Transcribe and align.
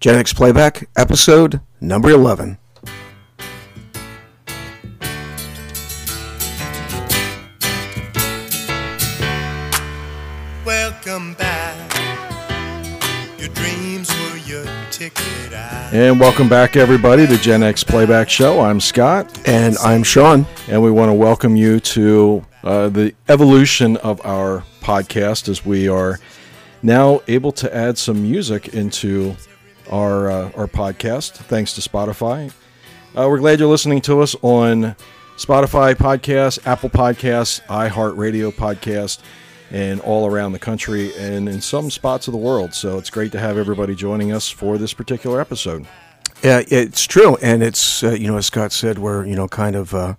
Gen 0.00 0.14
X 0.16 0.32
Playback, 0.32 0.88
episode 0.96 1.60
number 1.80 2.10
11. 2.10 2.58
Welcome 10.64 11.32
back. 11.34 11.76
Your 13.38 13.48
dreams 13.48 14.10
were 14.10 14.36
your 14.38 14.64
ticket. 14.90 15.24
And 15.92 16.20
welcome 16.20 16.48
back, 16.48 16.76
everybody, 16.76 17.26
to 17.26 17.38
Gen 17.38 17.62
X 17.62 17.82
Playback 17.82 18.28
Show. 18.28 18.60
I'm 18.60 18.78
Scott, 18.78 19.48
And 19.48 19.76
I'm 19.78 20.02
Sean. 20.02 20.46
and 20.68 20.82
we 20.82 20.90
want 20.90 21.08
to 21.08 21.14
welcome 21.14 21.56
you 21.56 21.80
to 21.80 22.44
uh, 22.62 22.88
the 22.90 23.14
evolution 23.28 23.96
of 23.98 24.24
our 24.26 24.62
podcast 24.82 25.48
as 25.48 25.64
we 25.64 25.88
are 25.88 26.18
now 26.82 27.22
able 27.26 27.52
to 27.52 27.74
add 27.74 27.96
some 27.96 28.22
music 28.22 28.68
into 28.74 29.34
our 29.90 30.30
uh, 30.30 30.50
our 30.56 30.66
podcast, 30.66 31.32
thanks 31.32 31.74
to 31.74 31.80
Spotify. 31.80 32.52
Uh, 33.16 33.26
we're 33.28 33.38
glad 33.38 33.58
you're 33.58 33.68
listening 33.68 34.00
to 34.02 34.20
us 34.20 34.36
on 34.42 34.94
Spotify 35.36 35.94
podcast, 35.94 36.66
Apple 36.66 36.90
Podcasts, 36.90 37.60
iHeartRadio 37.66 38.52
Podcast, 38.52 39.20
and 39.70 40.00
all 40.00 40.26
around 40.26 40.52
the 40.52 40.58
country 40.58 41.14
and 41.16 41.48
in 41.48 41.60
some 41.60 41.90
spots 41.90 42.28
of 42.28 42.32
the 42.32 42.38
world. 42.38 42.74
So 42.74 42.98
it's 42.98 43.10
great 43.10 43.32
to 43.32 43.38
have 43.38 43.56
everybody 43.56 43.94
joining 43.94 44.32
us 44.32 44.48
for 44.48 44.78
this 44.78 44.92
particular 44.92 45.40
episode. 45.40 45.86
Yeah, 46.42 46.62
it's 46.68 47.04
true. 47.04 47.36
And 47.42 47.62
it's, 47.62 48.02
uh, 48.02 48.10
you 48.12 48.28
know, 48.28 48.36
as 48.36 48.46
Scott 48.46 48.72
said, 48.72 48.98
we're, 48.98 49.26
you 49.26 49.34
know, 49.34 49.48
kind 49.48 49.74
of, 49.74 49.94
uh, 49.94 50.14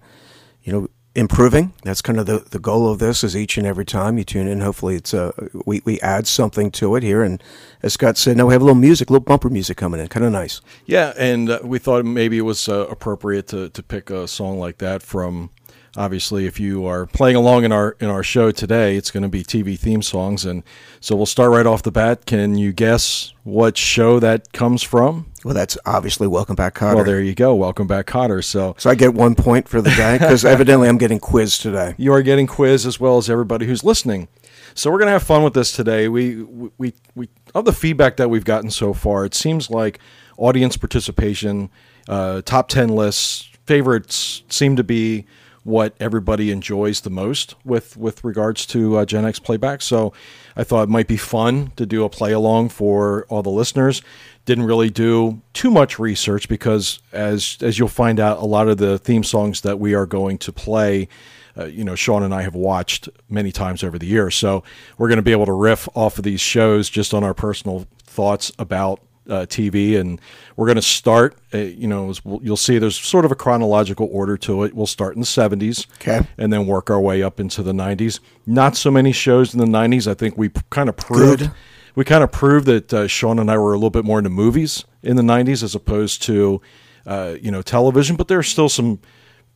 you 0.64 0.74
know, 0.74 0.88
improving. 1.20 1.74
That's 1.84 2.02
kind 2.02 2.20
of 2.20 2.26
the, 2.26 2.40
the 2.40 2.60
goal 2.60 2.90
of 2.90 3.00
this 3.00 3.24
is 3.24 3.36
each 3.36 3.58
and 3.58 3.68
every 3.68 3.86
time 3.86 4.18
you 4.18 4.24
tune 4.24 4.48
in. 4.48 4.62
Hopefully 4.62 4.96
it's, 4.96 5.14
uh, 5.14 5.32
we, 5.66 5.82
we 5.86 6.00
add 6.00 6.26
something 6.26 6.72
to 6.72 6.96
it 6.96 7.04
here. 7.04 7.22
And 7.22 7.44
as 7.84 7.94
Scott 7.94 8.18
said, 8.18 8.38
now 8.38 8.48
we 8.48 8.54
have 8.54 8.62
a 8.62 8.66
little 8.66 8.80
music, 8.80 9.10
a 9.10 9.14
little 9.14 9.26
bumper 9.26 9.50
music 9.50 9.78
coming 9.78 10.00
in. 10.00 10.08
Kind 10.08 10.26
of 10.26 10.32
nice. 10.32 10.62
Yeah, 10.86 11.14
and 11.18 11.50
uh, 11.50 11.60
we 11.64 11.78
thought 11.78 12.06
maybe 12.06 12.38
it 12.38 12.42
was 12.42 12.68
uh, 12.68 12.88
appropriate 12.88 13.48
to, 13.48 13.70
to 13.70 13.84
pick 13.84 14.10
a 14.10 14.28
song 14.28 14.60
like 14.60 14.78
that 14.80 15.04
from. 15.04 15.52
Obviously, 15.98 16.46
if 16.46 16.60
you 16.60 16.86
are 16.86 17.08
playing 17.08 17.36
along 17.36 17.64
in 17.64 17.72
our 17.72 17.98
in 18.00 18.10
our 18.10 18.22
show 18.22 18.52
today, 18.52 18.96
it's 18.96 19.10
going 19.10 19.24
to 19.24 19.28
be 19.30 19.44
TV 19.44 19.78
theme 19.78 20.04
songs, 20.04 20.46
and 20.46 20.62
so 21.02 21.16
we'll 21.16 21.26
start 21.26 21.50
right 21.50 21.66
off 21.66 21.82
the 21.82 21.92
bat. 21.92 22.28
Can 22.28 22.56
you 22.60 22.72
guess 22.72 23.34
what 23.44 23.76
show 23.76 24.20
that 24.20 24.54
comes 24.54 24.84
from? 24.84 25.29
Well, 25.44 25.54
that's 25.54 25.78
obviously 25.86 26.28
Welcome 26.28 26.56
Back, 26.56 26.76
Kotter. 26.76 26.96
Well, 26.96 27.04
there 27.04 27.22
you 27.22 27.34
go. 27.34 27.56
Welcome 27.56 27.88
back, 27.88 28.08
Kotter. 28.08 28.44
So 28.44 28.76
so 28.78 28.90
I 28.90 28.96
get 28.96 29.14
one 29.14 29.36
point 29.36 29.68
for 29.68 29.82
the 29.82 29.90
day 29.92 30.18
because 30.18 30.44
evidently 30.56 30.90
I'm 30.90 30.98
getting 30.98 31.20
quizzed 31.20 31.62
today. 31.62 31.96
you 31.98 32.12
are 32.14 32.22
getting 32.22 32.48
quiz 32.48 32.86
as 32.86 33.00
well 33.00 33.18
as 33.18 33.30
everybody 33.30 33.66
who's 33.66 33.84
listening. 33.84 34.28
So 34.76 34.92
we're 34.92 35.00
going 35.00 35.08
to 35.08 35.14
have 35.14 35.24
fun 35.24 35.44
with 35.44 35.54
this 35.54 35.72
today. 35.72 36.08
We 36.08 36.44
we 36.44 36.94
we 37.16 37.30
of 37.56 37.66
the 37.66 37.74
feedback 37.74 38.18
that 38.18 38.30
we've 38.30 38.46
gotten 38.46 38.70
so 38.70 38.94
far, 38.94 39.26
it 39.26 39.34
seems 39.34 39.70
like 39.70 40.00
audience 40.38 40.78
participation, 40.78 41.70
uh, 42.08 42.42
top 42.44 42.68
ten 42.70 42.90
lists, 42.90 43.50
favorites 43.66 44.44
seem 44.50 44.76
to 44.76 44.84
be 44.84 45.26
what 45.64 45.94
everybody 46.00 46.52
enjoys 46.52 47.02
the 47.02 47.10
most 47.10 47.56
with 47.66 47.98
with 47.98 48.24
regards 48.24 48.66
to 48.68 48.98
uh, 48.98 49.06
Gen 49.06 49.26
X 49.26 49.40
playback. 49.40 49.82
So 49.82 50.14
I 50.56 50.64
thought 50.64 50.84
it 50.84 50.90
might 50.90 51.08
be 51.08 51.18
fun 51.18 51.72
to 51.76 51.86
do 51.86 52.04
a 52.04 52.10
play 52.10 52.32
along 52.32 52.70
for 52.70 53.26
all 53.30 53.44
the 53.44 53.50
listeners. 53.50 54.02
Didn't 54.50 54.66
really 54.66 54.90
do 54.90 55.42
too 55.54 55.70
much 55.70 56.00
research 56.00 56.50
because 56.50 57.02
as 57.12 57.60
as 57.62 57.78
you'll 57.78 57.88
find 57.88 58.20
out, 58.20 58.40
a 58.40 58.46
lot 58.46 58.68
of 58.68 58.80
the 58.80 58.98
theme 58.98 59.24
songs 59.24 59.62
that 59.62 59.80
we 59.80 59.94
are 59.94 60.08
going 60.08 60.40
to 60.40 60.52
play 60.52 61.08
uh, 61.56 61.66
you 61.66 61.84
know, 61.84 61.94
Sean 61.94 62.24
and 62.24 62.34
I 62.34 62.42
have 62.42 62.56
watched 62.56 63.10
many 63.30 63.52
times 63.52 63.84
over 63.84 64.00
the 64.00 64.08
years. 64.08 64.34
So 64.34 64.64
we're 64.98 65.08
going 65.08 65.18
to 65.18 65.22
be 65.24 65.34
able 65.34 65.46
to 65.46 65.54
riff 65.54 65.88
off 65.94 66.18
of 66.18 66.24
these 66.24 66.42
shows 66.42 66.90
just 66.90 67.14
on 67.14 67.24
our 67.24 67.34
personal 67.36 67.86
thoughts 68.04 68.52
about 68.58 69.02
uh, 69.30 69.46
TV. 69.46 70.00
And 70.00 70.20
we're 70.56 70.66
going 70.68 70.78
to 70.78 70.82
start, 70.82 71.36
uh, 71.54 71.58
you 71.58 71.88
know, 71.88 72.10
as 72.10 72.24
we'll, 72.26 72.42
you'll 72.42 72.58
see 72.58 72.80
there's 72.80 72.98
sort 72.98 73.26
of 73.26 73.32
a 73.32 73.36
chronological 73.36 74.10
order 74.12 74.38
to 74.38 74.64
it. 74.64 74.74
We'll 74.74 74.88
start 74.88 75.14
in 75.16 75.22
the 75.22 75.28
70s 75.28 75.86
Okay. 76.02 76.26
and 76.40 76.52
then 76.52 76.66
work 76.66 76.90
our 76.90 77.00
way 77.00 77.22
up 77.22 77.40
into 77.40 77.62
the 77.62 77.74
90s. 77.74 78.20
Not 78.48 78.76
so 78.76 78.90
many 78.90 79.12
shows 79.12 79.54
in 79.54 79.60
the 79.60 79.66
90s. 79.66 80.10
I 80.10 80.16
think 80.16 80.38
we 80.38 80.50
kind 80.70 80.90
of 80.90 80.98
proved. 80.98 81.40
Good. 81.40 81.52
We 81.96 82.06
kind 82.06 82.24
of 82.24 82.32
proved 82.32 82.66
that 82.68 82.94
uh, 82.94 83.08
Sean 83.08 83.40
and 83.40 83.50
I 83.50 83.58
were 83.58 83.74
a 83.74 83.78
little 83.78 83.90
bit 83.90 84.06
more 84.06 84.18
into 84.20 84.30
movies 84.30 84.86
in 85.04 85.16
the 85.16 85.24
90s 85.24 85.64
as 85.64 85.76
opposed 85.76 86.22
to, 86.24 86.62
uh, 87.06 87.36
you 87.42 87.52
know, 87.52 87.62
television. 87.62 88.16
But 88.16 88.28
there 88.28 88.40
are 88.40 88.44
still 88.44 88.70
some 88.70 89.00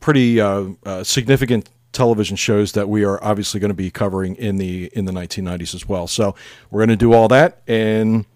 pretty 0.00 0.40
uh, 0.40 0.66
uh, 0.84 1.04
significant 1.04 1.70
television 1.92 2.36
shows 2.36 2.72
that 2.72 2.88
we 2.88 3.04
are 3.04 3.22
obviously 3.22 3.60
going 3.60 3.70
to 3.70 3.74
be 3.74 3.90
covering 3.90 4.34
in 4.36 4.56
the 4.56 4.90
in 4.94 5.04
the 5.04 5.12
1990s 5.12 5.74
as 5.74 5.88
well. 5.88 6.06
So 6.06 6.34
we're 6.70 6.80
going 6.80 6.88
to 6.88 6.96
do 6.96 7.12
all 7.12 7.28
that. 7.28 7.62
And 7.66 8.26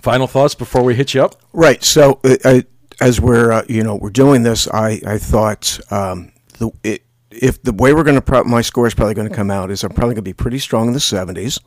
final 0.00 0.26
thoughts 0.26 0.54
before 0.54 0.82
we 0.82 0.94
hit 0.94 1.14
you 1.14 1.22
up. 1.22 1.36
Right. 1.52 1.82
So, 1.82 2.20
uh, 2.24 2.36
I, 2.44 2.64
as 3.00 3.20
we're 3.20 3.64
you 3.66 3.82
know 3.82 3.96
we're 3.96 4.10
doing 4.10 4.42
this, 4.42 4.68
I 4.68 5.00
I 5.06 5.18
thought 5.18 5.80
um, 5.90 6.32
the 6.58 6.70
it, 6.82 7.02
if 7.30 7.62
the 7.62 7.72
way 7.72 7.92
we're 7.92 8.02
going 8.04 8.16
to 8.16 8.20
pro- 8.22 8.44
my 8.44 8.60
score 8.60 8.86
is 8.86 8.94
probably 8.94 9.14
going 9.14 9.28
to 9.28 9.34
come 9.34 9.50
out 9.50 9.70
is 9.70 9.84
I'm 9.84 9.90
probably 9.92 10.14
going 10.14 10.24
to 10.24 10.30
be 10.30 10.32
pretty 10.32 10.58
strong 10.58 10.88
in 10.88 10.92
the 10.92 10.98
70s 10.98 11.58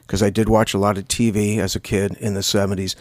because 0.00 0.22
I 0.22 0.30
did 0.30 0.48
watch 0.48 0.74
a 0.74 0.78
lot 0.78 0.98
of 0.98 1.06
TV 1.06 1.58
as 1.58 1.76
a 1.76 1.80
kid 1.80 2.16
in 2.18 2.34
the 2.34 2.40
70s. 2.40 2.96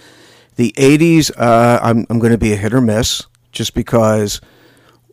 The 0.56 0.74
80s, 0.78 1.32
uh, 1.38 1.80
I'm 1.82 2.06
I'm 2.10 2.20
going 2.20 2.32
to 2.34 2.38
be 2.38 2.54
a 2.54 2.58
hit 2.58 2.74
or 2.74 2.82
miss 2.82 3.24
just 3.52 3.74
because 3.74 4.42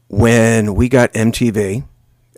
when 0.09 0.75
we 0.75 0.89
got 0.89 1.13
MTV 1.15 1.85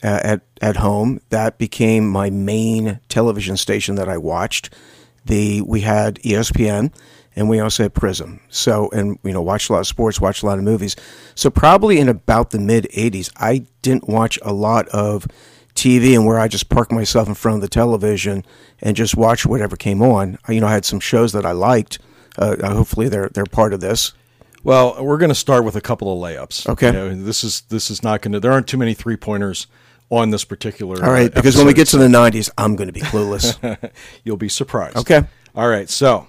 uh, 0.02 0.20
at 0.22 0.42
at 0.60 0.76
home, 0.76 1.20
that 1.30 1.58
became 1.58 2.08
my 2.08 2.30
main 2.30 3.00
television 3.08 3.56
station 3.56 3.94
that 3.96 4.08
I 4.08 4.18
watched. 4.18 4.72
The 5.24 5.62
we 5.62 5.80
had 5.80 6.16
ESPN 6.16 6.92
and 7.36 7.48
we 7.48 7.60
also 7.60 7.84
had 7.84 7.94
Prism. 7.94 8.40
So 8.48 8.90
and 8.90 9.18
you 9.22 9.32
know 9.32 9.42
watched 9.42 9.70
a 9.70 9.72
lot 9.72 9.80
of 9.80 9.86
sports, 9.86 10.20
watched 10.20 10.42
a 10.42 10.46
lot 10.46 10.58
of 10.58 10.64
movies. 10.64 10.96
So 11.34 11.50
probably 11.50 11.98
in 11.98 12.08
about 12.08 12.50
the 12.50 12.58
mid 12.58 12.88
'80s, 12.92 13.30
I 13.36 13.66
didn't 13.82 14.08
watch 14.08 14.38
a 14.42 14.52
lot 14.52 14.88
of 14.88 15.26
TV 15.74 16.14
and 16.14 16.26
where 16.26 16.38
I 16.38 16.48
just 16.48 16.68
parked 16.68 16.92
myself 16.92 17.28
in 17.28 17.34
front 17.34 17.56
of 17.56 17.62
the 17.62 17.68
television 17.68 18.44
and 18.80 18.96
just 18.96 19.16
watched 19.16 19.46
whatever 19.46 19.76
came 19.76 20.02
on. 20.02 20.38
I, 20.46 20.52
you 20.52 20.60
know, 20.60 20.66
I 20.66 20.72
had 20.72 20.84
some 20.84 21.00
shows 21.00 21.32
that 21.32 21.46
I 21.46 21.52
liked. 21.52 21.98
Uh, 22.38 22.56
hopefully, 22.74 23.08
they're 23.08 23.28
they're 23.28 23.46
part 23.46 23.72
of 23.72 23.80
this. 23.80 24.12
Well, 24.62 25.02
we're 25.02 25.16
going 25.16 25.30
to 25.30 25.34
start 25.34 25.64
with 25.64 25.74
a 25.74 25.80
couple 25.80 26.12
of 26.12 26.18
layups. 26.18 26.68
Okay. 26.68 26.88
You 26.88 26.92
know, 26.92 27.14
this 27.14 27.42
is 27.44 27.62
this 27.62 27.90
is 27.90 28.02
not 28.02 28.20
going 28.20 28.32
to. 28.32 28.40
There 28.40 28.52
aren't 28.52 28.68
too 28.68 28.76
many 28.76 28.94
three 28.94 29.16
pointers 29.16 29.66
on 30.10 30.30
this 30.30 30.44
particular. 30.44 31.02
All 31.04 31.12
right, 31.12 31.30
uh, 31.30 31.34
because 31.34 31.56
when 31.56 31.66
we 31.66 31.72
get 31.72 31.88
to 31.88 31.98
the 31.98 32.08
'90s, 32.08 32.50
I'm 32.58 32.76
going 32.76 32.88
to 32.88 32.92
be 32.92 33.00
clueless. 33.00 33.90
you'll 34.24 34.36
be 34.36 34.48
surprised. 34.48 34.96
Okay. 34.98 35.22
All 35.54 35.68
right. 35.68 35.88
So, 35.88 36.26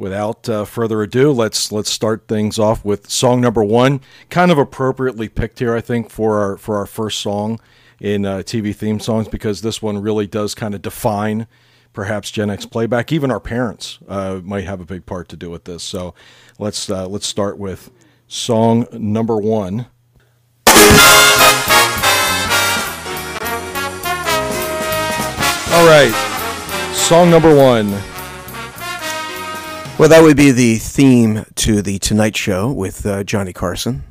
without 0.00 0.48
uh, 0.48 0.64
further 0.64 1.02
ado, 1.02 1.30
let's 1.30 1.70
let's 1.70 1.90
start 1.90 2.26
things 2.26 2.58
off 2.58 2.84
with 2.84 3.10
song 3.10 3.40
number 3.40 3.62
one. 3.62 4.00
Kind 4.30 4.50
of 4.50 4.58
appropriately 4.58 5.28
picked 5.28 5.58
here, 5.58 5.76
I 5.76 5.82
think, 5.82 6.10
for 6.10 6.40
our 6.40 6.56
for 6.56 6.78
our 6.78 6.86
first 6.86 7.20
song 7.20 7.60
in 8.00 8.24
uh, 8.24 8.38
TV 8.38 8.74
theme 8.74 8.98
songs 8.98 9.28
because 9.28 9.60
this 9.60 9.82
one 9.82 9.98
really 9.98 10.26
does 10.26 10.54
kind 10.54 10.74
of 10.74 10.80
define 10.80 11.46
perhaps 11.92 12.30
Gen 12.30 12.48
X 12.50 12.64
playback. 12.64 13.12
Even 13.12 13.30
our 13.30 13.40
parents 13.40 13.98
uh, 14.08 14.40
might 14.42 14.64
have 14.64 14.80
a 14.80 14.86
big 14.86 15.04
part 15.04 15.28
to 15.28 15.36
do 15.36 15.50
with 15.50 15.64
this. 15.64 15.82
So, 15.82 16.14
let's 16.58 16.88
uh, 16.88 17.06
let's 17.06 17.26
start 17.26 17.58
with 17.58 17.90
song 18.26 18.86
number 18.92 19.36
one. 19.36 19.86
All 25.72 25.86
right, 25.86 26.92
song 26.94 27.30
number 27.30 27.54
one. 27.54 28.19
Well, 30.00 30.08
that 30.08 30.22
would 30.22 30.38
be 30.38 30.50
the 30.50 30.76
theme 30.76 31.44
to 31.56 31.82
the 31.82 31.98
Tonight 31.98 32.34
Show 32.34 32.72
with 32.72 33.04
uh, 33.04 33.22
Johnny 33.22 33.52
Carson. 33.52 34.02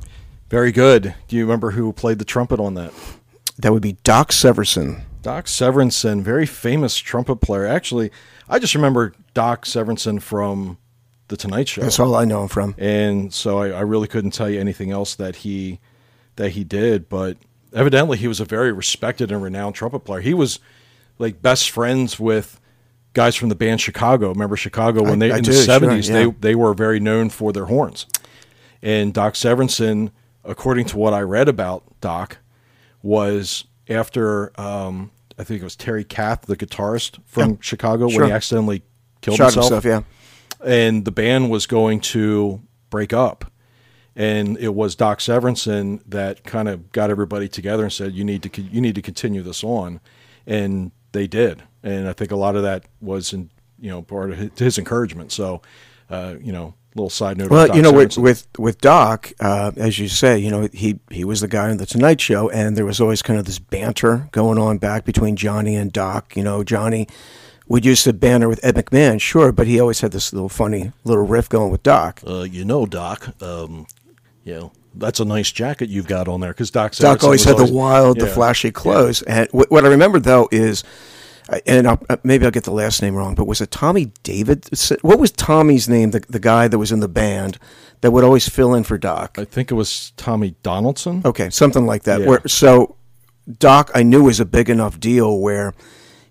Very 0.48 0.70
good. 0.70 1.16
Do 1.26 1.34
you 1.34 1.42
remember 1.42 1.72
who 1.72 1.92
played 1.92 2.20
the 2.20 2.24
trumpet 2.24 2.60
on 2.60 2.74
that? 2.74 2.92
That 3.58 3.72
would 3.72 3.82
be 3.82 3.94
Doc 4.04 4.30
Severson. 4.30 5.02
Doc 5.22 5.46
Severinsen, 5.46 6.22
very 6.22 6.46
famous 6.46 6.96
trumpet 6.96 7.40
player. 7.40 7.66
Actually, 7.66 8.12
I 8.48 8.60
just 8.60 8.76
remember 8.76 9.14
Doc 9.34 9.64
Severinsen 9.64 10.22
from 10.22 10.78
The 11.26 11.36
Tonight 11.36 11.66
Show, 11.66 11.82
That's 11.82 11.98
all 11.98 12.14
I 12.14 12.24
know 12.24 12.42
him 12.42 12.48
from. 12.48 12.76
and 12.78 13.34
so 13.34 13.58
I, 13.58 13.70
I 13.70 13.80
really 13.80 14.06
couldn't 14.06 14.30
tell 14.30 14.48
you 14.48 14.60
anything 14.60 14.92
else 14.92 15.16
that 15.16 15.36
he 15.36 15.80
that 16.36 16.50
he 16.50 16.62
did. 16.62 17.08
But 17.08 17.36
evidently, 17.74 18.16
he 18.16 18.28
was 18.28 18.38
a 18.38 18.44
very 18.44 18.70
respected 18.70 19.32
and 19.32 19.42
renowned 19.42 19.74
trumpet 19.74 20.04
player. 20.04 20.20
He 20.20 20.34
was 20.34 20.60
like 21.18 21.42
best 21.42 21.68
friends 21.68 22.20
with 22.20 22.59
guys 23.12 23.36
from 23.36 23.48
the 23.48 23.54
band 23.54 23.80
Chicago. 23.80 24.28
Remember 24.30 24.56
Chicago 24.56 25.02
when 25.02 25.18
they 25.18 25.32
I 25.32 25.38
in 25.38 25.42
do, 25.44 25.50
the 25.50 25.56
sure, 25.56 25.64
seventies 25.64 26.08
yeah. 26.08 26.24
they 26.24 26.30
they 26.40 26.54
were 26.54 26.74
very 26.74 27.00
known 27.00 27.30
for 27.30 27.52
their 27.52 27.66
horns. 27.66 28.06
And 28.82 29.12
Doc 29.12 29.34
Severinsen, 29.34 30.10
according 30.44 30.86
to 30.86 30.96
what 30.96 31.12
I 31.12 31.20
read 31.20 31.48
about 31.48 31.84
Doc, 32.00 32.38
was 33.02 33.64
after 33.88 34.58
um, 34.60 35.10
I 35.38 35.44
think 35.44 35.60
it 35.60 35.64
was 35.64 35.76
Terry 35.76 36.04
Kath, 36.04 36.42
the 36.42 36.56
guitarist 36.56 37.18
from 37.26 37.50
Yeah. 37.52 37.56
Chicago, 37.60 38.08
Sure. 38.08 38.20
when 38.20 38.28
he 38.30 38.34
accidentally 38.34 38.82
killed 39.20 39.36
Shot 39.38 39.54
himself, 39.54 39.84
himself, 39.84 40.04
yeah. 40.62 40.66
and 40.66 41.04
the 41.04 41.10
band 41.12 41.50
was 41.50 41.66
going 41.66 42.00
to 42.00 42.60
break 42.90 43.12
up. 43.12 43.46
And 44.16 44.58
it 44.58 44.74
was 44.74 44.96
Doc 44.96 45.20
Severinsen 45.20 46.00
that 46.06 46.42
kind 46.44 46.68
of 46.68 46.90
got 46.92 47.10
everybody 47.10 47.48
together 47.48 47.84
and 47.84 47.92
said, 47.92 48.12
"You 48.12 48.24
need 48.24 48.42
to 48.42 48.60
you 48.62 48.80
need 48.80 48.94
to 48.96 49.02
continue 49.02 49.42
this 49.42 49.62
on," 49.64 50.00
and 50.46 50.90
they 51.12 51.26
did. 51.26 51.62
And 51.82 52.08
I 52.08 52.12
think 52.12 52.30
a 52.30 52.36
lot 52.36 52.56
of 52.56 52.62
that 52.62 52.84
was 53.00 53.32
in 53.32 53.50
you 53.78 53.90
know 53.90 54.02
part 54.02 54.30
of 54.30 54.38
his, 54.38 54.50
his 54.58 54.78
encouragement. 54.78 55.32
So 55.32 55.62
uh, 56.10 56.36
you 56.42 56.52
know, 56.52 56.74
little 56.94 57.10
side 57.10 57.38
note. 57.38 57.50
Well, 57.50 57.74
you 57.74 57.82
know, 57.82 57.92
with 57.92 58.18
with, 58.18 58.46
with 58.58 58.80
Doc, 58.80 59.32
uh, 59.40 59.72
as 59.76 59.98
you 59.98 60.08
say, 60.08 60.38
you 60.38 60.50
know, 60.50 60.68
he 60.72 60.98
he 61.10 61.24
was 61.24 61.40
the 61.40 61.48
guy 61.48 61.70
on 61.70 61.76
the 61.76 61.86
Tonight 61.86 62.20
Show, 62.20 62.50
and 62.50 62.76
there 62.76 62.84
was 62.84 63.00
always 63.00 63.22
kind 63.22 63.38
of 63.38 63.44
this 63.46 63.58
banter 63.58 64.28
going 64.32 64.58
on 64.58 64.78
back 64.78 65.04
between 65.04 65.36
Johnny 65.36 65.76
and 65.76 65.92
Doc. 65.92 66.36
You 66.36 66.42
know, 66.42 66.64
Johnny 66.64 67.06
would 67.68 67.84
use 67.84 68.02
the 68.02 68.12
banter 68.12 68.48
with 68.48 68.58
Ed 68.64 68.74
McMahon, 68.74 69.20
sure, 69.20 69.52
but 69.52 69.68
he 69.68 69.78
always 69.78 70.00
had 70.00 70.10
this 70.10 70.32
little 70.32 70.48
funny 70.48 70.92
little 71.04 71.24
riff 71.24 71.48
going 71.48 71.70
with 71.70 71.84
Doc. 71.84 72.20
uh, 72.26 72.42
you 72.42 72.64
know, 72.64 72.86
Doc, 72.86 73.40
um, 73.40 73.86
you 74.42 74.54
know, 74.54 74.72
that's 74.94 75.20
a 75.20 75.24
nice 75.24 75.50
jacket 75.50 75.88
you've 75.88 76.06
got 76.06 76.28
on 76.28 76.40
there 76.40 76.50
because 76.50 76.70
Doc. 76.70 76.92
Doc 76.94 77.22
always 77.24 77.44
had 77.44 77.56
the 77.56 77.72
wild, 77.72 78.18
the 78.18 78.26
flashy 78.26 78.70
clothes. 78.70 79.22
And 79.22 79.48
wh- 79.50 79.70
what 79.70 79.84
I 79.84 79.88
remember 79.88 80.18
though 80.18 80.48
is, 80.50 80.84
uh, 81.48 81.58
and 81.66 81.86
I'll, 81.88 82.02
uh, 82.08 82.16
maybe 82.22 82.44
I'll 82.44 82.50
get 82.50 82.64
the 82.64 82.72
last 82.72 83.02
name 83.02 83.14
wrong, 83.14 83.34
but 83.34 83.46
was 83.46 83.60
it 83.60 83.70
Tommy 83.70 84.12
David? 84.22 84.68
What 85.02 85.18
was 85.18 85.30
Tommy's 85.30 85.88
name? 85.88 86.10
The 86.10 86.20
the 86.28 86.40
guy 86.40 86.68
that 86.68 86.78
was 86.78 86.92
in 86.92 87.00
the 87.00 87.08
band 87.08 87.58
that 88.00 88.10
would 88.10 88.24
always 88.24 88.48
fill 88.48 88.74
in 88.74 88.84
for 88.84 88.98
Doc. 88.98 89.36
I 89.38 89.44
think 89.44 89.70
it 89.70 89.74
was 89.74 90.12
Tommy 90.16 90.54
Donaldson. 90.62 91.22
Okay, 91.24 91.50
something 91.50 91.86
like 91.86 92.04
that. 92.04 92.20
Yeah. 92.20 92.26
Where 92.26 92.42
so 92.46 92.96
Doc, 93.58 93.90
I 93.94 94.02
knew 94.02 94.24
was 94.24 94.40
a 94.40 94.44
big 94.44 94.70
enough 94.70 95.00
deal 95.00 95.38
where 95.38 95.74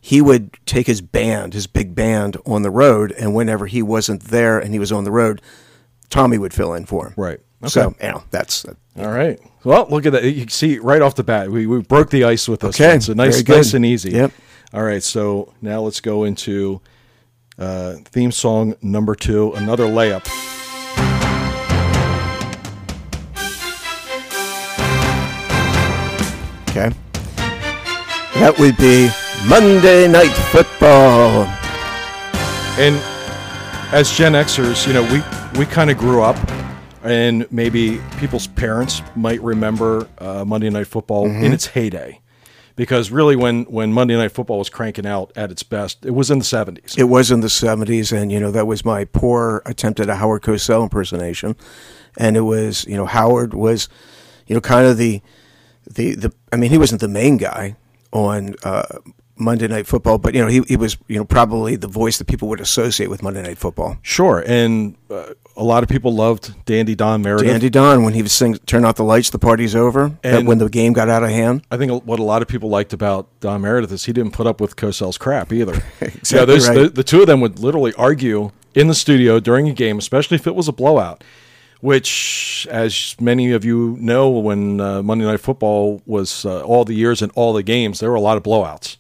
he 0.02 0.22
would 0.22 0.58
take 0.66 0.88
his 0.88 1.02
band, 1.02 1.54
his 1.54 1.68
big 1.68 1.94
band, 1.94 2.38
on 2.46 2.62
the 2.62 2.72
road, 2.72 3.12
and 3.14 3.36
whenever 3.36 3.68
he 3.68 3.82
wasn't 3.82 4.24
there 4.26 4.58
and 4.58 4.74
he 4.74 4.80
was 4.80 4.92
on 4.92 5.04
the 5.04 5.12
road, 5.12 5.42
Tommy 6.10 6.38
would 6.38 6.54
fill 6.54 6.74
in 6.74 6.86
for 6.86 7.08
him. 7.08 7.14
Right. 7.18 7.40
So 7.68 7.88
Okay. 7.88 8.06
you 8.08 8.12
know 8.14 8.24
that's 8.32 8.66
All 8.98 9.08
right. 9.10 9.40
Well, 9.64 9.88
look 9.90 10.06
at 10.06 10.14
that. 10.14 10.24
You 10.24 10.42
can 10.42 10.50
see 10.50 10.80
right 10.80 11.02
off 11.02 11.16
the 11.16 11.24
bat, 11.24 11.50
we, 11.52 11.68
we 11.68 11.82
broke 11.82 12.10
the 12.10 12.24
ice 12.24 12.48
with 12.48 12.62
this. 12.62 12.76
Okay, 12.80 12.92
one. 12.94 13.02
So 13.02 13.14
nice, 13.14 13.46
nice 13.48 13.74
and 13.74 13.86
easy. 13.86 14.12
Yep. 14.12 14.32
All 14.74 14.84
right. 14.84 15.04
So 15.04 15.54
now 15.62 15.82
let's 15.82 16.00
go 16.00 16.24
into 16.24 16.80
uh, 17.58 17.96
theme 18.06 18.32
song 18.32 18.76
number 18.82 19.16
two, 19.16 19.52
another 19.54 19.86
layup. 19.86 20.26
okay. 26.70 26.92
That 28.40 28.56
would 28.60 28.78
be 28.78 29.10
Monday 29.48 30.08
Night 30.08 30.32
Football. 30.52 31.46
And 32.80 32.96
as 33.94 34.16
Gen 34.16 34.34
Xers, 34.34 34.88
you 34.88 34.94
know, 34.94 35.04
we 35.12 35.22
we 35.60 35.66
kind 35.66 35.90
of 35.90 35.98
grew 35.98 36.22
up, 36.22 36.38
and 37.04 37.52
maybe 37.52 38.00
people's 38.18 38.48
parents 38.48 39.02
might 39.16 39.42
remember 39.42 40.08
uh, 40.18 40.44
Monday 40.46 40.70
Night 40.70 40.88
Football 40.88 41.26
in 41.28 41.54
its 41.54 41.68
heyday, 41.68 42.22
because 42.76 43.12
really, 43.12 43.36
when 43.36 43.64
when 43.66 43.94
Monday 43.94 44.16
Night 44.16 44.32
Football 44.32 44.60
was 44.60 44.70
cranking 44.70 45.06
out 45.06 45.32
at 45.36 45.52
its 45.52 45.64
best, 45.64 46.06
it 46.06 46.12
was 46.12 46.32
in 46.32 46.40
the 46.40 46.46
seventies. 46.46 46.96
It 46.98 47.06
was 47.06 47.32
in 47.32 47.42
the 47.42 47.50
seventies, 47.50 48.12
and 48.12 48.32
you 48.32 48.40
know 48.40 48.52
that 48.52 48.68
was 48.68 48.84
my 48.84 49.06
poor 49.06 49.62
attempt 49.66 50.00
at 50.00 50.10
a 50.10 50.16
Howard 50.16 50.42
Cosell 50.42 50.84
impersonation, 50.84 51.56
and 52.18 52.38
it 52.38 52.42
was 52.42 52.86
you 52.86 52.96
know 52.98 53.06
Howard 53.06 53.54
was, 53.54 53.90
you 54.48 54.56
know, 54.56 54.62
kind 54.62 54.88
of 54.88 54.98
the, 54.98 55.22
the 55.90 56.16
the 56.16 56.34
I 56.52 56.56
mean 56.56 56.70
he 56.70 56.78
wasn't 56.78 57.02
the 57.02 57.08
main 57.08 57.38
guy 57.38 57.76
on 58.12 58.56
uh, 58.64 58.98
Monday 59.40 59.68
Night 59.68 59.88
Football, 59.88 60.18
but 60.18 60.36
you 60.36 60.42
know 60.42 60.48
he 60.48 60.62
he 60.68 60.76
was 60.76 60.98
you 61.08 61.18
know 61.18 61.26
probably 61.26 61.76
the 61.76 61.88
voice 61.88 62.18
that 62.18 62.26
people 62.26 62.48
would 62.50 62.60
associate 62.60 63.10
with 63.10 63.24
Monday 63.24 63.42
Night 63.42 63.58
Football. 63.58 63.98
Sure, 64.02 64.44
and 64.46 64.96
uh, 65.10 65.34
a 65.56 65.64
lot 65.64 65.82
of 65.82 65.90
people 65.90 66.14
loved 66.14 66.66
Dandy 66.66 66.94
Don 66.94 67.22
Meredith. 67.22 67.50
Andy 67.50 67.70
Don 67.70 68.04
when 68.04 68.14
he 68.14 68.22
was 68.22 68.34
sing 68.34 68.56
"Turn 68.66 68.86
Out 68.86 68.98
the 68.98 69.04
Lights, 69.04 69.30
the 69.30 69.40
party's 69.40 69.76
over," 69.76 70.18
And- 70.24 70.48
when 70.48 70.58
the 70.58 70.70
game 70.70 70.94
got 70.94 71.10
out 71.10 71.24
of 71.24 71.30
hand. 71.30 71.64
I 71.72 71.78
think 71.78 72.06
what 72.06 72.20
a 72.20 72.24
lot 72.24 72.42
of 72.42 72.48
people 72.48 72.70
liked 72.70 72.94
about 72.94 73.28
Don 73.40 73.62
Meredith 73.62 73.92
is 73.92 74.06
he 74.06 74.14
didn't 74.14 74.34
put 74.34 74.46
up 74.46 74.60
with 74.60 74.76
Cosell's 74.76 75.18
crap 75.18 75.52
either. 75.54 75.82
yeah, 76.32 76.46
those, 76.46 76.68
right. 76.68 76.76
the, 76.76 76.90
the 76.90 77.04
two 77.04 77.22
of 77.22 77.28
them 77.28 77.40
would 77.42 77.60
literally 77.60 77.94
argue 77.94 78.52
in 78.76 78.88
the 78.88 78.96
studio 78.96 79.40
during 79.40 79.70
a 79.70 79.74
game, 79.74 79.98
especially 79.98 80.36
if 80.36 80.48
it 80.48 80.56
was 80.56 80.68
a 80.68 80.74
blowout. 80.74 81.24
Which, 81.82 82.68
as 82.70 83.16
many 83.22 83.54
of 83.54 83.64
you 83.64 83.96
know, 84.02 84.30
when 84.30 84.82
uh, 84.82 85.02
Monday 85.02 85.24
Night 85.24 85.40
Football 85.40 86.02
was 86.06 86.46
uh, 86.46 86.62
all 86.64 86.84
the 86.84 86.94
years 86.94 87.22
and 87.22 87.32
all 87.36 87.54
the 87.54 87.64
games, 87.64 88.02
there 88.02 88.10
were 88.10 88.18
a 88.18 88.22
lot 88.22 88.36
of 88.36 88.44
blowouts 88.44 88.98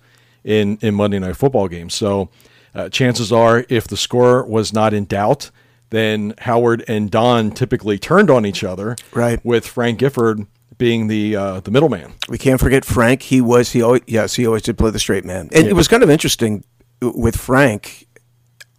in 0.50 0.78
in 0.81 0.96
Monday 0.96 1.19
Night 1.19 1.38
Football 1.38 1.68
games. 1.68 1.94
So, 1.94 2.30
uh, 2.74 2.90
chances 2.90 3.31
are, 3.31 3.66
if 3.69 3.88
the 3.88 3.96
score 3.96 4.44
was 4.44 4.74
not 4.74 4.94
in 4.94 5.06
doubt, 5.06 5.51
then 5.92 6.34
Howard 6.40 6.84
and 6.88 7.10
Don 7.10 7.51
typically 7.51 7.98
turned 7.98 8.30
on 8.30 8.46
each 8.46 8.63
other. 8.63 8.96
Right. 9.13 9.44
With 9.46 9.66
Frank 9.66 10.00
Gifford 10.00 10.46
being 10.78 11.07
the 11.07 11.36
uh, 11.36 11.60
the 11.60 11.72
middleman. 11.72 12.13
We 12.28 12.38
can't 12.38 12.60
forget 12.60 12.84
Frank. 12.84 13.22
He 13.22 13.42
was 13.42 13.72
he 13.72 13.81
always 13.81 14.01
yes 14.07 14.36
he 14.36 14.48
always 14.48 14.63
did 14.63 14.78
play 14.78 14.92
the 14.92 15.00
straight 15.00 15.24
man, 15.24 15.50
and 15.54 15.68
it 15.68 15.74
was 15.74 15.88
kind 15.88 16.04
of 16.04 16.10
interesting 16.10 16.63
with 17.02 17.38
Frank. 17.38 18.07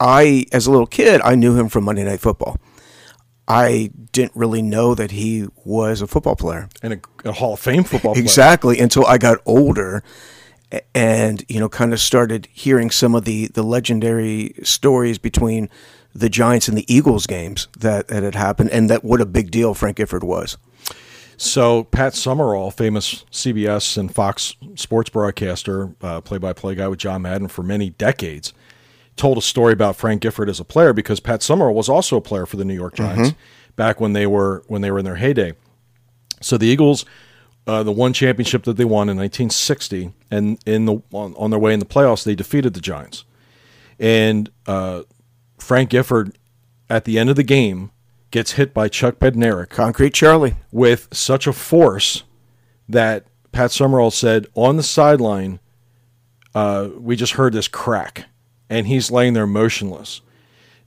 I 0.00 0.46
as 0.52 0.66
a 0.66 0.70
little 0.70 0.86
kid 0.86 1.20
I 1.22 1.34
knew 1.34 1.56
him 1.56 1.68
from 1.68 1.84
Monday 1.84 2.04
Night 2.04 2.20
Football. 2.20 2.58
I 3.46 3.90
didn't 4.12 4.32
really 4.36 4.62
know 4.62 4.94
that 4.94 5.10
he 5.10 5.48
was 5.64 6.00
a 6.00 6.06
football 6.06 6.36
player. 6.36 6.68
and 6.82 6.94
a, 6.94 7.28
a 7.28 7.32
Hall 7.32 7.54
of 7.54 7.60
Fame 7.60 7.82
football 7.82 8.12
player. 8.14 8.22
Exactly 8.22 8.78
until 8.78 9.04
I 9.06 9.18
got 9.18 9.38
older 9.44 10.04
and 10.94 11.44
you 11.48 11.58
know 11.58 11.68
kind 11.68 11.92
of 11.92 12.00
started 12.00 12.48
hearing 12.52 12.90
some 12.90 13.14
of 13.14 13.24
the 13.24 13.48
the 13.48 13.62
legendary 13.62 14.54
stories 14.62 15.18
between 15.18 15.68
the 16.14 16.28
Giants 16.28 16.68
and 16.68 16.76
the 16.76 16.92
Eagles 16.92 17.26
games 17.26 17.68
that, 17.78 18.08
that 18.08 18.22
had 18.22 18.34
happened 18.34 18.70
and 18.70 18.90
that 18.90 19.04
what 19.04 19.20
a 19.20 19.26
big 19.26 19.50
deal 19.50 19.74
Frank 19.74 19.96
Gifford 19.96 20.24
was. 20.24 20.56
So 21.36 21.84
Pat 21.84 22.14
Summerall, 22.14 22.70
famous 22.70 23.24
CBS 23.30 23.96
and 23.96 24.14
Fox 24.14 24.56
sports 24.74 25.08
broadcaster, 25.08 25.94
uh, 26.02 26.20
play-by-play 26.20 26.74
guy 26.74 26.88
with 26.88 26.98
John 26.98 27.22
Madden 27.22 27.48
for 27.48 27.62
many 27.62 27.90
decades, 27.90 28.52
told 29.16 29.38
a 29.38 29.40
story 29.40 29.72
about 29.72 29.96
Frank 29.96 30.20
Gifford 30.20 30.50
as 30.50 30.60
a 30.60 30.64
player 30.64 30.92
because 30.92 31.20
Pat 31.20 31.42
Summerall 31.42 31.74
was 31.74 31.88
also 31.88 32.16
a 32.16 32.20
player 32.20 32.44
for 32.44 32.56
the 32.56 32.64
New 32.64 32.74
York 32.74 32.94
Giants 32.94 33.34
back 33.76 34.00
when 34.00 34.12
they 34.12 34.26
were 34.26 34.62
when 34.66 34.82
they 34.82 34.90
were 34.90 34.98
in 34.98 35.04
their 35.04 35.16
heyday. 35.16 35.54
So 36.42 36.58
the 36.58 36.66
Eagles, 36.66 37.04
uh, 37.70 37.84
the 37.84 37.92
one 37.92 38.12
championship 38.12 38.64
that 38.64 38.76
they 38.76 38.84
won 38.84 39.08
in 39.08 39.16
1960, 39.16 40.12
and 40.28 40.58
in 40.66 40.86
the 40.86 41.00
on, 41.12 41.34
on 41.36 41.50
their 41.50 41.58
way 41.58 41.72
in 41.72 41.78
the 41.78 41.86
playoffs, 41.86 42.24
they 42.24 42.34
defeated 42.34 42.74
the 42.74 42.80
Giants. 42.80 43.24
And 43.96 44.50
uh, 44.66 45.02
Frank 45.56 45.90
Gifford, 45.90 46.36
at 46.88 47.04
the 47.04 47.16
end 47.16 47.30
of 47.30 47.36
the 47.36 47.44
game, 47.44 47.92
gets 48.32 48.52
hit 48.52 48.74
by 48.74 48.88
Chuck 48.88 49.20
Bednarik 49.20 49.68
Concrete 49.68 50.14
Charlie. 50.14 50.56
with 50.72 51.06
such 51.12 51.46
a 51.46 51.52
force 51.52 52.24
that 52.88 53.26
Pat 53.52 53.70
Summerall 53.70 54.10
said 54.10 54.48
on 54.54 54.76
the 54.76 54.82
sideline, 54.82 55.60
uh, 56.56 56.88
we 56.96 57.14
just 57.14 57.34
heard 57.34 57.52
this 57.52 57.68
crack, 57.68 58.24
and 58.68 58.88
he's 58.88 59.12
laying 59.12 59.34
there 59.34 59.46
motionless. 59.46 60.22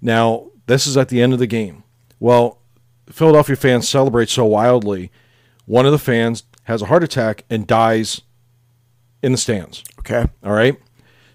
Now, 0.01 0.47
this 0.65 0.85
is 0.85 0.97
at 0.97 1.07
the 1.07 1.21
end 1.21 1.31
of 1.31 1.39
the 1.39 1.47
game. 1.47 1.83
Well, 2.19 2.59
Philadelphia 3.07 3.55
fans 3.55 3.87
celebrate 3.87 4.27
so 4.27 4.43
wildly. 4.43 5.11
One 5.65 5.85
of 5.85 5.93
the 5.93 5.97
fans 5.97 6.43
has 6.63 6.81
a 6.81 6.85
heart 6.85 7.03
attack 7.03 7.43
and 7.49 7.67
dies 7.67 8.21
in 9.21 9.31
the 9.31 9.37
stands. 9.37 9.83
Okay. 9.99 10.25
All 10.43 10.53
right. 10.53 10.79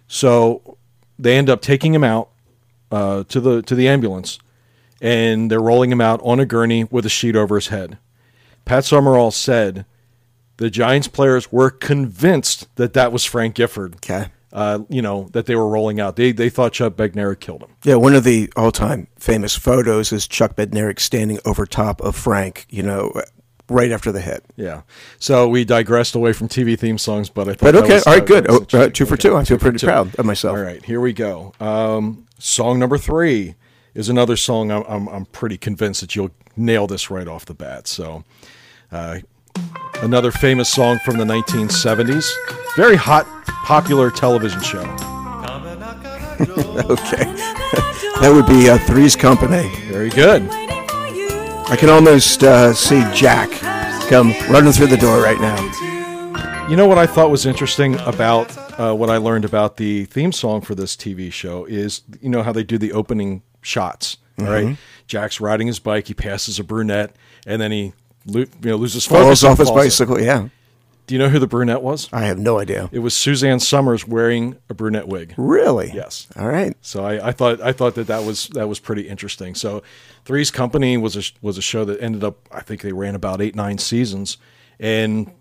So 0.07 0.79
they 1.19 1.37
end 1.37 1.51
up 1.51 1.61
taking 1.61 1.95
him 1.95 2.05
out 2.05 2.31
uh, 2.91 3.25
to 3.25 3.41
the 3.41 3.63
to 3.63 3.75
the 3.75 3.89
ambulance, 3.89 4.39
and 5.01 5.51
they're 5.51 5.61
rolling 5.61 5.93
him 5.93 6.01
out 6.01 6.21
on 6.23 6.41
a 6.41 6.47
gurney 6.47 6.85
with 6.85 7.05
a 7.07 7.11
sheet 7.11 7.37
over 7.37 7.57
his 7.57 7.69
head. 7.69 7.99
Pat 8.65 8.85
Summerall 8.85 9.31
said 9.31 9.85
the 10.59 10.71
Giants 10.71 11.09
players 11.09 11.51
were 11.51 11.71
convinced 11.71 12.75
that 12.77 12.93
that 12.95 13.13
was 13.13 13.25
Frank 13.25 13.55
Gifford. 13.55 13.97
Okay. 13.97 14.27
Uh, 14.51 14.81
you 14.89 15.03
know 15.03 15.29
that 15.33 15.45
they 15.45 15.55
were 15.55 15.69
rolling 15.69 16.01
out. 16.01 16.17
They 16.17 16.33
they 16.33 16.49
thought 16.49 16.73
Chuck 16.73 16.95
Bednarik 16.95 17.41
killed 17.41 17.63
him. 17.63 17.71
Yeah, 17.85 17.97
one 17.97 18.15
of 18.15 18.25
the 18.25 18.51
all-time 18.57 19.09
famous 19.19 19.55
photos 19.55 20.11
is 20.11 20.27
Chuck 20.27 20.57
Bednarik 20.57 21.01
standing 21.01 21.39
over 21.45 21.67
top 21.67 22.01
of 22.01 22.17
Frank. 22.17 22.65
You 22.71 22.83
know, 22.83 23.13
right 23.69 23.91
after 23.93 24.11
the 24.13 24.21
hit. 24.21 24.45
Yeah. 24.57 24.83
So 25.19 25.49
we 25.49 25.65
digressed 25.65 26.15
away 26.15 26.33
from 26.33 26.49
TV 26.49 26.79
theme 26.79 26.99
songs, 26.99 27.29
but 27.31 27.49
I 27.49 27.53
thought. 27.53 27.61
But 27.61 27.77
okay, 27.77 27.95
was- 27.95 28.07
all 28.07 28.15
right, 28.15 28.27
good. 28.27 28.47
Oh, 28.49 28.67
uh, 28.73 28.89
two 28.89 29.05
for 29.07 29.15
Okay, 29.15 29.29
two. 29.29 29.37
I 29.37 29.45
feel 29.45 29.59
two 29.59 29.59
pretty 29.59 29.85
proud 29.85 30.15
of 30.17 30.25
myself. 30.25 30.57
All 30.57 30.63
right, 30.63 30.85
here 30.85 31.01
we 31.01 31.13
go. 31.13 31.53
Um, 31.61 32.27
song 32.39 32.79
number 32.79 32.99
three 32.99 33.55
is 33.95 34.09
another 34.09 34.37
song 34.37 34.71
I'm, 34.71 34.85
I'm, 34.89 35.09
I'm 35.09 35.25
pretty 35.27 35.57
convinced 35.59 36.01
that 36.03 36.15
you'll 36.17 36.31
nail 36.57 36.87
this 36.87 37.11
right 37.11 37.27
off 37.29 37.45
the 37.47 37.55
bat. 37.55 37.87
So, 37.89 38.25
uh, 38.93 39.19
another 40.03 40.31
famous 40.31 40.69
song 40.69 40.99
from 41.05 41.19
the 41.19 41.25
1970s, 41.25 42.31
very 42.77 42.97
hot, 42.97 43.27
popular 43.65 44.11
television 44.11 44.61
show. 44.63 44.85
Okay, 46.41 47.25
that 48.21 48.31
would 48.33 48.47
be 48.47 48.71
uh, 48.71 48.79
Three's 48.79 49.17
Company. 49.17 49.69
Very 49.89 50.11
good. 50.11 50.43
I 51.71 51.77
can 51.77 51.91
almost 51.91 52.43
uh, 52.43 52.73
see 52.73 53.05
Jack 53.13 53.51
come 54.09 54.33
running 54.51 54.73
through 54.73 54.87
the 54.87 54.97
door 54.97 55.21
right 55.21 55.39
now. 55.41 55.57
You 56.69 56.77
know 56.77 56.87
what 56.87 56.97
I 56.99 57.07
thought 57.07 57.31
was 57.31 57.45
interesting 57.47 57.99
about 58.01 58.57
uh, 58.81 58.95
what 58.95 59.11
I 59.11 59.19
learned 59.19 59.45
about 59.45 59.77
the 59.77 60.07
theme 60.07 60.33
song 60.33 60.61
for 60.63 60.75
this 60.75 60.97
TV 60.97 61.31
show 61.33 61.65
is 61.67 62.03
you 62.23 62.29
know 62.31 62.43
how 62.43 62.53
they 62.53 62.63
do 62.65 62.79
the 62.79 62.93
opening 62.93 63.43
shots. 63.61 64.17
all 64.39 64.47
right? 64.47 64.65
Mm-hmm. 64.67 64.75
Jack's 65.07 65.41
riding 65.41 65.67
his 65.67 65.79
bike, 65.79 66.07
he 66.09 66.15
passes 66.15 66.59
a 66.59 66.65
brunette, 66.65 67.15
and 67.47 67.61
then 67.61 67.71
he 67.71 67.93
lo- 68.27 68.41
you 68.41 68.71
know 68.71 68.77
loses 68.77 69.07
Falls 69.07 69.25
focus 69.25 69.43
and 69.43 69.53
off 69.53 69.59
his 69.59 69.69
falls. 69.69 69.79
bicycle. 69.81 70.21
Yeah. 70.21 70.49
Do 71.09 71.15
you 71.15 71.19
know 71.19 71.31
who 71.31 71.39
the 71.39 71.47
brunette 71.47 71.81
was? 71.81 72.07
I 72.13 72.27
have 72.27 72.39
no 72.39 72.59
idea. 72.59 72.91
It 72.93 72.99
was 72.99 73.15
Suzanne 73.15 73.61
Somers 73.61 74.07
wearing 74.07 74.59
a 74.69 74.75
brunette 74.75 75.09
wig. 75.09 75.33
Really? 75.39 75.91
Yes. 75.95 76.27
All 76.37 76.47
right. 76.47 76.77
So 76.83 77.03
I, 77.03 77.29
I 77.29 77.33
thought 77.33 77.63
I 77.63 77.73
thought 77.73 77.95
that 77.95 78.09
that 78.09 78.25
was 78.25 78.49
that 78.49 78.69
was 78.69 78.79
pretty 78.79 79.09
interesting. 79.09 79.55
So 79.55 79.83
Three's 80.27 80.51
Company 80.51 80.99
was 80.99 81.17
a 81.17 81.23
was 81.41 81.57
a 81.57 81.63
show 81.63 81.87
that 81.87 81.99
ended 82.03 82.23
up 82.23 82.47
I 82.53 82.61
think 82.61 82.83
they 82.83 82.93
ran 82.93 83.15
about 83.15 83.41
eight 83.41 83.57
nine 83.57 83.79
seasons, 83.79 84.37
and 84.79 85.33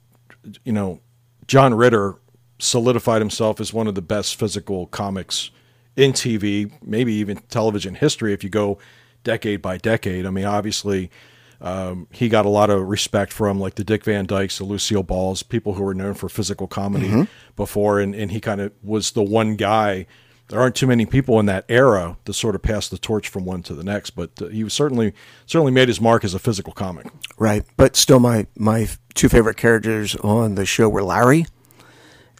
you 0.63 0.71
know 0.71 1.01
John 1.47 1.73
Ritter 1.73 2.15
solidified 2.59 3.21
himself 3.21 3.59
as 3.59 3.73
one 3.73 3.87
of 3.87 3.95
the 3.95 4.01
best 4.01 4.37
physical 4.37 4.87
comics 4.87 5.51
in 5.97 6.13
TV, 6.13 6.71
maybe 6.81 7.11
even 7.15 7.39
television 7.49 7.95
history. 7.95 8.31
If 8.31 8.41
you 8.41 8.49
go 8.49 8.77
decade 9.25 9.61
by 9.61 9.77
decade, 9.77 10.25
I 10.25 10.29
mean, 10.29 10.45
obviously. 10.45 11.11
Um, 11.59 12.07
he 12.11 12.29
got 12.29 12.45
a 12.45 12.49
lot 12.49 12.69
of 12.69 12.87
respect 12.87 13.33
from 13.33 13.59
like 13.59 13.75
the 13.75 13.83
Dick 13.83 14.03
Van 14.03 14.25
Dykes, 14.25 14.59
the 14.59 14.63
Lucille 14.63 15.03
Balls, 15.03 15.41
people 15.43 15.73
who 15.73 15.83
were 15.83 15.95
known 15.95 16.13
for 16.13 16.29
physical 16.29 16.67
comedy 16.67 17.27
before, 17.55 17.99
and, 17.99 18.13
and 18.13 18.31
he 18.31 18.39
kind 18.39 18.61
of 18.61 18.71
was 18.83 19.11
the 19.11 19.23
one 19.23 19.55
guy 19.55 20.05
there 20.49 20.59
aren't 20.59 20.75
too 20.75 20.87
many 20.87 21.05
people 21.05 21.39
in 21.39 21.45
that 21.47 21.65
era 21.67 22.17
to 22.25 22.33
sort 22.33 22.55
of 22.55 22.61
pass 22.61 22.87
the 22.87 22.97
torch 22.97 23.27
from 23.27 23.43
one 23.43 23.61
to 23.63 23.73
the 23.73 23.83
next, 23.83 24.11
but 24.11 24.31
uh, 24.41 24.47
he 24.47 24.63
was 24.63 24.73
certainly 24.73 25.13
certainly 25.45 25.71
made 25.71 25.89
his 25.89 25.99
mark 25.99 26.23
as 26.23 26.33
a 26.33 26.39
physical 26.39 26.71
comic. 26.73 27.07
Right. 27.37 27.65
But 27.75 27.95
still, 27.95 28.19
my, 28.19 28.47
my 28.57 28.87
two 29.13 29.27
favorite 29.29 29.57
characters 29.57 30.15
on 30.17 30.55
the 30.55 30.65
show 30.65 30.87
were 30.87 31.03
Larry, 31.03 31.47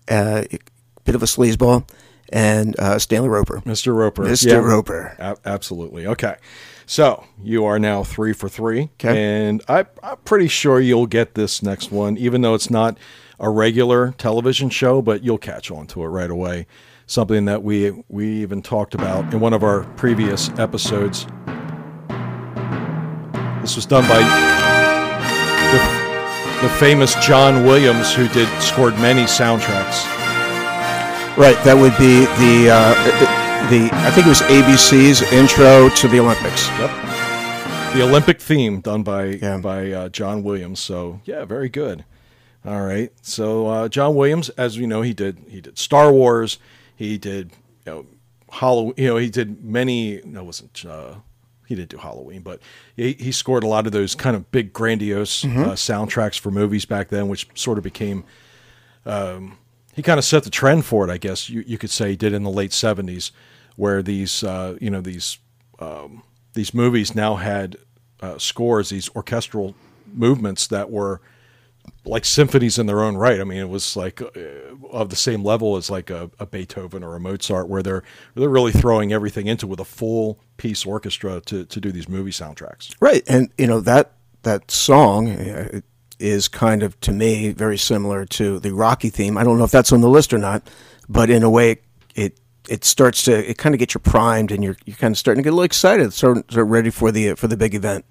uh, 0.08 0.44
bit 1.04 1.16
of 1.16 1.22
a 1.24 1.26
sleazeball, 1.26 1.88
and 2.30 2.80
uh, 2.80 2.98
Stanley 2.98 3.30
Roper. 3.30 3.60
Mr. 3.62 3.94
Roper. 3.94 4.24
Mr. 4.24 4.64
Roper. 4.64 5.16
A- 5.20 5.38
absolutely. 5.46 6.08
Okay. 6.08 6.36
So 6.89 7.25
you 7.44 7.65
are 7.65 7.77
now 7.79 8.01
three 8.03 8.32
for 8.32 8.48
three. 8.48 8.84
Okay. 8.94 9.22
And 9.22 9.62
I, 9.67 9.86
I'm 10.01 10.17
pretty 10.24 10.48
sure 10.48 10.79
you'll 10.79 11.06
get 11.06 11.36
this 11.36 11.62
next 11.62 11.91
one, 11.91 12.17
even 12.17 12.41
though 12.41 12.53
it's 12.53 12.70
not 12.70 12.98
a 13.41 13.50
regular 13.50 14.13
television 14.17 14.70
show, 14.70 15.01
but 15.01 15.22
you'll 15.22 15.38
catch 15.38 15.70
on 15.70 15.86
to 15.88 16.01
it 16.03 16.08
right 16.08 16.32
away. 16.32 16.65
Something 17.06 17.44
that 17.46 17.62
we 17.62 17.91
we 18.08 18.27
even 18.41 18.62
talked 18.62 18.96
about 18.96 19.34
in 19.34 19.41
one 19.41 19.51
of 19.51 19.63
our 19.63 19.84
previous 19.96 20.48
episodes. 20.58 21.27
This 23.62 23.75
was 23.75 23.86
done 23.86 24.08
by 24.08 24.20
the, 25.72 26.67
the 26.67 26.74
famous 26.75 27.15
John 27.15 27.65
Williams, 27.65 28.15
who 28.15 28.29
did 28.29 28.48
scored 28.62 28.94
many 28.94 29.24
soundtracks. 29.24 30.06
Right. 31.38 31.62
That 31.65 31.75
would 31.75 31.98
be 31.98 32.25
the, 32.39 32.70
uh, 32.72 33.47
the, 33.70 33.90
I 33.94 34.12
think 34.12 34.26
it 34.28 34.30
was 34.30 34.42
ABC's 34.42 35.22
intro 35.34 35.90
to 35.90 36.08
the 36.08 36.20
Olympics. 36.20 36.68
Yep. 36.80 36.90
The 37.96 38.04
Olympic 38.04 38.40
theme 38.42 38.80
done 38.82 39.04
by 39.04 39.26
Yeah. 39.26 39.58
by 39.58 39.92
uh, 39.92 40.10
John 40.10 40.44
Williams. 40.44 40.80
So 40.80 41.20
yeah, 41.26 41.46
very 41.46 41.70
good. 41.70 42.06
All 42.66 42.82
right. 42.86 43.12
So 43.22 43.68
uh, 43.68 43.88
John 43.90 44.16
Williams, 44.16 44.50
as 44.50 44.78
we 44.78 44.86
know, 44.86 45.02
he 45.02 45.14
did 45.14 45.38
he 45.50 45.62
did 45.62 45.78
Star 45.78 46.12
Wars. 46.12 46.60
He 46.96 47.18
did 47.18 47.52
you 47.86 47.92
know 47.92 48.06
Halloween. 48.52 48.94
You 48.98 49.08
know 49.08 49.18
he 49.18 49.30
did 49.30 49.64
many. 49.64 50.22
No, 50.24 50.42
it 50.42 50.46
wasn't. 50.46 50.86
Uh, 50.86 51.16
he 51.68 51.76
didn't 51.76 51.90
do 51.90 51.98
Halloween, 51.98 52.42
but 52.42 52.62
he, 52.96 53.14
he 53.14 53.32
scored 53.34 53.64
a 53.64 53.68
lot 53.68 53.86
of 53.86 53.92
those 53.92 54.16
kind 54.16 54.38
of 54.38 54.50
big, 54.52 54.72
grandiose 54.72 55.44
uh, 55.44 55.74
soundtracks 55.76 56.40
for 56.40 56.50
movies 56.50 56.86
back 56.86 57.10
then, 57.10 57.28
which 57.28 57.48
sort 57.56 57.78
of 57.78 57.84
became 57.84 58.24
he 59.98 60.04
kind 60.04 60.20
of 60.20 60.24
set 60.24 60.44
the 60.44 60.51
trend 60.51 60.86
for 60.86 61.10
it, 61.10 61.12
I 61.12 61.18
guess 61.18 61.50
you, 61.50 61.63
you 61.66 61.80
could 61.80 61.89
say. 61.89 62.12
He 62.12 62.16
did 62.16 62.32
in 62.32 62.44
the 62.44 62.51
late 62.51 62.70
'70s, 62.70 63.32
where 63.75 64.04
these 64.04 64.44
uh, 64.44 64.77
you 64.80 64.92
know 64.92 65.01
these 65.01 65.39
um, 65.80 66.22
these 66.54 66.72
movies 66.72 67.16
now 67.16 67.36
had 67.36 67.77
uh, 68.22 68.38
scores, 68.38 68.89
these 68.89 69.10
orchestral 69.16 69.74
movements 70.13 70.68
that 70.68 70.92
were 70.92 71.20
like 72.06 72.25
symphonies 72.25 72.77
in 72.77 72.86
their 72.86 73.01
own 73.01 73.18
right. 73.18 73.42
I 73.42 73.44
mean, 73.44 73.58
it 73.58 73.70
was 73.70 73.96
like 73.96 74.22
uh, 74.22 74.27
of 74.92 75.10
the 75.10 75.16
same 75.16 75.44
level 75.44 75.77
as 75.77 75.89
like 75.89 76.12
a, 76.12 76.30
a 76.39 76.46
Beethoven 76.46 77.04
or 77.04 77.16
a 77.16 77.20
Mozart, 77.20 77.68
where 77.68 77.82
they're 77.82 78.04
they're 78.36 78.50
really 78.50 78.72
throwing 78.72 79.12
everything 79.12 79.48
into 79.48 79.66
with 79.66 79.80
a 79.80 79.86
full 79.86 80.39
piece 80.58 80.86
orchestra 80.86 81.42
to 81.48 81.66
to 81.66 81.82
do 81.82 81.92
these 81.92 82.08
movie 82.08 82.30
soundtracks. 82.30 82.96
Right, 83.01 83.24
and 83.27 83.51
you 83.58 83.66
know 83.66 83.80
that 83.80 84.13
that 84.44 84.70
song 84.70 85.32
uh, 85.32 85.82
is 86.20 86.48
kind 86.48 86.84
of 86.84 87.00
to 87.02 87.12
me 87.12 87.52
very 87.52 87.78
similar 87.78 88.26
to 88.26 88.60
the 88.60 88.74
Rocky 88.74 89.10
theme. 89.10 89.38
I 89.38 89.44
don't 89.44 89.58
know 89.58 89.64
if 89.64 89.72
that's 89.72 89.92
on 89.92 90.02
the 90.02 90.10
list 90.10 90.34
or 90.34 90.38
not, 90.38 90.68
but 91.08 91.30
in 91.30 91.44
a 91.44 91.50
way, 91.50 91.78
it 92.16 92.40
it 92.68 92.84
starts 92.84 93.24
to 93.24 93.50
it 93.50 93.58
kind 93.58 93.76
of 93.76 93.80
gets 93.80 93.94
you 93.94 94.00
primed, 94.00 94.52
and 94.52 94.64
you're 94.64 94.78
you're 94.86 94.98
kind 94.98 95.14
of 95.14 95.18
starting 95.18 95.44
to 95.44 95.48
get 95.48 95.54
a 95.54 95.56
little 95.56 95.64
excited, 95.64 96.14
start, 96.14 96.52
start 96.52 96.68
ready 96.68 96.90
for 96.90 97.12
the 97.12 97.36
for 97.36 97.48
the 97.48 97.58
big 97.58 97.76
event. 97.76 98.06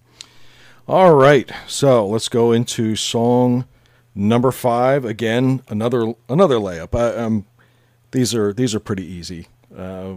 All 0.89 1.15
right, 1.15 1.51
so 1.67 2.07
let's 2.07 2.29
go 2.29 2.53
into 2.53 2.95
song 2.95 3.67
number 4.15 4.53
five. 4.53 5.05
Again, 5.05 5.63
another 5.69 6.15
another 6.29 6.57
layup. 6.57 6.99
I, 6.99 7.17
um, 7.17 7.47
these 8.13 8.35
are 8.35 8.53
these 8.53 8.75
are 8.75 8.81
pretty 8.81 9.05
easy. 9.05 9.49
Uh, 9.77 10.17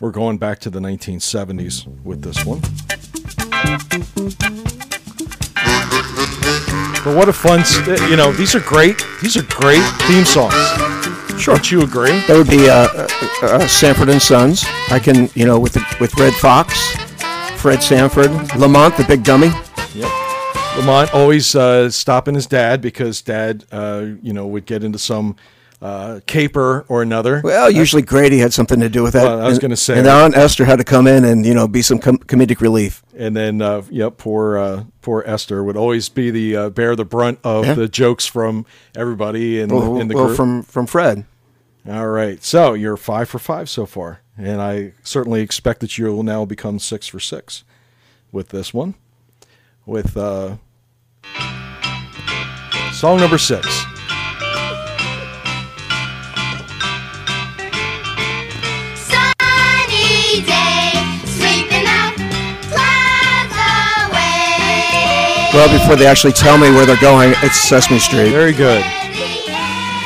we're 0.00 0.10
going 0.10 0.38
back 0.38 0.58
to 0.60 0.70
the 0.70 0.80
1970s 0.80 1.86
with 2.02 2.22
this 2.22 2.44
one. 2.44 2.60
But 7.04 7.16
what 7.16 7.28
a 7.28 7.32
fun! 7.32 7.60
s- 7.60 7.86
You 8.10 8.16
know, 8.16 8.32
these 8.32 8.54
are 8.54 8.60
great. 8.60 9.04
These 9.22 9.36
are 9.36 9.42
great 9.42 9.82
theme 10.08 10.24
songs. 10.24 10.54
Sure. 11.40 11.54
Don't 11.56 11.70
you 11.70 11.82
agree? 11.82 12.18
That 12.26 12.36
would 12.36 12.48
be 12.48 12.68
uh, 12.70 12.88
uh, 12.94 13.46
uh, 13.56 13.66
Sanford 13.68 14.08
and 14.08 14.22
Sons. 14.22 14.64
I 14.90 14.98
can 14.98 15.28
you 15.34 15.44
know 15.44 15.58
with 15.58 15.74
the, 15.74 15.84
with 16.00 16.14
Redd 16.18 16.32
Foxx, 16.34 16.72
Fred 17.60 17.82
Sanford, 17.82 18.30
Lamont 18.56 18.96
the 18.96 19.04
big 19.04 19.22
dummy. 19.24 19.48
Yep. 19.94 20.10
Lamont 20.78 21.12
always 21.14 21.54
uh, 21.54 21.90
stopping 21.90 22.34
his 22.34 22.46
dad 22.46 22.80
because 22.80 23.20
dad, 23.22 23.64
uh, 23.70 24.06
you 24.22 24.32
know, 24.32 24.46
would 24.46 24.64
get 24.66 24.82
into 24.82 24.98
some 24.98 25.36
uh, 25.84 26.20
caper 26.26 26.86
or 26.88 27.02
another. 27.02 27.42
Well, 27.44 27.70
usually 27.70 28.00
Grady 28.00 28.38
had 28.38 28.54
something 28.54 28.80
to 28.80 28.88
do 28.88 29.02
with 29.02 29.12
that. 29.12 29.24
Well, 29.24 29.42
I 29.42 29.48
was 29.48 29.58
gonna 29.58 29.76
say- 29.76 29.98
and 29.98 30.06
Aunt 30.08 30.34
Esther 30.34 30.64
had 30.64 30.78
to 30.78 30.84
come 30.84 31.06
in 31.06 31.24
and 31.24 31.44
you 31.44 31.52
know 31.52 31.68
be 31.68 31.82
some 31.82 31.98
com- 31.98 32.16
comedic 32.18 32.60
relief. 32.62 33.02
And 33.14 33.36
then, 33.36 33.60
uh, 33.60 33.82
yep, 33.90 34.16
poor 34.16 34.56
uh, 34.56 34.84
poor 35.02 35.22
Esther 35.26 35.62
would 35.62 35.76
always 35.76 36.08
be 36.08 36.30
the 36.30 36.56
uh, 36.56 36.70
bear 36.70 36.96
the 36.96 37.04
brunt 37.04 37.38
of 37.44 37.66
Yeah. 37.66 37.74
the 37.74 37.86
jokes 37.88 38.24
from 38.24 38.64
everybody 38.96 39.60
in, 39.60 39.68
Well, 39.68 40.00
in 40.00 40.08
the 40.08 40.14
well, 40.14 40.26
group. 40.28 40.36
from 40.38 40.62
from 40.62 40.86
Fred. 40.86 41.26
All 41.86 42.08
right, 42.08 42.42
so 42.42 42.72
you're 42.72 42.96
five 42.96 43.28
for 43.28 43.38
five 43.38 43.68
so 43.68 43.84
far, 43.84 44.20
and 44.38 44.62
I 44.62 44.92
certainly 45.02 45.42
expect 45.42 45.80
that 45.80 45.98
you 45.98 46.06
will 46.06 46.22
now 46.22 46.46
become 46.46 46.78
six 46.78 47.06
for 47.08 47.20
six 47.20 47.62
with 48.32 48.48
this 48.48 48.72
one, 48.72 48.94
with 49.84 50.16
uh, 50.16 50.56
song 52.92 53.18
number 53.20 53.36
six. 53.36 53.84
Well, 65.54 65.78
before 65.78 65.94
they 65.94 66.06
actually 66.06 66.32
tell 66.32 66.58
me 66.58 66.68
where 66.72 66.84
they're 66.84 67.00
going, 67.00 67.32
it's 67.42 67.56
Sesame 67.56 68.00
Street. 68.00 68.30
Very 68.30 68.52
good. 68.52 68.82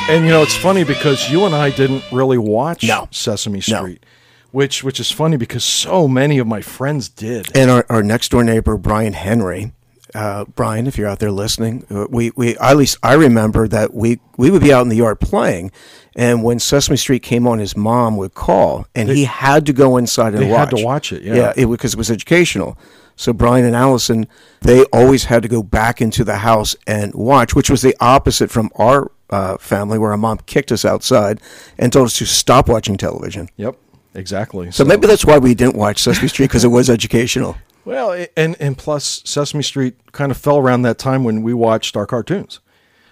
And 0.07 0.23
you 0.23 0.29
know, 0.29 0.43
it's 0.43 0.55
funny 0.55 0.83
because 0.83 1.29
you 1.31 1.45
and 1.45 1.55
I 1.55 1.71
didn't 1.71 2.03
really 2.11 2.37
watch 2.37 2.83
No. 2.83 3.07
Sesame 3.09 3.57
No. 3.67 3.79
Street, 3.79 4.05
which 4.51 4.83
which 4.83 4.99
is 4.99 5.11
funny 5.11 5.37
because 5.37 5.63
so 5.63 6.07
many 6.07 6.37
of 6.37 6.45
my 6.45 6.61
friends 6.61 7.09
did. 7.09 7.55
And 7.57 7.71
our, 7.71 7.83
our 7.89 8.03
next 8.03 8.29
door 8.29 8.43
neighbor, 8.43 8.77
Brian 8.77 9.13
Henry. 9.13 9.73
Uh, 10.15 10.45
Brian, 10.55 10.87
if 10.87 10.97
you're 10.97 11.07
out 11.07 11.19
there 11.19 11.31
listening, 11.31 11.85
uh, 11.91 12.07
we, 12.09 12.31
we 12.35 12.57
at 12.57 12.77
least 12.77 12.97
I 13.03 13.13
remember 13.13 13.67
that 13.67 13.93
we 13.93 14.19
we 14.37 14.49
would 14.51 14.61
be 14.61 14.71
out 14.73 14.81
in 14.81 14.89
the 14.89 14.95
yard 14.95 15.19
playing, 15.19 15.71
and 16.15 16.43
when 16.43 16.59
Sesame 16.59 16.97
Street 16.97 17.21
came 17.23 17.47
on, 17.47 17.59
his 17.59 17.75
mom 17.75 18.17
would 18.17 18.33
call, 18.33 18.85
and 18.95 19.09
he 19.09 19.23
had 19.25 19.65
to 19.67 19.73
go 19.73 19.97
inside 19.97 20.33
and 20.33 20.43
they 20.43 20.49
watch. 20.49 20.69
had 20.71 20.77
to 20.77 20.83
watch 20.83 21.11
it, 21.11 21.21
yeah. 21.23 21.35
yeah, 21.35 21.53
it, 21.55 21.65
because 21.67 21.93
it 21.93 21.97
was 21.97 22.09
educational. 22.09 22.75
So 23.19 23.33
Brian 23.33 23.65
and 23.65 23.75
Allison, 23.75 24.29
they 24.61 24.85
always 24.93 25.25
had 25.25 25.43
to 25.43 25.49
go 25.49 25.61
back 25.61 25.99
into 25.99 26.23
the 26.23 26.37
house 26.37 26.77
and 26.87 27.13
watch, 27.13 27.53
which 27.53 27.69
was 27.69 27.81
the 27.81 27.93
opposite 27.99 28.49
from 28.49 28.69
our 28.75 29.11
uh, 29.29 29.57
family, 29.57 29.99
where 29.99 30.11
our 30.11 30.17
mom 30.17 30.37
kicked 30.45 30.71
us 30.71 30.85
outside 30.85 31.41
and 31.77 31.91
told 31.91 32.05
us 32.05 32.17
to 32.19 32.25
stop 32.25 32.69
watching 32.69 32.95
television. 32.95 33.49
Yep, 33.57 33.75
exactly. 34.15 34.71
So 34.71 34.85
maybe 34.85 35.05
that's 35.05 35.25
why 35.25 35.37
we 35.37 35.53
didn't 35.53 35.75
watch 35.75 36.01
Sesame 36.01 36.29
Street 36.29 36.45
because 36.45 36.63
it 36.63 36.69
was 36.69 36.89
educational. 36.97 37.57
well, 37.83 38.25
and 38.37 38.55
and 38.57 38.77
plus 38.77 39.21
Sesame 39.25 39.63
Street 39.63 39.95
kind 40.13 40.31
of 40.31 40.37
fell 40.37 40.57
around 40.57 40.83
that 40.83 40.97
time 40.97 41.25
when 41.25 41.41
we 41.43 41.53
watched 41.53 41.97
our 41.97 42.05
cartoons, 42.05 42.61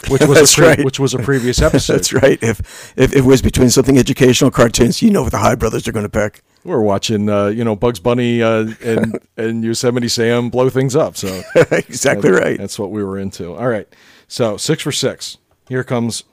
which 0.08 0.22
was 0.22 0.54
a 0.54 0.56
pre- 0.62 0.68
right. 0.70 0.86
which 0.86 1.02
was 1.02 1.14
a 1.16 1.20
previous 1.20 1.62
episode. 1.70 1.96
That's 1.96 2.14
right. 2.14 2.42
If, 2.42 2.62
if 2.62 2.94
if 2.98 3.14
it 3.14 3.26
was 3.26 3.42
between 3.42 3.70
something 3.72 3.98
educational 3.98 4.52
cartoons, 4.52 5.02
you 5.02 5.10
know 5.10 5.24
what 5.24 5.34
the 5.34 5.40
High 5.40 5.56
Brothers 5.56 5.86
are 5.86 5.92
going 5.92 6.06
to 6.06 6.10
pick 6.10 6.44
we 6.68 6.74
were 6.74 6.84
watching, 6.84 7.30
uh, 7.30 7.48
you 7.48 7.64
know, 7.64 7.78
Bugs 7.78 8.02
Bunny 8.02 8.44
uh, 8.44 8.68
and 8.84 9.18
and 9.38 9.64
Yosemite 9.64 10.10
Sam 10.10 10.50
blow 10.50 10.70
things 10.70 10.98
up. 10.98 11.16
So 11.16 11.28
exactly 11.56 12.30
that's, 12.30 12.44
right. 12.44 12.58
That's 12.60 12.78
what 12.78 12.92
we 12.92 13.04
were 13.04 13.18
into. 13.18 13.56
All 13.56 13.70
right. 13.70 13.88
So 14.28 14.58
six 14.58 14.84
for 14.84 14.92
six. 14.92 15.38
Here 15.70 15.86
comes 15.86 16.26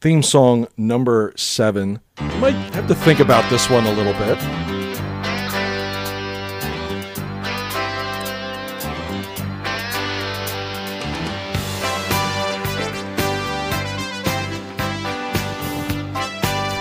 theme 0.00 0.24
song 0.24 0.66
number 0.76 1.32
seven. 1.36 2.00
You 2.20 2.26
might 2.38 2.54
have 2.74 2.88
to 2.88 2.96
think 2.96 3.20
about 3.20 3.48
this 3.48 3.70
one 3.70 3.86
a 3.86 3.92
little 3.92 4.12
bit. 4.14 4.38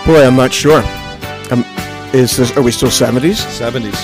Boy, 0.08 0.25
I'm 0.25 0.36
not 0.36 0.51
sure. 0.51 0.81
I'm 1.51 1.63
is 2.13 2.35
this? 2.37 2.55
Are 2.57 2.61
we 2.61 2.71
still 2.71 2.91
seventies? 2.91 3.39
70s. 3.45 3.95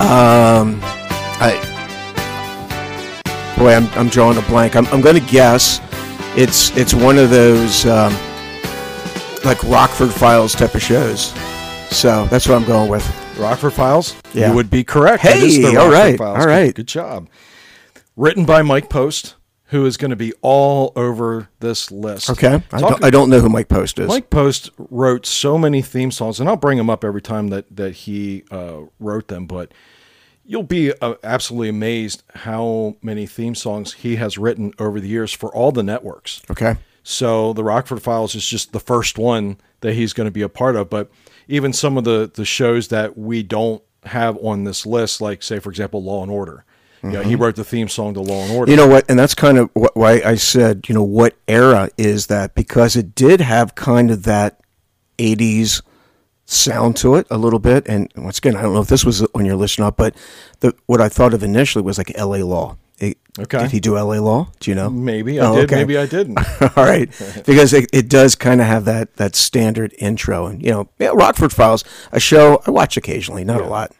Um, 0.00 0.80
I. 1.42 1.66
Boy, 3.58 3.74
I'm, 3.74 3.86
I'm 3.98 4.08
drawing 4.08 4.38
a 4.38 4.42
blank. 4.42 4.74
I'm, 4.74 4.86
I'm 4.86 5.02
going 5.02 5.16
to 5.20 5.30
guess 5.30 5.80
it's 6.36 6.74
it's 6.76 6.94
one 6.94 7.18
of 7.18 7.28
those 7.28 7.84
um, 7.84 8.12
like 9.44 9.62
Rockford 9.64 10.10
Files 10.10 10.54
type 10.54 10.74
of 10.74 10.80
shows. 10.82 11.32
So 11.90 12.24
that's 12.26 12.48
what 12.48 12.54
I'm 12.54 12.64
going 12.64 12.88
with. 12.88 13.04
Rockford 13.38 13.74
Files? 13.74 14.14
Yeah. 14.32 14.48
You 14.50 14.54
would 14.54 14.70
be 14.70 14.84
correct. 14.84 15.22
Hey, 15.22 15.64
all 15.66 15.74
Rockford 15.74 15.92
right, 15.92 16.18
Files. 16.18 16.38
all 16.38 16.46
Good- 16.46 16.74
Good, 16.74 16.88
job. 16.88 17.28
Written 18.16 18.44
by 18.46 18.62
Mike 18.62 18.88
Post, 18.88 19.34
who 19.70 19.86
is 19.86 19.96
going 19.96 20.10
to 20.10 20.16
be 20.16 20.32
all 20.42 20.92
over 20.96 21.48
this 21.60 21.92
list. 21.92 22.28
Okay, 22.28 22.60
I 22.72 22.80
don't, 22.80 23.04
I 23.04 23.10
don't 23.10 23.30
know 23.30 23.38
who 23.38 23.48
Mike 23.48 23.68
Post 23.68 24.00
is. 24.00 24.08
Mike 24.08 24.28
Post 24.28 24.70
wrote 24.76 25.24
so 25.24 25.56
many 25.56 25.80
theme 25.80 26.10
songs, 26.10 26.40
and 26.40 26.48
I'll 26.48 26.56
bring 26.56 26.76
him 26.76 26.90
up 26.90 27.04
every 27.04 27.22
time 27.22 27.48
that 27.48 27.76
that 27.76 27.92
he 27.92 28.44
uh, 28.50 28.80
wrote 28.98 29.28
them. 29.28 29.46
But 29.46 29.72
you'll 30.44 30.64
be 30.64 30.92
uh, 31.00 31.14
absolutely 31.22 31.68
amazed 31.68 32.24
how 32.34 32.96
many 33.00 33.26
theme 33.26 33.54
songs 33.54 33.92
he 33.92 34.16
has 34.16 34.36
written 34.36 34.72
over 34.80 34.98
the 35.00 35.08
years 35.08 35.32
for 35.32 35.54
all 35.54 35.70
the 35.70 35.84
networks. 35.84 36.42
Okay, 36.50 36.74
So 37.04 37.52
the 37.52 37.62
Rockford 37.62 38.02
Files 38.02 38.34
is 38.34 38.46
just 38.46 38.72
the 38.72 38.80
first 38.80 39.18
one 39.18 39.56
that 39.82 39.94
he's 39.94 40.12
going 40.12 40.26
to 40.26 40.32
be 40.32 40.42
a 40.42 40.48
part 40.48 40.74
of. 40.74 40.90
But 40.90 41.12
even 41.46 41.72
some 41.72 41.96
of 41.96 42.02
the 42.02 42.28
the 42.32 42.44
shows 42.44 42.88
that 42.88 43.16
we 43.16 43.44
don't 43.44 43.82
have 44.02 44.36
on 44.38 44.64
this 44.64 44.84
list, 44.84 45.20
like 45.20 45.44
say 45.44 45.60
for 45.60 45.70
example, 45.70 46.02
Law 46.02 46.24
and 46.24 46.32
Order. 46.32 46.64
You 47.02 47.10
know, 47.10 47.22
he 47.22 47.32
mm-hmm. 47.32 47.42
wrote 47.42 47.56
the 47.56 47.64
theme 47.64 47.88
song 47.88 48.14
to 48.14 48.20
Law 48.20 48.42
and 48.42 48.52
Order. 48.52 48.70
you 48.70 48.76
know 48.76 48.86
what? 48.86 49.08
And 49.08 49.18
that's 49.18 49.34
kind 49.34 49.56
of 49.58 49.70
wh- 49.74 49.96
why 49.96 50.20
I 50.24 50.34
said, 50.34 50.86
you 50.88 50.94
know, 50.94 51.02
what 51.02 51.34
era 51.48 51.88
is 51.96 52.26
that? 52.26 52.54
Because 52.54 52.94
it 52.96 53.14
did 53.14 53.40
have 53.40 53.74
kind 53.74 54.10
of 54.10 54.24
that 54.24 54.60
'80s 55.18 55.82
sound 56.44 56.96
to 56.96 57.14
it 57.14 57.26
a 57.30 57.38
little 57.38 57.58
bit. 57.58 57.86
And 57.88 58.12
once 58.16 58.38
again, 58.38 58.56
I 58.56 58.62
don't 58.62 58.74
know 58.74 58.80
if 58.82 58.88
this 58.88 59.04
was 59.04 59.22
on 59.34 59.46
your 59.46 59.56
list 59.56 59.78
or 59.78 59.82
not, 59.82 59.96
but 59.96 60.14
the, 60.60 60.74
what 60.86 61.00
I 61.00 61.08
thought 61.08 61.32
of 61.32 61.42
initially 61.42 61.82
was 61.82 61.96
like 61.98 62.12
L.A. 62.16 62.42
Law. 62.42 62.76
It- 62.98 63.18
Okay. 63.38 63.58
Did 63.60 63.70
he 63.70 63.80
do 63.80 63.96
L.A. 63.96 64.20
Law? 64.20 64.50
Do 64.58 64.70
you 64.70 64.74
know? 64.74 64.90
maybe 64.90 65.40
I 65.40 65.46
Oh, 65.46 65.54
did, 65.54 65.64
okay. 65.64 65.76
maybe 65.76 65.96
I 65.96 66.04
didn't. 66.04 66.36
All 66.76 66.84
right, 66.84 67.08
because 67.46 67.72
it, 67.72 67.88
it 67.92 68.08
does 68.10 68.34
kind 68.34 68.60
of 68.60 68.66
have 68.66 68.84
that 68.86 69.16
that 69.16 69.36
standard 69.36 69.94
intro, 69.98 70.46
and 70.46 70.60
you 70.62 70.72
know, 70.72 70.88
yeah, 70.98 71.12
Rockford 71.14 71.52
Files, 71.52 71.84
a 72.10 72.18
show 72.18 72.60
I 72.66 72.72
watch 72.72 72.96
occasionally, 72.96 73.44
not 73.44 73.60
a 73.60 73.66
lot. 73.66 73.92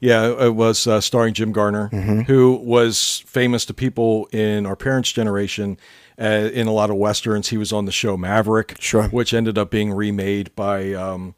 Yeah, 0.00 0.44
it 0.46 0.54
was 0.54 0.86
uh, 0.86 1.00
starring 1.00 1.34
Jim 1.34 1.52
Garner, 1.52 1.88
Mm-hmm. 1.92 2.20
who 2.22 2.54
was 2.54 3.22
famous 3.26 3.64
to 3.66 3.74
people 3.74 4.26
in 4.32 4.64
our 4.66 4.76
parents' 4.76 5.10
generation 5.12 5.76
uh, 6.20 6.24
in 6.52 6.66
a 6.66 6.72
lot 6.72 6.90
of 6.90 6.96
westerns. 6.96 7.48
He 7.48 7.56
was 7.56 7.72
on 7.72 7.84
the 7.84 7.92
show 7.92 8.16
Maverick, 8.16 8.76
Sure. 8.80 9.04
which 9.08 9.34
ended 9.34 9.58
up 9.58 9.70
being 9.70 9.92
remade 9.92 10.54
by 10.56 10.92
um, 10.92 11.34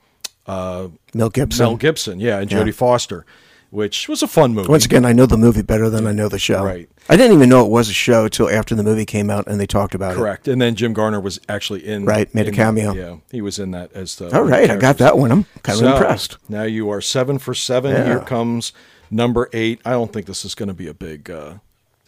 uh, 0.46 0.88
Mel 1.14 1.30
Gibson. 1.30 1.64
Mel 1.64 1.76
Gibson, 1.76 2.20
yeah, 2.20 2.38
and 2.40 2.50
Yeah. 2.50 2.58
Jodie 2.62 2.74
Foster, 2.74 3.24
which 3.70 4.08
was 4.08 4.22
a 4.22 4.26
fun 4.28 4.54
movie. 4.54 4.68
Once 4.68 4.84
again, 4.84 5.04
I 5.04 5.12
know 5.12 5.26
the 5.26 5.36
movie 5.38 5.62
better 5.62 5.88
than 5.88 6.06
I 6.06 6.12
know 6.12 6.28
the 6.28 6.38
show. 6.38 6.64
Right. 6.64 6.88
I 7.08 7.16
didn't 7.16 7.36
even 7.36 7.48
know 7.48 7.64
it 7.64 7.70
was 7.70 7.88
a 7.88 7.92
show 7.92 8.28
till 8.28 8.48
after 8.50 8.74
the 8.74 8.82
movie 8.82 9.04
came 9.06 9.30
out 9.30 9.46
and 9.48 9.58
they 9.60 9.66
talked 9.66 9.94
about 9.94 10.12
it. 10.12 10.16
Correct, 10.16 10.46
and 10.48 10.60
then 10.60 10.74
Jim 10.74 10.92
Garner 10.92 11.20
was 11.20 11.40
actually 11.48 11.86
in 11.86 12.04
Right, 12.04 12.32
made 12.34 12.46
a 12.46 12.48
in- 12.50 12.54
cameo. 12.54 12.92
Yeah, 12.94 13.16
he 13.30 13.40
was 13.40 13.58
in 13.58 13.70
that 13.72 13.92
as 13.92 14.16
the. 14.16 14.34
All 14.36 14.42
right, 14.44 14.70
I 14.70 14.76
got 14.76 14.98
that 14.98 15.16
one. 15.18 15.32
I'm 15.32 15.44
kind 15.62 15.76
of 15.80 15.84
So, 15.86 15.92
impressed. 15.96 16.36
Now 16.48 16.62
you 16.64 16.90
are 16.90 17.00
seven 17.00 17.38
for 17.38 17.54
seven. 17.54 17.92
Yeah. 17.92 18.04
Here 18.04 18.20
comes 18.20 18.72
number 19.10 19.48
eight. 19.52 19.80
I 19.84 19.90
don't 19.92 20.12
think 20.12 20.26
this 20.26 20.44
is 20.44 20.54
going 20.54 20.68
to 20.68 20.74
be 20.74 20.86
a 20.86 20.94
big, 20.94 21.30
uh, 21.30 21.54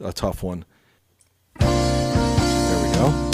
a 0.01 0.13
tough 0.13 0.43
one. 0.43 0.65
There 1.59 1.69
we 2.89 2.95
go. 2.95 3.32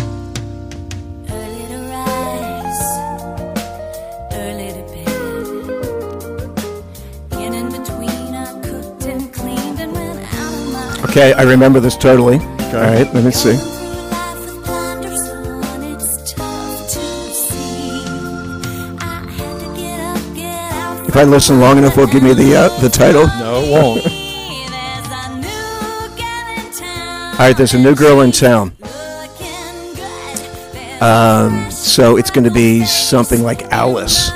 Okay, 11.19 11.33
I 11.33 11.43
remember 11.43 11.81
this 11.81 11.97
totally. 11.97 12.37
All 12.37 12.75
right, 12.75 13.13
let 13.13 13.25
me 13.25 13.33
see. 13.33 13.51
Going 13.51 13.59
through 13.59 13.91
life 14.07 14.39
with 14.39 14.65
blinders 14.65 15.29
on, 15.29 15.83
it's 15.83 16.33
tough 16.33 16.91
to 16.91 17.01
see. 17.35 18.05
I 19.01 19.27
had 19.29 19.59
to 19.59 19.67
get 19.75 19.99
up, 19.99 20.23
get 20.37 20.73
out. 20.75 21.09
If 21.09 21.17
I 21.17 21.25
listen 21.25 21.59
long 21.59 21.79
enough, 21.79 21.97
will 21.97 22.07
give 22.07 22.23
me 22.23 22.35
the 22.35 22.55
uh, 22.55 22.69
the 22.81 22.89
title. 22.89 23.27
No, 23.41 23.63
it 23.65 23.73
won't. 23.73 24.05
There's 24.05 24.23
a 25.13 25.29
new 25.41 26.15
girl 26.15 26.55
in 26.55 26.71
town. 26.71 27.33
All 27.33 27.39
right, 27.41 27.57
there's 27.57 27.75
a 27.75 27.79
new 27.81 27.97
girl 27.97 28.21
in 28.21 28.31
town, 28.31 28.77
Looking 28.79 29.97
good. 29.97 30.73
There's 30.73 31.03
Um, 31.03 31.69
so 31.73 32.17
it's 32.17 32.31
going 32.31 32.45
to 32.45 32.53
be 32.53 32.85
something 32.85 33.43
like 33.43 33.65
Alice. 33.73 34.31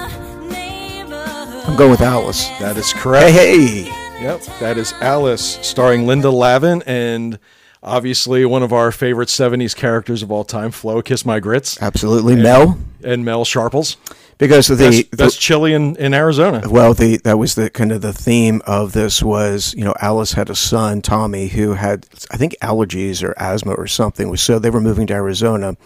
I'm 1.64 1.76
going 1.76 1.92
with 1.92 2.00
Alice. 2.00 2.48
that 2.58 2.76
is 2.76 2.92
correct. 2.92 3.30
Hey, 3.30 3.84
hey. 3.84 4.01
Yep, 4.22 4.42
that 4.60 4.78
is 4.78 4.92
Alice, 5.00 5.58
starring 5.62 6.06
Linda 6.06 6.30
Lavin, 6.30 6.82
and 6.86 7.40
obviously 7.82 8.44
one 8.44 8.62
of 8.62 8.72
our 8.72 8.92
favorite 8.92 9.28
'70s 9.28 9.74
characters 9.74 10.22
of 10.22 10.30
all 10.30 10.44
time, 10.44 10.70
Flo, 10.70 11.02
"Kiss 11.02 11.26
My 11.26 11.40
Grits," 11.40 11.82
Absolutely, 11.82 12.36
Mel. 12.36 12.78
and 13.02 13.24
Mel 13.24 13.44
Sharples. 13.44 13.96
Because 14.38 14.68
the, 14.68 14.74
That's, 14.76 14.96
the 15.08 15.16
that's 15.16 15.36
chilly 15.36 15.72
in, 15.72 15.96
in 15.96 16.14
Arizona. 16.14 16.62
well, 16.68 16.94
the 16.94 17.16
that 17.18 17.36
was 17.38 17.56
the 17.56 17.68
kind 17.68 17.90
of 17.90 18.00
the 18.00 18.12
theme 18.12 18.62
of 18.64 18.92
this 18.92 19.24
was 19.24 19.74
you 19.76 19.84
know 19.84 19.94
Alice 20.00 20.32
had 20.34 20.48
a 20.50 20.54
son 20.54 21.02
Tommy 21.02 21.48
who 21.48 21.74
had 21.74 22.06
I 22.30 22.36
think 22.36 22.54
allergies 22.62 23.24
or 23.24 23.34
asthma 23.38 23.72
or 23.74 23.88
something. 23.88 24.36
So 24.36 24.60
they 24.60 24.70
were 24.70 24.80
moving 24.80 25.08
to 25.08 25.14
Arizona, 25.14 25.76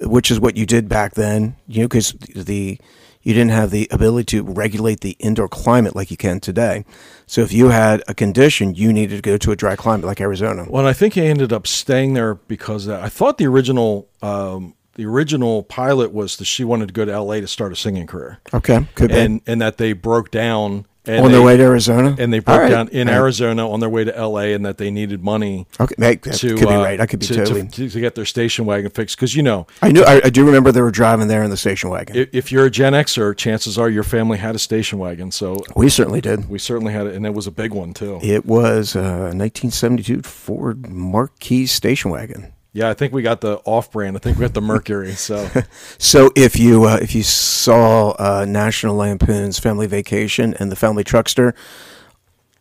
which 0.00 0.32
is 0.32 0.40
what 0.40 0.56
you 0.56 0.66
did 0.66 0.88
back 0.88 1.14
then. 1.14 1.54
You 1.68 1.82
know, 1.82 1.88
because 1.88 2.12
the 2.34 2.78
you 3.22 3.34
didn't 3.34 3.50
have 3.50 3.70
the 3.70 3.88
ability 3.90 4.24
to 4.36 4.42
regulate 4.42 5.00
the 5.00 5.16
indoor 5.18 5.48
climate 5.48 5.94
like 5.94 6.10
you 6.10 6.16
can 6.16 6.40
today. 6.40 6.84
So 7.26 7.42
if 7.42 7.52
you 7.52 7.68
had 7.68 8.02
a 8.08 8.14
condition, 8.14 8.74
you 8.74 8.92
needed 8.92 9.16
to 9.16 9.22
go 9.22 9.36
to 9.36 9.52
a 9.52 9.56
dry 9.56 9.76
climate 9.76 10.06
like 10.06 10.20
Arizona. 10.20 10.66
Well, 10.68 10.86
I 10.86 10.92
think 10.92 11.14
he 11.14 11.26
ended 11.26 11.52
up 11.52 11.66
staying 11.66 12.14
there 12.14 12.34
because 12.34 12.88
uh, 12.88 13.00
I 13.00 13.08
thought 13.08 13.38
the 13.38 13.46
original 13.46 14.08
um, 14.22 14.74
the 14.94 15.06
original 15.06 15.62
pilot 15.62 16.12
was 16.12 16.36
that 16.38 16.46
she 16.46 16.64
wanted 16.64 16.88
to 16.88 16.92
go 16.92 17.04
to 17.04 17.12
L.A. 17.12 17.40
to 17.40 17.46
start 17.46 17.70
a 17.72 17.76
singing 17.76 18.08
career, 18.08 18.40
Okay, 18.52 18.84
could 18.96 19.10
be 19.10 19.16
and 19.16 19.40
and 19.46 19.60
that 19.60 19.78
they 19.78 19.92
broke 19.92 20.32
down 20.32 20.86
and 21.08 21.24
on 21.24 21.30
they, 21.30 21.38
their 21.38 21.46
way 21.46 21.56
to 21.56 21.62
Arizona, 21.62 22.16
and 22.18 22.32
they 22.32 22.38
broke 22.38 22.60
right. 22.60 22.70
down 22.70 22.88
in 22.88 23.08
right. 23.08 23.14
Arizona 23.14 23.68
on 23.68 23.80
their 23.80 23.88
way 23.88 24.04
to 24.04 24.16
L.A. 24.16 24.52
and 24.52 24.64
that 24.64 24.78
they 24.78 24.90
needed 24.90 25.22
money 25.22 25.66
Okay, 25.80 25.94
hey, 25.98 26.16
that 26.16 26.34
to 26.34 26.56
could 26.56 26.68
be 26.68 26.74
uh, 26.74 26.82
right. 26.82 27.00
I 27.00 27.06
could 27.06 27.20
be 27.20 27.26
to, 27.26 27.34
totally. 27.34 27.66
to, 27.68 27.88
to 27.88 28.00
get 28.00 28.14
their 28.14 28.24
station 28.24 28.66
wagon 28.66 28.90
fixed 28.90 29.16
because 29.16 29.34
you 29.34 29.42
know 29.42 29.66
I 29.82 29.92
knew. 29.92 30.02
I, 30.02 30.20
I 30.24 30.30
do 30.30 30.44
remember 30.44 30.72
they 30.72 30.82
were 30.82 30.90
driving 30.90 31.28
there 31.28 31.42
in 31.42 31.50
the 31.50 31.56
station 31.56 31.90
wagon. 31.90 32.16
if, 32.16 32.28
if 32.32 32.52
you're 32.52 32.66
a 32.66 32.70
Gen 32.70 32.92
Xer, 32.92 33.36
chances 33.36 33.78
are 33.78 33.88
your 33.88 34.02
family 34.02 34.38
had 34.38 34.54
a 34.54 34.58
station 34.58 34.98
wagon. 34.98 35.30
So 35.30 35.62
we 35.74 35.88
certainly 35.88 36.20
did. 36.20 36.48
we 36.48 36.58
certainly 36.58 36.92
had 36.92 37.06
it, 37.06 37.14
and 37.14 37.26
it 37.26 37.34
was 37.34 37.46
a 37.46 37.52
big 37.52 37.72
one 37.72 37.94
too. 37.94 38.18
It 38.22 38.46
was 38.46 38.94
a 38.94 39.32
1972 39.34 40.22
Ford 40.22 40.88
Marquis 40.88 41.66
station 41.66 42.10
wagon. 42.10 42.52
Yeah, 42.72 42.90
I 42.90 42.94
think 42.94 43.12
we 43.12 43.22
got 43.22 43.40
the 43.40 43.56
off-brand. 43.64 44.16
I 44.16 44.20
think 44.20 44.36
we 44.38 44.42
got 44.42 44.54
the 44.54 44.60
Mercury. 44.60 45.12
So 45.12 45.48
So 45.98 46.30
if 46.36 46.58
you 46.58 46.84
uh, 46.84 46.98
if 47.00 47.14
you 47.14 47.22
saw 47.22 48.10
uh, 48.18 48.44
National 48.46 48.94
Lampoon's 48.96 49.58
Family 49.58 49.86
Vacation 49.86 50.54
and 50.60 50.70
the 50.70 50.76
Family 50.76 51.02
Truckster, 51.02 51.54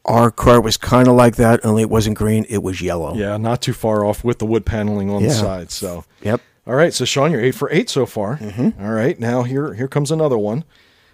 our 0.05 0.31
car 0.31 0.61
was 0.61 0.77
kind 0.77 1.07
of 1.07 1.15
like 1.15 1.35
that. 1.35 1.63
Only 1.65 1.81
it 1.83 1.89
wasn't 1.89 2.17
green; 2.17 2.45
it 2.49 2.63
was 2.63 2.81
yellow. 2.81 3.13
yeah, 3.15 3.35
not 3.37 3.61
too 3.61 3.73
far 3.73 4.05
off 4.05 4.23
with 4.23 4.39
the 4.39 4.45
wood 4.45 4.65
paneling 4.65 5.09
on 5.09 5.21
the 5.23 5.29
Yeah. 5.29 5.35
side. 5.35 5.71
So 5.71 6.05
Yep. 6.21 6.41
All 6.65 6.75
right, 6.75 6.93
so 6.93 7.05
Sean, 7.05 7.31
you're 7.31 7.39
eight 7.41 7.55
for 7.55 7.69
eight 7.71 7.89
so 7.89 8.05
far. 8.05 8.37
Mm-hmm. 8.37 8.81
All 8.83 8.91
right, 8.91 9.17
now 9.19 9.43
here 9.43 9.73
here 9.73 9.87
comes 9.87 10.09
another 10.11 10.37
one. 10.37 10.63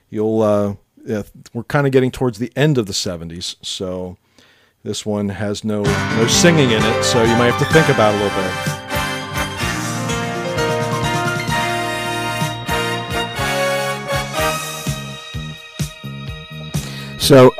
You'll 0.10 0.42
uh, 0.42 0.76
yeah, 1.06 1.24
we're 1.54 1.64
kind 1.64 1.86
of 1.88 1.92
getting 1.94 2.12
towards 2.12 2.38
the 2.38 2.52
end 2.56 2.78
of 2.78 2.86
the 2.86 2.94
'70s, 2.94 3.56
so 3.64 4.18
this 4.84 5.06
one 5.06 5.30
has 5.30 5.64
no 5.64 5.82
no 5.84 6.28
singing 6.28 6.70
in 6.72 6.82
it, 6.84 7.04
so 7.04 7.22
you 7.24 7.36
might 7.38 7.52
have 7.52 7.60
to 7.60 7.74
think 7.74 7.90
about 7.90 8.14
it 8.14 8.22
a 8.22 8.24
little 8.24 8.42
bit. 8.42 8.83
So 17.24 17.52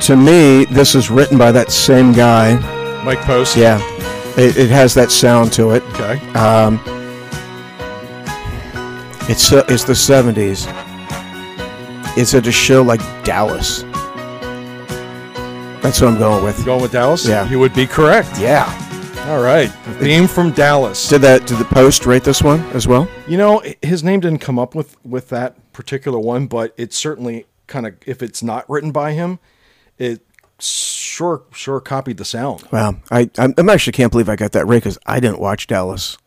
to 0.00 0.16
me, 0.16 0.64
this 0.64 0.96
is 0.96 1.10
written 1.10 1.38
by 1.38 1.52
that 1.52 1.70
same 1.70 2.12
guy. 2.12 2.56
Mike 3.04 3.20
Post. 3.20 3.56
Yeah, 3.56 3.78
it, 4.36 4.56
it 4.56 4.70
has 4.70 4.94
that 4.94 5.12
sound 5.12 5.52
to 5.52 5.70
it. 5.70 5.82
Okay. 5.94 6.18
Um, 6.34 6.80
It's 9.28 9.52
uh, 9.52 9.64
it's 9.68 9.84
the 9.84 9.94
seventies. 9.94 10.66
It's 12.18 12.34
at 12.34 12.48
a 12.48 12.52
show 12.52 12.82
like 12.82 13.00
Dallas. 13.22 13.82
That's 15.80 16.00
what 16.00 16.08
I'm 16.08 16.18
going 16.18 16.42
with. 16.44 16.64
Going 16.64 16.82
with 16.82 16.92
Dallas? 16.92 17.26
Yeah. 17.26 17.48
You 17.48 17.60
would 17.60 17.74
be 17.74 17.86
correct. 17.86 18.40
Yeah. 18.40 18.66
All 19.28 19.40
right. 19.40 19.68
Theme 20.00 20.26
from 20.26 20.50
Dallas. 20.50 21.08
Did 21.08 21.22
that? 21.22 21.46
Did 21.46 21.58
the 21.58 21.64
post 21.64 22.04
rate 22.06 22.24
this 22.24 22.42
one 22.42 22.60
as 22.72 22.88
well? 22.88 23.08
You 23.28 23.36
know, 23.38 23.62
his 23.80 24.02
name 24.02 24.18
didn't 24.18 24.40
come 24.40 24.58
up 24.58 24.74
with 24.74 24.96
with 25.04 25.28
that 25.28 25.54
particular 25.72 26.18
one, 26.18 26.46
but 26.46 26.74
it's 26.76 26.96
certainly 26.96 27.46
kind 27.66 27.86
of 27.86 27.94
if 28.06 28.22
it's 28.22 28.42
not 28.42 28.68
written 28.68 28.92
by 28.92 29.12
him, 29.12 29.38
it 29.98 30.20
sure 30.58 31.42
sure 31.52 31.80
copied 31.80 32.16
the 32.16 32.24
sound. 32.24 32.64
Wow, 32.70 32.96
I 33.10 33.30
I'm, 33.38 33.54
I'm 33.56 33.68
actually 33.68 33.92
can't 33.92 34.12
believe 34.12 34.28
I 34.28 34.36
got 34.36 34.52
that 34.52 34.66
right 34.66 34.82
because 34.82 34.98
I 35.06 35.20
didn't 35.20 35.40
watch 35.40 35.66
Dallas. 35.66 36.18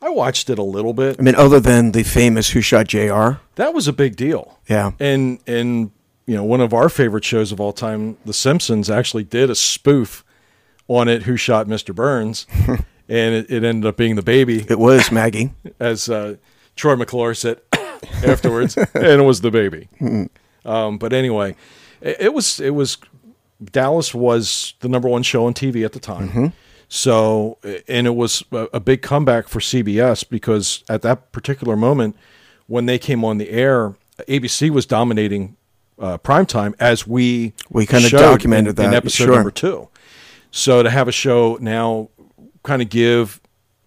I 0.00 0.08
watched 0.08 0.50
it 0.50 0.58
a 0.58 0.64
little 0.64 0.94
bit. 0.94 1.16
I 1.18 1.22
mean, 1.22 1.36
other 1.36 1.60
than 1.60 1.92
the 1.92 2.02
famous 2.02 2.50
"Who 2.50 2.60
Shot 2.60 2.88
J.R." 2.88 3.40
That 3.54 3.72
was 3.72 3.86
a 3.86 3.92
big 3.92 4.16
deal. 4.16 4.58
Yeah. 4.68 4.92
And 4.98 5.38
and 5.46 5.92
you 6.26 6.36
know, 6.36 6.44
one 6.44 6.60
of 6.60 6.72
our 6.72 6.88
favorite 6.88 7.24
shows 7.24 7.52
of 7.52 7.60
all 7.60 7.72
time, 7.72 8.16
The 8.24 8.32
Simpsons, 8.32 8.88
actually 8.88 9.24
did 9.24 9.50
a 9.50 9.54
spoof 9.54 10.24
on 10.88 11.08
it, 11.08 11.24
Who 11.24 11.36
Shot 11.36 11.66
Mr. 11.66 11.94
Burns? 11.94 12.46
and 12.66 13.34
it, 13.34 13.50
it 13.50 13.64
ended 13.64 13.86
up 13.86 13.96
being 13.96 14.14
the 14.14 14.22
baby, 14.22 14.64
It 14.68 14.78
was 14.78 15.10
Maggie. 15.10 15.52
as 15.80 16.08
uh, 16.08 16.36
Troy 16.76 16.96
McClure 16.96 17.34
said 17.34 17.60
afterwards, 18.24 18.76
and 18.76 19.04
it 19.20 19.24
was 19.24 19.40
the 19.40 19.50
baby. 19.50 19.88
Um, 20.64 20.98
but 20.98 21.12
anyway, 21.12 21.56
it, 22.00 22.16
it 22.20 22.34
was 22.34 22.60
it 22.60 22.74
was 22.74 22.98
Dallas 23.62 24.14
was 24.14 24.74
the 24.80 24.88
number 24.88 25.08
one 25.08 25.22
show 25.22 25.46
on 25.46 25.54
TV 25.54 25.84
at 25.84 25.92
the 25.92 26.00
time. 26.00 26.52
So, 26.88 27.56
and 27.88 28.06
it 28.06 28.14
was 28.14 28.44
a, 28.52 28.68
a 28.74 28.80
big 28.80 29.00
comeback 29.00 29.48
for 29.48 29.60
CBS 29.60 30.28
because 30.28 30.84
at 30.90 31.00
that 31.02 31.32
particular 31.32 31.74
moment, 31.74 32.16
when 32.66 32.84
they 32.84 32.98
came 32.98 33.24
on 33.24 33.38
the 33.38 33.48
air, 33.48 33.94
ABC 34.28 34.68
was 34.68 34.84
dominating 34.84 35.56
uh, 35.98 36.18
primetime 36.18 36.74
as 36.78 37.06
we 37.06 37.54
We 37.70 37.86
kinda 37.86 38.10
documented 38.10 38.78
in, 38.78 38.84
in 38.84 38.90
that, 38.90 38.96
episode 38.98 39.24
sure. 39.24 39.34
number 39.34 39.50
two. 39.50 39.88
So 40.50 40.82
to 40.82 40.90
have 40.90 41.08
a 41.08 41.12
show 41.12 41.56
now 41.60 42.10
kind 42.62 42.82
of 42.82 42.90
give 42.90 43.40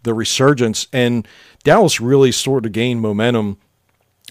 the 0.03 0.13
resurgence 0.13 0.87
and 0.91 1.27
Dallas 1.63 1.99
really 1.99 2.31
sort 2.31 2.65
of 2.65 2.71
gained 2.71 3.01
momentum 3.01 3.57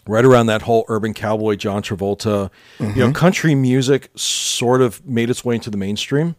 right 0.07 0.25
around 0.25 0.47
that 0.47 0.63
whole 0.63 0.85
urban 0.89 1.15
cowboy 1.15 1.57
John 1.57 1.83
Travolta, 1.83 2.51
you 2.79 3.07
know, 3.07 3.13
country 3.13 3.55
music 3.55 4.11
sort 4.15 4.81
of 4.81 5.05
made 5.07 5.31
its 5.31 5.45
way 5.45 5.55
into 5.55 5.71
the 5.71 5.77
mainstream 5.77 6.37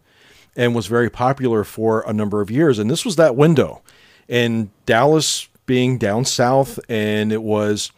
and 0.56 0.74
was 0.74 0.86
very 0.86 1.10
popular 1.10 1.64
for 1.64 2.02
a 2.06 2.12
number 2.12 2.40
of 2.40 2.50
years. 2.50 2.78
And 2.78 2.90
this 2.90 3.04
was 3.04 3.16
that 3.16 3.36
window. 3.36 3.82
And 4.28 4.70
Dallas 4.86 5.48
being 5.66 5.98
down 5.98 6.24
south, 6.24 6.78
and 6.88 7.32
it 7.32 7.42
was 7.42 7.92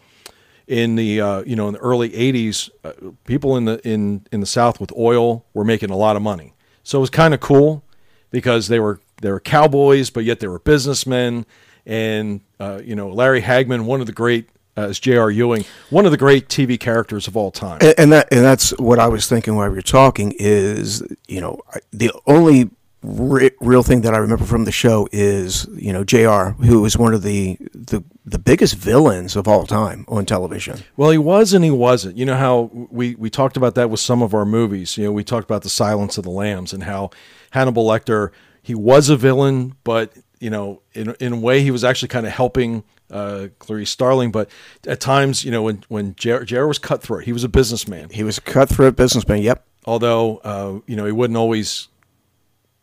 in 0.67 0.97
the 0.97 1.21
uh, 1.21 1.43
you 1.45 1.57
know 1.57 1.69
in 1.69 1.75
the 1.75 1.81
early 1.81 2.11
'80s, 2.11 2.71
uh, 2.85 2.93
people 3.25 3.57
in 3.57 3.65
the 3.65 3.81
in 3.89 4.27
in 4.33 4.41
the 4.41 4.47
South 4.47 4.81
with 4.81 4.93
oil 4.97 5.45
were 5.55 5.65
making 5.65 5.91
a 5.91 5.97
lot 5.97 6.17
of 6.17 6.23
money. 6.23 6.55
So 6.83 6.99
it 6.99 7.01
was 7.03 7.11
kind 7.11 7.33
of 7.33 7.41
cool 7.41 7.85
because 8.31 8.69
they 8.69 8.81
were 8.81 9.01
they 9.23 9.31
were 9.31 9.41
cowboys, 9.41 10.11
but 10.11 10.25
yet 10.25 10.41
they 10.41 10.49
were 10.49 10.59
businessmen. 10.59 11.47
And 11.87 12.43
uh, 12.61 12.81
you 12.85 12.95
know 12.95 13.09
Larry 13.09 13.43
Hagman, 13.43 13.85
one 13.85 14.01
of 14.01 14.07
the 14.07 14.13
great 14.13 14.49
Uh, 14.79 14.91
as 14.91 15.01
J.R. 15.01 15.29
Ewing, 15.29 15.65
one 15.91 16.05
of 16.05 16.13
the 16.13 16.17
great 16.17 16.49
TV 16.49 16.79
characters 16.79 17.27
of 17.27 17.37
all 17.37 17.51
time. 17.51 17.79
And, 17.81 17.95
and 17.99 18.13
that 18.13 18.29
and 18.31 18.45
that's 18.45 18.71
what 18.79 19.01
I 19.01 19.09
was 19.09 19.29
thinking 19.29 19.57
while 19.57 19.69
we 19.69 19.75
were 19.75 19.83
talking 19.83 20.33
is 20.39 21.03
you 21.27 21.41
know 21.41 21.61
the 21.91 22.13
only 22.29 22.71
re- 23.03 23.51
real 23.61 23.83
thing 23.83 24.03
that 24.03 24.15
I 24.15 24.19
remember 24.19 24.45
from 24.45 24.67
the 24.67 24.71
show 24.71 25.09
is 25.11 25.67
you 25.75 25.93
know 25.93 26.05
J.R. 26.05 26.53
who 26.53 26.81
was 26.81 26.97
one 26.97 27.13
of 27.13 27.23
the 27.23 27.59
the 27.75 28.05
the 28.25 28.39
biggest 28.39 28.77
villains 28.77 29.35
of 29.35 29.49
all 29.49 29.67
time 29.67 30.05
on 30.07 30.25
television. 30.25 30.79
Well, 30.97 31.11
he 31.11 31.19
was 31.19 31.53
and 31.53 31.65
he 31.65 31.73
wasn't. 31.73 32.17
You 32.17 32.27
know 32.27 32.37
how 32.37 32.71
we, 32.73 33.17
we 33.17 33.31
talked 33.31 33.57
about 33.57 33.75
that 33.75 33.91
with 33.91 33.99
some 33.99 34.23
of 34.23 34.33
our 34.33 34.45
movies. 34.45 34.97
You 34.97 35.07
know, 35.07 35.13
we 35.13 35.25
talked 35.25 35.51
about 35.51 35.63
the 35.63 35.71
Silence 35.71 36.19
of 36.19 36.25
the 36.25 36.31
Lambs 36.31 36.73
and 36.73 36.85
how 36.85 37.11
Hannibal 37.51 37.85
Lecter 37.85 38.31
he 38.63 38.77
was 38.77 39.09
a 39.09 39.17
villain, 39.17 39.75
but 39.83 40.13
you 40.41 40.51
know, 40.51 40.83
in 40.93 41.15
in 41.21 41.33
a 41.33 41.39
way, 41.39 41.63
he 41.63 41.71
was 41.71 41.85
actually 41.85 42.09
kind 42.09 42.27
of 42.27 42.33
helping 42.33 42.85
uh, 43.11 43.49
Clarice 43.59 43.91
Starling. 43.91 44.31
But 44.31 44.51
at 44.87 45.01
times, 45.01 45.45
you 45.45 45.51
know, 45.51 45.63
when 45.63 45.85
when 45.89 46.15
Jer, 46.17 46.45
Jer 46.45 46.67
was 46.67 46.79
cutthroat, 46.79 47.25
he 47.25 47.33
was 47.33 47.45
a 47.45 47.49
businessman. 47.49 48.11
He 48.11 48.23
was 48.23 48.39
a 48.39 48.43
cutthroat 48.43 48.97
businessman. 48.97 49.43
Yep. 49.43 49.65
Although 49.85 50.39
uh, 50.39 50.81
you 50.87 50.97
know 50.97 51.07
he 51.07 51.13
wouldn't 51.13 51.37
always 51.37 51.89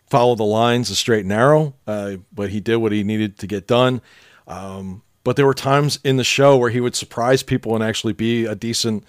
follow 0.10 0.36
the 0.36 0.44
lines 0.44 0.90
the 0.90 0.96
straight 0.96 1.22
and 1.22 1.30
narrow, 1.30 1.76
uh, 1.88 2.18
but 2.32 2.50
he 2.50 2.60
did 2.60 2.78
what 2.78 2.92
he 2.92 3.04
needed 3.04 3.38
to 3.40 3.48
get 3.48 3.68
done. 3.68 4.02
Um, 4.48 5.02
but 5.24 5.36
there 5.36 5.46
were 5.46 5.56
times 5.56 6.00
in 6.04 6.18
the 6.18 6.24
show 6.24 6.56
where 6.56 6.70
he 6.70 6.80
would 6.80 6.96
surprise 6.96 7.42
people 7.42 7.74
and 7.74 7.84
actually 7.84 8.14
be 8.14 8.46
a 8.46 8.54
decent 8.56 9.04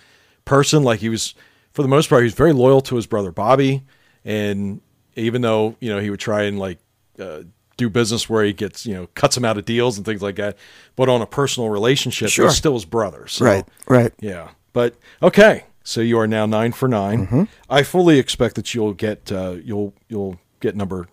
person. 0.47 0.83
Like 0.83 1.01
he 1.01 1.11
was, 1.11 1.35
for 1.73 1.83
the 1.83 1.89
most 1.89 2.09
part, 2.09 2.23
he 2.23 2.25
was 2.25 2.35
very 2.35 2.55
loyal 2.55 2.81
to 2.83 2.97
his 2.97 3.07
brother 3.07 3.31
Bobby, 3.31 3.83
and 4.25 4.81
even 5.15 5.43
though 5.43 5.77
you 5.81 5.91
know 5.91 6.01
he 6.01 6.11
would 6.11 6.21
try 6.21 6.45
and 6.45 6.59
like 6.59 6.79
uh, 7.19 7.43
do 7.77 7.91
business 7.91 8.29
where 8.29 8.45
he 8.45 8.53
gets 8.53 8.87
you 8.87 8.95
know 8.95 9.09
cuts 9.15 9.37
him 9.37 9.45
out 9.45 9.59
of 9.59 9.65
deals 9.65 9.97
and 9.97 10.07
things 10.07 10.23
like 10.23 10.37
that, 10.37 10.57
but 10.97 11.09
on 11.09 11.21
a 11.23 11.27
personal 11.27 11.69
relationship, 11.71 12.31
Sure. 12.31 12.47
he's 12.49 12.57
still 12.57 12.75
his 12.75 12.85
brother. 12.85 13.27
So, 13.27 13.45
Right. 13.45 13.65
Right. 13.87 14.13
yeah, 14.21 14.51
but 14.73 14.95
okay. 15.23 15.65
So 15.85 16.01
you 16.01 16.19
are 16.19 16.27
now 16.27 16.47
nine 16.47 16.73
for 16.73 16.89
9 16.89 17.27
Mm-hmm. 17.27 17.43
I 17.71 17.83
fully 17.85 18.19
expect 18.19 18.57
that 18.57 18.75
you'll 18.75 18.93
get 18.95 19.31
uh, 19.31 19.57
you'll 19.63 19.93
you'll 20.09 20.41
get 20.61 20.75
number 20.75 21.07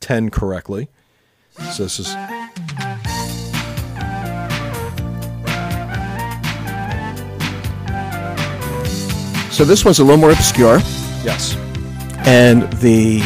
ten 0.00 0.30
correctly. 0.30 0.88
So 1.72 1.82
this 1.84 1.98
is 2.00 2.14
So 9.50 9.64
this 9.64 9.84
one's 9.84 10.00
a 10.00 10.02
little 10.04 10.16
more 10.18 10.32
obscure, 10.32 10.78
yes, 11.22 11.54
and 12.26 12.64
the 12.80 13.20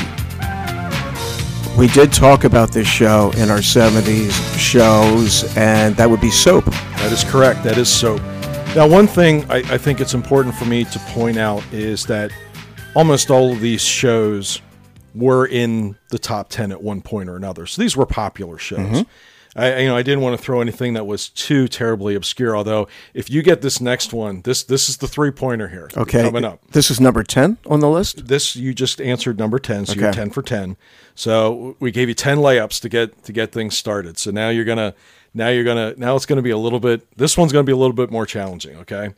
we 1.78 1.86
did 1.86 2.12
talk 2.12 2.42
about 2.42 2.72
this 2.72 2.88
show 2.88 3.30
in 3.36 3.50
our 3.50 3.58
'70s 3.58 4.32
shows, 4.58 5.56
and 5.56 5.94
that 5.96 6.10
would 6.10 6.20
be 6.20 6.30
Soap. 6.30 6.64
that 6.64 7.12
is 7.12 7.22
correct. 7.22 7.62
That 7.62 7.78
is 7.78 7.88
soap. 7.88 8.20
Now, 8.74 8.88
one 8.88 9.06
thing 9.06 9.48
I, 9.48 9.58
I 9.58 9.78
think 9.78 10.00
it's 10.00 10.12
important 10.12 10.56
for 10.56 10.64
me 10.64 10.84
to 10.84 10.98
point 11.10 11.38
out 11.38 11.62
is 11.72 12.04
that 12.06 12.32
almost 12.96 13.30
all 13.30 13.52
of 13.52 13.60
these 13.60 13.80
shows 13.80 14.60
were 15.14 15.46
in 15.46 15.96
the 16.10 16.18
top 16.18 16.48
ten 16.48 16.72
at 16.72 16.82
one 16.82 17.00
point 17.00 17.28
or 17.28 17.36
another. 17.36 17.64
So 17.64 17.80
these 17.80 17.96
were 17.96 18.06
popular 18.06 18.58
shows. 18.58 18.78
Mm-hmm. 18.80 19.02
I, 19.58 19.80
you 19.80 19.88
know, 19.88 19.96
I 19.96 20.02
didn't 20.02 20.20
want 20.20 20.38
to 20.38 20.42
throw 20.42 20.60
anything 20.60 20.94
that 20.94 21.06
was 21.06 21.28
too 21.28 21.66
terribly 21.68 22.14
obscure. 22.14 22.56
Although, 22.56 22.86
if 23.12 23.28
you 23.28 23.42
get 23.42 23.60
this 23.60 23.80
next 23.80 24.12
one, 24.12 24.42
this 24.42 24.62
this 24.62 24.88
is 24.88 24.98
the 24.98 25.08
three 25.08 25.30
pointer 25.30 25.68
here. 25.68 25.90
Okay, 25.96 26.22
coming 26.22 26.44
up. 26.44 26.60
This 26.70 26.90
is 26.90 27.00
number 27.00 27.22
ten 27.24 27.58
on 27.66 27.80
the 27.80 27.90
list. 27.90 28.28
this 28.28 28.54
you 28.56 28.72
just 28.72 29.00
answered 29.00 29.38
number 29.38 29.58
10 29.58 29.86
so 29.86 29.94
you're 29.94 30.12
10 30.12 30.30
for 30.30 30.42
10 30.42 30.76
so 31.14 31.76
we 31.80 31.90
gave 31.90 32.08
you 32.08 32.14
10 32.14 32.38
layups 32.38 32.80
to 32.80 32.88
get 32.88 33.22
to 33.24 33.32
get 33.32 33.52
things 33.52 33.76
started 33.76 34.18
so 34.18 34.30
now 34.30 34.48
you're 34.48 34.64
gonna 34.64 34.94
now 35.34 35.48
you're 35.48 35.64
gonna 35.64 35.94
now 35.96 36.14
it's 36.16 36.26
gonna 36.26 36.42
be 36.42 36.50
a 36.50 36.58
little 36.58 36.80
bit 36.80 37.06
this 37.16 37.36
one's 37.36 37.52
gonna 37.52 37.64
be 37.64 37.72
a 37.72 37.76
little 37.76 37.94
bit 37.94 38.10
more 38.10 38.26
challenging 38.26 38.76
okay 38.76 39.14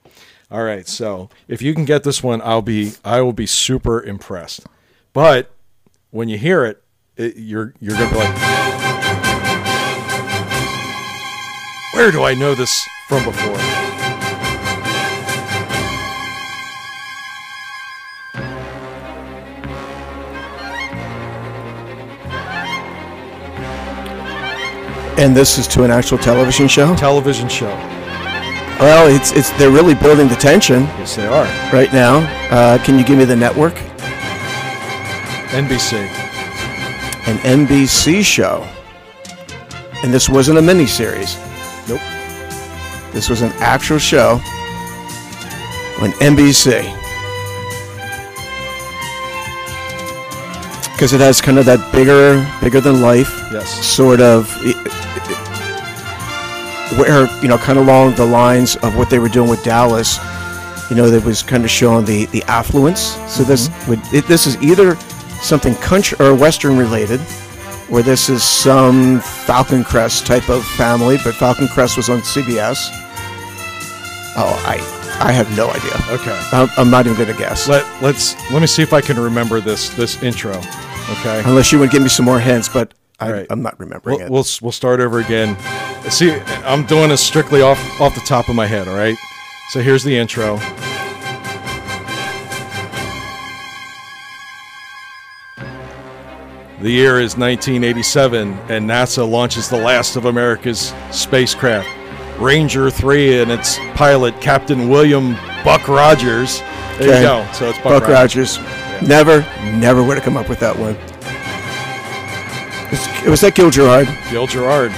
all 0.50 0.62
right 0.62 0.88
so 0.88 1.29
if 1.48 1.61
you 1.62 1.74
can 1.74 1.85
get 1.85 2.03
this 2.05 2.22
one 2.22 2.40
i'll 2.42 2.62
be 2.62 2.92
i 3.05 3.20
will 3.20 3.33
be 3.33 3.46
super 3.46 4.03
impressed 4.03 4.66
but 5.12 5.50
when 6.11 6.29
you 6.29 6.38
hear 6.38 6.64
it, 6.64 6.83
it 7.16 7.37
you're 7.37 7.74
you're 7.81 7.96
gonna 7.96 8.11
be 8.11 8.16
like 8.16 8.89
where 12.01 12.11
do 12.11 12.23
i 12.23 12.33
know 12.33 12.55
this 12.55 12.89
from 13.09 13.23
before 13.25 13.59
And 25.19 25.37
this 25.37 25.59
is 25.59 25.69
to 25.69 25.83
an 25.85 25.91
actual 25.91 26.17
television 26.17 26.67
show. 26.67 26.97
television 26.97 27.47
show 27.51 27.69
Well, 28.81 29.15
it's 29.15 29.33
it's 29.33 29.51
they're 29.59 29.71
really 29.71 29.95
building 29.95 30.29
the 30.29 30.37
tension 30.37 30.85
yes 30.97 31.17
they 31.17 31.27
are 31.27 31.45
right 31.71 31.93
now. 31.93 32.21
Uh, 32.51 32.83
can 32.83 32.99
you 32.99 33.05
give 33.05 33.19
me 33.19 33.27
the 33.27 33.37
network? 33.37 33.75
nbc 35.53 35.93
An 37.29 37.37
NBC 37.59 38.25
show, 38.25 38.67
and 40.03 40.15
this 40.15 40.31
wasn't 40.31 40.57
a 40.57 40.63
miniseries. 40.63 41.50
This 43.12 43.29
was 43.29 43.42
an 43.42 43.53
actual 43.59 43.99
show 43.99 44.40
on 46.01 46.11
NBC. 46.20 46.96
Because 50.92 51.12
it 51.14 51.20
has 51.20 51.40
kind 51.40 51.59
of 51.59 51.64
that 51.64 51.92
bigger, 51.92 52.46
bigger 52.62 52.81
than 52.81 53.01
life 53.01 53.40
yes 53.53 53.68
sort 53.85 54.20
of 54.20 54.49
where 56.99 57.27
you 57.42 57.49
know 57.49 57.59
kind 57.59 57.79
of 57.79 57.87
along 57.87 58.14
the 58.14 58.25
lines 58.25 58.77
of 58.77 58.96
what 58.96 59.11
they 59.11 59.18
were 59.18 59.29
doing 59.29 59.49
with 59.49 59.62
Dallas 59.64 60.18
you 60.90 60.96
know 60.96 61.09
that 61.11 61.25
was 61.25 61.42
kind 61.42 61.64
of 61.64 61.70
showing 61.70 62.05
the 62.05 62.27
the 62.27 62.42
affluence 62.44 63.16
so 63.29 63.42
this 63.42 63.68
Mm-hmm. 63.68 63.90
would 63.90 64.01
it, 64.12 64.27
this 64.27 64.46
is 64.46 64.61
either 64.62 64.96
something 65.42 65.75
country 65.77 66.16
or 66.20 66.35
western 66.35 66.77
related 66.77 67.20
or 67.90 68.03
this 68.03 68.29
is 68.29 68.42
some 68.42 69.20
Falcon 69.20 69.85
Crest 69.85 70.26
type 70.26 70.48
of 70.48 70.64
family 70.64 71.18
but 71.24 71.35
Falcon 71.35 71.68
Crest 71.68 71.96
was 71.96 72.09
on 72.09 72.20
CBS 72.20 72.88
oh 74.37 74.62
I 74.66 74.76
I 75.20 75.33
have 75.33 75.55
no 75.57 75.68
idea 75.68 75.92
okay 76.11 76.38
I'm, 76.53 76.68
I'm 76.76 76.90
not 76.90 77.07
even 77.07 77.16
going 77.16 77.33
to 77.33 77.38
guess 77.38 77.68
Let 77.68 77.85
let's 78.03 78.35
let 78.50 78.61
me 78.61 78.66
see 78.66 78.83
if 78.83 78.92
I 78.92 79.00
can 79.00 79.18
remember 79.18 79.61
this 79.61 79.90
this 79.90 80.22
intro. 80.22 80.57
Okay, 81.11 81.42
unless 81.44 81.72
you 81.72 81.79
would 81.81 81.90
give 81.90 82.03
me 82.03 82.09
some 82.09 82.24
more 82.24 82.38
hints 82.38 82.68
but 82.68 82.94
I, 83.18 83.33
right. 83.33 83.46
I'm 83.50 83.62
not 83.62 83.79
remembering 83.79 84.18
we'll, 84.18 84.26
it 84.26 84.31
we'll 84.31 84.44
we'll 84.62 84.72
start 84.72 85.00
over 85.00 85.18
again. 85.18 85.59
See, 86.09 86.33
I'm 86.64 86.87
doing 86.87 87.11
this 87.11 87.20
strictly 87.20 87.61
off 87.61 87.79
off 88.00 88.14
the 88.14 88.22
top 88.22 88.48
of 88.48 88.55
my 88.55 88.66
head. 88.66 88.88
All 88.88 88.96
right. 88.96 89.16
So 89.70 89.81
here's 89.81 90.03
the 90.03 90.16
intro. 90.16 90.59
The 96.81 96.90
year 96.90 97.21
is 97.21 97.37
1987, 97.37 98.53
and 98.71 98.88
NASA 98.88 99.29
launches 99.29 99.69
the 99.69 99.77
last 99.77 100.16
of 100.16 100.25
America's 100.25 100.95
spacecraft, 101.11 101.87
Ranger 102.40 102.90
3, 102.90 103.43
and 103.43 103.51
its 103.51 103.79
pilot, 103.95 104.40
Captain 104.40 104.88
William 104.88 105.35
Buck 105.62 105.88
Rogers. 105.88 106.61
There 106.99 107.09
Okay. 107.09 107.21
you 107.21 107.27
go. 107.27 107.47
So 107.53 107.69
it's 107.69 107.79
Buck 107.81 108.09
Rogers. 108.09 108.59
Never, 109.07 109.40
never 109.79 110.03
would 110.03 110.16
have 110.16 110.25
come 110.25 110.38
up 110.38 110.49
with 110.49 110.61
that 110.61 110.79
one. 110.79 110.97
It 113.27 113.29
was 113.29 113.43
that 113.43 113.55
Gil 113.55 113.71
Gerard. 113.71 114.09
Gil 114.31 114.47
Gerard. 114.47 114.93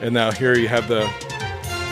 And 0.00 0.14
now 0.14 0.32
here 0.32 0.54
you 0.56 0.68
have 0.68 0.88
the 0.88 1.08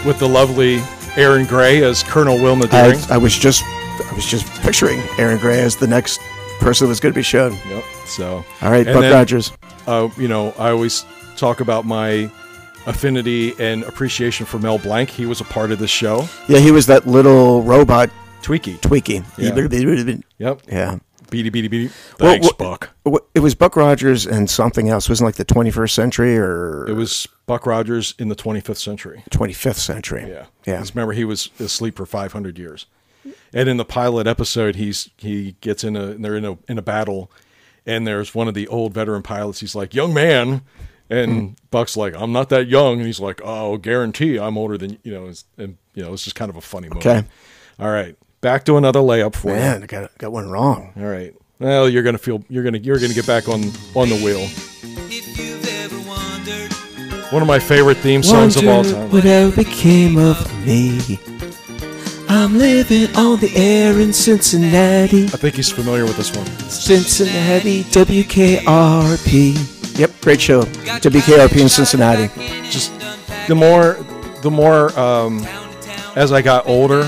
with 0.07 0.19
the 0.19 0.29
lovely 0.29 0.81
Erin 1.17 1.47
Gray 1.47 1.83
as 1.85 2.03
Colonel 2.03 2.37
Wilma 2.39 2.67
Deering. 2.67 2.99
I, 3.11 3.15
I 3.15 3.19
was 3.19 3.39
just, 3.39 3.63
I 3.65 4.13
was 4.15 4.25
just 4.27 4.47
picturing 4.63 5.01
Erin 5.19 5.39
Gray 5.39 5.61
as 5.61 5.77
the 5.77 5.87
next 5.87 6.21
person 6.59 6.87
that 6.87 6.89
was 6.89 7.01
going 7.01 7.13
to 7.13 7.19
be 7.19 7.23
shown. 7.23 7.53
Yep. 7.69 7.85
So 8.07 8.45
All 8.61 8.71
right, 8.71 8.85
Buck 8.87 9.01
then, 9.03 9.13
Rogers. 9.13 9.53
Uh, 9.87 10.09
you 10.17 10.29
know, 10.29 10.53
I 10.59 10.71
always 10.71 11.05
talk 11.37 11.61
about 11.61 11.85
my 11.85 12.31
affinity 12.87 13.55
and 13.59 13.85
appreciation 13.85 14.47
for 14.47 14.59
Mel 14.59 14.79
Blanc. 14.79 15.09
He 15.09 15.27
was 15.27 15.41
a 15.41 15.45
part 15.45 15.71
of 15.71 15.79
this 15.79 15.91
show. 15.91 16.29
Yeah, 16.49 16.59
he 16.59 16.71
was 16.71 16.87
that 16.87 17.07
little 17.07 17.63
robot 17.63 18.11
Twiki. 18.43 18.77
Twiki. 18.81 19.25
Yeah. 19.39 19.49
Yeah. 19.55 19.55
Yep. 20.39 20.63
Beady 21.31 21.49
beady 21.49 21.69
beady. 21.69 21.87
Well, 22.21 22.33
Thanks, 22.33 22.49
wh- 22.49 22.59
Buck. 22.59 22.91
It 23.35 23.41
was 23.41 23.55
Buck 23.55 23.75
Rogers 23.77 24.27
and 24.27 24.51
something 24.51 24.91
else. 24.91 25.09
Wasn't 25.09 25.25
like 25.27 25.37
the 25.37 25.45
21st 25.47 25.91
century 25.95 26.37
or 26.37 26.87
It 26.89 26.93
was 26.93 27.27
Buck 27.47 27.65
Rogers 27.65 28.15
in 28.19 28.29
the 28.29 28.35
25th 28.37 28.77
century. 28.77 29.25
25th 29.31 29.77
century. 29.79 30.27
Yeah. 30.29 30.47
Yeah. 30.67 30.79
'Cause 30.79 30.95
remember, 30.95 31.15
he 31.15 31.25
was 31.25 31.49
asleep 31.59 31.97
for 31.97 32.05
500 32.05 32.59
years. 32.59 32.85
And 33.55 33.69
in 33.69 33.77
the 33.79 33.85
pilot 33.85 34.27
episode, 34.27 34.77
he's 34.77 35.09
he 35.17 35.55
gets 35.61 35.85
in 35.85 35.97
a 35.97 36.15
they're 36.15 36.37
in 36.37 36.45
a 36.45 36.59
in 36.69 36.77
a 36.77 36.83
battle, 36.83 37.31
and 37.87 38.07
there's 38.07 38.35
one 38.35 38.49
of 38.49 38.55
the 38.55 38.69
old 38.69 38.95
veteran 38.95 39.23
pilots. 39.23 39.61
He's 39.61 39.75
like, 39.75 39.95
"Young 39.95 40.13
man," 40.15 40.63
and. 41.11 41.57
Buck's 41.71 41.97
like, 41.97 42.15
"I'm 42.15 42.33
not 42.33 42.51
that 42.51 42.69
young," 42.69 42.99
and 42.99 43.07
he's 43.07 43.19
like, 43.19 43.41
"Oh, 43.43 43.79
guarantee 43.79 44.39
I'm 44.39 44.59
older 44.59 44.77
than 44.77 44.99
you 45.05 45.11
know." 45.11 45.23
it's- 45.23 45.45
And 45.57 45.79
you 45.95 46.03
know, 46.03 46.13
it's 46.13 46.23
just 46.25 46.37
kind 46.37 46.51
of 46.51 46.57
a 46.57 46.61
funny 46.61 46.89
moment. 46.91 47.07
Okay. 47.07 47.27
All 47.81 47.89
right, 47.91 48.15
back 48.43 48.65
to 48.67 48.77
another 48.77 49.01
layup 49.01 49.35
for 49.35 49.49
Man, 49.55 49.79
you. 49.79 49.85
I 49.85 49.87
got 49.87 50.19
got 50.19 50.33
one 50.33 50.51
wrong. 50.51 50.93
All 50.99 51.05
right. 51.07 51.35
Well, 51.59 51.89
you're 51.89 52.03
gonna 52.03 52.19
feel 52.19 52.45
you're 52.51 52.63
gonna 52.63 52.77
you're 52.77 52.99
gonna 52.99 53.15
get 53.15 53.27
back 53.27 53.49
on 53.49 53.63
on 53.95 54.11
the 54.11 54.21
wheel. 54.23 54.41
If 55.11 55.39
you've 55.39 55.67
ever 55.67 55.99
wondered 56.07 56.73
One 57.33 57.41
of 57.41 57.49
my 57.49 57.59
favorite 57.59 57.97
theme 57.97 58.23
songs 58.23 58.57
of 58.57 58.69
all 58.69 58.85
time. 58.85 59.11
Whatever 59.11 59.57
became 59.57 60.19
of 60.19 60.67
me. 60.67 61.19
I'm 62.35 62.57
living 62.57 63.15
on 63.15 63.41
the 63.41 63.55
air 63.55 64.01
in 64.01 64.11
Cincinnati. 64.15 65.25
I 65.25 65.37
think 65.37 65.55
he's 65.55 65.71
familiar 65.71 66.05
with 66.05 66.17
this 66.17 66.35
one. 66.35 66.47
Cincinnati, 66.71 67.85
WKRP. 67.85 68.69
Yep, 69.99 70.11
great 70.23 70.41
show. 70.41 70.63
WKRP 70.63 71.61
in 71.61 71.69
Cincinnati. 71.69 72.29
just 72.71 72.91
the 73.49 73.55
more 73.55 73.99
the 74.41 74.51
more 74.51 74.99
um, 74.99 75.47
as 76.17 76.33
I 76.33 76.41
got 76.41 76.67
older 76.67 77.03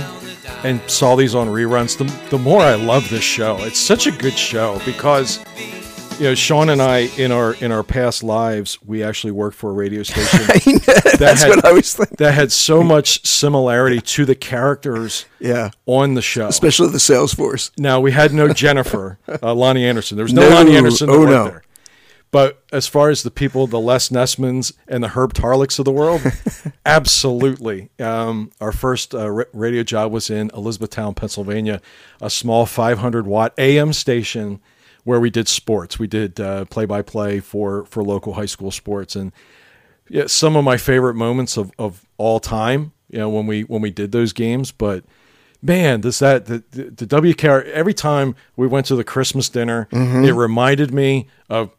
and 0.63 0.83
saw 0.91 1.17
these 1.17 1.35
on 1.35 1.49
reruns, 1.49 1.97
the, 1.97 2.05
the 2.29 2.39
more 2.39 2.61
I 2.61 2.75
love 2.75 3.09
this 3.09 3.25
show. 3.25 3.57
It's 3.61 3.81
such 3.81 4.07
a 4.07 4.11
good 4.11 4.37
show 4.37 4.79
because 4.85 5.43
you 6.19 6.25
know 6.25 6.35
Sean 6.35 6.69
and 6.71 6.81
I 6.81 7.09
in 7.19 7.33
our 7.33 7.55
in 7.55 7.73
our 7.73 7.83
past 7.83 8.23
lives 8.23 8.79
we 8.85 9.03
actually 9.03 9.33
worked 9.33 9.57
for 9.57 9.71
a 9.71 9.73
radio 9.73 10.03
station 10.03 10.41
That's 11.19 11.43
had- 11.43 11.49
what 11.51 11.65
I 11.65 11.73
was 11.73 11.95
thinking. 11.95 12.17
that 12.19 12.33
had 12.33 12.53
so 12.53 12.83
much 12.83 13.25
similarity 13.27 14.01
to 14.01 14.25
the 14.25 14.35
characters 14.35 15.27
Yeah, 15.41 15.71
on 15.87 16.15
the 16.15 16.23
show. 16.23 16.47
especially 16.49 16.89
the 16.91 17.01
sales 17.01 17.35
force. 17.35 17.71
Now 17.79 18.01
we 18.01 18.13
had 18.13 18.33
no 18.33 18.53
Jennifer, 18.53 19.19
uh, 19.29 19.39
Loni 19.39 19.81
Anderson. 19.83 20.17
There 20.17 20.25
was 20.25 20.33
no, 20.33 20.49
No. 20.49 20.65
Loni 20.65 20.77
Anderson. 20.77 21.11
Oh, 21.11 21.25
no. 21.25 21.45
There. 21.45 21.63
But 22.31 22.63
as 22.73 22.89
far 22.89 23.11
as 23.11 23.23
the 23.23 23.31
people, 23.31 23.69
the 23.69 23.79
Les 23.79 24.09
Nessmans 24.09 24.73
and 24.89 25.05
the 25.05 25.09
Herb 25.09 25.35
Tarleks 25.35 25.79
of 25.79 25.85
the 25.85 25.93
world, 25.93 26.21
absolutely. 26.87 27.91
Um, 28.01 28.51
our 28.61 28.73
first 28.73 29.15
uh, 29.15 29.31
ra- 29.31 29.45
radio 29.53 29.83
job 29.85 30.11
was 30.11 30.31
in 30.31 30.51
Elizabethtown, 30.53 31.15
Pennsylvania, 31.15 31.81
a 32.21 32.29
small 32.31 32.67
500 32.67 33.27
watt 33.27 33.55
AM 33.57 33.93
station 33.93 34.61
where 35.05 35.21
we 35.21 35.31
did 35.31 35.49
sports. 35.49 35.99
We 35.99 36.07
did 36.07 36.37
play 36.71 36.85
by 36.87 37.03
play 37.03 37.41
for 37.41 37.85
for 37.87 38.03
local 38.03 38.35
high 38.35 38.47
school 38.47 38.71
sports, 38.71 39.15
and 39.17 39.33
yeah, 40.09 40.27
some 40.27 40.57
of 40.57 40.65
my 40.65 40.77
favorite 40.77 41.15
moments 41.15 41.57
of, 41.57 41.71
of 41.79 42.05
all 42.19 42.41
time. 42.41 42.93
You 43.11 43.19
know, 43.21 43.29
when 43.29 43.47
we 43.47 43.63
when 43.63 43.81
we 43.83 43.91
did 43.91 44.13
those 44.13 44.33
games, 44.33 44.73
but 44.73 45.05
man, 45.63 46.01
does 46.01 46.19
that 46.19 46.47
the, 46.47 46.63
the, 46.73 46.85
the 46.91 47.07
WKR 47.07 47.65
every 47.71 47.95
time 47.95 48.35
we 48.57 48.67
went 48.67 48.87
to 48.87 48.97
the 48.97 49.05
Christmas 49.05 49.49
dinner, 49.49 49.89
Mm-hmm. 49.93 50.25
it 50.25 50.33
reminded 50.33 50.93
me 50.93 51.29
of 51.49 51.71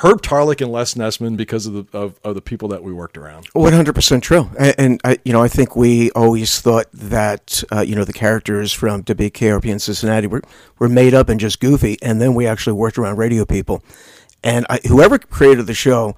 Herb 0.00 0.22
Tarlek 0.22 0.60
and 0.60 0.70
Les 0.70 0.94
Nessman 0.94 1.36
because 1.36 1.66
of 1.66 1.72
the 1.72 1.98
of, 1.98 2.20
of 2.22 2.36
the 2.36 2.40
people 2.40 2.68
that 2.68 2.84
we 2.84 2.92
worked 2.92 3.18
around. 3.18 3.48
One 3.52 3.72
hundred 3.72 3.94
percent 3.94 4.22
true, 4.22 4.48
and, 4.56 4.74
and 4.78 5.00
I, 5.02 5.18
you 5.24 5.32
know, 5.32 5.42
I 5.42 5.48
think 5.48 5.74
we 5.74 6.12
always 6.12 6.60
thought 6.60 6.86
that 6.92 7.64
uh, 7.72 7.80
you 7.80 7.96
know 7.96 8.04
the 8.04 8.12
characters 8.12 8.72
from 8.72 9.02
WKRP 9.02 9.64
in 9.64 9.80
Cincinnati 9.80 10.28
were 10.28 10.42
were 10.78 10.88
made 10.88 11.14
up 11.14 11.28
and 11.28 11.40
just 11.40 11.58
goofy, 11.58 11.98
and 12.00 12.20
then 12.20 12.34
we 12.34 12.46
actually 12.46 12.74
worked 12.74 12.96
around 12.96 13.16
radio 13.16 13.44
people, 13.44 13.82
and 14.44 14.66
I, 14.70 14.78
whoever 14.86 15.18
created 15.18 15.66
the 15.66 15.74
show, 15.74 16.16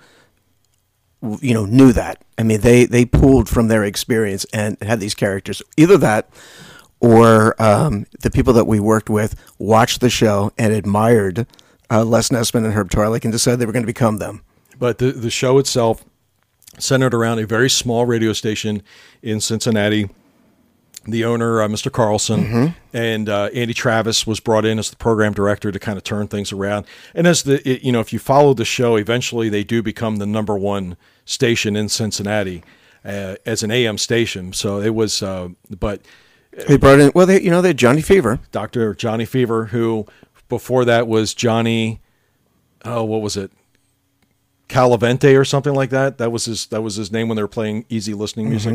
you 1.41 1.55
know, 1.55 1.65
knew 1.65 1.93
that. 1.93 2.23
I 2.37 2.43
mean, 2.43 2.61
they 2.61 2.85
they 2.85 3.07
pulled 3.07 3.49
from 3.49 3.69
their 3.69 3.85
experience 3.85 4.45
and 4.53 4.77
had 4.83 5.01
these 5.01 5.15
characters. 5.15 5.63
Either 5.79 5.97
that, 5.97 6.29
or 7.01 7.61
um, 7.61 8.05
the 8.21 8.31
people 8.31 8.53
that 8.53 8.67
we 8.67 8.79
worked 8.79 9.09
with 9.09 9.35
watched 9.59 10.03
the 10.03 10.11
show 10.11 10.53
and 10.59 10.75
admired 10.75 11.47
uh, 11.91 12.05
Les 12.05 12.29
Nessman 12.31 12.65
and 12.65 12.75
Herb 12.75 12.91
Tarlek 12.91 13.25
and 13.25 13.33
decided 13.33 13.59
they 13.61 13.67
were 13.67 13.73
going 13.73 13.83
to 13.83 13.87
become 13.87 14.19
them. 14.19 14.43
But 14.79 14.99
the 14.99 15.13
the 15.13 15.31
show 15.31 15.59
itself 15.59 16.05
centered 16.79 17.13
around 17.15 17.39
a 17.41 17.47
very 17.47 17.69
small 17.69 18.07
radio 18.07 18.33
station 18.33 18.83
in 19.23 19.41
Cincinnati. 19.41 20.09
The 21.07 21.25
owner, 21.25 21.63
uh, 21.63 21.69
Mr. 21.69 21.91
Carlson, 21.91 22.75
and 22.93 23.29
uh, 23.31 23.49
Andy 23.55 23.73
Travis 23.73 24.27
was 24.27 24.39
brought 24.39 24.67
in 24.67 24.79
as 24.79 24.91
the 24.91 24.97
program 24.97 25.33
director 25.33 25.73
to 25.73 25.79
kind 25.79 25.97
of 25.97 26.05
turn 26.05 26.29
things 26.29 26.53
around. 26.53 26.85
And 27.15 27.27
as 27.27 27.43
the 27.45 27.67
it, 27.67 27.83
you 27.83 27.91
know, 27.91 28.01
if 28.01 28.13
you 28.13 28.19
follow 28.19 28.53
the 28.53 28.67
show, 28.67 28.97
eventually 28.97 29.49
they 29.49 29.65
do 29.65 29.83
become 29.83 30.17
the 30.17 30.27
number 30.27 30.59
one 30.59 30.99
station 31.25 31.75
in 31.75 31.89
Cincinnati 31.89 32.63
uh, 33.03 33.37
as 33.47 33.63
an 33.63 33.71
AM 33.71 33.97
station. 33.97 34.53
So 34.53 34.79
it 34.81 34.95
was, 34.95 35.23
uh, 35.23 35.49
but 35.71 36.03
They 36.69 36.77
brought 36.77 37.01
in 37.01 37.13
well, 37.15 37.25
they 37.27 37.41
you 37.41 37.51
know 37.51 37.63
they 37.63 37.69
had 37.69 37.79
Johnny 37.79 38.03
Fever. 38.03 38.39
Dr. 38.53 38.95
Johnny 38.95 39.25
Fever, 39.25 39.67
who 39.67 40.05
before 40.51 40.85
that 40.85 41.09
was 41.09 41.33
Johnny, 41.33 42.01
oh, 42.85 43.05
what 43.05 43.23
was 43.23 43.39
it? 43.39 43.51
Calavente 44.69 45.37
or 45.39 45.45
something 45.45 45.75
like 45.75 45.91
that. 45.91 46.19
That 46.19 46.31
was 46.31 46.45
his. 46.45 46.67
That 46.67 46.83
was 46.83 46.97
his 46.97 47.11
name 47.11 47.29
when 47.29 47.37
they 47.37 47.43
were 47.43 47.49
playing 47.49 47.87
easy 47.89 48.15
listening 48.15 48.51
music. 48.51 48.75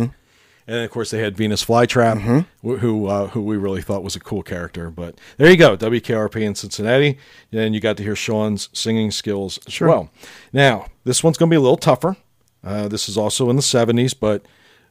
And 0.67 0.83
of 0.83 0.89
course, 0.89 1.11
they 1.11 1.19
had 1.19 1.37
Venus 1.37 1.63
Flytrap, 1.63 2.17
wh- 2.63 2.79
who 2.79 3.05
uh, 3.07 3.27
who 3.27 3.41
we 3.41 3.55
really 3.55 3.81
thought 3.83 4.03
was 4.03 4.15
a 4.15 4.19
cool 4.19 4.41
character. 4.43 4.89
But 4.89 5.19
there 5.37 5.49
you 5.49 5.55
go, 5.57 5.77
WKRP 5.77 6.41
in 6.41 6.55
Cincinnati, 6.55 7.17
and 7.51 7.73
you 7.75 7.79
got 7.79 7.97
to 7.97 8.03
hear 8.03 8.15
Sean's 8.15 8.67
singing 8.73 9.11
skills 9.11 9.59
as 9.67 9.79
well. 9.79 10.09
Now, 10.51 10.87
this 11.03 11.23
one's 11.23 11.37
going 11.37 11.49
to 11.49 11.53
be 11.53 11.57
a 11.57 11.61
little 11.61 11.77
tougher. 11.77 12.17
Uh, 12.63 12.87
this 12.87 13.07
is 13.07 13.15
also 13.17 13.49
in 13.51 13.55
the 13.57 13.61
'70s, 13.61 14.13
but 14.19 14.45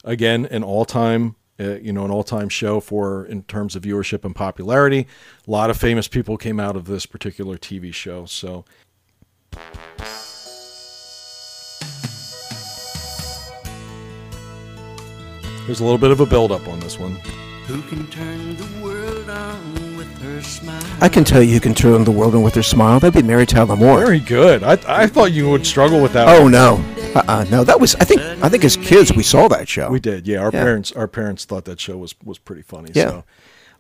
again, 0.05 0.47
an 0.47 0.63
all-time, 0.63 1.35
uh, 1.61 1.77
you 1.77 1.93
know, 1.93 2.05
an 2.05 2.11
all-time 2.11 2.49
show 2.49 2.81
for 2.81 3.25
in 3.27 3.43
terms 3.45 3.77
of 3.77 3.83
viewership 3.83 4.25
and 4.25 4.35
popularity. 4.35 5.07
A 5.47 5.51
lot 5.51 5.71
of 5.71 5.77
famous 5.77 6.09
people 6.09 6.37
came 6.37 6.59
out 6.59 6.77
of 6.77 6.87
this 6.87 7.07
particular 7.07 7.57
TV 7.57 7.95
show. 7.95 8.27
So 8.27 8.65
there's 15.67 15.81
a 15.81 15.85
little 15.85 15.99
bit 15.99 16.11
of 16.11 16.21
a 16.21 16.27
build-up 16.27 16.67
on 16.69 16.81
this 16.81 16.99
one. 16.99 17.15
Who 17.67 17.83
can 17.83 18.07
turn 18.09 18.57
the 18.57 18.85
world 18.85 19.31
on? 19.31 19.74
I 21.01 21.09
can 21.09 21.25
tell 21.25 21.43
you, 21.43 21.53
you 21.53 21.61
can 21.61 21.75
turn 21.75 22.05
the 22.05 22.11
world 22.11 22.35
on 22.35 22.43
with 22.43 22.55
her 22.55 22.63
smile. 22.63 22.99
That'd 23.01 23.21
be 23.21 23.27
Mary 23.27 23.47
Tyler 23.47 23.77
Moore. 23.77 23.99
Very 24.05 24.21
good. 24.21 24.63
I, 24.63 24.79
I 24.87 25.07
thought 25.07 25.33
you 25.33 25.51
would 25.51 25.67
struggle 25.67 26.01
with 26.03 26.13
that. 26.15 26.29
Oh 26.29 26.45
one. 26.45 26.53
no, 26.53 26.85
uh-uh, 27.15 27.45
no. 27.51 27.65
That 27.65 27.81
was 27.81 27.95
I 27.97 28.05
think 28.05 28.21
I 28.21 28.49
think 28.49 28.65
as 28.65 28.77
kids 28.77 29.13
we 29.13 29.23
saw 29.23 29.49
that 29.49 29.69
show. 29.69 29.91
We 29.91 30.01
did, 30.01 30.27
yeah. 30.27 30.39
Our 30.39 30.47
Yeah. 30.53 30.63
parents, 30.63 30.93
our 30.93 31.07
parents 31.09 31.45
thought 31.45 31.65
that 31.67 31.81
show 31.81 31.97
was 31.99 32.15
was 32.25 32.39
pretty 32.39 32.63
funny. 32.63 32.91
Yeah. 32.95 33.09
So, 33.11 33.25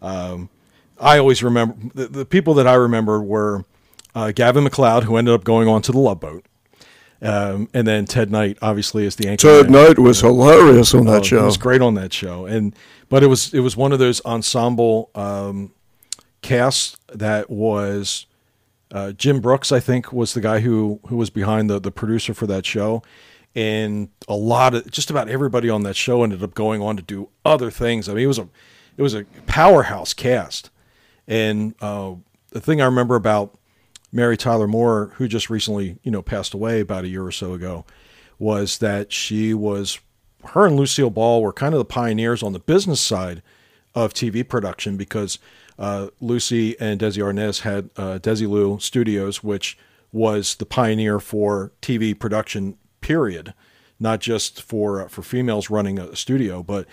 um, 0.03 0.49
I 1.01 1.19
always 1.19 1.43
remember 1.43 1.77
the, 1.95 2.07
the 2.09 2.25
people 2.27 2.55
that 2.55 2.67
I 2.67 2.75
remember 2.75 3.23
were 3.23 3.65
uh, 4.15 4.33
Gavin 4.33 4.65
MacLeod, 4.65 5.05
who 5.05 5.17
ended 5.17 5.35
up 5.35 5.45
going 5.45 5.67
on 5.69 5.83
to 5.83 5.93
the 5.93 5.99
Love 5.99 6.21
Boat, 6.21 6.45
um, 7.23 7.69
and 7.75 7.87
then 7.87 8.05
Ted 8.05 8.31
Knight, 8.31 8.59
obviously, 8.63 9.07
as 9.07 9.17
the 9.17 9.29
anchor. 9.29 9.63
Ted 9.63 9.71
Knight 9.71 9.99
was 9.99 10.21
hilarious 10.21 10.95
on 10.95 11.07
that 11.07 11.21
Oh, 11.21 11.23
show. 11.25 11.39
He 11.41 11.45
was 11.47 11.57
great 11.57 11.81
on 11.81 11.95
that 11.95 12.13
show, 12.13 12.47
and 12.47 12.75
but 13.09 13.23
it 13.23 13.27
was 13.29 13.53
it 13.55 13.61
was 13.61 13.77
one 13.77 13.93
of 13.93 13.99
those 13.99 14.25
ensemble 14.25 15.11
um, 15.15 15.73
casts 16.45 16.97
that 17.09 17.51
was 17.51 18.27
uh, 18.93 19.13
Jim 19.13 19.41
Brooks, 19.41 19.73
I 19.73 19.81
think, 19.81 20.13
was 20.13 20.35
the 20.35 20.41
guy 20.41 20.61
who 20.61 21.01
who 21.09 21.17
was 21.17 21.31
behind 21.31 21.69
the 21.69 21.81
the 21.81 21.91
producer 21.91 22.35
for 22.35 22.47
that 22.47 22.65
show, 22.65 23.03
and 23.57 24.11
a 24.29 24.37
lot 24.37 24.75
of 24.75 24.89
just 24.91 25.11
about 25.11 25.29
everybody 25.29 25.69
on 25.69 25.83
that 25.83 25.97
show 25.97 26.23
ended 26.23 26.43
up 26.43 26.55
going 26.55 26.81
on 26.81 26.97
to 26.97 27.03
do 27.03 27.29
other 27.45 27.71
things. 27.71 28.09
I 28.09 28.15
mean, 28.15 28.25
it 28.25 28.29
was 28.29 28.39
a 28.39 28.49
it 28.97 29.03
was 29.03 29.15
a 29.15 29.25
powerhouse 29.47 30.15
cast, 30.15 30.71
and 31.27 31.75
uh, 31.81 32.15
the 32.51 32.61
thing 32.61 32.81
I 32.81 32.85
remember 32.85 33.17
about 33.17 33.59
Mary 34.13 34.37
Tyler 34.37 34.69
Moore, 34.69 35.13
who 35.17 35.27
just 35.27 35.51
recently, 35.51 35.99
you 36.05 36.11
know, 36.13 36.23
passed 36.23 36.55
away 36.55 36.81
about 36.81 37.05
a 37.05 37.09
year 37.09 37.25
or 37.25 37.33
so 37.33 37.55
ago, 37.55 37.85
was 38.39 38.79
that 38.79 39.13
she 39.13 39.55
was 39.55 39.99
her 40.45 40.67
and 40.67 40.77
Lucille 40.77 41.11
Ball 41.11 41.43
were 41.43 41.55
kind 41.55 41.75
of 41.75 41.79
the 41.79 41.85
pioneers 41.87 42.43
on 42.43 42.53
the 42.53 42.59
business 42.59 43.01
side 43.01 43.43
of 43.95 44.13
TV 44.13 44.47
production 44.47 44.97
because 44.97 45.39
uh, 45.79 46.09
Lucy 46.21 46.79
and 46.81 47.01
Desi 47.01 47.23
Arnaz 47.23 47.61
had 47.61 47.91
uh, 47.97 48.19
Desilu 48.19 48.81
Studios, 48.81 49.43
which 49.43 49.79
was 50.13 50.55
the 50.57 50.67
pioneer 50.67 51.19
for 51.19 51.73
TV 51.83 52.19
production. 52.19 52.77
Period, 53.01 53.53
not 54.01 54.21
just 54.21 54.63
for 54.63 55.03
uh, 55.03 55.09
for 55.09 55.23
females 55.23 55.69
running 55.69 55.99
a 55.99 56.17
studio, 56.17 56.63
but 56.63 56.87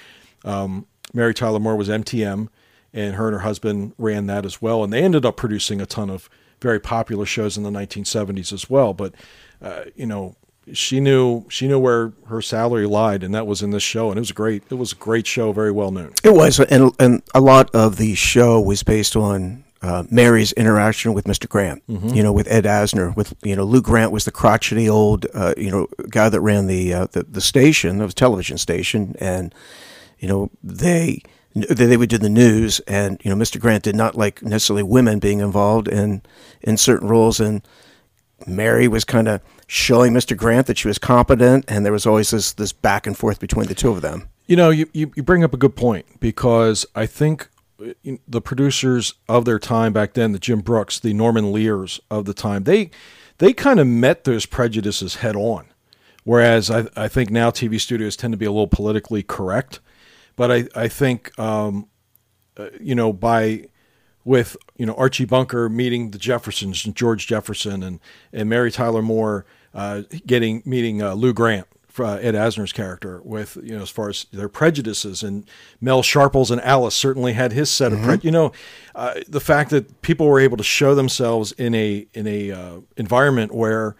um, 0.44 0.88
Mary 1.14 1.34
Tyler 1.34 1.60
Moore 1.60 1.78
was 1.78 1.88
MTM, 1.88 2.50
and 2.94 3.16
her 3.16 3.28
and 3.28 3.36
her 3.36 3.40
husband 3.42 3.94
ran 3.98 4.26
that 4.28 4.46
as 4.46 4.62
well, 4.62 4.84
and 4.84 4.92
they 4.92 5.04
ended 5.04 5.26
up 5.26 5.38
producing 5.38 5.80
a 5.80 5.86
ton 5.86 6.10
of 6.10 6.30
very 6.60 6.80
popular 6.80 7.26
shows 7.26 7.58
in 7.58 7.64
the 7.64 7.70
1970s 7.70 8.52
as 8.52 8.70
well. 8.70 8.94
But 8.94 9.14
uh, 9.62 9.86
you 9.96 10.06
know, 10.06 10.36
she 10.74 11.00
knew 11.00 11.46
she 11.50 11.68
knew 11.68 11.80
where 11.80 12.14
her 12.28 12.42
salary 12.42 12.86
lied, 12.86 13.24
and 13.24 13.34
that 13.34 13.48
was 13.48 13.62
in 13.62 13.72
this 13.72 13.84
show, 13.84 14.10
and 14.10 14.18
it 14.18 14.22
was 14.22 14.32
great 14.32 14.64
it 14.70 14.76
was 14.76 14.92
a 14.92 14.96
great 14.96 15.28
show, 15.28 15.52
very 15.52 15.72
well 15.72 15.92
known. 15.92 16.14
It 16.24 16.34
was, 16.34 16.60
and 16.60 16.92
and 17.00 17.22
a 17.34 17.42
lot 17.42 17.74
of 17.74 17.98
the 17.98 18.16
show 18.16 18.60
was 18.60 18.84
based 18.84 19.16
on 19.16 19.64
uh, 19.82 20.04
Mary's 20.12 20.52
interaction 20.54 21.14
with 21.14 21.26
Mr. 21.26 21.50
Grant. 21.50 21.84
You 21.88 22.22
know, 22.22 22.32
with 22.32 22.48
Ed 22.52 22.66
Asner. 22.66 23.16
With 23.16 23.34
you 23.44 23.56
know, 23.56 23.64
Lou 23.64 23.82
Grant 23.82 24.12
was 24.12 24.26
the 24.26 24.32
crotchety 24.32 24.88
old 24.88 25.26
uh, 25.34 25.54
you 25.58 25.72
know 25.72 25.88
guy 26.10 26.30
that 26.30 26.42
ran 26.42 26.68
the, 26.68 26.94
uh, 26.94 27.08
the 27.12 27.24
the 27.24 27.42
station, 27.42 27.98
the 27.98 28.08
television 28.10 28.58
station, 28.58 29.16
and 29.20 29.54
you 30.20 30.28
know 30.28 30.52
they 30.64 31.24
they 31.54 31.98
would 31.98 32.10
do 32.10 32.18
the 32.18 32.30
news, 32.30 32.80
and 32.82 33.20
you 33.24 33.34
know, 33.34 33.42
Mr. 33.42 33.60
Grant 33.60 33.84
did 33.84 33.96
not 33.96 34.16
like 34.16 34.42
necessarily 34.42 34.84
women 34.84 35.20
being 35.20 35.40
involved 35.40 35.88
in 35.88 36.22
in 36.62 36.78
certain 36.78 37.08
roles, 37.08 37.40
and 37.40 37.62
Mary 38.48 38.88
was 38.88 39.04
kind 39.04 39.28
of 39.28 39.42
showing 39.74 40.12
Mr. 40.12 40.36
Grant 40.36 40.68
that 40.68 40.78
she 40.78 40.90
was 40.90 40.98
competent, 40.98 41.64
and 41.70 41.86
there 41.86 41.94
was 41.94 42.06
always 42.06 42.32
this 42.32 42.52
this 42.52 42.74
back 42.74 43.08
and 43.08 43.18
forth 43.18 43.40
between 43.40 43.68
the 43.68 43.74
two 43.74 43.90
of 43.90 44.02
them. 44.02 44.28
You 44.46 44.58
know, 44.58 44.70
you, 44.70 44.90
you, 44.92 45.14
you 45.16 45.24
bring 45.24 45.46
up 45.46 45.54
a 45.54 45.58
good 45.58 45.78
point 45.78 46.20
because 46.20 46.86
I 46.94 47.06
think 47.06 47.48
uh, 47.82 47.94
the 48.28 48.42
producers 48.42 49.14
of 49.30 49.46
their 49.46 49.60
time 49.60 49.94
back 49.94 50.12
then, 50.12 50.34
the 50.34 50.40
Jim 50.40 50.60
Brooks, 50.60 51.00
the 51.00 51.14
Norman 51.14 51.54
Lears 51.54 52.02
of 52.12 52.26
the 52.26 52.34
time, 52.34 52.66
they 52.66 52.92
they 53.38 53.54
kind 53.54 53.80
of 53.80 53.88
met 53.88 54.26
those 54.26 54.46
prejudices 54.46 55.16
head 55.16 55.38
on. 55.38 55.68
Whereas 56.26 56.70
I, 56.70 56.88
I 56.98 57.08
think 57.08 57.30
now 57.30 57.50
TV 57.50 57.80
studios 57.80 58.18
tend 58.18 58.34
to 58.34 58.38
be 58.38 58.46
a 58.46 58.52
little 58.52 58.68
politically 58.68 59.24
correct. 59.24 59.80
But 60.36 60.52
I, 60.52 60.68
I 60.76 60.90
think, 60.90 61.38
um, 61.40 61.88
uh, 62.58 62.68
you 62.82 62.94
know, 62.94 63.14
by 63.14 63.68
with 64.26 64.58
you 64.76 64.86
know 64.86 64.96
Archie 64.96 65.24
Bunker 65.24 65.70
meeting 65.70 66.12
the 66.12 66.18
Jeffersons 66.18 66.86
and 66.86 66.94
George 66.94 67.26
Jefferson 67.26 67.82
and 67.84 68.02
and 68.34 68.50
Mary 68.50 68.70
Tyler 68.70 69.02
Moore 69.02 69.46
uh, 69.74 70.04
getting 70.26 70.62
meeting 70.66 71.02
uh, 71.02 71.14
Lou 71.14 71.34
Grant, 71.34 71.68
uh, 72.00 72.14
Ed 72.16 72.36
Asner's 72.36 72.74
character, 72.74 73.22
with 73.24 73.58
you 73.64 73.76
know 73.76 73.82
as 73.82 73.90
far 73.90 74.10
as 74.10 74.26
their 74.32 74.50
prejudices. 74.50 75.24
And 75.24 75.46
Mel 75.80 76.04
Sharples 76.04 76.52
and 76.52 76.62
Alice 76.62 76.96
certainly 76.96 77.34
had 77.34 77.52
his 77.52 77.70
set 77.70 77.94
of 77.94 78.02
pre- 78.02 78.20
you 78.22 78.32
know 78.32 78.52
uh, 78.96 79.16
the 79.28 79.40
fact 79.40 79.70
that 79.72 80.02
people 80.02 80.28
were 80.28 80.40
able 80.40 80.58
to 80.58 80.64
show 80.64 80.96
themselves 80.96 81.52
in 81.54 81.74
a 81.76 82.08
in 82.14 82.28
a 82.28 82.52
uh, 82.52 82.78
environment 82.98 83.54
where 83.54 83.96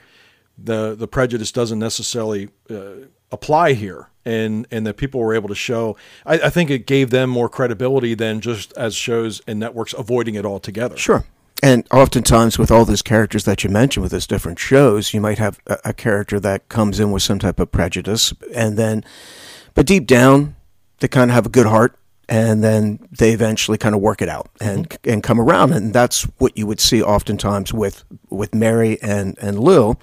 the 0.58 0.96
the 0.96 1.08
prejudice 1.08 1.52
doesn't 1.52 1.80
necessarily 1.80 2.50
uh, 2.70 3.08
apply 3.32 3.74
here 3.74 4.10
and 4.26 4.68
and 4.72 4.86
that 4.86 4.98
people 4.98 5.20
were 5.20 5.34
able 5.34 5.50
to 5.50 5.56
show 5.56 5.98
I, 6.26 6.34
I 6.36 6.50
think 6.50 6.70
it 6.70 6.86
gave 6.86 7.10
them 7.10 7.30
more 7.30 7.50
credibility 7.50 8.14
than 8.14 8.42
just 8.42 8.72
as 8.78 8.96
shows 8.96 9.42
and 9.48 9.60
networks 9.60 9.94
avoiding 9.94 10.36
it 10.36 10.46
altogether. 10.46 10.98
Sure. 10.98 11.26
And 11.64 11.88
oftentimes, 11.92 12.58
with 12.58 12.72
all 12.72 12.86
those 12.86 13.04
characters 13.04 13.46
that 13.46 13.64
you 13.64 13.70
mentioned 13.70 14.02
with 14.02 14.12
those 14.12 14.26
different 14.26 14.58
shows, 14.58 15.14
you 15.14 15.22
might 15.22 15.38
have 15.38 15.60
a, 15.68 15.78
a 15.86 15.94
character 15.94 16.40
that 16.40 16.70
comes 16.70 17.00
in 17.00 17.12
with 17.12 17.22
some 17.22 17.38
type 17.38 17.60
of 17.60 17.72
prejudice, 17.72 18.34
and 18.54 18.78
then, 18.78 19.04
but 19.76 19.86
deep 19.86 20.08
down, 20.08 20.56
they 21.00 21.08
kind 21.08 21.30
of 21.30 21.36
have 21.36 21.46
a 21.46 21.50
good 21.50 21.68
heart, 21.68 21.98
and 22.28 22.64
then 22.64 23.08
they 23.12 23.32
eventually 23.32 23.78
kind 23.78 23.94
of 23.94 24.02
work 24.02 24.22
it 24.22 24.30
out 24.30 24.50
and 24.60 24.90
mm-hmm. 24.90 25.10
and 25.12 25.24
come 25.24 25.40
around, 25.40 25.74
and 25.74 25.94
that's 25.94 26.24
what 26.40 26.58
you 26.58 26.66
would 26.66 26.80
see 26.80 27.04
oftentimes 27.04 27.74
with 27.74 28.06
with 28.30 28.56
Mary 28.56 29.00
and 29.02 29.38
and 29.40 29.60
Lou, 29.60 29.98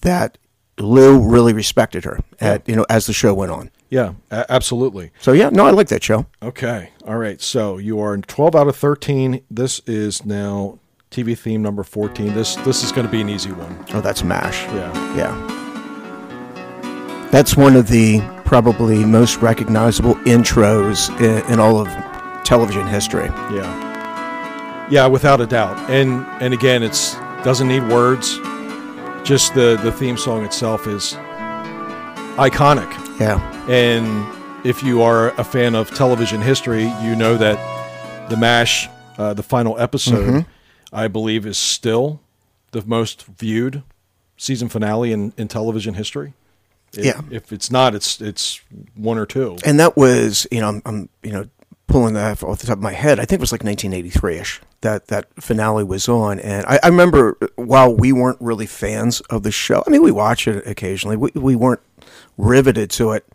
that 0.00 0.38
Lou 0.78 1.20
really 1.20 1.52
respected 1.52 2.04
her, 2.04 2.20
at, 2.40 2.68
you 2.68 2.74
know, 2.74 2.86
as 2.88 3.06
the 3.06 3.12
show 3.12 3.34
went 3.34 3.52
on. 3.52 3.70
Yeah 3.90 4.12
a- 4.30 4.46
absolutely 4.50 5.10
So 5.20 5.32
yeah, 5.32 5.50
no, 5.50 5.66
I 5.66 5.70
like 5.70 5.88
that 5.88 6.02
show. 6.02 6.26
okay 6.42 6.90
all 7.06 7.16
right 7.18 7.40
so 7.40 7.76
you 7.78 8.00
are 8.00 8.16
12 8.16 8.54
out 8.56 8.68
of 8.68 8.76
13 8.76 9.42
this 9.50 9.80
is 9.86 10.24
now 10.24 10.78
tv 11.10 11.36
theme 11.36 11.60
number 11.62 11.82
14 11.82 12.32
this 12.34 12.54
this 12.56 12.82
is 12.84 12.92
going 12.92 13.04
to 13.06 13.10
be 13.10 13.20
an 13.20 13.28
easy 13.28 13.50
one 13.52 13.84
Oh, 13.92 14.00
that's 14.00 14.22
Mash. 14.22 14.62
yeah 14.74 15.16
Yeah. 15.16 15.56
That's 17.30 17.56
one 17.56 17.76
of 17.76 17.86
the 17.86 18.20
probably 18.44 19.04
most 19.04 19.36
recognizable 19.40 20.16
intros 20.26 21.08
in, 21.20 21.52
in 21.52 21.60
all 21.60 21.78
of 21.78 21.86
television 22.44 22.88
history. 22.88 23.26
Yeah. 23.54 24.88
Yeah, 24.90 25.06
without 25.06 25.40
a 25.40 25.46
doubt. 25.46 25.76
And 25.88 26.26
and 26.42 26.52
again, 26.52 26.82
it's 26.82 27.14
doesn't 27.44 27.68
need 27.68 27.84
words. 27.88 28.36
Just 29.22 29.54
the 29.54 29.78
the 29.80 29.92
theme 29.92 30.16
song 30.16 30.44
itself 30.44 30.88
is 30.88 31.12
iconic. 32.36 32.90
Yeah. 33.20 33.38
And 33.68 34.66
if 34.66 34.82
you 34.82 35.02
are 35.02 35.28
a 35.38 35.44
fan 35.44 35.74
of 35.74 35.90
television 35.94 36.40
history, 36.40 36.84
you 37.02 37.14
know 37.14 37.36
that 37.36 37.58
the 38.30 38.36
MASH, 38.36 38.88
uh, 39.18 39.34
the 39.34 39.42
final 39.42 39.78
episode, 39.78 40.46
I 40.92 41.08
believe, 41.08 41.44
is 41.46 41.58
still 41.58 42.20
the 42.72 42.82
most 42.86 43.26
viewed 43.26 43.82
season 44.36 44.68
finale 44.68 45.12
in, 45.12 45.34
in 45.36 45.48
television 45.48 45.94
history. 45.94 46.32
If, 46.94 47.04
Yeah. 47.04 47.20
If 47.30 47.52
it's 47.52 47.70
not, 47.70 47.94
it's 47.94 48.20
it's 48.20 48.60
one 48.94 49.18
or 49.18 49.26
two. 49.26 49.58
And 49.64 49.78
that 49.78 49.96
was, 49.96 50.46
you 50.50 50.60
know, 50.60 50.68
I'm, 50.68 50.82
I'm 50.86 51.08
you 51.22 51.32
know, 51.32 51.48
pulling 51.90 52.14
that 52.14 52.42
off 52.42 52.60
the 52.60 52.66
top 52.66 52.78
of 52.78 52.82
my 52.82 52.92
head. 52.92 53.18
I 53.18 53.24
think 53.24 53.40
it 53.40 53.40
was 53.40 53.52
like 53.52 53.62
1983ish 53.62 54.60
that 54.80 55.08
that 55.08 55.26
finale 55.42 55.84
was 55.84 56.08
on. 56.08 56.38
And 56.38 56.64
I, 56.66 56.78
I 56.82 56.88
remember 56.88 57.36
while 57.56 57.94
we 57.94 58.12
weren't 58.12 58.40
really 58.40 58.66
fans 58.66 59.20
of 59.22 59.42
the 59.42 59.50
show, 59.50 59.82
I 59.86 59.90
mean, 59.90 60.02
we 60.02 60.12
watch 60.12 60.46
it 60.46 60.66
occasionally. 60.66 61.16
We, 61.16 61.30
we 61.34 61.56
weren't 61.56 61.80
riveted 62.38 62.90
to 62.90 63.12
it. 63.12 63.26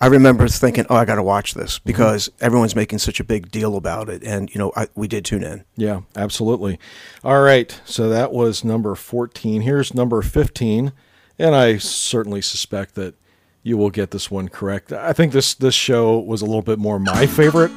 I 0.00 0.06
remember 0.06 0.48
thinking, 0.48 0.84
"Oh, 0.90 0.96
I 0.96 1.04
got 1.04 1.14
to 1.14 1.22
watch 1.22 1.54
this 1.54 1.78
mm-hmm. 1.78 1.86
because 1.86 2.28
everyone's 2.40 2.74
making 2.74 2.98
such 2.98 3.20
a 3.20 3.24
big 3.24 3.52
deal 3.52 3.76
about 3.76 4.08
it," 4.08 4.24
and 4.24 4.52
you 4.52 4.58
know, 4.58 4.72
I, 4.76 4.88
we 4.96 5.06
did 5.06 5.24
tune 5.24 5.44
in. 5.44 5.64
Yeah, 5.76 6.00
absolutely. 6.16 6.80
All 7.22 7.40
right. 7.40 7.80
So 7.84 8.08
that 8.08 8.32
was 8.32 8.64
number 8.64 8.96
14. 8.96 9.62
Here's 9.62 9.94
number 9.94 10.20
15. 10.20 10.92
And 11.38 11.54
I 11.54 11.78
certainly 11.78 12.42
suspect 12.42 12.96
that 12.96 13.14
you 13.62 13.76
will 13.76 13.90
get 13.90 14.10
this 14.10 14.28
one 14.28 14.48
correct. 14.48 14.92
I 14.92 15.12
think 15.12 15.32
this 15.32 15.54
this 15.54 15.74
show 15.74 16.18
was 16.18 16.42
a 16.42 16.46
little 16.46 16.62
bit 16.62 16.80
more 16.80 16.98
my 16.98 17.26
favorite 17.26 17.70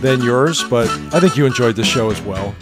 than 0.00 0.22
yours, 0.22 0.64
but 0.64 0.88
I 1.14 1.20
think 1.20 1.36
you 1.36 1.46
enjoyed 1.46 1.76
the 1.76 1.84
show 1.84 2.10
as 2.10 2.20
well. 2.22 2.54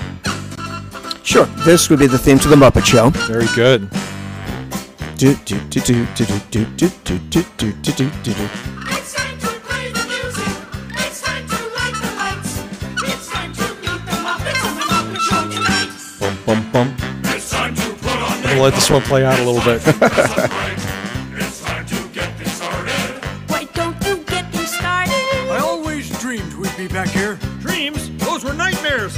Sure, 1.22 1.46
this 1.64 1.88
would 1.90 1.98
be 1.98 2.06
the 2.06 2.18
theme 2.18 2.38
to 2.40 2.48
the 2.48 2.56
Muppet 2.56 2.84
Show. 2.84 3.10
Very 3.10 3.46
good. 3.54 3.88
Do 5.16 5.34
do 5.44 5.58
do 5.68 5.80
do 5.80 6.06
do 6.14 6.26
do 6.26 6.38
do 6.50 6.64
do 6.76 6.88
do 7.04 7.18
do 7.28 7.42
do 7.60 7.72
do 7.72 7.92
do 7.92 8.32
do. 8.34 8.48
It's 8.90 9.14
time 9.14 9.38
to 9.38 9.46
play 9.66 9.90
the 9.92 10.04
music. 10.08 10.48
It's 10.94 11.20
time 11.20 11.46
to 11.46 11.56
light 11.76 11.94
the 12.00 12.10
lights. 12.16 12.62
It's 13.02 13.28
time 13.28 13.52
to 13.52 13.62
meet 13.82 14.00
the 14.06 14.16
Muppets 14.24 14.64
on 14.64 14.74
the 14.78 14.84
Muppet 14.90 15.20
Show 15.28 15.42
tonight. 15.50 15.90
Bum, 16.20 16.34
bum, 16.46 16.72
bum. 16.72 16.96
It's 17.34 17.50
time 17.50 17.74
to 17.74 17.82
put 17.94 18.12
on 18.12 18.32
I'm 18.32 18.42
going 18.42 18.56
to 18.56 18.62
let 18.62 18.74
this 18.74 18.88
one 18.90 19.02
play 19.02 19.24
out 19.24 19.38
a 19.38 19.44
little 19.44 19.62
bit. 19.64 20.87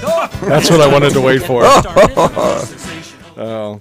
That's 0.01 0.71
what 0.71 0.81
I 0.81 0.91
wanted 0.91 1.13
to 1.13 1.21
wait 1.21 1.43
for. 1.43 1.63
Oh, 3.37 3.81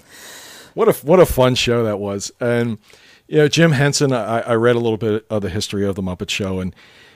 what 0.74 0.88
a 0.88 0.94
what 1.06 1.20
a 1.20 1.26
fun 1.26 1.54
show 1.54 1.84
that 1.84 2.00
was! 2.00 2.32
And 2.40 2.78
you 3.28 3.40
know, 3.40 3.48
Jim 3.50 3.74
Henson. 3.74 4.14
I, 4.14 4.40
I 4.40 4.54
read 4.54 4.78
a 4.78 4.80
little 4.80 4.98
bit 4.98 5.26
of 5.30 5.42
the 5.42 5.50
history 5.50 5.86
of 5.86 5.96
the 5.96 6.02
Muppet 6.02 6.30
Show, 6.30 6.62
and 6.62 6.74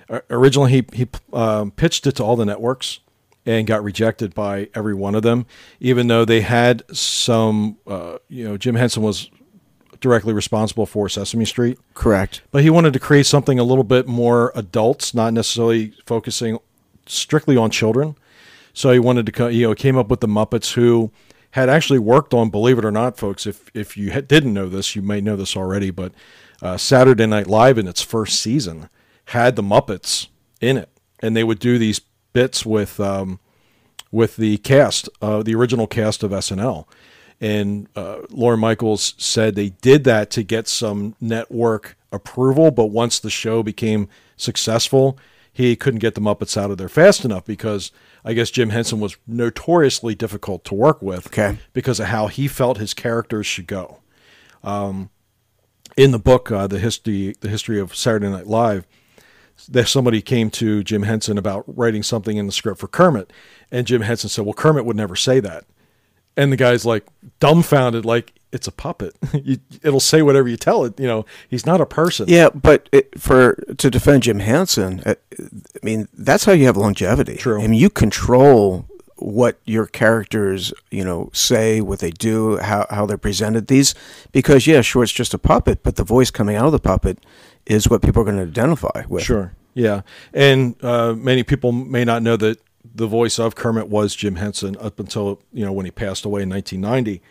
uh, 0.09 0.19
originally 0.29 0.71
he 0.71 0.85
he 0.91 1.07
um, 1.31 1.71
pitched 1.71 2.05
it 2.05 2.17
to 2.17 2.23
all 2.23 2.35
the 2.35 2.45
networks 2.45 2.99
and 3.45 3.65
got 3.65 3.81
rejected 3.81 4.33
by 4.33 4.69
every 4.75 4.93
one 4.93 5.15
of 5.15 5.21
them, 5.21 5.45
even 5.79 6.07
though 6.07 6.25
they 6.25 6.41
had 6.41 6.83
some. 6.93 7.77
Uh, 7.87 8.17
you 8.27 8.43
know, 8.43 8.57
Jim 8.57 8.75
Henson 8.75 9.03
was 9.03 9.29
directly 10.01 10.33
responsible 10.33 10.85
for 10.85 11.07
Sesame 11.07 11.45
Street. 11.45 11.79
Correct. 11.93 12.41
But 12.51 12.63
he 12.63 12.69
wanted 12.69 12.91
to 12.91 12.99
create 12.99 13.25
something 13.25 13.57
a 13.57 13.63
little 13.63 13.85
bit 13.85 14.05
more 14.05 14.51
adults, 14.53 15.13
not 15.13 15.31
necessarily 15.31 15.93
focusing 16.05 16.59
strictly 17.05 17.55
on 17.55 17.71
children. 17.71 18.17
So 18.73 18.91
he 18.91 18.99
wanted 18.99 19.25
to, 19.27 19.31
co- 19.31 19.47
you 19.47 19.67
know, 19.67 19.75
came 19.75 19.97
up 19.97 20.09
with 20.09 20.19
the 20.19 20.27
Muppets, 20.27 20.73
who 20.73 21.11
had 21.51 21.69
actually 21.69 21.99
worked 21.99 22.33
on, 22.33 22.49
believe 22.49 22.79
it 22.79 22.85
or 22.85 22.91
not, 22.91 23.17
folks. 23.17 23.45
If 23.45 23.69
if 23.73 23.95
you 23.95 24.09
didn't 24.21 24.53
know 24.53 24.67
this, 24.67 24.95
you 24.95 25.01
may 25.01 25.21
know 25.21 25.35
this 25.35 25.55
already. 25.55 25.91
But 25.91 26.13
uh, 26.61 26.77
Saturday 26.77 27.27
Night 27.27 27.47
Live 27.47 27.77
in 27.77 27.87
its 27.87 28.01
first 28.01 28.39
season 28.41 28.89
had 29.25 29.55
the 29.55 29.63
Muppets 29.63 30.27
in 30.59 30.77
it, 30.77 30.89
and 31.21 31.35
they 31.35 31.43
would 31.43 31.59
do 31.59 31.77
these 31.77 32.01
bits 32.33 32.65
with 32.65 32.99
um, 32.99 33.39
with 34.11 34.35
the 34.37 34.57
cast, 34.57 35.09
uh, 35.21 35.43
the 35.43 35.55
original 35.55 35.87
cast 35.87 36.23
of 36.23 36.31
SNL. 36.31 36.85
And 37.41 37.89
uh, 37.95 38.19
Lorne 38.29 38.59
Michaels 38.59 39.15
said 39.17 39.55
they 39.55 39.69
did 39.69 40.05
that 40.05 40.29
to 40.31 40.43
get 40.43 40.67
some 40.67 41.15
network 41.19 41.97
approval, 42.11 42.71
but 42.71 42.85
once 42.85 43.19
the 43.19 43.29
show 43.29 43.63
became 43.63 44.07
successful, 44.37 45.17
he 45.53 45.75
couldn't 45.75 45.99
get 45.99 46.15
the 46.15 46.21
Muppets 46.21 46.57
out 46.57 46.71
of 46.71 46.77
there 46.79 46.89
fast 46.89 47.23
enough 47.23 47.45
because 47.45 47.91
I 48.25 48.33
guess 48.33 48.49
Jim 48.49 48.71
Henson 48.71 48.99
was 48.99 49.15
notoriously 49.27 50.15
difficult 50.15 50.63
to 50.65 50.73
work 50.73 51.01
with 51.01 51.27
Okay. 51.27 51.59
because 51.73 51.99
of 51.99 52.07
how 52.07 52.27
he 52.27 52.47
felt 52.47 52.79
his 52.79 52.93
characters 52.95 53.45
should 53.45 53.67
go. 53.67 53.99
Um, 54.63 55.09
in 55.95 56.11
the 56.11 56.19
book, 56.19 56.51
uh, 56.51 56.65
the 56.67 56.79
history 56.79 57.35
the 57.41 57.49
history 57.49 57.79
of 57.79 57.95
Saturday 57.95 58.29
Night 58.29 58.47
Live, 58.47 58.87
there 59.69 59.85
somebody 59.85 60.21
came 60.21 60.49
to 60.51 60.83
Jim 60.83 61.03
Henson 61.03 61.37
about 61.37 61.63
writing 61.67 62.01
something 62.01 62.37
in 62.37 62.47
the 62.47 62.51
script 62.51 62.79
for 62.79 62.87
Kermit, 62.87 63.31
and 63.71 63.85
Jim 63.85 64.01
Henson 64.01 64.29
said, 64.29 64.43
"Well, 64.45 64.55
Kermit 64.55 64.85
would 64.85 64.95
never 64.95 65.15
say 65.15 65.39
that," 65.41 65.65
and 66.35 66.51
the 66.51 66.57
guy's 66.57 66.83
like 66.85 67.05
dumbfounded, 67.39 68.05
like 68.05 68.33
it's 68.53 68.67
a 68.67 68.71
puppet. 68.71 69.15
you, 69.33 69.57
it'll 69.81 69.99
say 69.99 70.21
whatever 70.21 70.47
you 70.47 70.57
tell 70.57 70.85
it. 70.85 70.99
You 70.99 71.07
know, 71.07 71.25
he's 71.49 71.65
not 71.65 71.81
a 71.81 71.85
person. 71.85 72.27
Yeah, 72.29 72.49
but 72.49 72.87
it, 72.91 73.19
for 73.19 73.55
to 73.77 73.89
defend 73.89 74.23
Jim 74.23 74.39
Henson, 74.39 75.01
uh, 75.05 75.15
I 75.37 75.85
mean 75.85 76.07
that's 76.13 76.45
how 76.45 76.53
you 76.53 76.65
have 76.65 76.77
longevity. 76.77 77.35
True. 77.35 77.61
I 77.61 77.67
mean 77.67 77.79
you 77.79 77.89
control 77.89 78.87
what 79.17 79.59
your 79.65 79.85
characters 79.85 80.73
you 80.91 81.03
know 81.03 81.29
say, 81.33 81.81
what 81.81 81.99
they 81.99 82.11
do, 82.11 82.57
how 82.57 82.85
how 82.89 83.05
they're 83.05 83.17
presented. 83.17 83.67
These 83.67 83.95
because 84.31 84.67
yeah, 84.67 84.81
sure, 84.81 85.03
it's 85.03 85.11
just 85.11 85.33
a 85.33 85.39
puppet, 85.39 85.83
but 85.83 85.97
the 85.97 86.03
voice 86.03 86.31
coming 86.31 86.55
out 86.55 86.67
of 86.67 86.71
the 86.71 86.79
puppet 86.79 87.19
is 87.65 87.89
what 87.89 88.01
people 88.01 88.21
are 88.21 88.25
going 88.25 88.37
to 88.37 88.43
identify 88.43 89.03
with. 89.07 89.23
Sure. 89.23 89.53
Yeah. 89.73 90.01
And 90.33 90.75
uh, 90.83 91.13
many 91.13 91.43
people 91.43 91.71
may 91.71 92.05
not 92.05 92.21
know 92.21 92.37
that 92.37 92.59
the 92.93 93.07
voice 93.07 93.39
of 93.39 93.55
Kermit 93.55 93.87
was 93.87 94.15
Jim 94.15 94.35
Henson 94.35 94.75
up 94.79 94.99
until, 94.99 95.41
you 95.51 95.65
know, 95.65 95.71
when 95.71 95.85
he 95.85 95.91
passed 95.91 96.25
away 96.25 96.43
in 96.43 96.49
1990. 96.49 97.21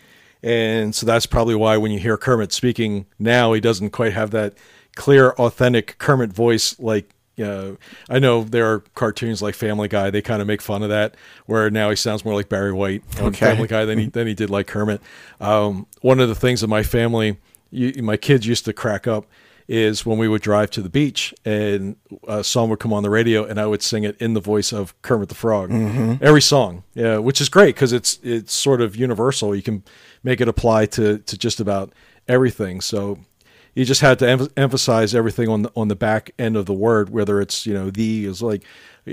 And 0.43 0.95
so 0.95 1.07
that's 1.07 1.27
probably 1.27 1.55
why 1.55 1.77
when 1.77 1.93
you 1.93 1.99
hear 1.99 2.17
Kermit 2.17 2.53
speaking 2.53 3.07
now, 3.19 3.53
he 3.53 3.61
doesn't 3.61 3.91
quite 3.91 4.13
have 4.13 4.31
that 4.33 4.55
clear, 4.97 5.31
authentic 5.33 5.99
Kermit 5.99 6.33
voice 6.33 6.79
like. 6.79 7.11
Uh, 7.43 7.73
I 8.11 8.19
know 8.19 8.45
there 8.45 8.71
are 8.71 8.81
cartoons 8.95 9.41
like 9.41 9.55
Family 9.55 9.89
Guy. 9.89 10.11
They 10.11 10.21
kind 10.21 10.43
of 10.43 10.47
make 10.47 10.61
fun 10.61 10.83
of 10.83 10.91
that, 10.91 11.17
where 11.47 11.71
now 11.71 11.89
he 11.89 11.97
sounds 11.97 12.27
more 12.27 12.35
like 12.35 12.51
Barry 12.51 12.73
White 12.73 13.03
on 13.19 13.29
Okay. 13.29 13.47
Family 13.47 13.67
Guy 13.67 13.87
than 13.87 13.99
he 13.99 14.07
than 14.07 14.27
he 14.27 14.35
did 14.35 14.51
like 14.51 14.67
Kermit. 14.67 15.01
Um, 15.41 15.87
one 16.03 16.21
of 16.21 16.29
the 16.29 16.35
things 16.35 16.61
that 16.61 16.69
my 16.69 16.83
family, 16.83 17.39
you, 17.71 18.03
my 18.03 18.19
kids 18.19 18.47
used 18.47 18.67
to 18.67 18.75
crack 18.75 19.07
up 19.07 19.27
is 19.73 20.05
when 20.05 20.19
we 20.19 20.29
would 20.29 20.43
drive 20.43 20.71
to 20.71 20.83
the 20.83 20.91
beach 20.91 21.33
and 21.47 21.97
a 22.29 22.45
song 22.45 22.69
would 22.69 22.79
come 22.79 22.93
on 22.93 23.03
the 23.03 23.09
radio 23.09 23.43
and 23.43 23.59
I 23.59 23.65
would 23.65 23.83
sing 23.83 24.05
it 24.05 24.21
in 24.21 24.35
the 24.35 24.41
voice 24.41 24.71
of 24.71 24.95
Kermit 25.01 25.31
the 25.31 25.35
Frog. 25.35 25.71
Every 26.21 26.43
song, 26.43 26.85
yeah, 26.93 27.17
which 27.17 27.41
is 27.41 27.49
great 27.49 27.75
because 27.75 27.91
it's 27.91 28.19
it's 28.23 28.53
sort 28.53 28.83
of 28.83 28.95
universal. 28.95 29.57
You 29.57 29.63
can 29.63 29.83
make 30.23 30.43
it 30.43 30.47
apply 30.47 30.87
to 30.87 31.19
to 31.19 31.39
just 31.39 31.59
about 31.59 31.91
everything. 32.29 32.83
So 32.83 33.19
you 33.75 33.87
just 33.87 34.03
had 34.03 34.19
to 34.19 34.29
em- 34.29 34.49
emphasize 34.59 35.15
everything 35.15 35.49
on 35.49 35.63
the 35.63 35.73
on 35.75 35.89
the 35.89 35.97
back 35.97 36.33
end 36.39 36.55
of 36.55 36.67
the 36.67 36.75
word, 36.75 37.09
whether 37.09 37.41
it's 37.41 37.65
you 37.65 37.73
know 37.73 37.89
the 37.91 38.27
is 38.27 38.43
like 38.43 38.63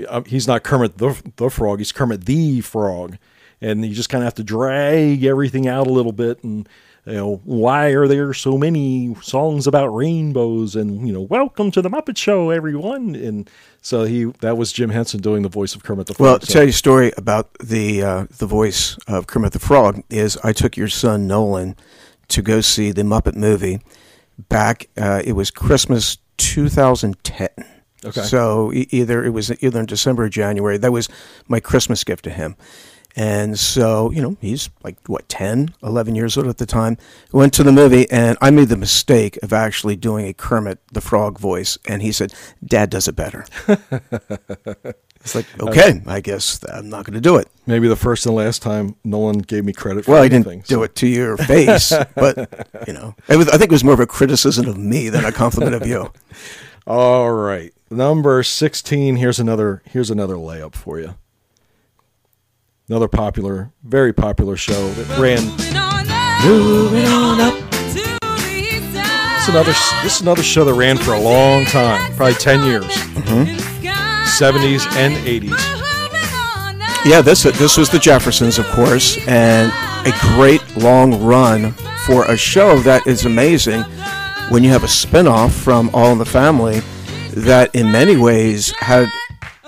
um, 0.08 0.26
he's 0.26 0.46
not 0.46 0.62
Kermit 0.62 0.98
the 0.98 1.18
the 1.36 1.48
Frog, 1.48 1.78
he's 1.78 1.90
Kermit 1.90 2.26
the 2.26 2.60
Frog, 2.60 3.16
and 3.62 3.82
you 3.82 3.94
just 3.94 4.10
kind 4.10 4.22
of 4.22 4.26
have 4.26 4.34
to 4.34 4.44
drag 4.44 5.24
everything 5.24 5.66
out 5.66 5.86
a 5.86 5.90
little 5.90 6.12
bit 6.12 6.44
and 6.44 6.68
you 7.06 7.14
know 7.14 7.40
why 7.44 7.88
are 7.88 8.06
there 8.06 8.32
so 8.34 8.58
many 8.58 9.14
songs 9.22 9.66
about 9.66 9.88
rainbows 9.88 10.76
and 10.76 11.06
you 11.06 11.12
know 11.12 11.22
welcome 11.22 11.70
to 11.70 11.80
the 11.82 11.88
Muppet 11.88 12.16
Show 12.16 12.50
everyone 12.50 13.14
and 13.14 13.48
so 13.82 14.04
he 14.04 14.24
that 14.40 14.56
was 14.58 14.72
Jim 14.72 14.90
Henson 14.90 15.20
doing 15.20 15.42
the 15.42 15.48
voice 15.48 15.74
of 15.74 15.82
Kermit 15.82 16.06
the 16.06 16.14
Frog. 16.14 16.24
Well, 16.26 16.38
to 16.38 16.46
So- 16.46 16.52
tell 16.52 16.62
you 16.64 16.68
a 16.70 16.72
story 16.72 17.12
about 17.16 17.52
the 17.58 18.02
uh, 18.02 18.26
the 18.38 18.46
voice 18.46 18.96
of 19.08 19.26
Kermit 19.26 19.52
the 19.52 19.58
Frog 19.58 20.02
is 20.10 20.36
I 20.44 20.52
took 20.52 20.76
your 20.76 20.88
son 20.88 21.26
Nolan 21.26 21.76
to 22.28 22.42
go 22.42 22.60
see 22.60 22.92
the 22.92 23.02
Muppet 23.02 23.34
movie 23.36 23.80
back. 24.48 24.88
Uh, 24.96 25.22
it 25.24 25.32
was 25.32 25.50
Christmas 25.50 26.18
2010. 26.38 27.48
Okay. 28.04 28.22
So 28.22 28.72
either 28.74 29.24
it 29.24 29.30
was 29.30 29.50
either 29.62 29.80
in 29.80 29.86
December 29.86 30.24
or 30.24 30.28
January. 30.28 30.78
That 30.78 30.92
was 30.92 31.08
my 31.48 31.60
Christmas 31.60 32.02
gift 32.04 32.24
to 32.24 32.30
him. 32.30 32.56
And 33.16 33.58
so, 33.58 34.10
you 34.10 34.22
know, 34.22 34.36
he's 34.40 34.70
like, 34.82 34.96
what, 35.06 35.28
10, 35.28 35.74
11 35.82 36.14
years 36.14 36.36
old 36.36 36.46
at 36.46 36.58
the 36.58 36.66
time. 36.66 36.96
Went 37.32 37.52
to 37.54 37.62
the 37.62 37.72
movie, 37.72 38.10
and 38.10 38.38
I 38.40 38.50
made 38.50 38.68
the 38.68 38.76
mistake 38.76 39.38
of 39.42 39.52
actually 39.52 39.96
doing 39.96 40.26
a 40.26 40.32
Kermit 40.32 40.78
the 40.92 41.00
Frog 41.00 41.38
voice. 41.38 41.78
And 41.88 42.02
he 42.02 42.12
said, 42.12 42.32
Dad 42.64 42.90
does 42.90 43.08
it 43.08 43.16
better. 43.16 43.44
it's 43.68 45.34
like, 45.34 45.46
okay, 45.60 46.00
I 46.06 46.20
guess 46.20 46.60
I'm 46.72 46.88
not 46.88 47.04
going 47.04 47.14
to 47.14 47.20
do 47.20 47.36
it. 47.36 47.48
maybe 47.66 47.88
the 47.88 47.96
first 47.96 48.26
and 48.26 48.34
last 48.34 48.62
time 48.62 48.96
Nolan 49.04 49.38
gave 49.38 49.64
me 49.64 49.72
credit 49.72 50.04
for 50.04 50.12
Well, 50.12 50.22
I 50.22 50.28
didn't 50.28 50.66
do 50.66 50.82
it 50.82 50.94
to 50.96 51.06
your 51.06 51.36
face, 51.36 51.92
but, 52.14 52.68
you 52.86 52.92
know, 52.92 53.14
it 53.28 53.36
was, 53.36 53.48
I 53.48 53.52
think 53.58 53.70
it 53.70 53.72
was 53.72 53.84
more 53.84 53.94
of 53.94 54.00
a 54.00 54.06
criticism 54.06 54.66
of 54.66 54.78
me 54.78 55.08
than 55.08 55.24
a 55.24 55.32
compliment 55.32 55.74
of 55.74 55.86
you. 55.86 56.12
All 56.86 57.30
right. 57.32 57.72
Number 57.90 58.42
16, 58.42 59.16
here's 59.16 59.38
another 59.40 59.82
here's 59.84 60.10
another 60.10 60.34
layup 60.36 60.74
for 60.74 61.00
you. 61.00 61.16
Another 62.90 63.06
popular, 63.06 63.70
very 63.84 64.12
popular 64.12 64.56
show 64.56 64.90
that 64.94 65.16
ran 65.16 65.44
Moving 66.44 67.06
on 67.06 67.40
up. 67.40 67.54
This 67.70 67.94
is 67.94 69.48
another 69.48 69.70
this 70.02 70.16
is 70.16 70.20
another 70.22 70.42
show 70.42 70.64
that 70.64 70.74
ran 70.74 70.98
for 70.98 71.12
a 71.12 71.20
long 71.20 71.66
time, 71.66 72.12
probably 72.16 72.34
10 72.34 72.66
years. 72.66 72.82
Mm-hmm. 72.82 73.86
70s 74.26 74.92
and 74.96 75.14
80s. 75.24 77.08
Yeah, 77.08 77.20
this 77.20 77.44
this 77.44 77.76
was 77.76 77.90
the 77.90 78.00
Jeffersons, 78.00 78.58
of 78.58 78.66
course, 78.70 79.16
and 79.28 79.70
a 80.04 80.12
great 80.34 80.76
long 80.76 81.22
run 81.22 81.70
for 82.06 82.24
a 82.24 82.36
show 82.36 82.80
that 82.80 83.06
is 83.06 83.24
amazing. 83.24 83.82
When 84.48 84.64
you 84.64 84.70
have 84.70 84.82
a 84.82 84.88
spin-off 84.88 85.54
from 85.54 85.90
All 85.94 86.10
in 86.10 86.18
the 86.18 86.26
Family, 86.26 86.80
that 87.34 87.72
in 87.72 87.92
many 87.92 88.16
ways 88.16 88.72
had 88.78 89.12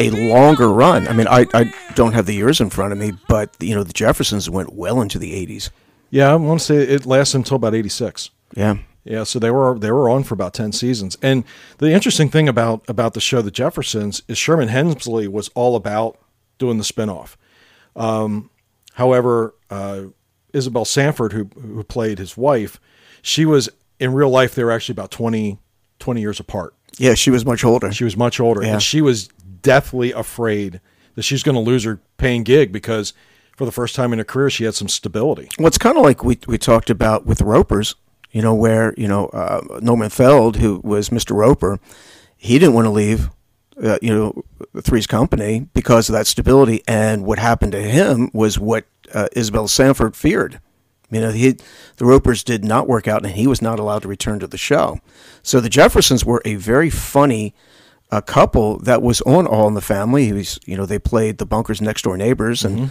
a 0.09 0.29
longer 0.29 0.69
run. 0.69 1.09
I 1.09 1.13
mean, 1.13 1.27
I, 1.29 1.47
I 1.55 1.73
don't 1.95 2.13
have 2.13 2.27
the 2.27 2.35
years 2.35 2.61
in 2.61 2.71
front 2.71 2.93
of 2.93 2.99
me, 2.99 3.13
but 3.29 3.55
you 3.61 3.75
know 3.75 3.85
the 3.85 3.93
Jeffersons 3.93 4.49
went 4.49 4.73
well 4.73 5.01
into 5.01 5.19
the 5.19 5.33
'80s. 5.47 5.71
Yeah, 6.11 6.33
I 6.33 6.35
want 6.37 6.61
to 6.61 6.67
say 6.67 6.77
it 6.77 7.07
lasted 7.07 7.39
until 7.39 7.57
about 7.57 7.75
86. 7.75 8.29
Yeah, 8.55 8.77
Yeah, 9.03 9.25
so 9.25 9.39
they 9.39 9.51
were 9.51 9.79
they 9.79 9.91
were 9.91 10.11
on 10.11 10.25
for 10.25 10.35
about 10.35 10.53
ten 10.55 10.73
seasons. 10.73 11.17
And 11.23 11.45
the 11.79 11.91
interesting 11.93 12.29
thing 12.29 12.49
about 12.49 12.85
about 12.89 13.15
the 13.15 13.21
show 13.21 13.41
The 13.41 13.51
Jeffersons 13.51 14.23
is 14.29 14.37
Sherman 14.37 14.69
Hemsley 14.69 15.27
was 15.27 15.49
all 15.55 15.75
about 15.75 16.19
doing 16.59 16.77
the 16.79 16.85
spinoff. 16.85 17.37
Um, 17.97 18.51
however, 18.95 19.55
uh, 19.71 20.03
Isabel 20.53 20.85
Sanford, 20.85 21.33
who 21.33 21.45
who 21.55 21.83
played 21.83 22.19
his 22.19 22.37
wife, 22.37 22.79
she 23.23 23.47
was 23.47 23.71
in 23.99 24.13
real 24.13 24.31
life 24.31 24.55
they 24.55 24.65
were 24.65 24.73
actually 24.73 24.95
about 24.95 25.11
20, 25.11 25.59
20 25.99 26.21
years 26.21 26.41
apart. 26.41 26.75
Yeah, 26.99 27.15
she 27.15 27.31
was 27.31 27.45
much 27.45 27.65
older. 27.65 27.93
She 27.93 28.05
was 28.05 28.17
much 28.17 28.39
older, 28.41 28.63
Yeah. 28.63 28.75
and 28.75 28.83
she 28.83 29.01
was 29.01 29.29
deathly 29.63 30.13
afraid 30.13 30.81
that 31.15 31.23
she's 31.23 31.43
going 31.43 31.55
to 31.55 31.61
lose 31.61 31.85
her 31.85 32.01
paying 32.17 32.43
gig 32.43 32.73
because 32.73 33.13
for 33.57 33.65
the 33.65 33.73
first 33.73 33.95
time 33.95 34.13
in 34.13 34.19
her 34.19 34.25
career 34.25 34.51
she 34.51 34.65
had 34.65 34.75
some 34.75 34.89
stability. 34.89 35.49
Well, 35.59 35.69
it's 35.69 35.79
kind 35.79 35.97
of 35.97 36.03
like 36.03 36.25
we 36.25 36.39
we 36.47 36.59
talked 36.59 36.91
about 36.91 37.27
with 37.27 37.39
the 37.39 37.45
Ropers, 37.45 37.95
you 38.31 38.43
know, 38.43 38.55
where 38.55 38.95
you 38.97 39.09
know 39.09 39.27
uh, 39.29 39.61
Norman 39.81 40.11
Fell, 40.11 40.53
who 40.53 40.81
was 40.83 41.11
Mr. 41.11 41.37
Roper, 41.37 41.79
he 42.37 42.59
didn't 42.59 42.75
want 42.75 42.87
to 42.87 42.91
leave, 42.91 43.29
uh, 43.83 43.99
you 44.03 44.13
know, 44.15 44.43
Three's 44.83 45.07
Company 45.07 45.69
because 45.75 46.09
of 46.09 46.15
that 46.15 46.27
stability, 46.27 46.83
and 46.89 47.25
what 47.25 47.39
happened 47.39 47.73
to 47.73 47.83
him 47.83 48.31
was 48.33 48.59
what 48.59 48.85
uh, 49.15 49.29
Isabel 49.33 49.69
Sanford 49.69 50.17
feared. 50.17 50.61
You 51.13 51.21
know, 51.21 51.31
he, 51.31 51.57
the 51.97 52.05
Ropers 52.05 52.43
did 52.43 52.65
not 52.65 52.89
work 52.89 53.07
out, 53.07 53.25
and 53.25 53.35
he 53.35 53.47
was 53.47 53.63
not 53.63 53.79
allowed 53.79 54.03
to 54.03 54.09
return 54.09 54.41
to 54.41 54.47
the 54.47 54.59
show. 54.59 55.01
So 55.43 55.61
the 55.61 55.69
Jeffersons 55.69 56.25
were 56.25 56.43
a 56.45 56.57
very 56.57 56.91
funny 56.91 57.55
uh, 58.11 58.21
couple 58.21 58.79
that 58.79 59.03
was 59.03 59.21
on 59.23 59.47
All 59.47 59.69
in 59.69 59.75
the 59.75 59.81
Family. 59.81 60.25
He 60.25 60.33
was, 60.33 60.59
you 60.67 60.77
know, 60.77 60.87
they 60.87 60.99
played 60.99 61.39
the 61.39 61.47
Bunkers 61.47 61.81
next 61.81 62.03
door 62.03 62.17
neighbors, 62.17 62.65
and 62.65 62.91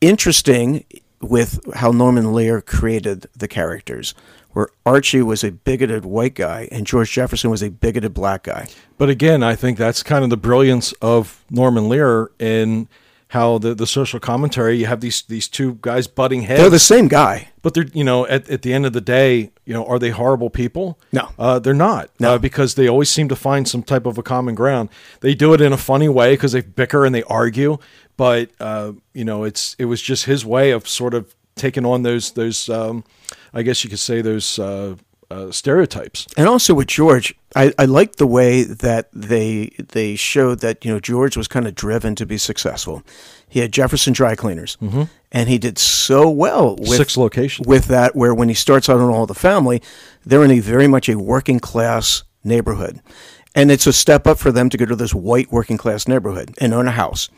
interesting 0.00 0.84
with 1.20 1.60
how 1.74 1.90
Norman 1.90 2.32
Lear 2.32 2.60
created 2.60 3.26
the 3.36 3.48
characters, 3.48 4.14
where 4.52 4.68
Archie 4.86 5.22
was 5.22 5.42
a 5.42 5.50
bigoted 5.50 6.04
white 6.04 6.34
guy 6.34 6.68
and 6.70 6.86
George 6.86 7.12
Jefferson 7.12 7.50
was 7.50 7.62
a 7.62 7.70
bigoted 7.70 8.14
black 8.14 8.44
guy. 8.44 8.68
But 8.96 9.10
again, 9.10 9.42
I 9.42 9.54
think 9.54 9.78
that's 9.78 10.02
kind 10.02 10.24
of 10.24 10.30
the 10.30 10.36
brilliance 10.36 10.92
of 11.02 11.44
Norman 11.50 11.88
Lear 11.88 12.30
in 12.38 12.88
how 13.28 13.58
the, 13.58 13.74
the 13.74 13.86
social 13.86 14.18
commentary. 14.18 14.76
You 14.78 14.86
have 14.86 15.00
these 15.00 15.22
these 15.22 15.48
two 15.48 15.78
guys 15.80 16.06
butting 16.06 16.42
heads. 16.42 16.60
They're 16.60 16.70
the 16.70 16.78
same 16.78 17.08
guy. 17.08 17.48
but 17.62 17.74
they're 17.74 17.86
you 17.92 18.04
know 18.04 18.26
at, 18.26 18.48
at 18.48 18.62
the 18.62 18.72
end 18.72 18.86
of 18.86 18.92
the 18.92 19.00
day, 19.00 19.50
you 19.64 19.74
know, 19.74 19.84
are 19.84 19.98
they 19.98 20.10
horrible 20.10 20.50
people? 20.50 20.98
No. 21.12 21.28
uh, 21.38 21.58
they're 21.58 21.74
not. 21.74 22.10
No. 22.18 22.34
uh, 22.34 22.38
because 22.38 22.74
they 22.74 22.88
always 22.88 23.10
seem 23.10 23.28
to 23.28 23.36
find 23.36 23.68
some 23.68 23.82
type 23.82 24.06
of 24.06 24.18
a 24.18 24.22
common 24.22 24.54
ground. 24.54 24.88
They 25.20 25.34
do 25.34 25.52
it 25.54 25.60
in 25.60 25.72
a 25.72 25.76
funny 25.78 26.08
way 26.08 26.32
because 26.34 26.52
they 26.52 26.62
bicker 26.62 27.04
and 27.04 27.14
they 27.14 27.22
argue, 27.24 27.78
but 28.16 28.50
uh, 28.60 28.92
you 29.12 29.24
know, 29.24 29.44
it's 29.44 29.76
it 29.78 29.84
was 29.84 30.00
just 30.00 30.24
his 30.24 30.44
way 30.44 30.70
of 30.70 30.88
sort 30.88 31.14
of 31.14 31.34
taking 31.54 31.84
on 31.84 32.02
those 32.02 32.32
those 32.32 32.68
um, 32.70 33.04
I 33.52 33.62
guess 33.62 33.84
you 33.84 33.90
could 33.90 33.98
say 33.98 34.22
those 34.22 34.58
uh, 34.58 34.96
uh, 35.30 35.50
stereotypes. 35.50 36.26
And 36.36 36.48
also 36.48 36.72
with 36.74 36.86
George, 36.88 37.34
I, 37.58 37.72
I 37.78 37.84
liked 37.86 38.18
the 38.18 38.26
way 38.26 38.62
that 38.62 39.08
they 39.12 39.70
they 39.92 40.14
showed 40.16 40.60
that 40.60 40.84
you 40.84 40.92
know 40.92 41.00
George 41.00 41.36
was 41.36 41.48
kind 41.48 41.66
of 41.66 41.74
driven 41.74 42.14
to 42.14 42.24
be 42.24 42.38
successful. 42.38 43.02
He 43.48 43.60
had 43.60 43.72
Jefferson 43.72 44.12
Dry 44.12 44.34
Cleaners, 44.36 44.76
and 45.32 45.48
he 45.48 45.58
did 45.58 45.76
so 45.78 46.30
well 46.30 46.76
with 46.76 46.88
Six 46.96 47.16
locations. 47.16 47.66
with 47.66 47.86
that. 47.86 48.14
Where 48.14 48.34
when 48.34 48.48
he 48.48 48.54
starts 48.54 48.88
out 48.88 49.00
on 49.00 49.10
All 49.10 49.26
the 49.26 49.34
Family, 49.34 49.82
they're 50.24 50.44
in 50.44 50.50
a 50.52 50.60
very 50.60 50.86
much 50.86 51.08
a 51.08 51.18
working 51.18 51.58
class 51.58 52.22
neighborhood, 52.44 53.00
and 53.54 53.70
it's 53.70 53.86
a 53.86 53.92
step 53.92 54.26
up 54.26 54.38
for 54.38 54.52
them 54.52 54.68
to 54.70 54.76
go 54.76 54.84
to 54.86 54.94
this 54.96 55.12
white 55.14 55.50
working 55.50 55.76
class 55.78 56.06
neighborhood 56.06 56.54
and 56.60 56.72
own 56.72 56.86
a 56.86 56.92
house. 56.92 57.28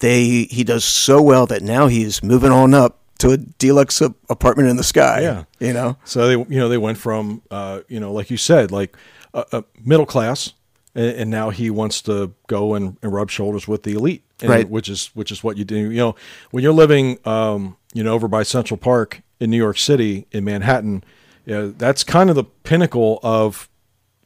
They 0.00 0.44
he 0.44 0.64
does 0.64 0.84
so 0.84 1.22
well 1.22 1.46
that 1.46 1.62
now 1.62 1.86
he's 1.86 2.22
moving 2.22 2.50
on 2.50 2.74
up 2.74 3.00
to 3.18 3.30
a 3.30 3.36
deluxe 3.36 4.00
apartment 4.28 4.68
in 4.68 4.76
the 4.76 4.82
sky. 4.84 5.20
Yeah. 5.20 5.44
you 5.60 5.72
know. 5.72 5.96
So 6.04 6.26
they, 6.26 6.32
you 6.52 6.58
know, 6.60 6.68
they 6.68 6.78
went 6.78 6.98
from, 6.98 7.42
uh, 7.50 7.80
you 7.88 8.00
know, 8.00 8.12
like 8.12 8.28
you 8.28 8.36
said, 8.36 8.72
like 8.72 8.96
uh, 9.34 9.44
uh, 9.52 9.62
middle 9.84 10.06
class, 10.06 10.54
and, 10.94 11.06
and 11.16 11.30
now 11.30 11.50
he 11.50 11.68
wants 11.70 12.00
to 12.02 12.32
go 12.46 12.74
and, 12.74 12.96
and 13.02 13.12
rub 13.12 13.30
shoulders 13.30 13.68
with 13.68 13.82
the 13.82 13.92
elite, 13.94 14.22
and- 14.40 14.48
Right. 14.50 14.68
Which 14.68 14.88
is 14.88 15.10
which 15.14 15.30
is 15.30 15.44
what 15.44 15.56
you 15.58 15.64
do. 15.64 15.90
You 15.90 15.98
know, 15.98 16.16
when 16.50 16.62
you're 16.62 16.72
living, 16.72 17.18
um, 17.26 17.76
you 17.92 18.02
know, 18.02 18.14
over 18.14 18.28
by 18.28 18.42
Central 18.44 18.78
Park 18.78 19.20
in 19.40 19.50
New 19.50 19.56
York 19.56 19.76
City 19.78 20.26
in 20.32 20.44
Manhattan, 20.44 21.04
you 21.46 21.54
know, 21.54 21.70
that's 21.70 22.04
kind 22.04 22.30
of 22.30 22.36
the 22.36 22.44
pinnacle 22.44 23.20
of, 23.22 23.68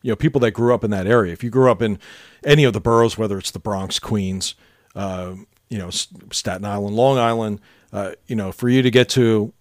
you 0.02 0.12
know, 0.12 0.16
people 0.16 0.40
that 0.42 0.52
grew 0.52 0.72
up 0.74 0.84
in 0.84 0.90
that 0.92 1.06
area. 1.06 1.32
If 1.32 1.42
you 1.42 1.50
grew 1.50 1.70
up 1.70 1.82
in 1.82 1.98
any 2.44 2.64
of 2.64 2.72
the 2.72 2.80
boroughs, 2.80 3.18
whether 3.18 3.36
it's 3.38 3.50
the 3.50 3.59
Bronx, 3.59 3.98
Queens, 3.98 4.54
uh, 4.94 5.34
you 5.68 5.78
know, 5.78 5.90
Staten 5.90 6.64
Island, 6.64 6.94
Long 6.94 7.18
Island, 7.18 7.61
uh, 7.92 8.12
you 8.26 8.36
know, 8.36 8.52
for 8.52 8.68
you 8.68 8.82
to 8.82 8.90
get 8.90 9.09
to, 9.11 9.52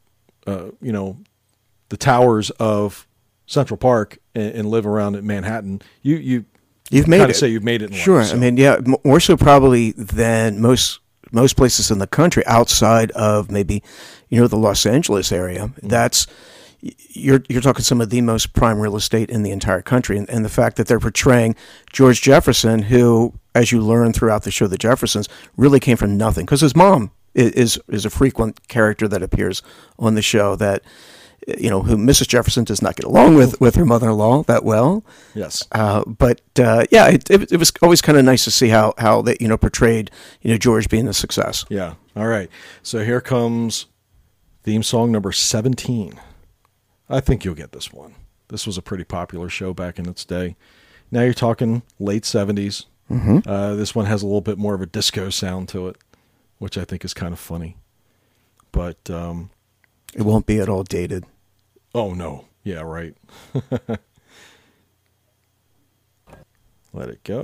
uh, 0.45 0.65
you 0.81 0.91
know, 0.91 1.17
the 1.89 1.97
towers 1.97 2.49
of 2.51 3.06
Central 3.47 3.77
Park 3.77 4.19
and, 4.35 4.53
and 4.53 4.69
live 4.69 4.85
around 4.85 5.15
in 5.15 5.25
Manhattan, 5.25 5.81
you 6.03 6.17
you 6.17 6.45
You've 6.89 7.07
made 7.07 7.29
it. 7.29 7.35
say 7.35 7.49
you've 7.49 7.63
made 7.65 7.81
it. 7.81 7.85
In 7.87 7.91
life, 7.91 8.01
Sure. 8.01 8.23
so. 8.23 8.35
I 8.35 8.39
mean, 8.39 8.55
yeah, 8.55 8.77
more 9.03 9.19
so 9.19 9.35
probably 9.35 9.91
than 9.93 10.61
most 10.61 10.99
most 11.33 11.57
places 11.57 11.91
in 11.91 11.99
the 11.99 12.07
country 12.07 12.45
outside 12.45 13.11
of 13.11 13.51
maybe 13.51 13.83
you 14.29 14.39
know 14.39 14.47
the 14.47 14.55
Los 14.57 14.85
Angeles 14.85 15.31
area. 15.33 15.67
Mm-hmm. 15.67 15.87
That's 15.87 16.27
you're 16.79 17.43
you're 17.49 17.61
talking 17.61 17.83
some 17.83 17.99
of 17.99 18.09
the 18.09 18.21
most 18.21 18.53
prime 18.53 18.79
real 18.79 18.95
estate 18.95 19.29
in 19.29 19.43
the 19.43 19.51
entire 19.51 19.81
country, 19.81 20.17
and, 20.17 20.29
and 20.29 20.45
the 20.45 20.49
fact 20.49 20.77
that 20.77 20.87
they're 20.87 20.99
portraying 20.99 21.55
George 21.91 22.21
Jefferson, 22.21 22.83
who, 22.83 23.33
as 23.55 23.71
you 23.73 23.81
learn 23.81 24.13
throughout 24.13 24.43
the 24.43 24.51
show, 24.51 24.67
the 24.67 24.77
Jeffersons 24.77 25.27
really 25.57 25.79
came 25.81 25.97
from 25.97 26.15
nothing 26.17 26.45
because 26.45 26.61
his 26.61 26.75
mom 26.75 27.11
is 27.33 27.77
is 27.89 28.05
a 28.05 28.09
frequent 28.09 28.67
character 28.69 29.07
that 29.09 29.21
appears 29.23 29.61
on 29.99 30.15
the 30.15 30.21
show 30.21 30.55
that. 30.55 30.83
You 31.57 31.69
know, 31.69 31.81
who 31.81 31.95
Mrs. 31.95 32.27
Jefferson 32.27 32.65
does 32.65 32.81
not 32.81 32.97
get 32.97 33.05
along 33.05 33.35
with 33.35 33.59
with 33.61 33.75
her 33.75 33.85
mother-in-law 33.85 34.43
that 34.43 34.65
well. 34.65 35.05
yes, 35.33 35.65
Uh, 35.71 36.03
but 36.05 36.41
uh, 36.59 36.83
yeah, 36.91 37.07
it, 37.07 37.29
it, 37.31 37.51
it 37.53 37.57
was 37.57 37.71
always 37.81 38.01
kind 38.01 38.17
of 38.17 38.25
nice 38.25 38.43
to 38.43 38.51
see 38.51 38.67
how 38.67 38.93
how 38.97 39.21
they 39.21 39.37
you 39.39 39.47
know 39.47 39.57
portrayed 39.57 40.11
you 40.41 40.51
know 40.51 40.57
George 40.57 40.89
being 40.89 41.07
a 41.07 41.13
success. 41.13 41.63
yeah. 41.69 41.93
All 42.17 42.27
right. 42.27 42.49
So 42.83 43.03
here 43.05 43.21
comes 43.21 43.85
theme 44.63 44.83
song 44.83 45.11
number 45.11 45.31
seventeen. 45.31 46.19
I 47.09 47.21
think 47.21 47.45
you'll 47.45 47.55
get 47.55 47.71
this 47.71 47.93
one. 47.93 48.15
This 48.49 48.67
was 48.67 48.77
a 48.77 48.81
pretty 48.81 49.05
popular 49.05 49.47
show 49.47 49.73
back 49.73 49.97
in 49.99 50.09
its 50.09 50.25
day. 50.25 50.57
Now 51.11 51.21
you're 51.21 51.33
talking 51.33 51.83
late 51.99 52.23
70s. 52.23 52.85
Mm-hmm. 53.09 53.49
Uh, 53.49 53.75
this 53.75 53.95
one 53.95 54.05
has 54.07 54.21
a 54.21 54.25
little 54.25 54.41
bit 54.41 54.57
more 54.57 54.73
of 54.73 54.81
a 54.81 54.85
disco 54.85 55.29
sound 55.29 55.69
to 55.69 55.87
it, 55.87 55.95
which 56.57 56.77
I 56.77 56.83
think 56.83 57.05
is 57.05 57.13
kind 57.13 57.31
of 57.31 57.39
funny. 57.39 57.77
But 58.73 59.09
um, 59.09 59.49
It 60.13 60.23
won't 60.23 60.45
be 60.45 60.59
at 60.59 60.67
all 60.67 60.83
dated. 60.83 61.23
Oh 61.97 62.13
no. 62.13 62.45
Yeah, 62.63 62.81
right. 62.81 63.15
Let 66.93 67.09
it 67.09 67.23
go. 67.23 67.43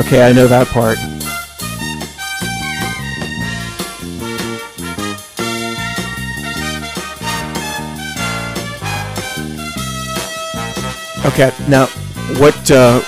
Okay, 0.00 0.22
I 0.22 0.32
know 0.32 0.46
that 0.46 0.68
part. 0.68 0.96
Okay, 11.26 11.52
now 11.68 11.86
what 12.40 12.70
uh, 12.70 13.00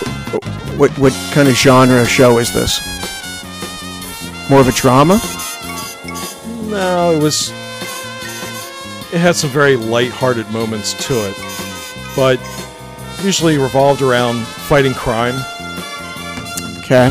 what 0.76 0.91
what 0.99 1.12
kind 1.32 1.49
of 1.49 1.55
genre 1.55 2.05
show 2.05 2.38
is 2.38 2.53
this? 2.53 2.80
More 4.51 4.61
of 4.61 4.68
a 4.68 4.72
drama? 4.72 5.20
No, 6.68 7.12
it 7.12 7.22
was. 7.22 7.51
It 9.12 9.18
had 9.18 9.36
some 9.36 9.51
very 9.51 9.76
light-hearted 9.76 10.51
moments 10.51 10.95
to 11.07 11.14
it, 11.14 11.36
but 12.14 12.38
usually 13.24 13.59
revolved 13.59 14.03
around 14.03 14.45
fighting 14.45 14.95
crime. 14.95 15.36
Okay. 16.93 17.11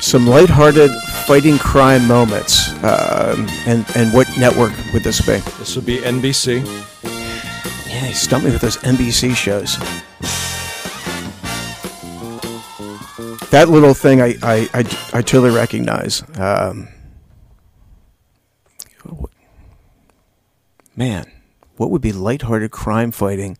Some 0.00 0.26
lighthearted 0.26 0.90
fighting 1.26 1.58
crime 1.58 2.08
moments. 2.08 2.70
Um, 2.82 3.46
and, 3.66 3.84
and 3.94 4.10
what 4.14 4.26
network 4.38 4.72
would 4.94 5.04
this 5.04 5.20
be? 5.20 5.36
This 5.58 5.76
would 5.76 5.84
be 5.84 5.98
NBC. 5.98 6.64
Yeah, 7.86 8.06
you 8.06 8.14
stumped 8.14 8.46
me 8.46 8.52
with 8.52 8.62
those 8.62 8.78
NBC 8.78 9.36
shows. 9.36 9.76
That 13.50 13.68
little 13.68 13.92
thing 13.92 14.22
I, 14.22 14.36
I, 14.42 14.68
I, 14.72 14.78
I 15.12 15.20
totally 15.20 15.50
recognize. 15.50 16.22
Um, 16.38 16.88
man, 20.96 21.30
what 21.76 21.90
would 21.90 22.00
be 22.00 22.12
lighthearted 22.12 22.70
crime 22.70 23.10
fighting? 23.10 23.58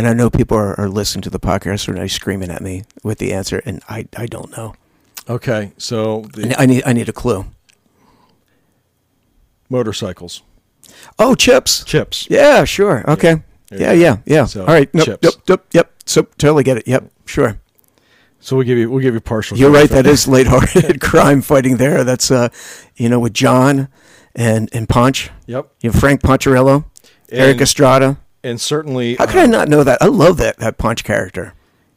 And 0.00 0.08
I 0.08 0.14
know 0.14 0.30
people 0.30 0.56
are, 0.56 0.80
are 0.80 0.88
listening 0.88 1.20
to 1.24 1.28
the 1.30 1.38
podcast 1.38 1.86
and 1.86 1.98
are 1.98 2.08
screaming 2.08 2.48
at 2.50 2.62
me 2.62 2.84
with 3.04 3.18
the 3.18 3.34
answer, 3.34 3.60
and 3.66 3.82
I, 3.86 4.08
I 4.16 4.24
don't 4.24 4.50
know. 4.56 4.74
Okay, 5.28 5.72
so 5.76 6.22
the 6.32 6.58
I 6.58 6.64
need 6.64 6.82
I 6.86 6.94
need 6.94 7.10
a 7.10 7.12
clue. 7.12 7.44
motorcycles, 9.68 10.42
Oh, 11.18 11.34
chips. 11.34 11.84
chips. 11.84 12.26
Yeah, 12.30 12.64
sure. 12.64 13.04
Okay. 13.10 13.42
There 13.68 13.78
Yeah, 13.78 13.92
yeah, 13.92 14.16
yeah. 14.24 14.46
So, 14.46 14.62
All 14.62 14.72
right. 14.72 14.88
Nope, 14.94 15.04
chips. 15.04 15.22
yep, 15.22 15.34
yep, 15.46 15.64
yep. 15.74 15.92
So 16.06 16.22
totally 16.38 16.64
get 16.64 16.78
it. 16.78 16.88
Yep, 16.88 17.12
sure. 17.26 17.60
So 18.40 18.56
we'll 18.56 18.64
give 18.64 18.78
you 18.78 18.90
we'll 18.90 19.02
give 19.02 19.12
you 19.12 19.20
partial. 19.20 19.58
You're 19.58 19.70
right. 19.70 19.90
That 19.90 20.06
is 20.06 20.26
lighthearted 20.26 20.98
crime 21.02 21.42
fighting 21.42 21.76
there. 21.76 22.04
That's 22.04 22.30
uh, 22.30 22.48
you 22.96 23.10
know, 23.10 23.20
with 23.20 23.34
John 23.34 23.88
and 24.34 24.70
and 24.72 24.88
Ponch. 24.88 25.28
Yep, 25.46 25.70
You 25.82 25.90
have 25.90 26.00
Frank 26.00 26.22
Poncherello, 26.22 26.86
Erik 27.30 27.60
Estrada. 27.60 28.16
And 28.42 28.60
certainly. 28.60 29.16
How 29.16 29.26
could 29.26 29.36
I 29.36 29.46
not 29.46 29.68
know 29.68 29.84
that? 29.84 30.00
I 30.00 30.06
love 30.06 30.38
that 30.38 30.58
that 30.58 30.78
Ponch 30.78 31.04
character. 31.04 31.54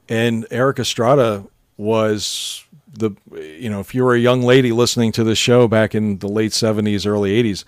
And 0.09 0.45
Erik 0.51 0.79
Estrada 0.79 1.45
was 1.77 2.65
the 2.93 3.11
you 3.31 3.69
know 3.69 3.79
if 3.79 3.95
you 3.95 4.03
were 4.03 4.13
a 4.13 4.19
young 4.19 4.41
lady 4.41 4.71
listening 4.71 5.11
to 5.11 5.23
this 5.23 5.37
show 5.37 5.67
back 5.67 5.95
in 5.95 6.19
the 6.19 6.27
late 6.27 6.51
70s 6.51 7.07
early 7.07 7.43
80s 7.43 7.65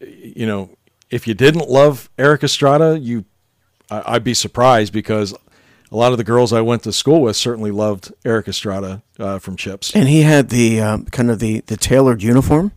you 0.00 0.46
know 0.46 0.70
if 1.10 1.28
you 1.28 1.34
didn't 1.34 1.68
love 1.68 2.08
Erik 2.18 2.42
Estrada 2.42 2.98
you 2.98 3.24
I, 3.90 4.14
I'd 4.14 4.24
be 4.24 4.34
surprised 4.34 4.92
because 4.92 5.34
a 5.92 5.96
lot 5.96 6.12
of 6.12 6.18
the 6.18 6.24
girls 6.24 6.52
I 6.52 6.62
went 6.62 6.82
to 6.84 6.92
school 6.92 7.20
with 7.20 7.36
certainly 7.36 7.70
loved 7.70 8.12
Erik 8.24 8.48
Estrada 8.48 9.02
uh, 9.18 9.38
from 9.38 9.56
Chips 9.56 9.94
And 9.94 10.08
he 10.08 10.22
had 10.22 10.48
the 10.48 10.80
um, 10.80 11.04
kind 11.06 11.30
of 11.30 11.38
the 11.38 11.60
the 11.66 11.76
tailored 11.76 12.22
uniform 12.22 12.72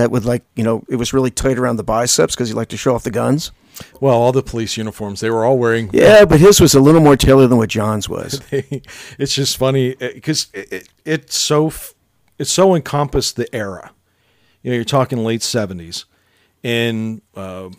that 0.00 0.10
would 0.10 0.24
like 0.24 0.42
you 0.54 0.64
know 0.64 0.84
it 0.88 0.96
was 0.96 1.12
really 1.12 1.30
tight 1.30 1.58
around 1.58 1.76
the 1.76 1.84
biceps 1.84 2.34
because 2.34 2.48
he 2.48 2.54
liked 2.54 2.70
to 2.70 2.76
show 2.76 2.94
off 2.94 3.04
the 3.04 3.10
guns. 3.10 3.52
well 4.00 4.14
all 4.14 4.32
the 4.32 4.42
police 4.42 4.76
uniforms 4.76 5.20
they 5.20 5.30
were 5.30 5.44
all 5.44 5.58
wearing 5.58 5.90
Yeah, 5.92 6.24
but 6.24 6.40
his 6.40 6.60
was 6.60 6.74
a 6.74 6.80
little 6.80 7.00
more 7.00 7.16
tailored 7.16 7.50
than 7.50 7.58
what 7.58 7.68
John's 7.68 8.08
was. 8.08 8.40
it's 8.50 9.34
just 9.34 9.56
funny 9.56 9.96
eh, 10.00 10.12
because 10.14 10.48
it, 10.52 10.72
it, 10.72 10.88
it's 11.04 11.38
so 11.38 11.72
it's 12.38 12.50
so 12.50 12.74
encompassed 12.74 13.36
the 13.36 13.54
era. 13.54 13.92
You 14.62 14.70
know, 14.70 14.74
you're 14.74 14.84
talking 14.84 15.24
late 15.24 15.40
'70s, 15.40 16.04
and 16.64 17.22
uh, 17.34 17.70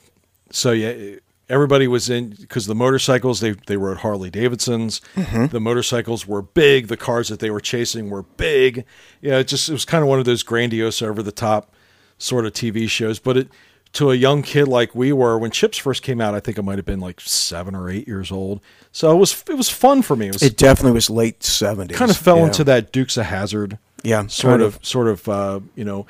so 0.51 0.71
yeah, 0.71 0.87
eh, 0.87 1.15
everybody 1.51 1.87
was 1.87 2.09
in 2.09 2.29
because 2.29 2.65
the 2.65 2.75
motorcycles 2.75 3.39
they 3.41 3.51
they 3.67 3.77
rode 3.77 3.97
Harley 3.97 4.29
Davidsons. 4.29 5.01
Mm-hmm. 5.15 5.47
The 5.47 5.59
motorcycles 5.59 6.25
were 6.25 6.41
big. 6.41 6.87
The 6.87 6.97
cars 6.97 7.27
that 7.29 7.39
they 7.39 7.51
were 7.51 7.59
chasing 7.59 8.09
were 8.09 8.23
big. 8.23 8.85
Yeah, 9.21 9.39
it 9.39 9.47
just 9.47 9.69
it 9.69 9.73
was 9.73 9.85
kind 9.85 10.01
of 10.01 10.07
one 10.07 10.19
of 10.19 10.25
those 10.25 10.43
grandiose, 10.43 11.01
over 11.01 11.21
the 11.21 11.31
top 11.31 11.73
sort 12.21 12.45
of 12.45 12.53
TV 12.53 12.89
shows. 12.89 13.19
But 13.19 13.37
it 13.37 13.47
to 13.93 14.11
a 14.11 14.15
young 14.15 14.41
kid 14.41 14.67
like 14.67 14.95
we 14.95 15.11
were 15.11 15.37
when 15.37 15.51
Chips 15.51 15.77
first 15.77 16.01
came 16.01 16.21
out, 16.21 16.33
I 16.33 16.39
think 16.39 16.57
I 16.57 16.61
might 16.61 16.77
have 16.77 16.85
been 16.85 17.01
like 17.01 17.19
seven 17.19 17.75
or 17.75 17.89
eight 17.89 18.07
years 18.07 18.31
old. 18.31 18.61
So 18.91 19.11
it 19.11 19.15
was 19.19 19.43
it 19.49 19.55
was 19.55 19.69
fun 19.69 20.01
for 20.01 20.15
me. 20.15 20.27
It 20.27 20.33
was 20.33 20.43
It 20.43 20.57
definitely 20.57 20.93
was 20.93 21.09
late 21.09 21.43
seventies. 21.43 21.97
kind 21.97 22.11
of 22.11 22.17
fell 22.17 22.45
into 22.45 22.63
that 22.65 22.91
Dukes 22.91 23.17
of 23.17 23.25
Hazzard 23.25 23.77
Yeah, 24.03 24.27
sort 24.27 24.51
kind 24.53 24.61
of, 24.61 24.79
sort 24.81 25.07
of, 25.07 25.27
uh, 25.27 25.59
you 25.75 25.83
know, 25.83 26.05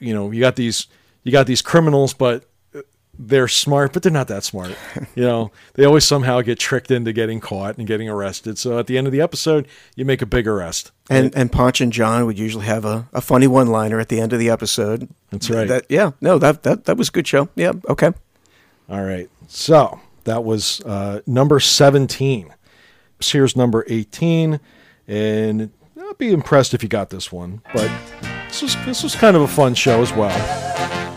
you 0.00 0.14
know, 0.14 0.30
you 0.30 0.40
got 0.40 0.56
these, 0.56 0.86
you 1.22 1.32
got 1.32 1.46
these 1.46 1.62
criminals, 1.62 2.12
but 2.14 2.44
they're 3.22 3.48
smart, 3.48 3.92
but 3.92 4.02
they're 4.02 4.10
not 4.10 4.28
that 4.28 4.44
smart. 4.44 4.74
You 5.14 5.24
know, 5.24 5.50
they 5.74 5.84
always 5.84 6.04
somehow 6.04 6.40
get 6.40 6.58
tricked 6.58 6.90
into 6.90 7.12
getting 7.12 7.40
caught 7.40 7.76
and 7.76 7.86
getting 7.86 8.08
arrested. 8.08 8.58
So 8.58 8.78
at 8.78 8.86
the 8.86 8.96
end 8.96 9.06
of 9.06 9.12
the 9.12 9.20
episode, 9.20 9.68
you 9.96 10.04
make 10.04 10.22
a 10.22 10.26
big 10.26 10.46
arrest. 10.46 10.92
And 11.10 11.34
and 11.36 11.52
Ponch 11.52 11.80
and 11.80 11.92
John 11.92 12.24
would 12.26 12.38
usually 12.38 12.64
have 12.66 12.84
a, 12.84 13.08
a 13.12 13.20
funny 13.20 13.46
one 13.46 13.66
liner 13.66 14.00
at 14.00 14.08
the 14.08 14.20
end 14.20 14.32
of 14.32 14.38
the 14.38 14.48
episode. 14.48 15.08
That's 15.30 15.50
right. 15.50 15.68
That 15.68 15.86
yeah, 15.88 16.12
no, 16.20 16.38
that 16.38 16.62
that 16.62 16.84
that 16.84 16.96
was 16.96 17.08
a 17.08 17.12
good 17.12 17.26
show. 17.26 17.48
Yeah, 17.56 17.72
okay. 17.88 18.12
All 18.88 19.02
right. 19.02 19.28
So 19.48 20.00
that 20.24 20.44
was 20.44 20.80
uh, 20.82 21.20
number 21.26 21.60
17. 21.60 22.54
Here's 23.20 23.56
number 23.56 23.84
18. 23.88 24.60
And 25.08 25.70
I'd 25.98 26.18
be 26.18 26.32
impressed 26.32 26.72
if 26.72 26.82
you 26.82 26.88
got 26.88 27.10
this 27.10 27.30
one. 27.30 27.62
But 27.74 27.90
this 28.48 28.62
was, 28.62 28.76
this 28.86 29.02
was 29.02 29.14
kind 29.14 29.36
of 29.36 29.42
a 29.42 29.48
fun 29.48 29.74
show 29.74 30.02
as 30.02 30.12
well. 30.12 31.09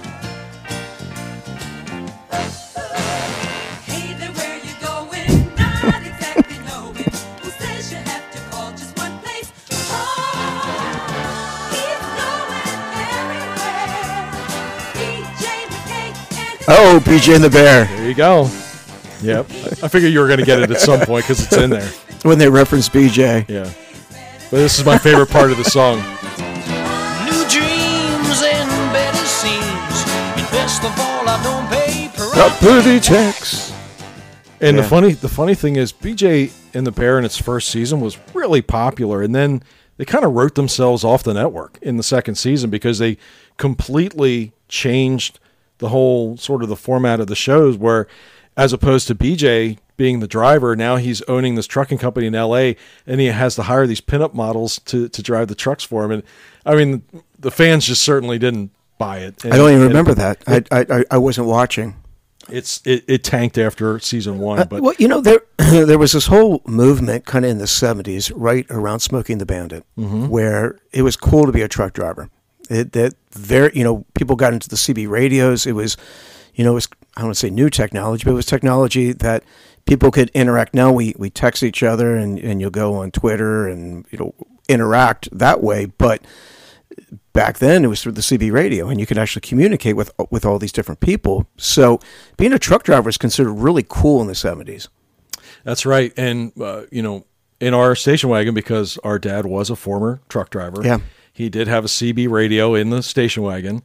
McKay 17.00 17.08
and 17.08 17.08
Oh, 17.08 17.12
BJ 17.20 17.36
and 17.36 17.44
the 17.44 17.50
Bear. 17.50 17.86
There 17.86 18.08
you 18.08 18.14
go. 18.14 18.50
Yep. 19.22 19.46
I 19.84 19.88
figured 19.88 20.12
you 20.12 20.20
were 20.20 20.28
going 20.28 20.40
to 20.40 20.46
get 20.46 20.60
it 20.60 20.70
at 20.72 20.80
some 20.82 21.00
point 21.02 21.24
because 21.26 21.42
it's 21.44 21.56
in 21.56 21.70
there. 21.70 21.88
When 22.24 22.38
they 22.38 22.50
reference 22.50 22.90
BJ. 22.90 23.48
Yeah. 23.50 23.64
But 24.52 24.58
this 24.58 24.78
is 24.80 24.86
my 24.86 24.98
favorite 24.98 25.30
part 25.30 25.52
of 25.52 25.58
the 25.58 25.64
song. 25.64 25.98
New 27.26 27.44
dreams 27.50 28.42
and 28.44 28.70
better 28.94 29.26
scenes. 29.26 30.04
And 30.38 30.52
best 30.52 30.84
of 30.84 30.92
all, 31.00 31.28
I 31.28 31.42
don't 31.44 31.68
pay 31.70 32.10
per 32.16 32.40
Up 32.40 32.52
pretty 32.60 33.00
checks. 33.00 33.72
And 34.62 34.78
the 34.78 34.82
Yeah. 34.84 34.88
funny 34.88 35.12
the 35.14 35.30
funny 35.30 35.56
thing 35.56 35.76
is 35.76 35.92
BJ 35.92 36.52
and 36.74 36.86
the 36.88 36.92
Bear 36.92 37.18
in 37.20 37.26
its 37.26 37.38
first 37.38 37.70
season 37.70 38.00
was 38.00 38.18
really 38.34 38.62
popular 38.62 39.22
and 39.22 39.34
then 39.36 39.62
they 39.98 40.06
kind 40.06 40.24
of 40.24 40.32
wrote 40.34 40.56
themselves 40.56 41.04
off 41.04 41.22
the 41.24 41.34
network 41.34 41.78
in 41.82 41.98
the 41.98 42.04
second 42.04 42.36
season 42.36 42.70
because 42.70 42.98
they 43.00 43.18
completely 43.58 44.54
changed 44.70 45.40
the 45.80 45.90
whole 45.90 46.38
sort 46.38 46.64
of 46.64 46.70
the 46.70 46.76
format 46.76 47.20
of 47.20 47.28
the 47.28 47.36
shows 47.36 47.78
where 47.78 48.08
as 48.56 48.72
opposed 48.74 49.08
to 49.08 49.16
BJ 49.16 49.80
being 49.98 50.20
the 50.20 50.28
driver, 50.28 50.76
now 50.76 50.96
he's 50.98 51.22
owning 51.24 51.56
this 51.56 51.66
trucking 51.68 51.98
company 51.98 52.28
in 52.28 52.34
LA 52.34 52.74
and 53.08 53.20
he 53.20 53.28
has 53.28 53.56
to 53.56 53.64
hire 53.64 53.88
these 53.88 54.02
pinup 54.02 54.34
models 54.34 54.80
to, 54.86 55.10
to 55.10 55.22
drive 55.24 55.48
the 55.48 55.56
trucks 55.56 55.84
for 55.84 56.04
him. 56.04 56.12
And 56.12 56.24
I 56.66 56.76
mean 56.76 57.04
the 57.40 57.52
fans 57.52 57.86
just 57.88 58.04
certainly 58.04 58.38
didn't 58.38 58.72
buy 59.00 59.20
it. 59.20 59.44
I 59.46 59.50
don't 59.50 59.70
even 59.72 59.82
And 59.84 59.88
remember 59.90 60.14
that. 60.14 60.44
I, 60.48 60.64
I 60.72 60.86
I 61.00 61.06
I 61.12 61.18
wasn't 61.18 61.48
watching. 61.48 61.96
It's 62.50 62.82
it, 62.86 63.06
it 63.08 63.24
tanked 63.24 63.58
after 63.58 63.98
season 64.00 64.38
one, 64.40 64.60
Uh, 64.60 64.66
but 64.66 64.82
well, 64.84 64.94
you 65.00 65.08
know, 65.08 65.22
there 65.22 65.40
there 65.58 65.98
was 65.98 66.12
this 66.12 66.28
whole 66.28 66.62
movement 66.68 67.26
kind 67.26 67.46
of 67.46 67.52
in 67.52 67.58
the 67.58 67.66
'70s, 67.66 68.32
right 68.36 68.66
around 68.70 69.00
Smokey 69.00 69.32
and 69.34 69.40
the 69.42 69.46
Bandit, 69.46 69.86
Mm-hmm. 69.98 70.28
where 70.28 70.78
it 70.92 71.04
was 71.04 71.16
cool 71.16 71.46
to 71.46 71.52
be 71.54 71.62
a 71.62 71.68
truck 71.70 71.94
driver. 71.94 72.30
It, 72.74 72.92
that 72.94 73.14
very, 73.32 73.72
you 73.74 73.84
know, 73.84 74.06
people 74.14 74.36
got 74.36 74.54
into 74.54 74.70
the 74.70 74.76
CB 74.76 75.10
radios. 75.10 75.66
It 75.66 75.74
was, 75.74 75.98
you 76.56 76.64
know, 76.64 76.72
it 76.72 76.76
was 76.76 76.88
I 77.16 77.22
don't 77.22 77.28
want 77.28 77.36
to 77.36 77.40
say 77.40 77.50
new 77.50 77.70
technology, 77.70 78.24
but 78.24 78.32
it 78.32 78.36
was 78.36 78.46
technology 78.46 79.14
that 79.14 79.44
people 79.86 80.12
could 80.12 80.30
interact. 80.34 80.74
Now 80.74 80.92
we 80.92 81.14
we 81.18 81.30
text 81.30 81.64
each 81.64 81.84
other, 81.84 82.16
and 82.16 82.40
and 82.40 82.60
you'll 82.60 82.72
go 82.72 82.96
on 82.96 83.12
Twitter 83.12 83.68
and 83.68 84.06
you 84.12 84.18
know 84.18 84.34
interact 84.70 85.30
that 85.38 85.62
way, 85.62 85.86
but 85.86 86.22
back 87.34 87.58
then 87.58 87.84
it 87.84 87.88
was 87.88 88.02
through 88.02 88.12
the 88.12 88.22
CB 88.22 88.52
radio 88.52 88.88
and 88.88 89.00
you 89.00 89.06
could 89.06 89.18
actually 89.18 89.42
communicate 89.42 89.96
with 89.96 90.12
with 90.30 90.46
all 90.46 90.60
these 90.60 90.72
different 90.72 91.00
people. 91.00 91.48
So 91.58 92.00
being 92.38 92.54
a 92.54 92.60
truck 92.60 92.84
driver 92.84 93.10
is 93.10 93.18
considered 93.18 93.54
really 93.54 93.86
cool 93.88 94.22
in 94.22 94.28
the 94.28 94.34
70s. 94.34 94.88
That's 95.64 95.86
right. 95.86 96.14
And, 96.18 96.52
uh, 96.62 96.84
you 96.92 97.02
know, 97.02 97.26
in 97.60 97.74
our 97.74 97.96
station 97.96 98.30
wagon, 98.30 98.54
because 98.54 98.98
our 99.00 99.18
dad 99.18 99.46
was 99.46 99.70
a 99.70 99.76
former 99.76 100.22
truck 100.30 100.50
driver, 100.50 100.82
Yeah. 100.84 101.00
He 101.34 101.50
did 101.50 101.68
have 101.68 101.84
a 101.84 101.88
CB 101.88 102.30
radio 102.30 102.74
in 102.76 102.90
the 102.92 103.04
station 103.04 103.44
wagon. 103.44 103.82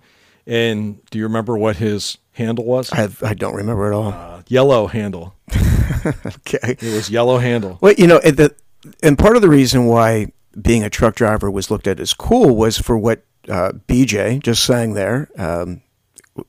And 0.46 1.04
do 1.10 1.18
you 1.18 1.24
remember 1.24 1.56
what 1.58 1.76
his 1.76 2.18
handle 2.32 2.64
was? 2.64 2.92
I 2.92 3.08
I 3.22 3.34
don't 3.34 3.54
remember 3.54 3.86
at 3.88 3.92
all. 3.92 4.08
Uh, 4.12 4.42
yellow 4.48 4.86
handle. 4.86 5.34
okay. 6.06 6.76
It 6.80 6.82
was 6.94 7.10
yellow 7.10 7.38
handle. 7.38 7.78
Well, 7.80 7.94
you 7.98 8.06
know, 8.06 8.16
it- 8.18 8.36
the, 8.36 8.54
and 9.02 9.18
part 9.18 9.36
of 9.36 9.42
the 9.42 9.48
reason 9.48 9.86
why 9.86 10.32
being 10.60 10.84
a 10.84 10.90
truck 10.90 11.14
driver 11.16 11.50
was 11.50 11.70
looked 11.70 11.86
at 11.86 12.00
as 12.00 12.14
cool 12.14 12.56
was 12.56 12.78
for 12.78 12.96
what 12.96 13.24
uh, 13.48 13.72
BJ 13.88 14.42
just 14.42 14.64
sang 14.64 14.94
there. 14.94 15.28
Um, 15.36 15.82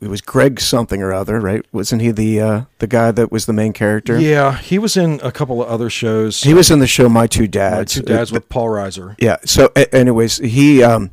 it 0.02 0.08
was 0.08 0.22
Greg 0.22 0.60
something 0.60 1.02
or 1.02 1.14
other, 1.14 1.40
right? 1.40 1.66
Wasn't 1.72 2.02
he 2.02 2.12
the 2.12 2.42
uh, 2.42 2.62
the 2.80 2.88
guy 2.88 3.12
that 3.12 3.32
was 3.32 3.46
the 3.46 3.54
main 3.54 3.74
character? 3.74 4.20
Yeah, 4.20 4.58
he 4.58 4.80
was 4.80 4.96
in 4.98 5.20
a 5.24 5.32
couple 5.32 5.62
of 5.62 5.68
other 5.70 5.90
shows. 5.90 6.42
He 6.42 6.54
was 6.54 6.72
in 6.72 6.80
the 6.80 6.88
show 6.88 7.10
My 7.10 7.28
Two 7.28 7.48
Dads. 7.48 7.96
My 7.98 8.02
two 8.02 8.06
dads 8.06 8.32
with 8.32 8.50
Paul 8.50 8.68
Reiser. 8.68 9.16
Yeah. 9.20 9.38
So, 9.46 9.72
a- 9.76 9.94
anyways, 9.96 10.38
he 10.38 10.84
um, 10.84 11.12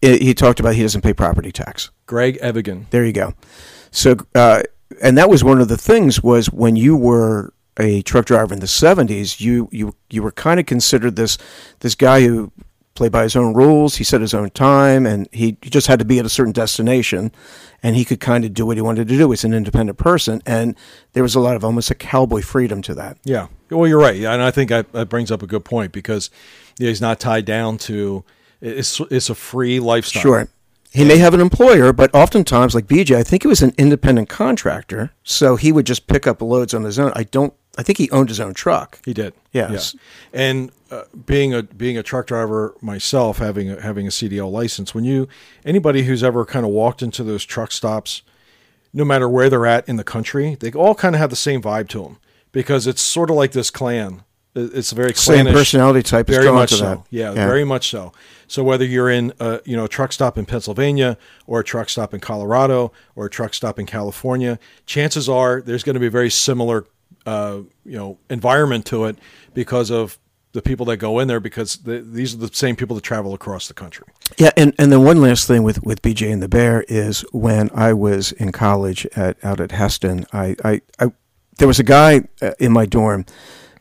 he 0.00 0.34
talked 0.34 0.60
about 0.60 0.74
he 0.74 0.82
doesn't 0.82 1.02
pay 1.02 1.12
property 1.12 1.52
tax. 1.52 1.90
Greg 2.06 2.38
Evigan. 2.40 2.86
There 2.90 3.04
you 3.04 3.12
go. 3.12 3.34
So, 3.90 4.16
uh, 4.34 4.62
and 5.02 5.16
that 5.18 5.28
was 5.28 5.42
one 5.42 5.60
of 5.60 5.68
the 5.68 5.76
things 5.76 6.22
was 6.22 6.50
when 6.50 6.76
you 6.76 6.96
were 6.96 7.52
a 7.78 8.02
truck 8.02 8.26
driver 8.26 8.54
in 8.54 8.60
the 8.60 8.66
'70s, 8.66 9.40
you 9.40 9.68
you 9.72 9.94
you 10.10 10.22
were 10.22 10.32
kind 10.32 10.58
of 10.60 10.66
considered 10.66 11.16
this 11.16 11.36
this 11.80 11.94
guy 11.94 12.22
who 12.22 12.52
played 12.96 13.12
by 13.12 13.22
his 13.22 13.36
own 13.36 13.54
rules. 13.54 13.96
He 13.96 14.04
set 14.04 14.20
his 14.20 14.34
own 14.34 14.50
time, 14.50 15.06
and 15.06 15.28
he 15.32 15.52
just 15.62 15.86
had 15.86 15.98
to 16.00 16.04
be 16.04 16.18
at 16.18 16.26
a 16.26 16.30
certain 16.30 16.52
destination, 16.52 17.30
and 17.82 17.94
he 17.94 18.04
could 18.04 18.20
kind 18.20 18.44
of 18.44 18.54
do 18.54 18.66
what 18.66 18.76
he 18.76 18.80
wanted 18.80 19.06
to 19.08 19.16
do. 19.16 19.30
He's 19.30 19.44
an 19.44 19.54
independent 19.54 19.98
person, 19.98 20.42
and 20.44 20.74
there 21.12 21.22
was 21.22 21.34
a 21.34 21.40
lot 21.40 21.54
of 21.54 21.64
almost 21.64 21.90
a 21.90 21.94
cowboy 21.94 22.42
freedom 22.42 22.82
to 22.82 22.94
that. 22.94 23.18
Yeah. 23.24 23.46
Well, 23.70 23.86
you're 23.86 24.00
right. 24.00 24.16
And 24.16 24.42
I 24.42 24.50
think 24.50 24.70
that, 24.70 24.92
that 24.92 25.08
brings 25.08 25.30
up 25.30 25.42
a 25.42 25.46
good 25.46 25.64
point 25.64 25.92
because 25.92 26.30
yeah, 26.78 26.88
he's 26.88 27.00
not 27.00 27.20
tied 27.20 27.44
down 27.44 27.78
to 27.78 28.24
it's 28.60 29.00
it's 29.10 29.30
a 29.30 29.34
free 29.34 29.80
lifestyle. 29.80 30.22
Sure. 30.22 30.48
He 30.92 31.04
may 31.04 31.18
have 31.18 31.34
an 31.34 31.40
employer, 31.40 31.92
but 31.92 32.14
oftentimes, 32.14 32.74
like 32.74 32.86
BJ, 32.86 33.16
I 33.16 33.22
think 33.22 33.42
he 33.42 33.48
was 33.48 33.60
an 33.60 33.74
independent 33.76 34.30
contractor, 34.30 35.12
so 35.22 35.56
he 35.56 35.70
would 35.70 35.84
just 35.84 36.06
pick 36.06 36.26
up 36.26 36.40
loads 36.40 36.72
on 36.72 36.84
his 36.84 36.98
own. 36.98 37.12
I 37.14 37.24
don't. 37.24 37.52
I 37.78 37.82
think 37.82 37.98
he 37.98 38.10
owned 38.10 38.28
his 38.28 38.40
own 38.40 38.54
truck. 38.54 38.98
He 39.04 39.12
did. 39.12 39.34
Yes. 39.52 39.94
Yeah. 40.32 40.40
And 40.40 40.70
uh, 40.90 41.02
being 41.26 41.52
a 41.54 41.62
being 41.62 41.98
a 41.98 42.02
truck 42.02 42.26
driver 42.26 42.74
myself, 42.80 43.38
having 43.38 43.70
a, 43.70 43.80
having 43.82 44.06
a 44.06 44.10
CDL 44.10 44.50
license, 44.50 44.94
when 44.94 45.04
you 45.04 45.28
anybody 45.64 46.04
who's 46.04 46.22
ever 46.22 46.44
kind 46.44 46.64
of 46.64 46.72
walked 46.72 47.02
into 47.02 47.22
those 47.22 47.44
truck 47.44 47.72
stops, 47.72 48.22
no 48.92 49.04
matter 49.04 49.28
where 49.28 49.50
they're 49.50 49.66
at 49.66 49.88
in 49.88 49.96
the 49.96 50.04
country, 50.04 50.56
they 50.60 50.70
all 50.72 50.94
kind 50.94 51.14
of 51.14 51.20
have 51.20 51.30
the 51.30 51.36
same 51.36 51.60
vibe 51.60 51.88
to 51.88 52.02
them 52.02 52.18
because 52.52 52.86
it's 52.86 53.02
sort 53.02 53.30
of 53.30 53.36
like 53.36 53.52
this 53.52 53.70
clan. 53.70 54.22
It's 54.58 54.90
a 54.90 54.94
very 54.94 55.12
Same 55.12 55.44
clannish- 55.44 55.52
personality 55.52 56.02
type 56.02 56.30
is 56.30 56.36
very 56.38 56.50
much 56.50 56.70
to 56.70 56.76
so. 56.76 56.84
that. 56.84 57.00
Yeah, 57.10 57.34
Yeah. 57.34 57.46
very 57.46 57.62
much 57.64 57.90
so. 57.90 58.12
So 58.48 58.64
whether 58.64 58.86
you're 58.86 59.10
in 59.10 59.34
a 59.38 59.60
you 59.66 59.76
know 59.76 59.84
a 59.84 59.88
truck 59.88 60.12
stop 60.12 60.38
in 60.38 60.46
Pennsylvania 60.46 61.18
or 61.46 61.60
a 61.60 61.64
truck 61.64 61.90
stop 61.90 62.14
in 62.14 62.20
Colorado 62.20 62.90
or 63.14 63.26
a 63.26 63.30
truck 63.30 63.52
stop 63.52 63.78
in 63.78 63.84
California, 63.84 64.58
chances 64.86 65.28
are 65.28 65.60
there's 65.60 65.82
going 65.82 65.92
to 65.94 66.00
be 66.00 66.08
very 66.08 66.30
similar 66.30 66.86
uh, 67.26 67.60
you 67.84 67.96
know 67.96 68.18
environment 68.30 68.86
to 68.86 69.04
it 69.04 69.18
because 69.54 69.90
of 69.90 70.18
the 70.56 70.62
people 70.62 70.86
that 70.86 70.96
go 70.96 71.18
in 71.18 71.28
there 71.28 71.38
because 71.38 71.76
the, 71.76 72.00
these 72.00 72.34
are 72.34 72.38
the 72.38 72.48
same 72.50 72.76
people 72.76 72.96
that 72.96 73.02
travel 73.02 73.34
across 73.34 73.68
the 73.68 73.74
country. 73.74 74.06
Yeah, 74.38 74.52
and, 74.56 74.74
and 74.78 74.90
then 74.90 75.04
one 75.04 75.20
last 75.20 75.46
thing 75.46 75.62
with, 75.62 75.84
with 75.84 76.00
BJ 76.00 76.32
and 76.32 76.42
the 76.42 76.48
Bear 76.48 76.82
is 76.88 77.20
when 77.30 77.68
I 77.74 77.92
was 77.92 78.32
in 78.32 78.52
college 78.52 79.06
at 79.14 79.36
out 79.44 79.60
at 79.60 79.72
Heston, 79.72 80.24
I, 80.32 80.56
I, 80.64 80.80
I 80.98 81.12
there 81.58 81.68
was 81.68 81.78
a 81.78 81.84
guy 81.84 82.22
uh, 82.40 82.52
in 82.58 82.72
my 82.72 82.86
dorm. 82.86 83.26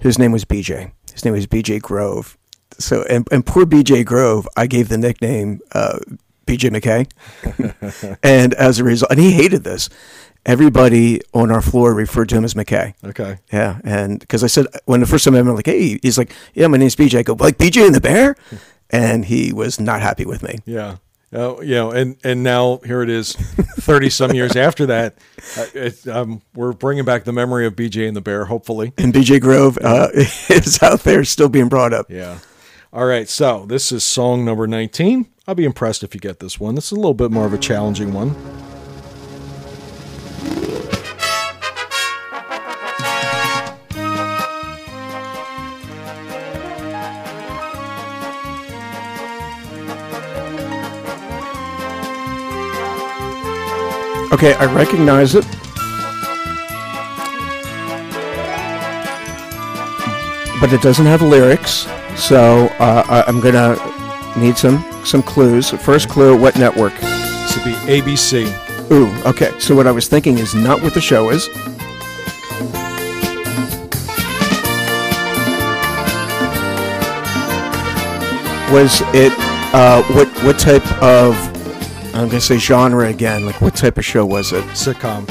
His 0.02 0.20
name 0.20 0.34
was 0.34 0.44
BJ. 0.44 0.92
His 1.14 1.24
name 1.24 1.34
was 1.34 1.48
BJ 1.48 1.82
Grove. 1.82 2.38
So 2.78 3.04
and, 3.04 3.26
and 3.32 3.46
poor 3.46 3.66
BJ 3.66 4.04
Grove, 4.04 4.46
I 4.58 4.68
gave 4.68 4.90
the 4.90 4.98
nickname 4.98 5.62
uh, 5.72 6.00
BJ 6.46 6.70
McKay, 6.76 8.18
and 8.24 8.54
as 8.54 8.80
a 8.80 8.84
result, 8.84 9.12
and 9.12 9.20
he 9.20 9.32
hated 9.32 9.64
this. 9.64 9.90
Everybody 10.46 11.22
on 11.34 11.50
our 11.50 11.62
floor 11.62 11.94
referred 11.94 12.30
to 12.30 12.36
him 12.36 12.46
as 12.46 12.54
McKay. 12.54 12.94
Okay. 13.04 13.40
Yeah, 13.52 13.80
and 13.84 14.20
because 14.20 14.44
I 14.44 14.48
said 14.48 14.68
when 14.86 15.00
the 15.00 15.08
first 15.08 15.26
time 15.26 15.34
I 15.34 15.42
met 15.42 15.50
him, 15.50 15.56
like, 15.56 15.66
hey, 15.66 16.00
he's 16.02 16.18
like, 16.18 16.32
yeah, 16.54 16.68
my 16.68 16.78
name's 16.78 16.96
BJ. 16.96 17.20
I 17.20 17.24
go 17.24 17.34
like 17.34 17.58
BJ 17.58 17.86
and 17.86 17.96
the 17.96 18.02
Bear, 18.02 18.36
and 18.92 19.26
he 19.26 19.52
was 19.54 19.80
not 19.80 20.02
happy 20.02 20.26
with 20.26 20.44
me. 20.44 20.60
Yeah. 20.66 20.98
Uh, 21.34 21.60
you 21.62 21.74
know, 21.76 21.92
and 21.92 22.16
and 22.24 22.44
now 22.44 22.80
here 22.86 23.02
it 23.02 23.10
is, 23.10 23.34
thirty 23.34 24.10
some 24.10 24.34
years 24.34 24.56
after 24.56 24.86
that. 24.86 25.18
Uh, 25.58 25.66
it, 25.74 26.08
um, 26.08 26.42
we're 26.54 26.72
bringing 26.74 27.04
back 27.04 27.24
the 27.24 27.34
memory 27.34 27.66
of 27.66 27.76
BJ 27.76 28.08
and 28.08 28.16
the 28.16 28.22
Bear, 28.22 28.46
hopefully. 28.46 28.94
And 28.98 29.14
BJ 29.14 29.42
Grove 29.42 29.78
uh, 29.84 30.10
is 30.14 30.82
out 30.82 31.02
there 31.02 31.24
still 31.26 31.50
being 31.50 31.68
brought 31.68 31.92
up. 31.92 32.10
Yeah. 32.10 32.40
All 32.94 33.06
right. 33.06 33.28
So 33.28 33.66
this 33.66 33.92
is 33.92 34.06
song 34.06 34.46
number 34.46 34.68
19. 34.68 35.26
I'll 35.48 35.56
be 35.56 35.66
impressed 35.66 36.04
if 36.04 36.14
you 36.14 36.22
get 36.22 36.40
this 36.40 36.60
one. 36.60 36.76
This 36.76 36.86
is 36.86 36.92
a 36.94 36.96
little 36.96 37.14
bit 37.14 37.32
more 37.32 37.46
of 37.46 37.54
a 37.54 37.58
challenging 37.58 38.14
one. 38.14 38.34
Okay, 54.36 54.54
I 54.56 54.66
recognize 54.66 55.34
it. 55.34 55.46
But 60.60 60.74
it 60.74 60.82
doesn't 60.82 61.06
have 61.06 61.22
lyrics, 61.22 61.88
so 62.18 62.68
uh, 62.80 63.24
I'm 63.28 63.40
gonna 63.40 63.78
need 64.38 64.58
some 64.58 64.84
some 65.06 65.24
clues. 65.24 65.70
First 65.70 66.10
clue: 66.10 66.38
what 66.38 66.58
network? 66.58 66.92
This 67.00 67.56
would 67.56 67.64
be 67.64 67.72
ABC. 67.88 68.92
Ooh, 68.92 69.08
okay. 69.26 69.58
So 69.58 69.74
what 69.74 69.88
I 69.88 69.92
was 69.92 70.10
thinking 70.10 70.38
is 70.38 70.54
not 70.54 70.82
what 70.82 70.94
the 70.94 71.00
show 71.00 71.30
is. 71.30 71.48
Was 78.70 79.00
it 79.16 79.32
uh, 79.74 80.04
what 80.12 80.28
what 80.44 80.60
type 80.60 80.86
of 81.02 81.55
I'm 82.16 82.28
gonna 82.28 82.40
say 82.42 82.58
genre 82.58 83.08
again? 83.08 83.46
Like 83.46 83.60
what 83.62 83.76
type 83.76 83.98
of 83.98 84.06
show 84.06 84.26
was 84.26 84.54
it? 84.54 84.64
Sitcom. 84.70 85.24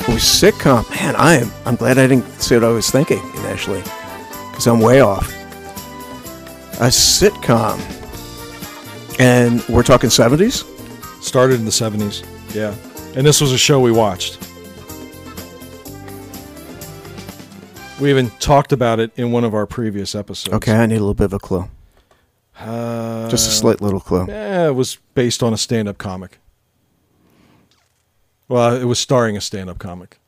It 0.00 0.08
was 0.08 0.22
sitcom. 0.22 0.88
Man, 0.90 1.14
I 1.16 1.34
am 1.36 1.50
I'm 1.66 1.76
glad 1.76 1.98
I 1.98 2.06
didn't 2.06 2.24
say 2.40 2.56
what 2.56 2.64
I 2.64 2.68
was 2.68 2.88
thinking 2.90 3.20
initially, 3.36 3.82
because 4.50 4.66
I'm 4.66 4.80
way 4.80 5.00
off. 5.00 5.30
A 6.80 6.88
sitcom, 6.88 7.78
and 9.20 9.62
we're 9.68 9.82
talking 9.82 10.08
70s. 10.08 10.64
Started 11.22 11.58
in 11.60 11.66
the 11.66 11.70
70s. 11.70 12.24
Yeah. 12.54 12.74
And 13.14 13.26
this 13.26 13.42
was 13.42 13.52
a 13.52 13.58
show 13.58 13.78
we 13.78 13.92
watched. 13.92 14.38
We 18.00 18.08
even 18.08 18.30
talked 18.40 18.72
about 18.72 18.98
it 18.98 19.10
in 19.16 19.30
one 19.30 19.44
of 19.44 19.52
our 19.52 19.66
previous 19.66 20.14
episodes. 20.14 20.54
Okay, 20.54 20.72
I 20.72 20.86
need 20.86 20.96
a 20.96 21.00
little 21.00 21.12
bit 21.12 21.24
of 21.26 21.34
a 21.34 21.38
clue. 21.38 21.68
Uh, 22.60 23.28
Just 23.30 23.48
a 23.48 23.52
slight 23.52 23.80
little 23.80 24.00
clue. 24.00 24.28
eh, 24.28 24.68
it 24.68 24.74
was 24.74 24.98
based 25.14 25.42
on 25.42 25.52
a 25.52 25.56
stand 25.58 25.88
up 25.88 25.98
comic. 25.98 26.38
Well, 28.48 28.74
it 28.74 28.84
was 28.84 28.98
starring 28.98 29.36
a 29.36 29.40
stand 29.40 29.70
up 29.70 29.78
comic. 29.78 30.18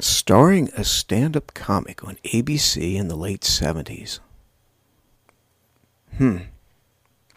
Starring 0.00 0.70
a 0.76 0.84
stand 0.84 1.36
up 1.36 1.52
comic 1.54 2.02
on 2.04 2.16
ABC 2.24 2.94
in 2.96 3.08
the 3.08 3.16
late 3.16 3.42
70s. 3.42 4.20
Hmm. 6.16 6.38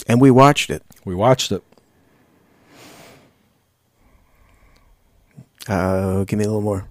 And 0.07 0.19
we 0.21 0.31
watched 0.31 0.69
it. 0.69 0.83
We 1.05 1.13
watched 1.13 1.51
it. 1.51 1.63
Uh, 5.67 6.23
give 6.23 6.39
me 6.39 6.45
a 6.45 6.47
little 6.47 6.61
more. 6.61 6.85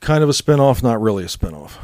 Kind 0.00 0.22
of 0.22 0.28
a 0.28 0.34
spin 0.34 0.60
off, 0.60 0.82
not 0.82 1.00
really 1.00 1.24
a 1.24 1.28
spin 1.28 1.54
off. 1.54 1.78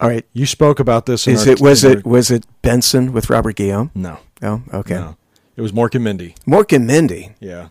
All 0.00 0.08
right. 0.08 0.24
You 0.32 0.46
spoke 0.46 0.78
about 0.80 1.06
this 1.06 1.26
in 1.26 1.34
Is 1.34 1.46
our- 1.46 1.52
it 1.54 1.60
was 1.60 1.84
it 1.84 2.04
was 2.06 2.30
it 2.30 2.44
Benson 2.62 3.12
with 3.12 3.30
Robert 3.30 3.56
Guillaume? 3.56 3.90
No. 3.94 4.18
Oh, 4.42 4.62
okay. 4.72 4.94
No. 4.94 5.16
It 5.56 5.62
was 5.62 5.72
Mork 5.72 5.94
and 5.94 6.04
Mindy. 6.04 6.34
Mork 6.46 6.74
and 6.74 6.86
Mindy. 6.86 7.32
Yeah. 7.40 7.68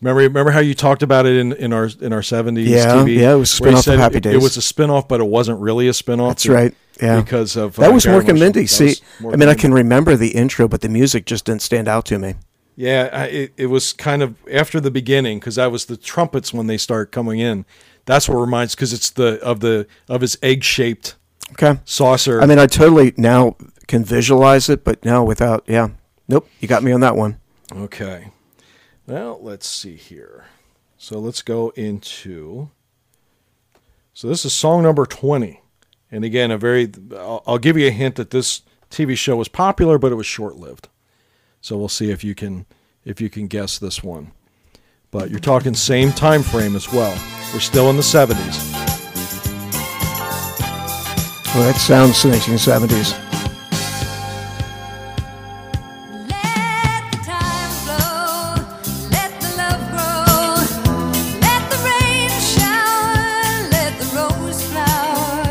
Remember, 0.00 0.22
remember 0.22 0.50
how 0.50 0.58
you 0.60 0.74
talked 0.74 1.02
about 1.04 1.26
it 1.26 1.36
in, 1.36 1.52
in 1.52 1.72
our 1.72 1.88
in 2.00 2.12
our 2.12 2.22
seventies 2.22 2.68
Yeah, 2.68 2.86
TV? 2.96 3.18
yeah, 3.18 3.34
it 3.34 3.36
was 3.36 3.52
a 3.52 3.56
spin-off 3.56 3.86
of 3.86 3.98
Happy 4.00 4.18
Days. 4.18 4.34
It 4.34 4.42
was 4.42 4.56
a 4.56 4.60
spinoff, 4.60 5.06
but 5.06 5.20
it 5.20 5.26
wasn't 5.26 5.60
really 5.60 5.86
a 5.86 5.92
spinoff. 5.92 6.28
That's 6.30 6.48
right. 6.48 6.74
Yeah. 7.00 7.20
because 7.20 7.56
of 7.56 7.76
that 7.76 7.90
uh, 7.90 7.92
was 7.92 8.04
Mork 8.06 8.28
and 8.28 8.38
Mindy. 8.38 8.66
See, 8.66 8.96
I 9.20 9.36
mean, 9.36 9.48
I 9.48 9.54
can 9.54 9.72
remember 9.72 10.16
the 10.16 10.30
intro, 10.30 10.66
but 10.68 10.80
the 10.80 10.88
music 10.88 11.24
just 11.26 11.44
didn't 11.46 11.62
stand 11.62 11.86
out 11.88 12.04
to 12.06 12.18
me. 12.18 12.34
Yeah, 12.76 13.10
I, 13.12 13.24
it, 13.26 13.52
it 13.56 13.66
was 13.66 13.92
kind 13.92 14.22
of 14.22 14.34
after 14.50 14.80
the 14.80 14.90
beginning 14.90 15.38
because 15.38 15.54
that 15.56 15.70
was 15.70 15.84
the 15.86 15.96
trumpets 15.96 16.52
when 16.52 16.66
they 16.66 16.78
start 16.78 17.12
coming 17.12 17.38
in. 17.38 17.64
That's 18.06 18.28
what 18.28 18.36
reminds 18.36 18.74
because 18.74 18.92
it's 18.92 19.10
the 19.10 19.40
of 19.42 19.60
the 19.60 19.86
of 20.08 20.20
his 20.20 20.36
egg 20.42 20.64
shaped 20.64 21.14
Okay. 21.52 21.80
saucer. 21.84 22.40
I 22.40 22.46
mean, 22.46 22.58
I 22.58 22.66
totally 22.66 23.12
now 23.16 23.56
can 23.86 24.04
visualize 24.04 24.68
it, 24.68 24.84
but 24.84 25.04
now 25.04 25.24
without, 25.24 25.64
yeah. 25.66 25.90
Nope. 26.28 26.48
You 26.60 26.68
got 26.68 26.82
me 26.82 26.92
on 26.92 27.00
that 27.00 27.16
one. 27.16 27.38
Okay. 27.72 28.30
Well, 29.06 29.38
let's 29.42 29.66
see 29.66 29.96
here. 29.96 30.46
So 30.96 31.18
let's 31.18 31.42
go 31.42 31.70
into. 31.70 32.70
So 34.14 34.28
this 34.28 34.44
is 34.44 34.52
song 34.52 34.82
number 34.82 35.04
20. 35.04 35.60
And 36.10 36.24
again, 36.24 36.50
a 36.50 36.58
very. 36.58 36.90
I'll, 37.12 37.42
I'll 37.46 37.58
give 37.58 37.76
you 37.76 37.88
a 37.88 37.90
hint 37.90 38.16
that 38.16 38.30
this 38.30 38.62
TV 38.90 39.16
show 39.16 39.36
was 39.36 39.48
popular, 39.48 39.98
but 39.98 40.12
it 40.12 40.16
was 40.16 40.26
short 40.26 40.56
lived. 40.56 40.88
So 41.60 41.76
we'll 41.76 41.88
see 41.88 42.10
if 42.10 42.22
you 42.22 42.34
can 42.34 42.66
if 43.04 43.20
you 43.20 43.30
can 43.30 43.46
guess 43.46 43.78
this 43.78 44.02
one. 44.02 44.32
But 45.10 45.30
you're 45.30 45.40
talking 45.40 45.74
same 45.74 46.12
time 46.12 46.42
frame 46.42 46.76
as 46.76 46.92
well. 46.92 47.12
We're 47.52 47.60
still 47.60 47.90
in 47.90 47.96
the 47.96 48.02
70s. 48.02 48.91
Well, 51.54 51.64
that 51.64 51.76
sounds 51.76 52.16
1970s. 52.24 53.12
Let 56.26 57.04
the 57.12 57.18
time 57.28 57.70
flow, 57.84 58.56
let 59.12 59.30
the 59.38 59.50
love 59.60 59.82
grow, 59.92 60.56
let 61.44 61.62
the 61.68 61.76
rain 61.84 62.32
shower, 62.40 63.68
let 63.68 63.92
the 64.00 64.08
rose 64.16 64.62
flower. 64.72 65.44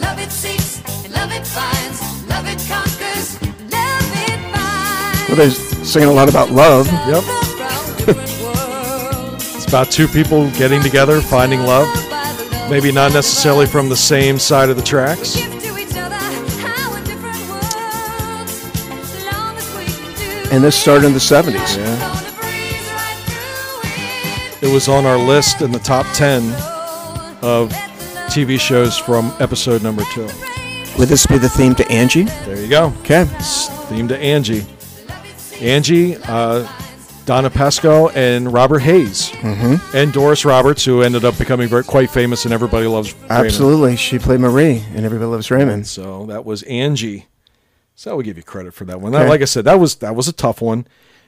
Love 0.00 0.18
it 0.18 0.32
seeks, 0.32 0.80
love 1.10 1.30
it 1.30 1.46
finds, 1.46 2.00
love 2.26 2.46
it 2.48 2.58
conquers, 2.66 3.36
love 3.70 4.12
it 4.24 4.40
finds. 4.50 5.28
Well, 5.28 5.36
they're 5.36 5.84
singing 5.84 6.08
a 6.08 6.12
lot 6.12 6.30
about 6.30 6.50
love. 6.52 6.86
Yep. 7.06 7.24
It's 9.56 9.66
about 9.66 9.90
two 9.90 10.06
people 10.08 10.48
getting 10.52 10.80
together, 10.80 11.20
finding 11.20 11.60
love. 11.66 12.05
Maybe 12.70 12.90
not 12.90 13.12
necessarily 13.12 13.66
from 13.66 13.88
the 13.88 13.96
same 13.96 14.38
side 14.38 14.70
of 14.70 14.76
the 14.76 14.82
tracks. 14.82 15.36
And 20.52 20.64
this 20.64 20.74
started 20.74 21.06
in 21.06 21.12
the 21.12 21.18
70s. 21.18 21.76
It 24.62 24.72
was 24.72 24.88
on 24.88 25.06
our 25.06 25.18
list 25.18 25.60
in 25.60 25.70
the 25.70 25.78
top 25.78 26.06
10 26.14 26.42
of 27.42 27.70
TV 28.30 28.58
shows 28.58 28.98
from 28.98 29.32
episode 29.38 29.82
number 29.82 30.02
two. 30.12 30.28
Would 30.98 31.08
this 31.08 31.26
be 31.26 31.38
the 31.38 31.48
theme 31.48 31.74
to 31.76 31.86
Angie? 31.88 32.24
There 32.24 32.56
you 32.60 32.68
go. 32.68 32.92
Okay. 33.00 33.26
It's 33.36 33.68
theme 33.88 34.08
to 34.08 34.18
Angie. 34.18 34.64
Angie, 35.60 36.16
uh, 36.16 36.66
Donna 37.26 37.50
Pescow, 37.50 38.14
and 38.14 38.52
Robert 38.52 38.78
Hays. 38.78 39.30
Mm-hmm. 39.30 39.96
And 39.96 40.12
Doris 40.12 40.44
Roberts, 40.44 40.84
who 40.84 41.02
ended 41.02 41.24
up 41.24 41.36
becoming 41.36 41.68
very, 41.68 41.84
quite 41.84 42.08
famous 42.10 42.44
and 42.44 42.54
Everybody 42.54 42.86
Loves 42.86 43.12
Raymond. 43.14 43.30
Absolutely. 43.32 43.96
She 43.96 44.18
played 44.18 44.40
Marie, 44.40 44.84
and 44.94 45.04
everybody 45.04 45.28
loves 45.30 45.50
Raymond. 45.50 45.86
So 45.86 46.26
that 46.26 46.44
was 46.44 46.62
Angie. 46.64 47.26
So 47.96 48.12
I 48.12 48.14
would 48.14 48.24
give 48.24 48.36
you 48.36 48.42
credit 48.42 48.74
for 48.74 48.84
that 48.84 49.00
one. 49.00 49.14
Okay. 49.14 49.28
Like 49.28 49.42
I 49.42 49.46
said, 49.46 49.64
that 49.64 49.80
was 49.80 49.96
that 49.96 50.14
was 50.14 50.28
a 50.28 50.32
tough 50.32 50.60
one. 50.62 50.86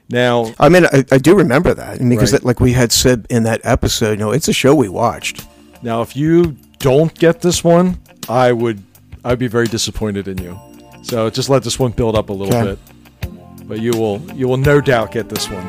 Now, 0.09 0.53
I 0.59 0.69
mean, 0.69 0.85
I, 0.85 1.03
I 1.11 1.17
do 1.19 1.35
remember 1.35 1.73
that 1.73 1.99
because, 1.99 2.31
Right. 2.31 2.41
that, 2.41 2.45
like 2.47 2.59
we 2.59 2.73
had 2.73 2.91
said 2.91 3.27
in 3.29 3.43
that 3.43 3.61
episode, 3.63 4.11
you 4.11 4.17
know, 4.17 4.31
it's 4.31 4.47
a 4.47 4.53
show 4.53 4.73
we 4.73 4.89
watched. 4.89 5.45
now, 5.83 6.01
if 6.01 6.15
you 6.15 6.55
don't 6.79 7.13
get 7.13 7.41
this 7.41 7.63
one, 7.63 7.99
I 8.27 8.51
would 8.53 8.81
I'd 9.25 9.37
be 9.39 9.47
very 9.47 9.67
disappointed 9.67 10.27
in 10.27 10.37
you. 10.37 10.57
So 11.03 11.29
just 11.29 11.49
let 11.49 11.63
this 11.63 11.77
one 11.77 11.91
build 11.91 12.15
up 12.15 12.29
a 12.29 12.33
little 12.33 12.55
Okay. 12.55 12.79
bit, 13.21 13.67
but 13.67 13.79
you 13.81 13.91
will 13.91 14.21
you 14.33 14.47
will 14.47 14.57
no 14.57 14.79
doubt 14.79 15.11
get 15.11 15.27
this 15.29 15.49
one. 15.49 15.67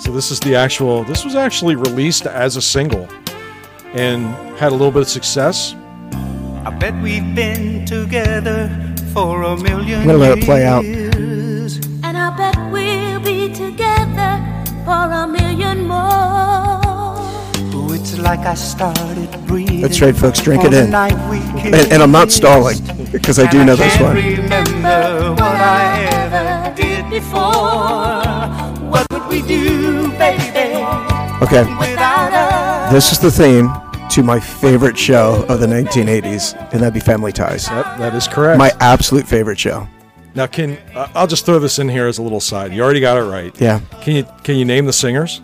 So 0.00 0.10
this 0.12 0.30
is 0.30 0.40
the 0.40 0.54
actual. 0.54 1.04
This 1.04 1.26
was 1.26 1.34
actually 1.34 1.76
released 1.76 2.26
as 2.26 2.56
a 2.56 2.62
single, 2.62 3.06
and 3.92 4.24
had 4.56 4.72
a 4.72 4.74
little 4.74 4.90
bit 4.90 5.02
of 5.02 5.10
success. 5.10 5.74
I 6.64 6.74
bet 6.80 6.94
we've 7.02 7.34
been 7.34 7.84
together 7.84 8.70
for 9.12 9.42
a 9.42 9.58
million 9.58 10.00
I'm 10.00 10.06
gonna 10.06 10.16
let 10.16 10.38
it 10.38 10.44
play 10.44 10.64
out. 10.64 10.86
years. 10.86 11.76
And 12.02 12.16
I 12.16 12.34
bet 12.34 12.56
we'll 12.72 13.20
be 13.20 13.52
together 13.52 14.42
for 14.86 15.12
a 15.12 15.26
million 15.26 15.86
more. 15.86 16.80
Oh, 17.74 17.92
it's 17.92 18.16
like 18.18 18.40
I 18.40 18.54
started 18.54 19.30
breathing. 19.46 19.82
That's 19.82 20.00
right, 20.00 20.16
folks. 20.16 20.40
Drink 20.40 20.64
it 20.64 20.72
in. 20.72 20.94
And, 20.94 21.92
and 21.92 22.02
I'm 22.02 22.10
not 22.10 22.30
stalling 22.30 22.78
because 23.12 23.38
I 23.38 23.50
do 23.50 23.66
know 23.66 23.76
this 23.76 23.94
can't 23.98 24.14
one. 24.14 24.16
We 29.30 29.42
do, 29.42 30.08
baby, 30.18 30.42
Okay. 31.42 31.62
This 32.92 33.12
is 33.12 33.18
the 33.20 33.30
theme 33.30 33.70
to 34.10 34.22
my 34.24 34.40
favorite 34.40 34.98
show 34.98 35.44
of 35.48 35.60
the 35.60 35.66
1980s, 35.66 36.54
and 36.72 36.82
that'd 36.82 36.92
be 36.92 36.98
Family 37.00 37.32
Ties. 37.32 37.66
That, 37.66 37.98
that 37.98 38.14
is 38.14 38.26
correct. 38.26 38.58
My 38.58 38.72
absolute 38.80 39.26
favorite 39.28 39.58
show. 39.58 39.86
now, 40.34 40.46
can 40.46 40.76
uh, 40.94 41.08
I'll 41.14 41.28
just 41.28 41.46
throw 41.46 41.58
this 41.60 41.78
in 41.78 41.88
here 41.88 42.06
as 42.08 42.18
a 42.18 42.22
little 42.22 42.40
side. 42.40 42.72
You 42.74 42.82
already 42.82 42.98
got 43.00 43.16
it 43.18 43.22
right. 43.22 43.58
Yeah. 43.60 43.80
Can 44.02 44.16
you 44.16 44.26
can 44.42 44.56
you 44.56 44.64
name 44.64 44.86
the 44.86 44.92
singers? 44.92 45.40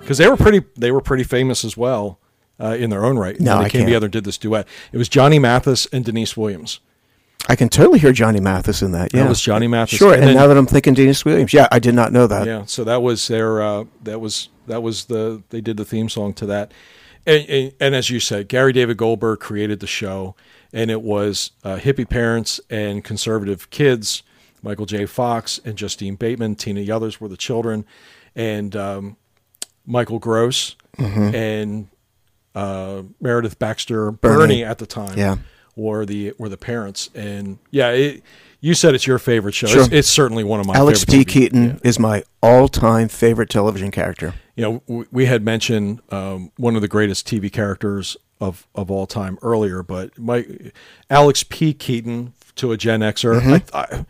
Because 0.00 0.18
they 0.18 0.28
were 0.28 0.36
pretty 0.36 0.62
they 0.76 0.92
were 0.92 1.00
pretty 1.00 1.24
famous 1.24 1.64
as 1.64 1.76
well 1.76 2.20
uh, 2.60 2.76
in 2.78 2.90
their 2.90 3.04
own 3.04 3.18
right. 3.18 3.38
No, 3.40 3.54
when 3.54 3.60
they 3.62 3.66
I 3.66 3.68
came 3.70 3.80
can't. 3.80 3.88
together 3.88 4.06
and 4.06 4.12
did 4.12 4.24
this 4.24 4.38
duet. 4.38 4.68
It 4.92 4.98
was 4.98 5.08
Johnny 5.08 5.38
Mathis 5.40 5.86
and 5.92 6.04
Deniece 6.04 6.36
Williams. 6.36 6.78
I 7.48 7.56
can 7.56 7.68
totally 7.68 7.98
hear 7.98 8.12
Johnny 8.12 8.40
Mathis 8.40 8.80
in 8.82 8.92
that. 8.92 9.12
Yeah, 9.12 9.26
it 9.26 9.28
was 9.28 9.40
Johnny 9.40 9.66
Mathis. 9.66 9.98
Sure. 9.98 10.12
And 10.14 10.20
And, 10.22 10.28
then- 10.30 10.36
now 10.36 10.46
that 10.46 10.56
I'm 10.56 10.66
thinking 10.66 10.94
Dennis 10.94 11.24
Williams, 11.24 11.52
yeah, 11.52 11.68
I 11.70 11.78
did 11.78 11.94
not 11.94 12.12
know 12.12 12.26
that. 12.26 12.46
Yeah, 12.46 12.64
so 12.64 12.84
that 12.84 13.02
was 13.02 13.28
their 13.28 13.60
uh, 13.62 13.84
that 14.02 14.20
was 14.20 14.48
that 14.66 14.82
was 14.82 15.04
the 15.06 15.42
they 15.50 15.60
did 15.60 15.76
the 15.76 15.84
theme 15.84 16.08
song 16.08 16.32
to 16.34 16.46
that, 16.46 16.72
and, 17.26 17.46
and, 17.48 17.72
and 17.80 17.94
as 17.94 18.08
you 18.10 18.18
said, 18.20 18.48
Gary 18.48 18.72
David 18.72 18.96
Goldberg 18.96 19.40
created 19.40 19.80
the 19.80 19.86
show, 19.86 20.34
and 20.72 20.90
it 20.90 21.02
was 21.02 21.50
uh, 21.64 21.76
hippie 21.76 22.08
parents 22.08 22.60
and 22.70 23.04
conservative 23.04 23.68
kids 23.70 24.22
Michael 24.62 24.86
J. 24.86 25.04
Fox 25.04 25.60
and 25.66 25.76
Justine 25.76 26.14
Bateman. 26.16 26.54
Tina 26.56 26.80
Yothers 26.80 27.20
were 27.20 27.28
the 27.28 27.36
children, 27.36 27.84
and 28.34 28.74
um, 28.74 29.16
Michael 29.86 30.18
Gross 30.18 30.76
Mm-hmm. 30.96 31.34
and 31.34 31.88
uh, 32.54 33.02
Meredith 33.20 33.58
Baxter 33.58 34.12
Birney. 34.12 34.62
at 34.62 34.78
the 34.78 34.86
time. 34.86 35.18
Yeah. 35.18 35.36
Were 35.76 36.04
the 36.06 36.32
were 36.38 36.48
the 36.48 36.56
parents, 36.56 37.10
and 37.14 37.58
yeah, 37.70 37.90
it, 37.90 38.22
you 38.60 38.74
said 38.74 38.94
it's 38.94 39.06
your 39.06 39.18
favorite 39.18 39.54
show. 39.54 39.66
Sure. 39.66 39.82
It's, 39.84 39.92
it's 39.92 40.08
certainly 40.08 40.44
one 40.44 40.60
of 40.60 40.66
my. 40.66 40.74
Alex 40.74 41.04
P. 41.04 41.24
Keaton 41.24 41.80
is 41.84 41.98
my 41.98 42.22
all-time 42.42 43.08
favorite 43.08 43.50
television 43.50 43.90
character. 43.90 44.34
you 44.56 44.62
know, 44.62 44.82
w- 44.86 45.06
we 45.10 45.26
had 45.26 45.44
mentioned 45.44 46.00
um, 46.10 46.50
one 46.56 46.74
of 46.76 46.82
the 46.82 46.88
greatest 46.88 47.26
TV 47.28 47.52
characters 47.52 48.16
of, 48.40 48.66
of 48.74 48.90
all 48.90 49.06
time 49.06 49.38
earlier, 49.42 49.82
but 49.82 50.16
my 50.18 50.46
Alex 51.10 51.42
P. 51.44 51.72
Keaton 51.74 52.32
to 52.56 52.72
a 52.72 52.76
Gen 52.76 53.00
Xer, 53.00 53.40
Mm-hmm. 53.40 53.76
I, 53.76 53.80
I, 53.80 54.06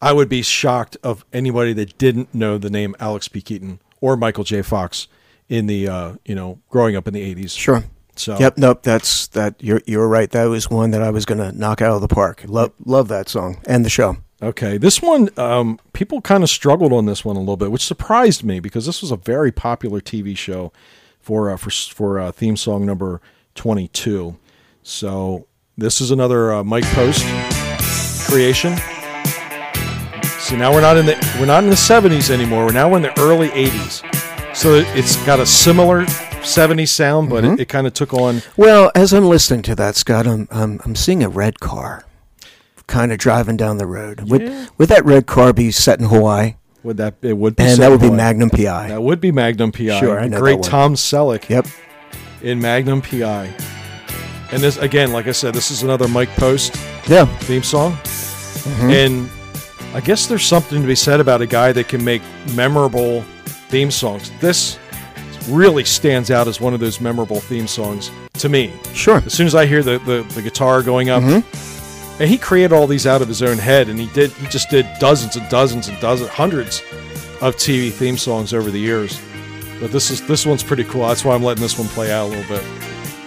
I 0.00 0.12
would 0.12 0.28
be 0.28 0.42
shocked 0.42 0.96
of 1.04 1.24
anybody 1.32 1.72
that 1.74 1.96
didn't 1.96 2.34
know 2.34 2.58
the 2.58 2.70
name 2.70 2.96
Alex 2.98 3.28
P. 3.28 3.40
Keaton 3.40 3.78
or 4.00 4.16
Michael 4.16 4.42
J. 4.44 4.62
Fox 4.62 5.06
in 5.48 5.66
the 5.66 5.86
uh, 5.86 6.14
you 6.24 6.34
know 6.34 6.58
growing 6.70 6.96
up 6.96 7.06
in 7.06 7.14
the 7.14 7.22
eighties. 7.22 7.52
Sure. 7.52 7.84
So 8.16 8.38
Yep. 8.38 8.58
Nope. 8.58 8.82
That's 8.82 9.26
that. 9.28 9.54
You're 9.60 9.80
you're 9.86 10.08
right. 10.08 10.30
That 10.30 10.44
was 10.44 10.68
one 10.70 10.90
that 10.90 11.02
I 11.02 11.10
was 11.10 11.24
gonna 11.24 11.52
knock 11.52 11.80
out 11.80 11.94
of 11.94 12.00
the 12.02 12.08
park. 12.08 12.42
Love 12.46 12.72
love 12.84 13.08
that 13.08 13.28
song 13.28 13.60
and 13.66 13.84
the 13.84 13.90
show. 13.90 14.16
Okay, 14.42 14.76
this 14.76 15.00
one, 15.00 15.30
um, 15.36 15.78
people 15.92 16.20
kind 16.20 16.42
of 16.42 16.50
struggled 16.50 16.92
on 16.92 17.06
this 17.06 17.24
one 17.24 17.36
a 17.36 17.38
little 17.38 17.56
bit, 17.56 17.70
which 17.70 17.84
surprised 17.84 18.42
me 18.42 18.58
because 18.58 18.86
this 18.86 19.00
was 19.00 19.12
a 19.12 19.16
very 19.16 19.52
popular 19.52 20.00
TV 20.00 20.36
show 20.36 20.72
for 21.20 21.48
uh, 21.50 21.56
for 21.56 21.70
for 21.70 22.18
uh, 22.18 22.32
theme 22.32 22.56
song 22.56 22.84
number 22.84 23.20
twenty 23.54 23.86
two. 23.88 24.36
So 24.82 25.46
this 25.78 26.00
is 26.00 26.10
another 26.10 26.52
uh, 26.52 26.64
Mike 26.64 26.84
Post 26.86 27.24
creation. 28.28 28.76
See, 30.40 30.56
now 30.56 30.72
we're 30.72 30.80
not 30.80 30.96
in 30.96 31.06
the 31.06 31.36
we're 31.38 31.46
not 31.46 31.62
in 31.64 31.70
the 31.70 31.76
seventies 31.76 32.30
anymore. 32.30 32.66
We're 32.66 32.72
now 32.72 32.94
in 32.96 33.02
the 33.02 33.18
early 33.20 33.50
eighties. 33.52 34.02
So 34.54 34.74
it- 34.74 34.86
it's 34.98 35.16
got 35.24 35.38
a 35.40 35.46
similar 35.46 36.04
'70s 36.42 36.88
sound, 36.88 37.30
but 37.30 37.44
it, 37.44 37.60
it 37.60 37.68
kind 37.68 37.86
of 37.86 37.94
took 37.94 38.12
on. 38.14 38.42
Well, 38.56 38.90
as 38.94 39.12
I'm 39.12 39.24
listening 39.26 39.62
to 39.62 39.74
that, 39.76 39.96
Scott, 39.96 40.26
I'm 40.26 40.48
I'm, 40.50 40.80
I'm 40.84 40.94
seeing 40.94 41.22
a 41.22 41.28
red 41.28 41.60
car, 41.60 42.04
kind 42.86 43.12
of 43.12 43.18
driving 43.18 43.56
down 43.56 43.78
the 43.78 43.86
road. 43.86 44.28
Would 44.30 44.68
would 44.78 44.88
that 44.88 45.04
red 45.04 45.26
car 45.26 45.52
be 45.52 45.70
set 45.70 45.98
in 46.00 46.06
Hawaii? 46.06 46.54
Would 46.82 46.96
that 46.96 47.14
it 47.22 47.36
would 47.36 47.54
be 47.56 47.62
And 47.62 47.80
that 47.80 47.90
would 47.90 48.00
be 48.00 48.10
Magnum 48.10 48.50
PI. 48.50 48.88
That 48.88 49.02
would 49.02 49.20
be 49.20 49.30
Magnum 49.30 49.70
PI. 49.72 50.00
Sure, 50.00 50.18
I 50.18 50.26
know 50.28 50.40
great. 50.40 50.62
Tom 50.62 50.94
Selleck. 50.94 51.48
Yep. 51.48 51.66
in 52.42 52.60
Magnum 52.60 53.00
PI. 53.02 53.54
And 54.50 54.60
this 54.62 54.76
again, 54.78 55.12
like 55.12 55.28
I 55.28 55.32
said, 55.32 55.54
this 55.54 55.70
is 55.70 55.82
another 55.84 56.08
Mike 56.08 56.28
Post 56.36 56.74
Yeah. 57.08 57.24
theme 57.38 57.62
song. 57.62 57.92
Mm-hmm. 57.92 58.90
And 58.90 59.30
I 59.94 60.00
guess 60.00 60.26
there's 60.26 60.44
something 60.44 60.80
to 60.82 60.86
be 60.86 60.94
said 60.94 61.20
about 61.20 61.40
a 61.40 61.46
guy 61.46 61.72
that 61.72 61.86
can 61.88 62.02
make 62.04 62.22
memorable 62.54 63.22
theme 63.68 63.90
songs. 63.90 64.30
This 64.40 64.78
really 65.48 65.84
stands 65.84 66.30
out 66.30 66.48
as 66.48 66.60
one 66.60 66.74
of 66.74 66.80
those 66.80 67.00
memorable 67.00 67.40
theme 67.40 67.66
songs 67.66 68.10
to 68.34 68.48
me. 68.48 68.72
Sure. 68.94 69.18
As 69.18 69.32
soon 69.32 69.46
as 69.46 69.54
I 69.54 69.66
hear 69.66 69.82
the, 69.82 69.98
the, 70.00 70.22
the 70.34 70.42
guitar 70.42 70.82
going 70.82 71.10
up, 71.10 71.22
Mm-hmm. 71.22 72.22
and 72.22 72.30
he 72.30 72.38
created 72.38 72.72
all 72.72 72.86
these 72.86 73.06
out 73.06 73.22
of 73.22 73.28
his 73.28 73.42
own 73.42 73.58
head, 73.58 73.88
and 73.88 73.98
he 73.98 74.06
did 74.08 74.30
he 74.32 74.46
just 74.48 74.70
did 74.70 74.86
dozens 75.00 75.36
and 75.36 75.48
dozens 75.48 75.88
and 75.88 75.98
dozens, 76.00 76.28
hundreds 76.30 76.80
of 77.40 77.56
TV 77.56 77.90
theme 77.90 78.16
songs 78.16 78.52
over 78.54 78.70
the 78.70 78.78
years. 78.78 79.20
But 79.80 79.90
this 79.92 80.10
is 80.10 80.24
this 80.26 80.46
one's 80.46 80.62
pretty 80.62 80.84
cool. 80.84 81.06
That's 81.08 81.24
why 81.24 81.34
I'm 81.34 81.42
letting 81.42 81.62
this 81.62 81.78
one 81.78 81.88
play 81.88 82.12
out 82.12 82.26
a 82.26 82.28
little 82.28 82.56
bit. 82.56 82.64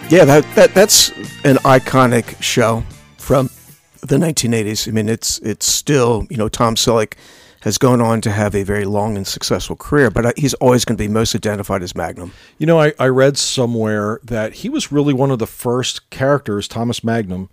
Yeah. 0.09 0.23
That 0.25 0.45
that 0.55 0.73
that's 0.73 1.09
an 1.43 1.57
iconic 1.65 2.41
show 2.41 2.83
from 3.17 3.49
the 4.01 4.17
1980s. 4.17 4.87
I 4.87 4.91
mean, 4.91 5.09
it's 5.09 5.39
it's 5.39 5.65
still 5.65 6.27
you 6.29 6.37
know 6.37 6.47
Tom 6.47 6.75
Selleck 6.75 7.13
has 7.65 7.77
gone 7.77 7.99
on 7.99 8.21
to 8.21 8.31
have 8.31 8.55
a 8.55 8.63
very 8.63 8.85
long 8.85 9.17
and 9.17 9.25
successful 9.27 9.75
career, 9.75 10.09
but 10.11 10.25
uh, 10.25 10.31
he's 10.37 10.53
always 10.55 10.85
going 10.85 10.95
to 10.97 11.03
be 11.03 11.07
most 11.07 11.35
identified 11.35 11.81
as 11.83 11.93
Magnum. 11.95 12.31
You 12.59 12.67
know, 12.67 12.79
I, 12.79 12.93
I 12.99 13.07
read 13.07 13.37
somewhere 13.37 14.19
that 14.23 14.53
he 14.53 14.69
was 14.69 14.91
really 14.91 15.13
one 15.13 15.31
of 15.31 15.39
the 15.39 15.47
first 15.47 16.09
characters. 16.11 16.67
Thomas 16.67 17.03
Magnum 17.03 17.49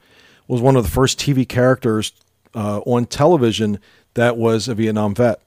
was 0.47 0.61
one 0.61 0.77
of 0.77 0.85
the 0.85 0.91
first 0.91 1.19
TV 1.19 1.49
characters 1.49 2.13
uh, 2.55 2.81
on 2.81 3.07
television 3.07 3.81
that 4.15 4.37
was 4.37 4.69
a 4.69 4.75
Vietnam 4.75 5.15
vet. 5.15 5.41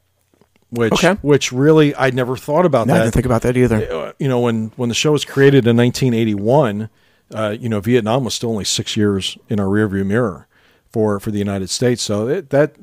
Which, 0.72 0.92
Okay. 0.94 1.14
which 1.22 1.52
really, 1.52 1.96
I 1.96 2.10
never 2.10 2.36
thought 2.36 2.66
about 2.66 2.88
No, 2.88 2.96
I 2.96 2.98
that. 2.98 3.04
didn't 3.04 3.14
think 3.14 3.26
about 3.28 3.44
that 3.44 3.56
either. 3.56 3.92
uh, 3.94 4.12
you 4.20 4.28
know, 4.28 4.40
when 4.40 4.72
when 4.78 4.90
the 4.90 4.96
show 4.96 5.12
was 5.12 5.24
created 5.24 5.68
in 5.68 5.78
1981, 5.78 6.90
uh, 7.34 7.56
you 7.58 7.70
know, 7.70 7.80
Vietnam 7.80 8.24
was 8.26 8.34
still 8.34 8.50
only 8.50 8.66
six 8.66 8.98
years 8.98 9.38
in 9.48 9.60
our 9.60 9.68
rearview 9.68 10.06
mirror 10.06 10.48
for 10.92 11.20
for 11.20 11.30
the 11.32 11.38
United 11.38 11.70
States. 11.70 12.02
So 12.02 12.28
it, 12.28 12.50
that 12.50 12.76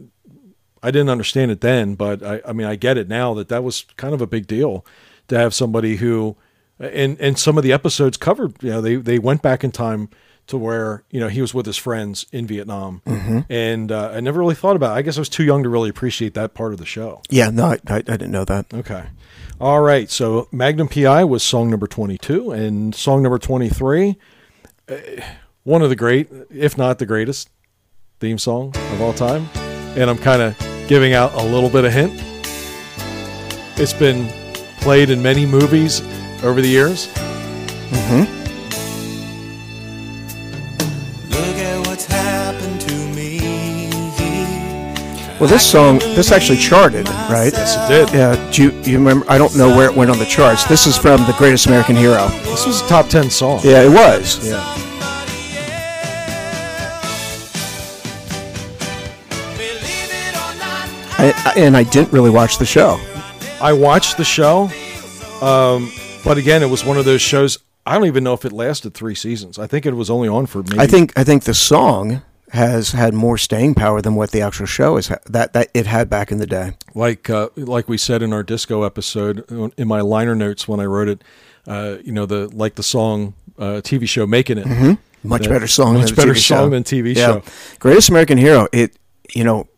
I 0.83 0.91
didn't 0.91 1.11
understand 1.11 1.51
it 1.51 1.61
then, 1.61 1.95
but 1.95 2.23
I, 2.23 2.41
I 2.47 2.53
mean, 2.53 2.67
I 2.67 2.77
get 2.77 2.99
it 2.99 3.09
now 3.09 3.35
that 3.35 3.49
that 3.49 3.63
was 3.63 3.87
kind 3.97 4.15
of 4.15 4.21
a 4.21 4.27
big 4.27 4.47
deal 4.47 4.85
to 5.29 5.39
have 5.39 5.55
somebody 5.55 5.97
who, 5.97 6.37
and 6.79 7.21
and 7.21 7.39
some 7.39 7.57
of 7.57 7.65
the 7.65 7.73
episodes 7.73 8.17
covered, 8.17 8.55
you 8.63 8.71
know, 8.71 8.81
they 8.81 8.97
they 8.97 9.19
went 9.19 9.43
back 9.43 9.63
in 9.63 9.71
time 9.71 10.09
to 10.49 10.59
where 10.59 11.05
you 11.11 11.21
know 11.21 11.29
he 11.29 11.41
was 11.41 11.55
with 11.55 11.67
his 11.67 11.77
friends 11.77 12.27
in 12.33 12.47
Vietnam, 12.49 13.01
and 13.49 13.93
uh, 13.93 14.11
I 14.13 14.21
never 14.21 14.41
really 14.41 14.57
thought 14.57 14.75
about. 14.75 14.97
it. 14.97 14.99
I 14.99 15.03
guess 15.03 15.17
I 15.17 15.21
was 15.21 15.29
too 15.29 15.45
young 15.45 15.63
to 15.63 15.69
really 15.69 15.89
appreciate 15.89 16.35
that 16.35 16.53
part 16.55 16.73
of 16.73 16.79
the 16.79 16.87
show. 16.87 17.23
Yeah. 17.31 17.51
No, 17.51 17.67
I, 17.67 17.79
I, 17.87 17.97
I 17.97 18.01
didn't 18.01 18.33
know 18.33 18.45
that. 18.47 18.67
Okay. 18.75 19.05
All 19.61 19.81
right. 19.81 20.11
So 20.11 20.49
Magnum 20.51 20.89
PI 20.89 21.23
was 21.25 21.45
song 21.45 21.71
number 21.71 21.87
22, 21.87 22.51
and 22.51 22.93
song 22.93 23.23
number 23.23 23.39
23, 23.39 24.19
uh, 24.89 24.95
one 25.63 25.83
of 25.83 25.89
the 25.91 25.97
great, 25.97 26.29
if 26.51 26.77
not 26.77 26.99
the 26.99 27.07
greatest, 27.07 27.49
theme 28.19 28.39
song 28.39 28.75
of 28.75 29.01
all 29.01 29.13
time. 29.13 29.49
And 29.95 30.11
I'm 30.11 30.19
kind 30.19 30.43
of 30.43 30.72
giving 30.89 31.15
out 31.15 31.33
a 31.35 31.43
little 31.43 31.71
bit 31.71 31.85
of 31.85 31.93
hint. 31.93 32.23
It's 33.77 33.93
been 33.93 34.29
played 34.81 35.11
in 35.11 35.23
many 35.23 35.47
movies 35.47 36.01
over 36.43 36.61
the 36.61 36.69
years. 36.69 37.09
Mm-hmm. 37.93 38.41
Look 41.31 41.57
at 41.57 41.87
what's 41.87 42.07
happened 42.07 42.81
to 42.83 42.95
me. 43.15 43.39
Well, 45.39 45.49
this 45.49 45.69
song, 45.69 45.99
this 45.99 46.31
actually 46.31 46.59
charted, 46.59 47.09
right? 47.09 47.53
Yes, 47.53 47.77
it 47.77 47.89
did. 47.89 48.15
Yeah. 48.15 48.51
Do 48.51 48.63
you, 48.63 48.71
you 48.83 48.99
remember? 48.99 49.27
I 49.29 49.39
don't 49.39 49.57
know 49.57 49.69
where 49.75 49.89
it 49.91 49.97
went 49.97 50.11
on 50.11 50.19
the 50.19 50.27
charts. 50.27 50.65
This 50.65 50.87
is 50.87 50.97
from 50.99 51.21
The 51.27 51.35
Greatest 51.39 51.67
American 51.67 51.97
Hero. 51.97 52.29
This 52.45 52.67
was 52.67 52.81
a 52.83 52.87
top 52.89 53.09
10 53.09 53.31
song. 53.31 53.61
Yeah, 53.65 53.83
it 53.83 53.91
was. 53.91 54.47
Yeah. 54.49 54.92
I, 61.23 61.53
and 61.57 61.77
I 61.77 61.85
didn't 61.85 62.13
really 62.13 62.31
watch 62.31 62.59
the 62.59 62.67
show. 62.67 62.99
I 63.61 63.73
watched 63.73 64.17
the 64.17 64.25
show, 64.25 64.71
um, 65.41 65.91
but 66.25 66.37
again, 66.39 66.63
it 66.63 66.67
was 66.71 66.85
one 66.85 66.97
of 66.99 67.05
those 67.05 67.21
shows. 67.23 67.59
I 67.87 67.95
don't 67.95 68.07
even 68.07 68.25
know 68.25 68.33
if 68.35 68.45
it 68.45 68.53
lasted 68.53 68.95
three 68.95 69.15
seasons. 69.15 69.59
I 69.59 69.67
think 69.67 69.87
it 69.87 69.95
was 69.95 70.11
only 70.11 70.29
on 70.29 70.47
for 70.47 70.63
me. 70.63 70.79
I 70.79 70.87
think 70.87 71.13
I 71.17 71.25
think 71.25 71.45
the 71.45 71.55
song 71.55 72.23
has 72.51 72.91
had 72.93 73.15
more 73.15 73.39
staying 73.39 73.75
power 73.75 74.03
than 74.03 74.15
what 74.15 74.31
the 74.31 74.41
actual 74.43 74.67
show 74.67 74.97
is 74.97 75.09
that 75.27 75.53
that 75.53 75.69
it 75.75 75.87
had 75.87 76.11
back 76.11 76.31
in 76.33 76.39
the 76.39 76.47
day. 76.47 76.73
like 76.95 77.31
uh, 77.31 77.49
like 77.57 77.89
we 77.89 77.97
said 77.99 78.23
in 78.23 78.33
our 78.33 78.43
disco 78.43 78.83
episode 78.83 79.45
in 79.77 79.89
my 79.89 80.01
liner 80.01 80.35
notes 80.35 80.67
when 80.69 80.81
I 80.81 80.85
wrote 80.87 81.09
it. 81.09 81.23
Uh, 81.67 81.99
you 82.05 82.11
know 82.13 82.27
the 82.27 82.49
like 82.49 82.75
the 82.75 82.83
song 82.83 83.35
uh, 83.59 83.81
TV 83.83 84.09
show 84.09 84.27
making 84.27 84.59
it. 84.59 84.99
Much 85.25 85.43
That- 85.43 85.51
better 85.51 85.69
song. 85.69 85.95
much 85.95 86.07
than 86.07 86.17
better 86.17 86.33
TV 86.35 86.39
song 86.41 86.67
show. 86.67 86.71
than 86.71 86.83
TV 86.83 87.15
Yeah. 87.15 87.27
show. 87.27 87.43
Greatest 87.79 88.09
American 88.09 88.39
Hero. 88.39 88.67
It 88.73 88.97
you 89.35 89.45
know. 89.45 89.69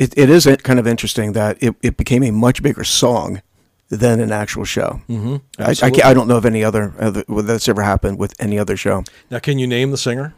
It, 0.00 0.16
it 0.16 0.30
is 0.30 0.48
kind 0.62 0.78
of 0.78 0.86
interesting 0.86 1.32
that 1.32 1.62
it, 1.62 1.76
it 1.82 1.98
became 1.98 2.22
a 2.22 2.30
much 2.30 2.62
bigger 2.62 2.84
song 2.84 3.42
than 3.90 4.18
an 4.18 4.32
actual 4.32 4.64
show. 4.64 5.02
Mm-hmm. 5.10 5.36
I, 5.58 5.74
I, 5.86 6.10
I 6.10 6.14
don't 6.14 6.26
know 6.26 6.38
of 6.38 6.46
any 6.46 6.64
other, 6.64 6.94
other 6.98 7.22
that's 7.28 7.68
ever 7.68 7.82
happened 7.82 8.18
with 8.18 8.34
any 8.40 8.58
other 8.58 8.78
show. 8.78 9.04
Now, 9.30 9.40
can 9.40 9.58
you 9.58 9.66
name 9.66 9.90
the 9.90 9.98
singer? 9.98 10.34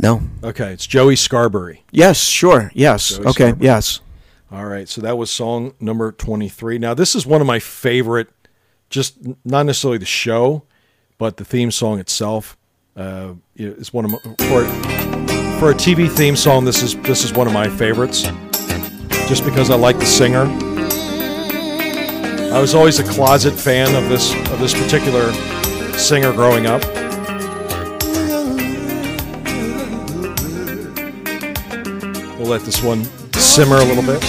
No. 0.00 0.22
Okay, 0.42 0.72
it's 0.72 0.86
Joey 0.86 1.16
Scarbury. 1.16 1.80
Yes. 1.90 2.20
Sure. 2.20 2.70
Yes. 2.74 3.10
Joey 3.10 3.26
okay. 3.26 3.32
Starbuck. 3.32 3.62
Yes. 3.62 4.00
All 4.50 4.64
right, 4.64 4.88
so 4.88 5.02
that 5.02 5.18
was 5.18 5.30
song 5.30 5.74
number 5.78 6.10
23. 6.10 6.78
Now, 6.78 6.94
this 6.94 7.14
is 7.14 7.26
one 7.26 7.42
of 7.42 7.46
my 7.46 7.58
favorite, 7.58 8.28
just 8.88 9.18
not 9.44 9.66
necessarily 9.66 9.98
the 9.98 10.06
show, 10.06 10.64
but 11.18 11.36
the 11.36 11.44
theme 11.44 11.70
song 11.70 11.98
itself. 11.98 12.56
Uh, 12.94 13.34
is 13.56 13.92
one 13.92 14.04
of 14.04 14.10
my, 14.10 15.21
for 15.62 15.70
a 15.70 15.74
TV 15.74 16.10
theme 16.10 16.34
song. 16.34 16.64
This 16.64 16.82
is 16.82 16.96
this 17.02 17.22
is 17.22 17.32
one 17.32 17.46
of 17.46 17.52
my 17.52 17.68
favorites, 17.68 18.22
just 19.28 19.44
because 19.44 19.70
I 19.70 19.76
like 19.76 19.96
the 19.96 20.04
singer. 20.04 20.42
I 22.52 22.60
was 22.60 22.74
always 22.74 22.98
a 22.98 23.04
closet 23.04 23.52
fan 23.52 23.94
of 23.94 24.08
this 24.10 24.34
of 24.50 24.58
this 24.58 24.74
particular 24.74 25.32
singer 25.96 26.32
growing 26.32 26.66
up. 26.66 26.82
We'll 32.36 32.48
let 32.48 32.62
this 32.62 32.82
one 32.82 33.04
simmer 33.34 33.76
a 33.76 33.84
little 33.84 34.02
bit. 34.02 34.20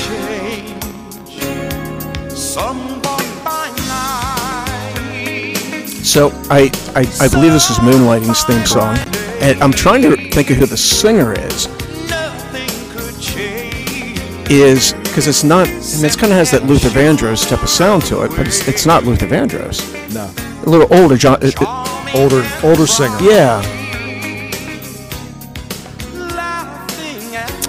So 6.06 6.30
I, 6.52 6.70
I, 6.94 7.08
I 7.20 7.28
believe 7.28 7.54
this 7.54 7.72
is 7.72 7.82
Moonlighting's 7.82 8.44
theme 8.44 8.68
song, 8.68 8.96
and 9.44 9.62
I'm 9.62 9.72
trying 9.72 10.02
to 10.04 10.16
think 10.32 10.50
of 10.50 10.58
who 10.58 10.66
the 10.66 10.78
singer 10.78 11.34
is. 11.34 11.68
Nothing 12.10 12.70
could 12.92 14.52
is 14.52 14.94
because 15.04 15.28
it's 15.28 15.44
not. 15.44 15.68
It's 15.70 16.16
kind 16.16 16.32
of 16.32 16.38
has 16.38 16.52
that 16.52 16.64
Luther 16.66 16.90
Vandross 16.90 17.48
type 17.48 17.62
of 17.64 17.70
sound 17.70 18.04
to 18.06 18.24
it, 18.24 18.30
but 18.32 18.48
it's, 18.48 18.68
it's 18.68 18.86
not 18.86 19.04
Luther 19.04 19.28
Vandross. 19.28 19.82
No, 20.14 20.30
A 20.66 20.70
little 20.70 20.88
older, 20.98 21.18
John. 21.18 21.40
It, 21.42 21.56
it- 21.60 21.68
older 22.16 22.48
older 22.64 22.86
singer. 22.88 23.18
yeah. 23.22 23.62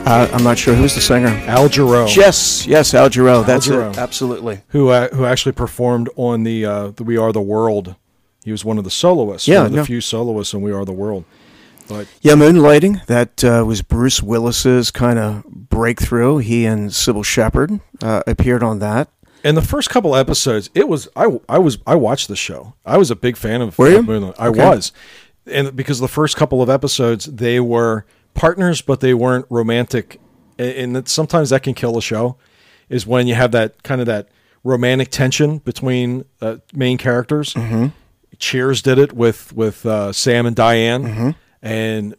Uh, 0.06 0.28
I'm 0.34 0.44
not 0.44 0.58
sure 0.58 0.74
who's 0.74 0.94
the 0.94 1.00
singer. 1.00 1.28
Al 1.46 1.66
Jarreau. 1.70 2.14
Yes, 2.14 2.66
yes, 2.66 2.92
Al 2.92 3.08
Jarreau. 3.08 3.44
That's 3.46 3.66
Jarreau. 3.66 3.90
it. 3.92 3.96
Absolutely. 3.98 4.60
who 4.68 4.90
uh, 4.90 5.08
who 5.14 5.24
actually 5.24 5.52
performed 5.52 6.10
on 6.16 6.42
the 6.42 6.66
uh, 6.66 6.88
the 6.90 7.04
We 7.04 7.16
Are 7.16 7.32
the 7.32 7.40
World. 7.40 7.96
He 8.44 8.52
was 8.52 8.62
one 8.66 8.76
of 8.76 8.84
the 8.84 8.90
soloists. 8.90 9.48
Yeah, 9.48 9.58
one 9.60 9.66
of 9.66 9.72
the 9.72 9.76
no. 9.78 9.84
few 9.86 10.02
soloists 10.02 10.52
in 10.52 10.60
We 10.60 10.72
Are 10.72 10.84
the 10.84 10.92
World. 10.92 11.24
But 11.88 12.06
Yeah, 12.22 12.32
Moonlighting. 12.34 13.04
That 13.06 13.44
uh, 13.44 13.64
was 13.66 13.82
Bruce 13.82 14.22
Willis's 14.22 14.90
kind 14.90 15.18
of 15.18 15.44
breakthrough. 15.44 16.38
He 16.38 16.64
and 16.66 16.90
Cybill 16.90 17.24
Shepherd 17.24 17.80
uh, 18.02 18.22
appeared 18.26 18.62
on 18.62 18.78
that. 18.78 19.08
in 19.42 19.54
the 19.54 19.62
first 19.62 19.90
couple 19.90 20.16
episodes, 20.16 20.70
it 20.74 20.88
was 20.88 21.08
I 21.16 21.38
I 21.48 21.58
was 21.58 21.78
I 21.86 21.94
watched 21.96 22.28
the 22.28 22.36
show. 22.36 22.74
I 22.86 22.96
was 22.96 23.10
a 23.10 23.16
big 23.16 23.36
fan 23.36 23.60
of, 23.60 23.78
Were 23.78 23.90
you? 23.90 23.98
of 23.98 24.06
Moonlight. 24.06 24.36
I 24.38 24.48
Okay. 24.48 24.64
was, 24.68 24.92
and 25.46 25.76
because 25.76 26.00
the 26.00 26.08
first 26.08 26.36
couple 26.36 26.62
of 26.62 26.70
episodes 26.70 27.26
they 27.26 27.60
were 27.60 28.06
partners, 28.32 28.80
but 28.80 29.00
they 29.00 29.12
weren't 29.14 29.44
romantic, 29.50 30.18
and 30.58 30.96
that 30.96 31.08
sometimes 31.08 31.50
that 31.50 31.62
can 31.62 31.74
kill 31.74 31.98
a 31.98 32.02
show. 32.02 32.36
Is 32.88 33.06
when 33.06 33.26
you 33.26 33.34
have 33.34 33.50
that 33.52 33.82
kind 33.82 34.00
of 34.00 34.06
that 34.06 34.28
romantic 34.62 35.10
tension 35.10 35.58
between 35.58 36.24
uh, 36.40 36.56
main 36.72 36.96
characters. 36.98 37.52
Mm-hmm. 37.54 37.88
Cheers 38.38 38.82
did 38.82 38.98
it 38.98 39.12
with 39.12 39.52
with 39.52 39.84
uh, 39.86 40.12
Sam 40.12 40.46
and 40.46 40.56
Diane, 40.56 41.02
Mm-hmm. 41.04 41.30
And 41.64 42.14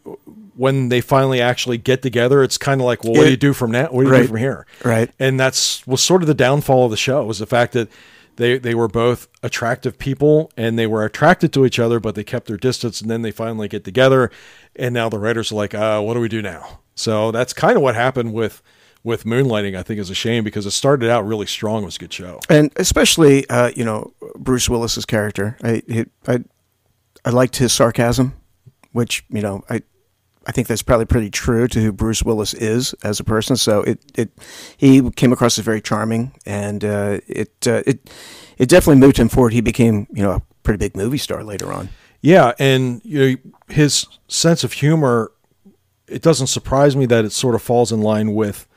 when 0.56 0.90
they 0.90 1.02
finally 1.02 1.40
actually 1.42 1.78
get 1.78 2.02
together, 2.02 2.42
it's 2.44 2.58
kind 2.58 2.82
of 2.82 2.86
like, 2.86 3.04
well, 3.04 3.14
what 3.14 3.26
do 3.26 3.30
you 3.30 3.38
do 3.38 3.54
from 3.54 3.72
now? 3.72 3.88
What 3.88 4.04
do 4.04 4.10
you 4.10 4.22
do 4.24 4.28
from 4.28 4.38
here? 4.38 4.66
Right. 4.84 5.12
and 5.20 5.40
that's 5.40 5.86
was 5.86 6.02
sort 6.02 6.22
of 6.24 6.28
the 6.28 6.34
downfall 6.34 6.86
of 6.86 6.92
the 6.92 6.98
show 6.98 7.24
was 7.26 7.40
the 7.40 7.46
fact 7.46 7.74
that 7.74 7.90
they 8.38 8.58
they 8.58 8.76
were 8.76 8.88
both 8.88 9.28
attractive 9.44 9.98
people 9.98 10.52
and 10.58 10.78
they 10.78 10.88
were 10.88 11.06
attracted 11.06 11.54
to 11.54 11.66
each 11.66 11.80
other, 11.80 12.00
but 12.00 12.16
they 12.16 12.24
kept 12.24 12.48
their 12.48 12.58
distance, 12.58 13.02
and 13.02 13.10
then 13.10 13.22
they 13.22 13.32
finally 13.32 13.68
get 13.68 13.84
together, 13.84 14.32
and 14.76 14.94
now 14.94 15.08
the 15.10 15.20
writers 15.20 15.52
are 15.52 15.56
like, 15.56 15.74
uh, 15.74 16.02
what 16.02 16.16
do 16.16 16.20
we 16.20 16.28
do 16.30 16.42
now? 16.42 16.80
So 16.96 17.32
that's 17.32 17.54
kind 17.54 17.76
of 17.78 17.82
what 17.84 17.96
happened 17.96 18.34
with 18.34 18.62
with 19.04 19.24
Moonlighting. 19.26 19.78
I 19.78 19.84
think 19.84 20.00
is 20.00 20.10
a 20.10 20.16
shame 20.16 20.44
because 20.44 20.66
it 20.66 20.72
started 20.72 21.10
out 21.10 21.26
really 21.26 21.46
strong. 21.46 21.84
It 21.84 21.86
was 21.86 21.96
a 21.98 22.00
good 22.00 22.14
show. 22.14 22.40
and 22.50 22.72
especially 22.78 23.48
uh, 23.50 23.72
you 23.76 23.86
know 23.86 24.14
Bruce 24.38 24.70
Willis's 24.70 25.06
character. 25.06 25.58
I 25.64 25.84
he, 25.88 26.06
I 26.28 26.44
I 27.24 27.30
liked 27.30 27.58
his 27.58 27.72
sarcasm, 27.74 28.34
which 28.96 29.26
you 29.30 29.42
know 29.42 29.62
I 29.70 29.82
I 30.48 30.52
think 30.54 30.68
that's 30.68 30.82
probably 30.82 31.06
pretty 31.06 31.30
true 31.30 31.68
to 31.68 31.82
who 31.82 31.92
Bruce 31.92 32.24
Willis 32.24 32.54
is 32.54 32.94
as 33.04 33.20
a 33.20 33.26
person. 33.26 33.58
So 33.58 33.82
it 33.82 34.00
it 34.16 34.32
he 34.78 35.10
came 35.12 35.34
across 35.34 35.60
as 35.60 35.66
very 35.66 35.82
charming, 35.82 36.32
and 36.46 36.84
uh, 36.84 37.20
it 37.28 37.68
uh, 37.68 37.84
it 37.86 38.10
it 38.58 38.70
definitely 38.70 39.02
moved 39.02 39.18
him 39.18 39.28
forward. 39.28 39.52
He 39.52 39.60
became 39.60 40.08
you 40.14 40.24
know 40.24 40.32
a 40.32 40.42
pretty 40.64 40.78
big 40.78 40.96
movie 40.96 41.18
star 41.18 41.44
later 41.44 41.74
on. 41.74 41.90
Yeah, 42.22 42.54
and 42.58 43.02
you 43.04 43.20
know 43.20 43.36
his 43.68 44.08
sense 44.30 44.64
of 44.64 44.74
humor. 44.74 45.32
It 46.08 46.22
doesn't 46.22 46.48
surprise 46.48 46.96
me 46.96 47.06
that 47.08 47.26
it 47.26 47.32
sort 47.32 47.56
of 47.56 47.62
falls 47.62 47.92
in 47.92 48.00
line 48.00 48.34
with 48.34 48.68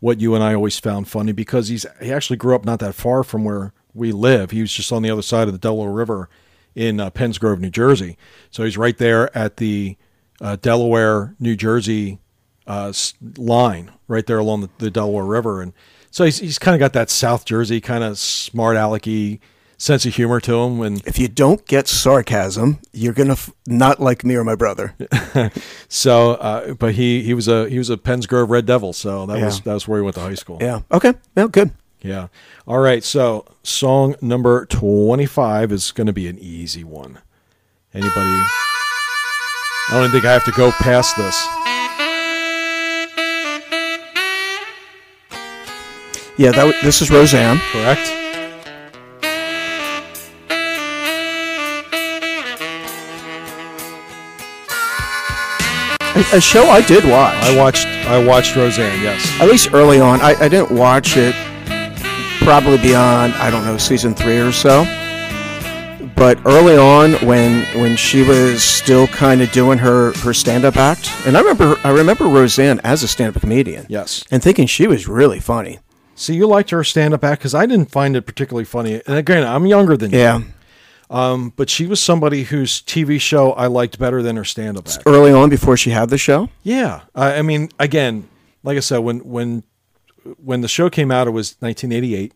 what 0.00 0.20
you 0.20 0.34
and 0.34 0.44
I 0.44 0.54
always 0.54 0.78
found 0.78 1.08
funny 1.08 1.32
because 1.32 1.68
he's 1.68 1.84
he 2.00 2.12
actually 2.12 2.36
grew 2.36 2.54
up 2.54 2.64
not 2.64 2.78
that 2.78 2.94
far 2.94 3.24
from 3.24 3.42
where 3.42 3.72
we 3.92 4.12
live. 4.12 4.52
He 4.52 4.60
was 4.60 4.72
just 4.72 4.92
on 4.92 5.02
the 5.02 5.10
other 5.10 5.22
side 5.22 5.48
of 5.48 5.52
the 5.52 5.58
Delaware 5.58 5.90
River 5.90 6.28
in 6.74 7.00
uh, 7.00 7.10
Penns 7.10 7.38
Grove, 7.38 7.60
New 7.60 7.70
Jersey. 7.70 8.16
So 8.50 8.64
he's 8.64 8.76
right 8.78 8.96
there 8.98 9.36
at 9.36 9.58
the 9.58 9.96
uh, 10.40 10.56
Delaware, 10.56 11.34
New 11.38 11.56
Jersey 11.56 12.18
uh, 12.66 12.92
line, 13.36 13.92
right 14.08 14.26
there 14.26 14.38
along 14.38 14.62
the, 14.62 14.70
the 14.78 14.90
Delaware 14.90 15.24
River, 15.24 15.60
and 15.62 15.72
so 16.10 16.24
he's 16.24 16.38
he's 16.38 16.58
kind 16.58 16.74
of 16.74 16.78
got 16.80 16.92
that 16.94 17.10
South 17.10 17.44
Jersey 17.44 17.80
kind 17.80 18.02
of 18.04 18.18
smart 18.18 18.76
alecky 18.76 19.40
sense 19.76 20.06
of 20.06 20.14
humor 20.14 20.40
to 20.40 20.54
him. 20.60 20.80
And 20.80 21.02
If 21.06 21.18
you 21.18 21.26
don't 21.28 21.66
get 21.66 21.88
sarcasm, 21.88 22.78
you're 22.92 23.12
gonna 23.12 23.32
f- 23.32 23.50
not 23.66 23.98
like 24.00 24.24
me 24.24 24.34
or 24.36 24.44
my 24.44 24.54
brother. 24.54 24.94
So, 25.88 26.32
uh, 26.32 26.74
but 26.74 26.94
he 26.94 27.22
he 27.22 27.34
was 27.34 27.48
a 27.48 27.68
he 27.68 27.78
was 27.78 27.90
a 27.90 27.96
Penns 27.96 28.26
Grove 28.26 28.50
Red 28.50 28.66
Devil, 28.66 28.92
so 28.92 29.26
that 29.26 29.38
Yeah. 29.38 29.44
was 29.46 29.60
that 29.62 29.74
was 29.74 29.86
where 29.88 29.98
he 30.00 30.04
went 30.04 30.14
to 30.16 30.22
high 30.22 30.34
school. 30.34 30.58
Yeah. 30.60 30.80
Okay. 30.90 31.14
Well, 31.36 31.48
good. 31.48 31.70
Yeah. 32.04 32.28
All 32.66 32.80
right. 32.80 33.02
So, 33.02 33.46
song 33.62 34.14
number 34.20 34.66
twenty 34.66 35.24
five 35.24 35.72
is 35.72 35.90
going 35.90 36.06
to 36.06 36.12
be 36.12 36.28
an 36.28 36.38
easy 36.38 36.84
one. 36.84 37.18
Anybody? 37.94 38.42
I 39.88 39.92
don't 39.92 40.10
think 40.10 40.26
I 40.26 40.32
have 40.32 40.44
to 40.44 40.52
go 40.52 40.70
past 40.70 41.16
this. 41.16 41.46
Yeah. 46.36 46.50
That 46.50 46.64
w- 46.66 46.82
this 46.82 47.00
is 47.00 47.10
Roseanne. 47.10 47.58
Correct. 47.72 48.10
A, 56.16 56.36
a 56.36 56.40
show 56.40 56.68
I 56.68 56.82
did 56.86 57.04
watch. 57.08 57.34
I 57.34 57.56
watched 57.56 57.86
I 57.86 58.22
watched 58.22 58.56
Roseanne. 58.56 59.02
Yes. 59.02 59.40
at 59.40 59.48
least 59.48 59.72
early 59.72 60.00
on. 60.00 60.20
I, 60.20 60.34
I 60.34 60.48
didn't 60.48 60.70
watch 60.76 61.16
it 61.16 61.34
probably 62.44 62.78
beyond 62.78 63.32
I 63.34 63.50
don't 63.50 63.64
know 63.64 63.76
season 63.78 64.14
three 64.14 64.38
or 64.38 64.52
so. 64.52 64.84
But 66.16 66.38
early 66.46 66.76
on, 66.76 67.12
when 67.26 67.64
when 67.80 67.96
she 67.96 68.22
was 68.22 68.62
still 68.62 69.06
kind 69.08 69.40
of 69.42 69.50
doing 69.52 69.78
her, 69.78 70.12
her 70.18 70.32
stand 70.32 70.64
up 70.64 70.76
act, 70.76 71.10
and 71.26 71.36
I 71.36 71.40
remember 71.40 71.76
I 71.82 71.90
remember 71.90 72.26
Roseanne 72.26 72.80
as 72.84 73.02
a 73.02 73.08
stand 73.08 73.34
up 73.34 73.40
comedian, 73.40 73.86
Yes. 73.88 74.24
and 74.30 74.42
thinking 74.42 74.66
she 74.66 74.86
was 74.86 75.08
really 75.08 75.40
funny. 75.40 75.80
See, 76.14 76.34
you 76.34 76.46
liked 76.46 76.70
her 76.70 76.84
stand 76.84 77.14
up 77.14 77.24
act 77.24 77.40
because 77.40 77.54
I 77.54 77.66
didn't 77.66 77.90
find 77.90 78.14
it 78.16 78.22
particularly 78.22 78.64
funny. 78.64 79.02
And 79.06 79.16
again, 79.16 79.44
I'm 79.44 79.66
younger 79.66 79.96
than 79.96 80.12
you. 80.12 80.18
Yeah, 80.18 80.42
um, 81.10 81.52
But 81.56 81.68
she 81.68 81.86
was 81.86 82.00
somebody 82.00 82.44
whose 82.44 82.80
TV 82.82 83.20
show 83.20 83.50
I 83.52 83.66
liked 83.66 83.98
better 83.98 84.22
than 84.22 84.36
her 84.36 84.44
stand 84.44 84.76
up 84.78 84.86
act. 84.86 85.02
early 85.06 85.32
on 85.32 85.48
before 85.50 85.76
she 85.76 85.90
had 85.90 86.10
the 86.10 86.18
show. 86.18 86.48
Yeah, 86.62 87.00
I, 87.16 87.38
I 87.38 87.42
mean, 87.42 87.70
again, 87.80 88.28
like 88.62 88.76
I 88.76 88.80
said, 88.80 88.98
when 88.98 89.18
when 89.20 89.64
when 90.42 90.60
the 90.60 90.68
show 90.68 90.88
came 90.90 91.10
out, 91.10 91.26
it 91.26 91.32
was 91.32 91.56
1988, 91.60 92.32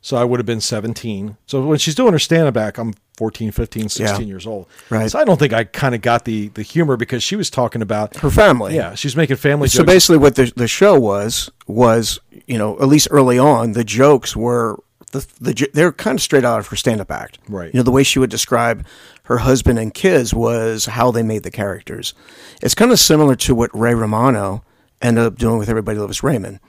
so 0.00 0.16
I 0.16 0.24
would 0.24 0.38
have 0.38 0.46
been 0.46 0.60
17. 0.60 1.36
So 1.46 1.64
when 1.66 1.78
she's 1.78 1.94
doing 1.94 2.12
her 2.12 2.18
stand-up 2.18 2.56
act, 2.56 2.78
I'm 2.78 2.94
14, 3.16 3.50
15, 3.50 3.88
16 3.88 4.20
Yeah. 4.20 4.26
years 4.26 4.46
old. 4.46 4.66
Right. 4.90 5.10
So 5.10 5.18
I 5.18 5.24
don't 5.24 5.38
think 5.38 5.52
I 5.52 5.64
kind 5.64 5.94
of 5.94 6.00
got 6.02 6.24
the 6.24 6.48
the 6.50 6.62
humor 6.62 6.96
because 6.96 7.22
she 7.22 7.34
was 7.36 7.50
talking 7.50 7.82
about 7.82 8.16
Her 8.18 8.30
family. 8.30 8.76
Yeah, 8.76 8.94
she's 8.94 9.16
making 9.16 9.36
family 9.36 9.66
jokes. 9.66 9.72
So 9.74 9.82
jokes. 9.82 9.92
basically, 9.92 10.18
what 10.18 10.34
the 10.36 10.52
the 10.54 10.68
show 10.68 10.98
was 10.98 11.50
was 11.66 12.20
you 12.46 12.56
know 12.58 12.78
at 12.80 12.86
least 12.86 13.08
early 13.10 13.38
on 13.38 13.72
the 13.72 13.82
jokes 13.84 14.36
were 14.36 14.78
the 15.10 15.26
the 15.40 15.68
they're 15.74 15.90
kind 15.90 16.16
of 16.18 16.22
straight 16.22 16.44
out 16.44 16.60
of 16.60 16.68
her 16.68 16.76
stand 16.76 17.00
up 17.00 17.10
act. 17.10 17.38
Right. 17.48 17.74
You 17.74 17.78
know 17.80 17.82
the 17.84 17.90
way 17.90 18.04
she 18.04 18.20
would 18.20 18.30
describe 18.30 18.86
her 19.24 19.38
husband 19.38 19.80
and 19.80 19.92
kids 19.92 20.32
was 20.32 20.86
how 20.86 21.10
they 21.10 21.24
made 21.24 21.42
the 21.42 21.50
characters. 21.50 22.14
It's 22.62 22.74
kind 22.74 22.92
of 22.92 23.00
similar 23.00 23.34
to 23.36 23.54
what 23.54 23.70
Ray 23.76 23.94
Romano 23.94 24.62
ended 25.02 25.24
up 25.24 25.36
doing 25.38 25.58
with 25.58 25.68
Everybody 25.68 25.98
Loves 25.98 26.22
Raymond. 26.22 26.60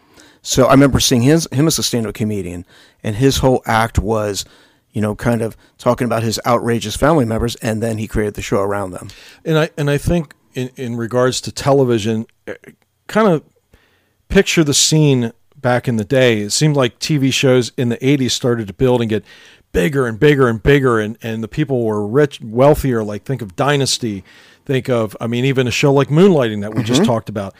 So 0.41 0.65
I 0.65 0.71
remember 0.71 0.99
seeing 0.99 1.21
his 1.21 1.47
him 1.51 1.67
as 1.67 1.79
a 1.79 1.83
stand 1.83 2.07
up 2.07 2.13
comedian, 2.13 2.65
and 3.03 3.15
his 3.15 3.37
whole 3.37 3.61
act 3.65 3.99
was. 3.99 4.45
You 4.91 5.03
know, 5.03 5.13
kind 5.13 5.43
of 5.43 5.55
talking 5.77 6.05
about 6.05 6.23
his 6.23 6.39
outrageous 6.47 6.95
family 6.95 7.23
members, 7.23 7.55
and 7.57 7.81
then 7.81 7.99
he 7.99 8.07
created 8.07 8.33
the 8.33 8.41
show 8.41 8.59
around 8.59 8.89
them. 8.89 9.09
and 9.45 9.59
I 9.59 9.69
and 9.77 9.87
I 9.87 9.99
think 9.99 10.33
in 10.55 10.71
in 10.77 10.95
regards 10.95 11.41
to 11.41 11.51
television, 11.51 12.25
eh, 12.47 12.55
kind 13.05 13.27
of 13.27 13.43
picture 14.29 14.63
the 14.63 14.73
scene 14.73 15.31
back 15.55 15.87
in 15.87 15.97
the 15.97 16.03
day. 16.03 16.41
It 16.41 16.51
seemed 16.51 16.75
like 16.75 16.97
TV 16.97 17.31
shows 17.31 17.71
in 17.77 17.89
the 17.89 17.97
'80s 17.97 18.31
started 18.31 18.67
to 18.67 18.73
build 18.73 19.01
and 19.01 19.09
get 19.11 19.23
bigger 19.71 20.07
and 20.07 20.19
bigger 20.19 20.47
and 20.47 20.61
bigger, 20.61 20.99
and 20.99 21.17
and 21.21 21.43
the 21.43 21.47
people 21.47 21.85
were 21.85 22.05
rich, 22.05 22.41
wealthier. 22.41 23.03
Like 23.03 23.23
think 23.23 23.41
of 23.43 23.55
Dynasty, 23.55 24.23
think 24.69 24.87
of 24.87 25.17
I 25.19 25.25
mean 25.27 25.45
even 25.45 25.67
a 25.67 25.71
show 25.71 25.91
like 25.91 26.09
Moonlighting 26.09 26.61
that 26.61 26.75
we 26.75 26.83
just 26.83 27.01
mm-hmm. 27.01 27.11
talked 27.11 27.27
about. 27.27 27.55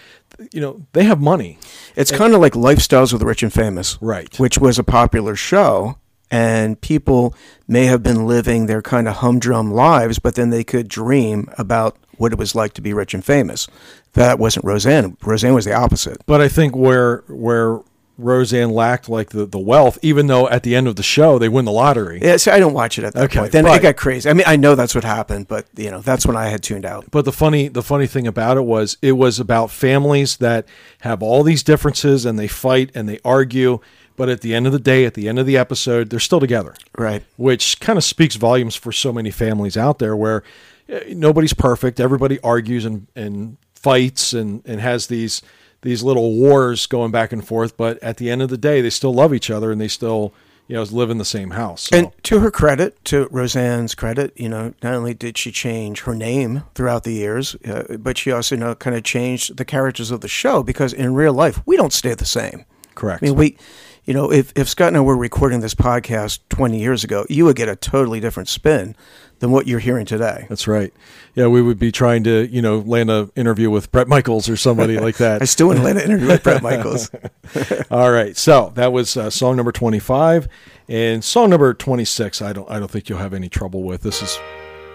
You 0.52 0.62
know 0.62 0.86
they 0.94 1.04
have 1.04 1.20
money. 1.20 1.58
It's 1.96 2.12
kind 2.12 2.34
of 2.34 2.40
like 2.40 2.54
Lifestyles 2.54 3.12
of 3.14 3.20
the 3.20 3.26
Rich 3.26 3.44
and 3.44 3.52
Famous, 3.52 3.98
Right. 4.02 4.40
Which 4.40 4.58
was 4.58 4.78
a 4.78 4.84
popular 4.84 5.36
show, 5.36 5.98
and 6.30 6.80
people 6.80 7.36
may 7.68 7.86
have 7.86 8.04
been 8.04 8.28
living 8.28 8.68
their 8.68 8.82
kind 8.82 9.08
of 9.08 9.18
humdrum 9.18 9.72
lives, 9.72 10.20
but 10.20 10.36
then 10.36 10.52
they 10.52 10.64
could 10.64 10.88
dream 10.88 11.50
about 11.58 11.98
what 12.18 12.32
it 12.32 12.38
was 12.38 12.54
like 12.54 12.74
to 12.74 12.82
be 12.82 12.94
rich 12.94 13.14
and 13.14 13.26
famous. 13.26 13.68
That 14.14 14.38
wasn't 14.38 14.66
Roseanne. 14.66 15.18
Roseanne 15.24 15.56
was 15.56 15.66
the 15.66 15.74
opposite. 15.74 16.18
But 16.26 16.42
I 16.42 16.48
think 16.48 16.76
where 16.76 17.24
where 17.28 17.80
Roseanne 18.20 18.70
lacked 18.72 19.08
like 19.10 19.30
the, 19.30 19.46
the 19.46 19.58
wealth, 19.60 19.98
even 20.02 20.28
though 20.28 20.48
at 20.50 20.64
the 20.64 20.76
end 20.76 20.88
of 20.88 20.96
the 20.96 21.04
show 21.04 21.40
they 21.40 21.50
win 21.50 21.66
the 21.66 21.72
lottery. 21.72 22.20
Yeah, 22.22 22.38
I 22.48 22.60
don't 22.60 22.74
watch 22.74 22.98
it 23.00 23.06
at 23.06 23.14
that 23.14 23.24
Okay, 23.26 23.40
point. 23.40 23.52
Then 23.52 23.64
but- 23.64 23.78
it 23.78 23.82
got 23.82 23.96
crazy. 23.98 24.30
I 24.30 24.34
mean, 24.34 24.44
I 24.46 24.56
know 24.58 24.76
that's 24.76 24.94
what 24.94 25.04
happened, 25.04 25.48
but 25.48 25.66
you 25.78 25.90
know, 25.90 26.00
that's 26.02 26.26
when 26.26 26.36
I 26.36 26.48
had 26.50 26.62
tuned 26.62 26.86
out. 26.86 27.10
But 27.12 27.26
the 27.26 27.32
funny 27.32 27.68
the 27.70 27.82
funny 27.84 28.08
thing 28.08 28.28
about 28.28 28.58
it 28.58 28.64
was 28.66 28.98
it 29.02 29.14
was 29.14 29.40
about 29.40 29.72
families 29.72 30.38
that 30.38 30.68
have 31.02 31.24
all 31.24 31.44
these 31.44 31.64
differences 31.64 32.26
and 32.26 32.38
they 32.38 32.48
fight 32.48 32.92
and 32.94 33.08
they 33.08 33.20
argue, 33.24 33.80
but 34.16 34.28
at 34.30 34.42
the 34.42 34.54
end 34.54 34.68
of 34.68 34.74
the 34.74 34.80
day, 34.80 35.06
at 35.06 35.14
the 35.14 35.30
end 35.30 35.40
of 35.40 35.46
the 35.46 35.58
episode, 35.58 36.10
they're 36.10 36.20
still 36.20 36.42
together. 36.42 36.76
Right. 36.98 37.24
Which 37.38 37.80
kind 37.80 37.98
of 37.98 38.04
speaks 38.04 38.36
volumes 38.36 38.76
for 38.76 38.92
so 38.92 39.14
many 39.14 39.32
families 39.32 39.78
out 39.78 40.00
there 40.00 40.16
where 40.16 40.44
eh, 40.90 41.14
nobody's 41.16 41.54
perfect, 41.54 42.00
everybody 42.02 42.40
argues 42.42 42.84
and, 42.84 43.08
and 43.16 43.56
fights 43.74 44.34
and, 44.34 44.62
and 44.66 44.82
has 44.82 45.08
these 45.08 45.42
these 45.82 46.04
little 46.04 46.36
wars 46.36 46.86
going 46.88 47.12
back 47.12 47.32
and 47.32 47.46
forth. 47.46 47.78
But 47.78 48.02
at 48.04 48.18
the 48.18 48.30
end 48.30 48.42
of 48.42 48.50
the 48.50 48.58
day, 48.58 48.82
they 48.82 48.90
still 48.90 49.14
love 49.14 49.34
each 49.34 49.50
other 49.50 49.72
and 49.72 49.80
they 49.80 49.88
still 49.88 50.34
you 50.70 50.76
know 50.76 50.84
live 50.84 51.10
in 51.10 51.18
the 51.18 51.26
same 51.26 51.52
house. 51.52 51.90
So, 51.90 51.98
And 51.98 52.12
to 52.24 52.40
her 52.40 52.52
credit, 52.52 53.04
to 53.06 53.28
Roseanne's 53.32 53.96
credit, 53.96 54.32
you 54.40 54.48
know, 54.48 54.74
not 54.82 54.94
only 54.94 55.14
did 55.14 55.38
she 55.38 55.52
change 55.52 56.02
her 56.02 56.16
name 56.16 56.64
throughout 56.76 57.04
the 57.04 57.14
years, 57.14 57.56
uh, 57.66 57.98
but 58.00 58.18
she 58.18 58.32
also, 58.32 58.56
you 58.56 58.60
know, 58.62 58.76
kind 58.76 58.96
of 58.96 59.04
changed 59.04 59.58
the 59.58 59.66
characters 59.66 60.12
of 60.12 60.22
the 60.22 60.28
show 60.28 60.64
because 60.64 60.94
in 60.94 61.14
real 61.16 61.34
life, 61.34 61.62
we 61.66 61.76
don't 61.76 61.92
stay 61.92 62.14
the 62.14 62.26
same. 62.26 62.66
correct. 62.96 63.24
I 63.24 63.28
mean, 63.28 63.36
we, 63.36 63.58
you 64.06 64.14
know, 64.14 64.32
if, 64.32 64.54
if 64.56 64.70
Scott 64.70 64.90
and 64.90 64.98
I 64.98 65.02
were 65.02 65.18
recording 65.18 65.60
this 65.60 65.76
podcast 65.76 66.40
20 66.50 66.80
years 66.80 67.04
ago, 67.04 67.26
you 67.30 67.46
would 67.46 67.56
get 67.56 67.68
a 67.68 67.76
totally 67.76 68.20
different 68.20 68.48
spin 68.48 68.96
than 69.40 69.52
what 69.52 69.68
you're 69.68 69.80
hearing 69.80 70.06
today. 70.06 70.46
That's 70.50 70.68
right. 70.68 70.94
Yeah, 71.34 71.48
we 71.48 71.62
would 71.62 71.80
be 71.80 71.92
trying 71.92 72.24
to, 72.26 72.48
you 72.48 72.62
know, 72.62 72.80
land 72.80 73.10
an 73.10 73.32
interview 73.36 73.70
with 73.70 73.92
Bret 73.92 74.08
Michaels 74.08 74.50
or 74.50 74.58
somebody 74.58 75.00
like 75.00 75.18
that. 75.18 75.42
I 75.42 75.46
still 75.46 75.68
wouldn't 75.68 75.86
land 75.86 75.98
an 75.98 76.06
interview 76.06 76.28
with 76.28 76.44
Bret 76.44 76.62
Michaels. 76.62 77.10
All 77.92 78.12
right, 78.12 78.36
so 78.36 78.72
that 78.76 78.92
was 78.92 79.16
uh, 79.18 79.30
song 79.30 79.56
number 79.56 79.72
twenty-five, 79.72 80.48
and 80.88 81.24
song 81.24 81.50
number 81.50 81.74
twenty-six. 81.74 82.42
I 82.42 82.54
don't, 82.54 82.70
I 82.70 82.80
don't 82.80 82.92
think 82.92 83.10
you'll 83.10 83.20
have 83.20 83.34
any 83.34 83.50
trouble 83.50 83.84
with. 83.84 84.02
This 84.02 84.22
is, 84.22 84.40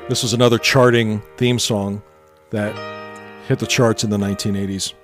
this 0.09 0.23
was 0.23 0.33
another 0.33 0.59
charting 0.59 1.23
theme 1.37 1.59
song 1.59 2.03
that 2.51 2.75
hit 3.49 3.59
the 3.59 3.67
charts 3.67 4.05
in 4.05 4.11
the 4.11 4.19
nineteen 4.19 4.57
eighties. 4.57 4.95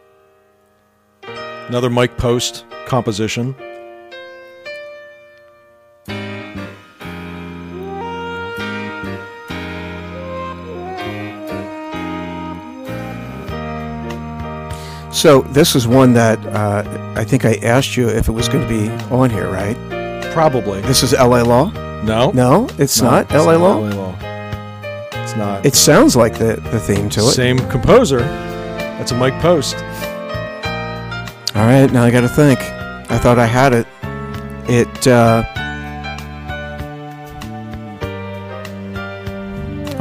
Another 1.23 1.91
Mike 1.91 2.17
Post 2.19 2.67
composition. 2.87 3.55
So 15.21 15.43
this 15.43 15.77
is 15.77 15.87
one 15.87 16.15
that 16.15 16.39
uh, 16.47 16.83
I 17.15 17.25
think 17.25 17.45
I 17.45 17.57
asked 17.57 17.95
you 17.95 18.09
if 18.09 18.27
it 18.27 18.33
was 18.33 18.49
going 18.49 18.67
to 18.67 18.69
be 18.69 18.89
on 19.15 19.29
here, 19.29 19.51
right? 19.51 19.77
Probably. 20.33 20.81
This 20.81 21.03
is 21.03 21.13
L.A. 21.13 21.45
Law. 21.45 21.71
No, 22.05 22.31
No, 22.31 22.67
it's 22.79 23.03
No, 23.03 23.11
not 23.11 23.25
it's 23.27 23.35
L.A. 23.35 23.59
not 23.59 23.61
Law. 23.61 23.79
LA 23.81 23.97
Law. 23.97 24.15
It's 25.23 25.37
not. 25.37 25.67
It 25.67 25.75
sounds 25.75 26.17
like 26.17 26.39
the 26.39 26.57
the 26.73 26.81
theme 26.81 27.11
to 27.11 27.21
it. 27.21 27.33
Same 27.33 27.59
composer. 27.69 28.21
That's 28.21 29.13
a 29.13 29.15
Mike 29.15 29.39
Post. 29.43 29.77
All 31.55 31.67
right, 31.67 31.93
now 31.93 32.03
I 32.05 32.11
got 32.11 32.23
to 32.23 32.29
think. 32.29 32.59
I 33.11 33.19
thought 33.19 33.39
I 33.39 33.45
had 33.45 33.75
it. 33.75 33.87
It. 34.71 35.07
Uh, 35.07 35.45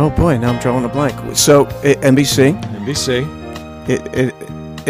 oh 0.01 0.09
boy, 0.11 0.38
now 0.38 0.53
I'm 0.53 0.59
drawing 0.59 0.86
a 0.86 0.88
blank. 0.88 1.36
So 1.36 1.65
i 1.84 1.95
NBC. 1.95 2.57
NBC. 2.63 3.89
It, 3.89 4.01
it, 4.15 4.36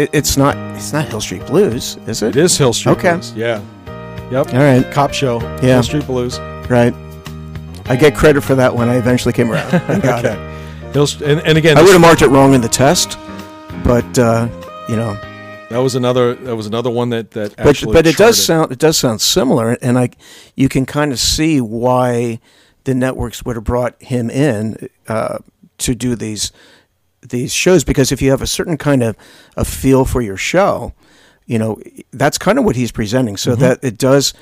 it 0.02 0.10
it's 0.12 0.36
not 0.36 0.56
it's 0.76 0.92
not 0.92 1.08
Hill 1.08 1.20
Street 1.20 1.46
Blues, 1.46 1.96
is 2.06 2.22
it? 2.22 2.36
It 2.36 2.42
is 2.44 2.56
Hill 2.56 2.72
Street 2.72 2.92
Okay. 2.98 3.12
Blues. 3.12 3.32
Yeah. 3.34 3.62
Yep. 4.30 4.54
All 4.54 4.60
right, 4.60 4.90
Cop 4.92 5.12
show. 5.12 5.40
Yeah. 5.40 5.60
Hill 5.60 5.82
Street 5.82 6.06
Blues. 6.06 6.38
right. 6.68 6.94
I 7.86 7.96
get 7.96 8.14
credit 8.14 8.42
for 8.42 8.54
that 8.54 8.74
when 8.76 8.88
I 8.88 8.96
eventually 8.96 9.32
came 9.32 9.50
around. 9.50 9.74
I 9.74 9.98
got 9.98 10.24
it. 10.24 10.28
Okay. 10.28 10.92
Hill, 10.92 11.06
and, 11.24 11.40
and 11.40 11.58
again, 11.58 11.76
I 11.78 11.82
would 11.82 11.92
have 11.92 12.00
marked 12.00 12.22
it 12.22 12.28
wrong 12.28 12.54
in 12.54 12.60
the 12.60 12.68
test, 12.68 13.18
but 13.84 14.18
uh, 14.18 14.48
you 14.88 14.96
know, 14.96 15.14
that 15.70 15.78
was 15.78 15.94
another. 15.96 16.34
That 16.34 16.56
was 16.56 16.66
another 16.66 16.90
one 16.90 17.10
that 17.10 17.32
that 17.32 17.56
but 17.56 17.66
actually. 17.66 17.92
but 17.92 18.06
it 18.06 18.16
does 18.16 18.42
sound 18.44 18.70
it 18.72 18.78
does 18.78 18.96
sound 18.96 19.20
similar, 19.20 19.72
and 19.82 19.98
I 19.98 20.10
you 20.54 20.68
can 20.68 20.86
kind 20.86 21.12
of 21.12 21.18
see 21.18 21.60
why 21.60 22.40
the 22.84 22.94
networks 22.94 23.44
would 23.44 23.56
have 23.56 23.64
brought 23.64 24.00
him 24.02 24.30
in 24.30 24.88
uh, 25.08 25.38
to 25.78 25.94
do 25.94 26.14
these 26.16 26.50
these 27.22 27.52
shows 27.52 27.84
because 27.84 28.12
if 28.12 28.20
you 28.22 28.30
have 28.30 28.42
a 28.42 28.46
certain 28.46 28.76
kind 28.76 29.02
of 29.02 29.16
a 29.56 29.64
feel 29.64 30.04
for 30.04 30.20
your 30.22 30.36
show, 30.36 30.92
you 31.46 31.58
know 31.58 31.78
that's 32.12 32.38
kind 32.38 32.58
of 32.58 32.64
what 32.64 32.76
he's 32.76 32.92
presenting. 32.92 33.36
So 33.36 33.52
Mm-hmm. 33.52 33.60
that 33.60 33.84
it 33.84 33.98
does 33.98 34.32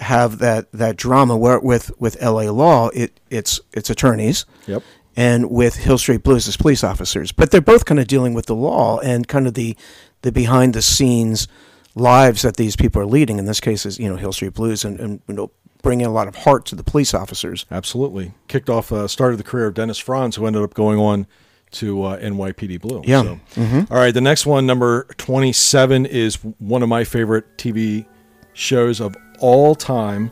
have 0.00 0.38
that 0.38 0.70
that 0.72 0.96
drama 0.96 1.36
where 1.36 1.58
with 1.60 1.90
with 2.00 2.16
L.A. 2.20 2.50
Law, 2.50 2.88
it 2.90 3.18
it's 3.30 3.60
it's 3.72 3.90
attorneys 3.90 4.44
Yep. 4.66 4.82
and 5.16 5.50
with 5.50 5.76
Hill 5.76 5.98
Street 5.98 6.22
Blues 6.22 6.46
as 6.48 6.56
police 6.56 6.84
officers. 6.84 7.32
But 7.32 7.50
they're 7.50 7.60
both 7.60 7.84
kind 7.84 7.98
of 8.00 8.06
dealing 8.06 8.34
with 8.34 8.46
the 8.46 8.54
law 8.54 8.98
and 9.00 9.26
kind 9.26 9.46
of 9.46 9.54
the 9.54 9.76
the 10.22 10.30
behind 10.32 10.74
the 10.74 10.82
scenes 10.82 11.48
lives 11.94 12.42
that 12.42 12.56
these 12.56 12.76
people 12.76 13.00
are 13.02 13.06
leading. 13.06 13.38
In 13.38 13.46
this 13.46 13.60
case, 13.60 13.84
is 13.86 13.98
you 13.98 14.08
know 14.08 14.16
Hill 14.16 14.32
Street 14.32 14.54
Blues 14.54 14.84
and, 14.84 15.00
and 15.00 15.20
you 15.28 15.34
know 15.34 15.50
bringing 15.82 16.06
a 16.06 16.10
lot 16.10 16.26
of 16.28 16.34
heart 16.34 16.66
to 16.66 16.74
the 16.76 16.82
police 16.84 17.14
officers. 17.14 17.64
Absolutely. 17.70 18.32
Kicked 18.48 18.68
off. 18.68 18.92
Uh, 18.92 19.06
started 19.08 19.36
the 19.38 19.44
career 19.44 19.66
of 19.66 19.74
Dennis 19.74 19.98
Franz, 19.98 20.36
who 20.36 20.44
ended 20.46 20.62
up 20.62 20.74
going 20.74 20.98
on 20.98 21.26
to 21.72 22.02
uh, 22.04 22.18
NYPD 22.18 22.80
Blue. 22.80 23.02
Yeah. 23.04 23.36
So. 23.54 23.86
All 23.90 23.96
right. 23.96 24.12
The 24.12 24.20
next 24.20 24.46
one, 24.46 24.66
number 24.66 25.06
twenty-seven, 25.18 26.06
is 26.06 26.36
one 26.58 26.82
of 26.82 26.88
my 26.88 27.04
favorite 27.04 27.56
TV 27.58 28.06
shows 28.54 29.00
of 29.00 29.14
all 29.40 29.74
time, 29.74 30.30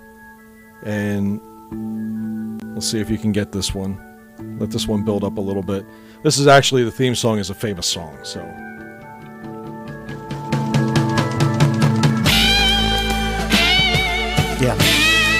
and 0.85 1.41
let's 2.75 2.89
see 2.91 3.01
if 3.01 3.11
you 3.11 3.19
can 3.19 3.33
get 3.33 3.53
this 3.53 3.75
one. 3.75 4.03
Let 4.59 4.71
this 4.71 4.87
one 4.87 5.05
build 5.05 5.25
up 5.25 5.39
a 5.39 5.41
little 5.41 5.63
bit. 5.63 5.85
This 6.23 6.39
is 6.39 6.47
actually 6.47 6.85
the 6.85 6.91
theme 6.91 7.15
song 7.15 7.39
is 7.39 7.51
a 7.51 7.55
famous 7.55 7.87
song. 7.87 8.19
So. 8.23 8.41
Yeah, 14.59 14.75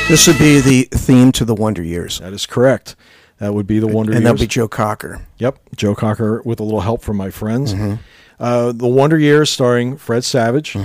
this 0.09 0.27
would 0.27 0.39
be 0.39 0.61
the 0.61 0.83
theme 0.93 1.33
to 1.33 1.45
the 1.47 1.55
Wonder 1.55 1.83
Years, 1.83 2.19
That 2.21 2.35
is 2.35 2.45
correct. 2.45 2.95
That 3.39 3.53
would 3.55 3.67
be 3.67 3.79
the 3.79 3.87
Wonder 3.87 4.13
Years. 4.13 4.17
and 4.19 4.25
Years. 4.25 4.41
that'd 4.41 4.49
be 4.49 4.53
Joe 4.53 4.69
Cocker. 4.69 5.27
Yep, 5.39 5.59
Joe 5.77 5.95
Cocker 5.95 6.41
with 6.45 6.59
a 6.61 6.63
little 6.65 6.81
help 6.81 7.03
from 7.03 7.17
my 7.19 7.31
friends. 7.31 7.75
Mm-hmm. 7.75 7.95
Uh, 8.41 8.73
the 8.73 8.89
Wonder 8.89 9.19
Years, 9.19 9.51
starring 9.51 9.97
Fred 9.97 10.25
Savage, 10.25 10.77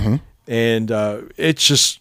and 0.48 0.92
uh, 0.92 1.22
it's 1.38 1.66
just. 1.66 2.00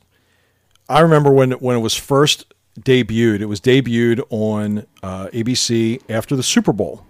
I 0.88 1.00
remember 1.00 1.30
when 1.30 1.52
when 1.52 1.76
it 1.76 1.80
was 1.80 1.94
first 1.94 2.52
debuted. 2.80 3.40
It 3.40 3.46
was 3.46 3.60
debuted 3.60 4.22
on 4.30 4.86
uh, 5.02 5.26
ABC 5.28 6.02
after 6.08 6.34
the 6.34 6.42
Super 6.42 6.72
Bowl, 6.72 7.04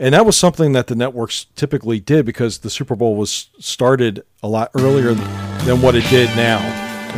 and 0.00 0.14
that 0.14 0.26
was 0.26 0.36
something 0.36 0.72
that 0.72 0.88
the 0.88 0.96
networks 0.96 1.46
typically 1.54 2.00
did 2.00 2.26
because 2.26 2.58
the 2.58 2.70
Super 2.70 2.96
Bowl 2.96 3.14
was 3.16 3.50
started 3.60 4.24
a 4.42 4.48
lot 4.48 4.70
earlier 4.74 5.14
than 5.14 5.80
what 5.82 5.94
it 5.94 6.04
did 6.10 6.28
now. 6.36 6.58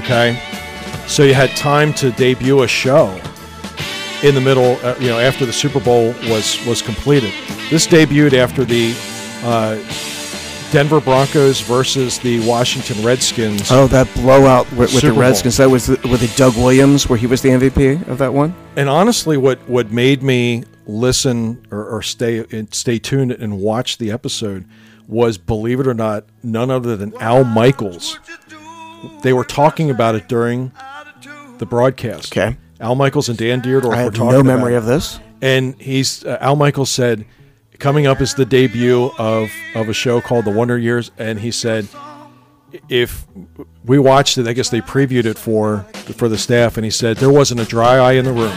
Okay, 0.00 0.38
so 1.06 1.22
you 1.22 1.32
had 1.34 1.50
time 1.56 1.92
to 1.94 2.10
debut 2.12 2.62
a 2.62 2.68
show 2.68 3.18
in 4.22 4.34
the 4.34 4.40
middle, 4.40 4.78
uh, 4.84 4.96
you 4.98 5.08
know, 5.08 5.18
after 5.18 5.44
the 5.44 5.52
Super 5.52 5.80
Bowl 5.80 6.14
was 6.28 6.64
was 6.66 6.82
completed. 6.82 7.32
This 7.70 7.86
debuted 7.86 8.34
after 8.34 8.64
the 8.64 8.94
uh, 9.42 9.76
Denver 10.72 11.00
Broncos 11.00 11.60
versus 11.60 12.18
the 12.18 12.46
Washington 12.48 13.04
Redskins. 13.04 13.70
Oh, 13.70 13.86
that 13.88 14.12
blowout 14.14 14.70
with, 14.72 14.94
with 14.94 15.02
the. 15.02 15.12
Redskins. 15.12 15.58
That 15.58 15.70
was 15.70 15.86
the, 15.86 16.08
with 16.08 16.20
the 16.20 16.32
Doug 16.36 16.56
Williams, 16.56 17.08
where 17.08 17.18
he 17.18 17.26
was 17.26 17.42
the 17.42 17.50
MVP 17.50 18.08
of 18.08 18.18
that 18.18 18.32
one. 18.32 18.54
And 18.76 18.88
honestly, 18.88 19.36
what 19.36 19.58
what 19.68 19.90
made 19.90 20.22
me 20.22 20.64
listen 20.86 21.66
or, 21.70 21.84
or 21.84 22.02
stay 22.02 22.44
stay 22.70 22.98
tuned 22.98 23.32
and 23.32 23.60
watch 23.60 23.98
the 23.98 24.10
episode 24.10 24.66
was, 25.06 25.36
believe 25.36 25.80
it 25.80 25.86
or 25.86 25.94
not, 25.94 26.24
none 26.42 26.70
other 26.70 26.96
than 26.96 27.14
Al 27.18 27.44
Michaels. 27.44 28.18
They 29.22 29.32
were 29.32 29.44
talking 29.44 29.90
about 29.90 30.14
it 30.14 30.28
during 30.28 30.72
the 31.58 31.66
broadcast. 31.66 32.32
Okay. 32.32 32.56
Al 32.82 32.94
Michaels 32.96 33.28
and 33.28 33.38
Dan 33.38 33.62
Dierdorf 33.62 33.84
I 33.86 33.88
were 33.88 33.96
have 33.96 34.14
talking 34.14 34.32
no 34.32 34.42
memory 34.42 34.74
about 34.74 34.82
of 34.82 34.86
this. 34.86 35.20
and 35.40 35.80
he's 35.80 36.24
uh, 36.24 36.36
Al 36.40 36.56
Michaels 36.56 36.90
said 36.90 37.24
coming 37.78 38.06
up 38.06 38.20
is 38.20 38.34
the 38.34 38.44
debut 38.44 39.10
of 39.18 39.50
of 39.74 39.88
a 39.88 39.92
show 39.94 40.20
called 40.20 40.44
The 40.44 40.50
Wonder 40.50 40.76
Years. 40.78 41.10
And 41.16 41.38
he 41.40 41.50
said 41.50 41.86
if 42.88 43.26
we 43.84 43.98
watched 43.98 44.38
it 44.38 44.46
I 44.48 44.52
guess 44.52 44.70
they 44.70 44.80
previewed 44.80 45.24
it 45.26 45.38
for 45.38 45.86
for 46.16 46.28
the 46.28 46.38
staff. 46.38 46.76
And 46.76 46.84
he 46.84 46.90
said 46.90 47.16
there 47.18 47.30
wasn't 47.32 47.60
a 47.60 47.64
dry 47.64 47.96
eye 47.98 48.12
in 48.12 48.24
the 48.24 48.32
room 48.32 48.52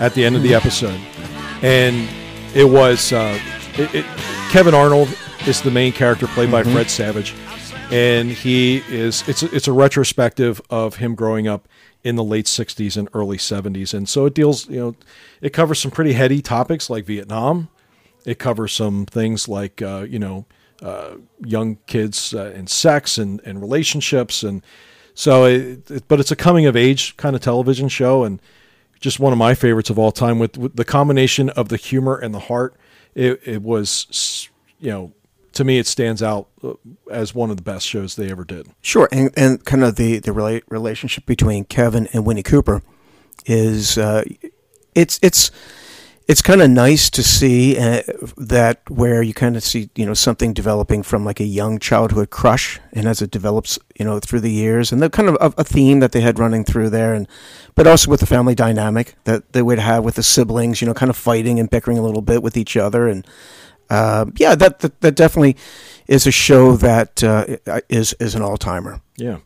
at 0.00 0.12
the 0.14 0.24
end 0.24 0.36
of 0.36 0.42
the 0.42 0.54
episode. 0.54 1.00
And 1.62 2.08
it 2.54 2.64
was 2.64 3.12
uh, 3.12 3.38
it, 3.78 3.94
it, 3.94 4.06
Kevin 4.50 4.74
Arnold 4.74 5.08
is 5.46 5.62
the 5.62 5.70
main 5.70 5.92
character 5.92 6.26
played 6.28 6.50
by 6.50 6.62
Fred 6.62 6.90
Savage. 6.90 7.34
And 7.90 8.30
he 8.30 8.82
is 8.88 9.26
it's 9.28 9.42
it's 9.42 9.68
a 9.68 9.72
retrospective 9.72 10.60
of 10.70 10.96
him 10.96 11.14
growing 11.14 11.46
up 11.48 11.68
in 12.04 12.16
the 12.16 12.24
late 12.24 12.44
60s 12.44 12.96
and 12.96 13.08
early 13.14 13.38
70s 13.38 13.94
and 13.94 14.08
so 14.08 14.26
it 14.26 14.34
deals 14.34 14.68
you 14.68 14.78
know 14.78 14.94
it 15.44 15.52
covers 15.52 15.78
some 15.78 15.90
pretty 15.90 16.14
heady 16.14 16.40
topics 16.40 16.88
like 16.88 17.04
Vietnam. 17.04 17.68
It 18.24 18.38
covers 18.38 18.72
some 18.72 19.04
things 19.04 19.46
like 19.46 19.82
uh, 19.82 20.06
you 20.08 20.18
know 20.18 20.46
uh, 20.80 21.16
young 21.44 21.76
kids 21.86 22.32
uh, 22.32 22.50
and 22.56 22.66
sex 22.66 23.18
and, 23.18 23.42
and 23.44 23.60
relationships. 23.60 24.42
And 24.42 24.62
so 25.12 25.44
it, 25.44 25.90
it, 25.90 26.08
but 26.08 26.18
it's 26.18 26.30
a 26.30 26.36
coming 26.36 26.64
of 26.64 26.76
age 26.76 27.18
kind 27.18 27.36
of 27.36 27.42
television 27.42 27.90
show 27.90 28.24
and 28.24 28.40
just 29.00 29.20
one 29.20 29.34
of 29.34 29.38
my 29.38 29.54
favorites 29.54 29.90
of 29.90 29.98
all 29.98 30.12
time. 30.12 30.38
With, 30.38 30.56
with 30.56 30.76
the 30.76 30.84
combination 30.86 31.50
of 31.50 31.68
the 31.68 31.76
humor 31.76 32.16
and 32.16 32.32
the 32.34 32.40
heart 32.40 32.74
it, 33.14 33.40
it 33.44 33.62
was 33.62 34.48
you 34.80 34.90
know 34.90 35.12
to 35.54 35.64
me 35.64 35.78
it 35.78 35.86
stands 35.86 36.22
out 36.22 36.48
uh, 36.62 36.74
as 37.10 37.34
one 37.34 37.50
of 37.50 37.56
the 37.56 37.62
best 37.62 37.86
shows 37.86 38.16
they 38.16 38.30
ever 38.30 38.44
did. 38.44 38.68
Sure, 38.82 39.08
and, 39.10 39.30
and 39.36 39.64
kind 39.64 39.84
of 39.84 39.96
the 39.96 40.18
the 40.18 40.30
rela- 40.30 40.62
relationship 40.68 41.26
between 41.26 41.64
Kevin 41.64 42.08
and 42.12 42.24
Winnie 42.24 42.42
Cooper 42.42 42.82
is 43.46 43.98
uh, 43.98 44.24
it's 44.94 45.18
it's 45.22 45.50
it's 46.26 46.40
kind 46.40 46.62
of 46.62 46.70
nice 46.70 47.10
to 47.10 47.22
see 47.22 47.78
uh, 47.78 48.02
that 48.38 48.80
where 48.88 49.22
you 49.22 49.34
kind 49.34 49.56
of 49.56 49.62
see 49.62 49.90
you 49.94 50.06
know 50.06 50.14
something 50.14 50.54
developing 50.54 51.02
from 51.02 51.24
like 51.24 51.40
a 51.40 51.44
young 51.44 51.78
childhood 51.78 52.30
crush 52.30 52.80
and 52.92 53.06
as 53.06 53.20
it 53.20 53.30
develops 53.30 53.78
you 53.98 54.04
know 54.04 54.18
through 54.18 54.40
the 54.40 54.50
years 54.50 54.90
and 54.90 55.02
the 55.02 55.10
kind 55.10 55.28
of 55.28 55.54
a 55.58 55.64
theme 55.64 56.00
that 56.00 56.12
they 56.12 56.22
had 56.22 56.38
running 56.38 56.64
through 56.64 56.88
there 56.88 57.12
and 57.12 57.28
but 57.74 57.86
also 57.86 58.10
with 58.10 58.20
the 58.20 58.26
family 58.26 58.54
dynamic 58.54 59.14
that 59.24 59.52
they 59.52 59.62
would 59.62 59.78
have 59.78 60.04
with 60.04 60.14
the 60.14 60.22
siblings 60.22 60.80
you 60.80 60.86
know 60.86 60.94
kind 60.94 61.10
of 61.10 61.16
fighting 61.16 61.60
and 61.60 61.70
bickering 61.70 61.98
a 61.98 62.02
little 62.02 62.22
bit 62.22 62.42
with 62.42 62.56
each 62.56 62.76
other 62.76 63.06
and 63.06 63.26
uh, 63.90 64.26
yeah 64.36 64.54
that, 64.54 64.80
that 64.80 65.00
that 65.00 65.14
definitely 65.16 65.56
is 66.06 66.26
a 66.26 66.30
show 66.30 66.76
that 66.76 67.22
uh, 67.24 67.46
is 67.88 68.14
is 68.20 68.34
an 68.34 68.42
all-timer 68.42 69.00
Yeah, 69.16 69.38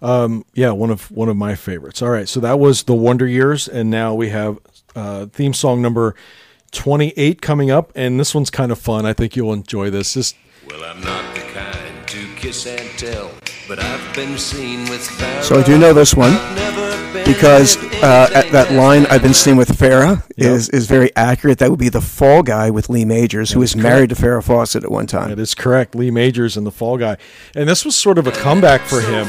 um, 0.00 0.44
yeah, 0.54 0.70
one 0.70 0.90
of 0.90 1.10
one 1.10 1.28
of 1.28 1.36
my 1.36 1.54
favorites. 1.54 2.00
All 2.00 2.10
right, 2.10 2.28
so 2.28 2.40
that 2.40 2.58
was 2.58 2.84
the 2.84 2.94
Wonder 2.94 3.26
Years, 3.26 3.68
and 3.68 3.90
now 3.90 4.14
we 4.14 4.30
have 4.30 4.58
uh, 4.94 5.26
theme 5.26 5.52
song 5.52 5.82
number 5.82 6.14
twenty 6.70 7.12
eight 7.16 7.42
coming 7.42 7.70
up, 7.70 7.92
and 7.94 8.18
this 8.18 8.34
one's 8.34 8.50
kind 8.50 8.72
of 8.72 8.78
fun. 8.78 9.04
I 9.04 9.12
think 9.12 9.36
you'll 9.36 9.52
enjoy 9.52 9.90
this. 9.90 10.14
This 10.14 10.34
Well, 10.66 10.84
I'm 10.84 11.00
not 11.02 11.34
the 11.34 11.40
kind 11.40 12.08
to 12.08 12.34
kiss 12.36 12.66
and 12.66 12.88
tell, 12.98 13.30
but 13.68 13.78
I've 13.78 14.14
been 14.14 14.38
seen 14.38 14.88
with 14.88 15.02
So 15.44 15.60
I 15.60 15.62
do 15.62 15.76
know 15.78 15.92
this 15.92 16.14
one 16.14 16.32
because 17.26 17.76
uh, 18.02 18.30
at 18.34 18.50
that 18.52 18.72
line 18.72 19.04
I've 19.06 19.22
been 19.22 19.34
seen 19.34 19.58
with 19.58 19.68
Farrah 19.68 20.22
is 20.38 20.70
is 20.70 20.86
very 20.86 21.14
accurate. 21.14 21.58
That 21.58 21.68
would 21.68 21.78
be 21.78 21.90
the 21.90 22.00
Fall 22.00 22.42
Guy 22.42 22.70
with 22.70 22.88
Lee 22.88 23.04
Majors, 23.04 23.52
who 23.52 23.60
was 23.60 23.76
married 23.76 24.08
to 24.08 24.14
Farrah 24.16 24.42
Fawcett 24.42 24.84
at 24.84 24.90
one 24.90 25.06
time. 25.06 25.28
that 25.28 25.38
is 25.38 25.54
correct. 25.54 25.94
Lee 25.94 26.10
Majors 26.10 26.56
and 26.56 26.66
the 26.66 26.70
Fall 26.70 26.96
Guy, 26.96 27.18
and 27.54 27.68
this 27.68 27.84
was 27.84 27.94
sort 27.94 28.16
of 28.16 28.26
a 28.26 28.32
comeback 28.32 28.80
for 28.80 29.02
him. 29.02 29.26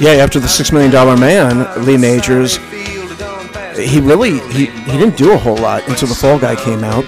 Yeah, 0.00 0.12
after 0.20 0.40
the 0.40 0.48
Six 0.48 0.72
Million 0.72 0.90
Dollar 0.90 1.16
Man, 1.16 1.86
Lee 1.86 1.96
Majors, 1.96 2.56
he 3.76 4.00
really 4.00 4.40
he, 4.50 4.66
he 4.66 4.92
didn't 4.98 5.16
do 5.16 5.32
a 5.32 5.36
whole 5.36 5.56
lot 5.56 5.86
until 5.88 6.08
the 6.08 6.16
Fall 6.16 6.38
Guy 6.38 6.56
came 6.56 6.82
out. 6.82 7.04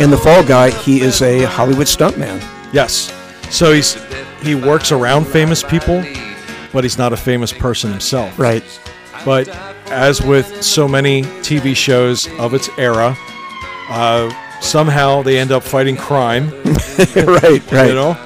In 0.00 0.10
the 0.10 0.18
Fall 0.18 0.44
Guy, 0.44 0.70
he 0.70 1.00
is 1.00 1.20
a 1.22 1.42
Hollywood 1.42 1.88
stuntman. 1.88 2.40
Yes, 2.72 3.12
so 3.50 3.72
he's 3.72 3.96
he 4.42 4.54
works 4.54 4.92
around 4.92 5.26
famous 5.26 5.62
people, 5.62 6.04
but 6.72 6.84
he's 6.84 6.98
not 6.98 7.12
a 7.12 7.16
famous 7.16 7.52
person 7.52 7.90
himself. 7.90 8.38
Right. 8.38 8.64
But 9.24 9.48
as 9.90 10.20
with 10.22 10.62
so 10.62 10.88
many 10.88 11.22
TV 11.42 11.76
shows 11.76 12.28
of 12.38 12.54
its 12.54 12.68
era, 12.78 13.16
uh, 13.88 14.32
somehow 14.60 15.22
they 15.22 15.38
end 15.38 15.52
up 15.52 15.62
fighting 15.62 15.96
crime. 15.96 16.50
right. 16.50 17.62
Right. 17.72 17.88
You 17.88 17.94
know, 17.94 18.16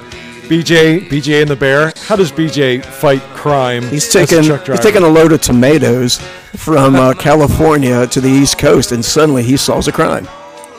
BJ, 0.47 1.07
BJ 1.09 1.41
and 1.41 1.49
the 1.49 1.55
Bear. 1.55 1.91
How 2.05 2.15
does 2.15 2.31
BJ 2.31 2.83
fight 2.83 3.21
crime? 3.35 3.83
He's 3.83 4.09
taken 4.11 4.43
he's 4.43 4.79
taken 4.79 5.03
a 5.03 5.07
load 5.07 5.33
of 5.33 5.41
tomatoes 5.41 6.17
from 6.55 6.95
uh, 6.95 7.13
California 7.19 8.07
to 8.07 8.21
the 8.21 8.29
East 8.29 8.57
Coast, 8.57 8.91
and 8.91 9.03
suddenly 9.03 9.43
he 9.43 9.57
solves 9.57 9.87
a 9.87 9.91
crime. 9.91 10.27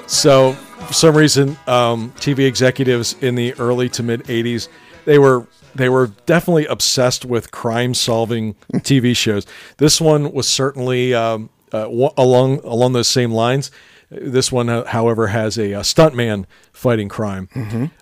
So, 0.07 0.55
for 0.55 0.93
some 0.95 1.15
reason, 1.15 1.59
um, 1.67 2.13
TV 2.13 2.47
executives 2.47 3.15
in 3.21 3.35
the 3.35 3.53
early 3.55 3.91
to 3.91 4.03
mid 4.03 4.25
'80s 4.25 4.69
they 5.09 5.19
were 5.19 5.47
they 5.75 5.89
were 5.89 6.09
definitely 6.27 6.67
obsessed 6.67 7.25
with 7.25 7.51
crime-solving 7.51 8.55
TV 8.75 9.17
shows. 9.17 9.47
This 9.79 10.01
one 10.01 10.33
was 10.33 10.47
certainly 10.47 11.15
um, 11.15 11.49
uh, 11.73 11.89
along 12.17 12.59
along 12.59 12.93
those 12.93 13.09
same 13.09 13.33
lines. 13.33 13.71
This 14.11 14.53
one, 14.53 14.69
uh, 14.69 14.85
however, 14.85 15.29
has 15.29 15.59
a, 15.59 15.75
uh 15.75 15.83
stuntman 15.83 16.45
fighting 16.73 17.09
crime. 17.09 17.49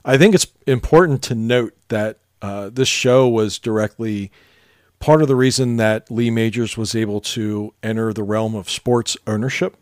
I 0.05 0.19
think 0.19 0.35
it's 0.35 0.49
important 0.67 1.23
to 1.25 1.35
note 1.37 1.75
that 1.89 2.19
uh, 2.43 2.71
this 2.73 2.89
show 2.89 3.29
was 3.29 3.59
directly 3.59 4.33
part 4.99 5.23
of 5.23 5.29
the 5.29 5.37
reason 5.37 5.77
that 5.77 6.11
Lee 6.11 6.31
Majors 6.31 6.77
was 6.77 6.95
able 6.95 7.21
to 7.21 7.73
enter 7.83 8.13
the 8.13 8.23
realm 8.25 8.55
of 8.57 8.69
sports 8.69 9.17
ownership. 9.27 9.77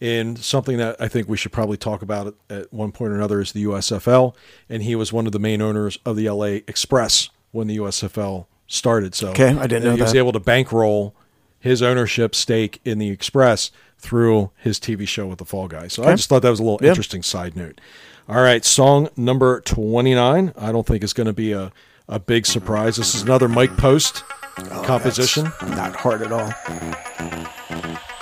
And 0.00 0.38
something 0.38 0.76
that 0.78 1.00
I 1.00 1.08
think 1.08 1.28
we 1.28 1.36
should 1.36 1.52
probably 1.52 1.76
talk 1.76 2.02
about 2.02 2.34
at, 2.50 2.72
one 2.72 2.92
point 2.92 3.12
or 3.12 3.16
another 3.16 3.40
is 3.40 3.52
the 3.52 3.64
USFL. 3.64 4.34
And 4.68 4.82
he 4.82 4.94
was 4.94 5.12
one 5.12 5.26
of 5.26 5.32
the 5.32 5.38
main 5.38 5.62
owners 5.62 5.98
of 6.04 6.16
the 6.16 6.28
LA 6.28 6.60
Express 6.68 7.30
when 7.52 7.66
the 7.68 7.78
USFL 7.78 8.46
started. 8.66 9.14
So 9.14 9.28
Okay, 9.30 9.56
I 9.56 9.66
didn't 9.66 9.84
know 9.84 9.94
he 9.96 10.02
was 10.02 10.14
able 10.14 10.32
to 10.32 10.40
bankroll 10.40 11.14
his 11.58 11.80
ownership 11.80 12.34
stake 12.34 12.80
in 12.84 12.98
the 12.98 13.08
Express 13.08 13.70
through 13.98 14.50
his 14.56 14.78
TV 14.78 15.08
show 15.08 15.26
with 15.26 15.38
the 15.38 15.46
Fall 15.46 15.68
Guy. 15.68 15.88
So 15.88 16.04
I 16.04 16.14
just 16.14 16.28
thought 16.28 16.42
that 16.42 16.50
was 16.50 16.60
a 16.60 16.62
little 16.62 16.80
Yeah. 16.82 16.90
interesting 16.90 17.22
side 17.22 17.56
note. 17.56 17.80
All 18.28 18.42
right, 18.42 18.64
song 18.64 19.08
number 19.16 19.60
29. 19.60 20.52
I 20.56 20.72
don't 20.72 20.86
think 20.86 21.02
it's 21.02 21.12
going 21.12 21.26
to 21.26 21.32
be 21.32 21.52
a, 21.52 21.72
a 22.08 22.18
big 22.18 22.46
surprise. 22.46 22.96
This 22.96 23.14
is 23.14 23.22
another 23.22 23.48
Mike 23.48 23.76
Post 23.76 24.24
oh, 24.58 24.82
composition. 24.84 25.44
Not 25.62 25.96
hard 25.96 26.22
at 26.22 26.32
all. 26.32 26.52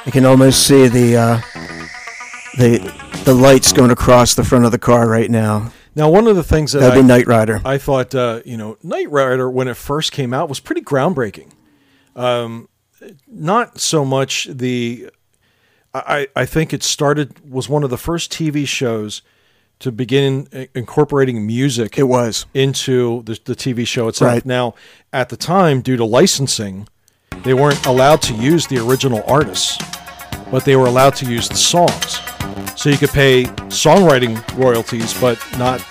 You 0.04 0.10
can 0.10 0.24
almost 0.24 0.66
see 0.66 0.88
the 0.88 1.16
uh, 1.16 1.40
the 2.58 3.22
the 3.24 3.34
lights 3.34 3.72
going 3.72 3.92
across 3.92 4.34
the 4.34 4.42
front 4.42 4.64
of 4.64 4.72
the 4.72 4.78
car 4.78 5.08
right 5.08 5.30
now. 5.30 5.72
Now, 5.94 6.10
one 6.10 6.26
of 6.26 6.34
the 6.36 6.42
things 6.42 6.72
that 6.72 6.80
That'd 6.80 6.98
I, 6.98 7.02
be 7.02 7.06
Knight 7.06 7.26
Rider. 7.26 7.60
I 7.64 7.78
thought, 7.78 8.14
uh, 8.14 8.40
you 8.44 8.56
know, 8.56 8.78
Knight 8.82 9.10
Rider 9.10 9.50
when 9.50 9.68
it 9.68 9.76
first 9.76 10.10
came 10.10 10.32
out 10.32 10.48
was 10.48 10.58
pretty 10.58 10.80
groundbreaking. 10.80 11.52
Um, 12.16 12.68
not 13.28 13.78
so 13.80 14.04
much 14.04 14.46
the. 14.46 15.10
I, 15.94 16.28
I 16.34 16.46
think 16.46 16.72
it 16.72 16.82
started 16.82 17.48
was 17.48 17.68
one 17.68 17.84
of 17.84 17.90
the 17.90 17.98
first 17.98 18.32
TV 18.32 18.66
shows 18.66 19.20
to 19.78 19.92
begin 19.92 20.48
incorporating 20.74 21.46
music. 21.46 21.98
It 21.98 22.04
was. 22.04 22.46
into 22.54 23.22
the, 23.24 23.38
the 23.44 23.54
TV 23.54 23.86
show 23.86 24.08
itself. 24.08 24.32
Right. 24.32 24.46
Now, 24.46 24.74
at 25.12 25.28
the 25.28 25.36
time, 25.36 25.82
due 25.82 25.96
to 25.96 26.04
licensing, 26.04 26.88
they 27.44 27.54
weren't 27.54 27.84
allowed 27.86 28.22
to 28.22 28.34
use 28.34 28.66
the 28.66 28.78
original 28.78 29.22
artists, 29.26 29.78
but 30.50 30.64
they 30.64 30.76
were 30.76 30.86
allowed 30.86 31.14
to 31.16 31.26
use 31.26 31.48
the 31.48 31.56
songs. 31.56 32.20
So 32.76 32.88
you 32.88 32.96
could 32.96 33.10
pay 33.10 33.44
songwriting 33.68 34.36
royalties, 34.56 35.18
but 35.20 35.38
not 35.58 35.84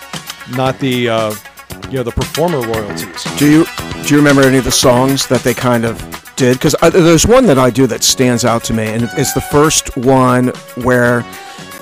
not 0.55 0.79
the 0.79 1.09
uh, 1.09 1.33
you 1.89 1.97
know 1.97 2.03
the 2.03 2.11
performer 2.11 2.61
royalties. 2.61 3.23
Do 3.37 3.49
you 3.49 3.65
do 4.03 4.15
you 4.15 4.17
remember 4.17 4.41
any 4.43 4.57
of 4.57 4.63
the 4.63 4.71
songs 4.71 5.27
that 5.27 5.41
they 5.41 5.53
kind 5.53 5.85
of 5.85 5.97
did? 6.35 6.57
Because 6.57 6.75
there's 6.91 7.27
one 7.27 7.45
that 7.45 7.59
I 7.59 7.69
do 7.69 7.87
that 7.87 8.03
stands 8.03 8.45
out 8.45 8.63
to 8.65 8.73
me, 8.73 8.87
and 8.87 9.09
it's 9.17 9.33
the 9.33 9.41
first 9.41 9.95
one 9.97 10.47
where 10.83 11.25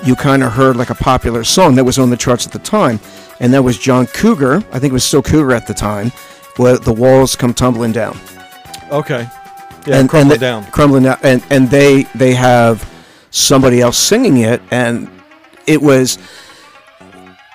you 0.04 0.16
kind 0.16 0.42
of 0.42 0.52
heard 0.52 0.76
like 0.76 0.90
a 0.90 0.94
popular 0.94 1.44
song 1.44 1.74
that 1.74 1.84
was 1.84 1.98
on 1.98 2.10
the 2.10 2.16
charts 2.16 2.46
at 2.46 2.52
the 2.52 2.58
time, 2.58 3.00
and 3.40 3.52
that 3.52 3.62
was 3.62 3.78
John 3.78 4.06
Cougar. 4.06 4.56
I 4.72 4.78
think 4.78 4.90
it 4.90 4.92
was 4.92 5.04
still 5.04 5.22
Cougar 5.22 5.52
at 5.52 5.66
the 5.66 5.74
time. 5.74 6.10
Where 6.56 6.76
the 6.76 6.92
walls 6.92 7.36
come 7.36 7.54
tumbling 7.54 7.92
down. 7.92 8.18
Okay, 8.90 9.26
yeah, 9.86 10.06
crumbling 10.06 10.28
the- 10.28 10.38
down. 10.38 10.64
crumbling 10.70 11.02
down, 11.04 11.18
and 11.22 11.42
and 11.50 11.70
they 11.70 12.04
they 12.14 12.34
have 12.34 12.88
somebody 13.30 13.80
else 13.80 13.96
singing 13.98 14.38
it, 14.38 14.60
and 14.70 15.08
it 15.66 15.80
was 15.80 16.18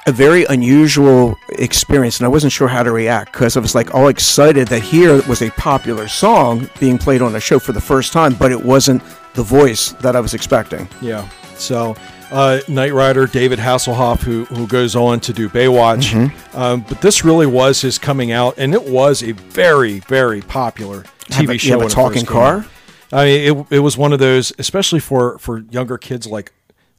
a 0.07 0.11
very 0.11 0.45
unusual 0.45 1.35
experience, 1.49 2.19
and 2.19 2.26
I 2.26 2.30
wasn't 2.30 2.53
sure 2.53 2.68
how 2.68 2.84
to 2.84 2.91
react 2.91 3.34
because 3.34 3.57
I 3.57 3.60
was 3.60 3.73
like 3.73 3.93
all 3.95 4.07
excited 4.07 4.68
that 4.68 4.81
here 4.84 5.19
was 5.27 5.41
a 5.41 5.49
popular 5.52 6.07
song 6.07 6.69
being 6.80 6.97
played 6.99 7.22
on 7.23 7.35
a 7.35 7.39
show 7.39 7.57
for 7.57 7.72
the 7.72 7.81
first 7.81 8.14
time, 8.14 8.35
but 8.35 8.52
it 8.52 8.64
wasn't 8.64 9.02
the 9.34 9.41
voice 9.43 9.93
that 10.02 10.15
I 10.15 10.19
was 10.19 10.34
expecting. 10.35 10.88
Yeah. 11.02 11.27
So, 11.57 11.95
uh, 12.31 12.60
Knight 12.68 12.93
Rider, 12.93 13.27
David 13.27 13.60
Hasselhoff, 13.60 14.22
who 14.22 14.45
who 14.45 14.68
goes 14.68 14.95
on 14.95 15.19
to 15.22 15.34
do 15.34 15.49
Baywatch, 15.49 16.11
Mm-hmm. 16.14 16.57
um, 16.57 16.85
but 16.88 17.02
this 17.02 17.23
really 17.23 17.45
was 17.47 17.81
his 17.81 17.97
coming 17.97 18.31
out, 18.31 18.56
and 18.57 18.73
it 18.73 18.84
was 18.84 19.23
a 19.23 19.31
very 19.34 19.99
very 20.02 20.41
popular 20.41 21.03
Have 21.30 21.45
TV 21.45 21.53
you 21.53 21.60
show. 21.60 21.80
have 21.80 21.88
a 21.88 21.93
talking 21.93 22.26
car? 22.26 22.65
I 23.11 23.26
mean, 23.26 23.57
it, 23.60 23.76
it 23.77 23.80
was 23.80 23.97
one 23.97 24.14
of 24.14 24.19
those, 24.19 24.52
especially 24.60 24.99
for 24.99 25.38
for 25.39 25.60
younger 25.69 25.97
kids 25.97 26.27
like 26.27 26.52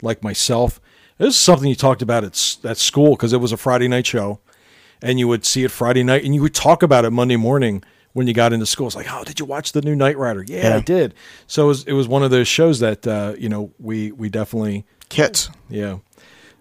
like 0.02 0.22
myself. 0.22 0.80
This 1.18 1.34
is 1.34 1.40
something 1.40 1.68
you 1.68 1.74
talked 1.74 2.02
about 2.02 2.24
at 2.24 2.56
at 2.64 2.76
school 2.78 3.10
because 3.16 3.32
it 3.32 3.40
was 3.40 3.52
a 3.52 3.56
Friday 3.56 3.88
night 3.88 4.06
show, 4.06 4.40
and 5.02 5.18
you 5.18 5.28
would 5.28 5.44
see 5.44 5.64
it 5.64 5.70
Friday 5.70 6.02
night, 6.02 6.24
and 6.24 6.34
you 6.34 6.42
would 6.42 6.54
talk 6.54 6.82
about 6.82 7.04
it 7.04 7.10
Monday 7.10 7.36
morning 7.36 7.82
when 8.12 8.26
you 8.26 8.32
got 8.32 8.52
into 8.52 8.64
school. 8.66 8.86
It's 8.86 8.96
like, 8.96 9.08
oh, 9.10 9.24
did 9.24 9.38
you 9.40 9.44
watch 9.44 9.72
the 9.72 9.82
new 9.82 9.94
Knight 9.96 10.16
Rider? 10.16 10.42
Yeah, 10.46 10.76
I 10.76 10.80
did. 10.80 11.12
So 11.46 11.64
it 11.64 11.68
was, 11.68 11.84
it 11.84 11.92
was 11.92 12.08
one 12.08 12.22
of 12.22 12.30
those 12.30 12.48
shows 12.48 12.80
that 12.80 13.06
uh, 13.06 13.34
you 13.38 13.48
know 13.48 13.72
we 13.78 14.12
we 14.12 14.28
definitely 14.28 14.84
Kits. 15.08 15.50
yeah. 15.68 15.98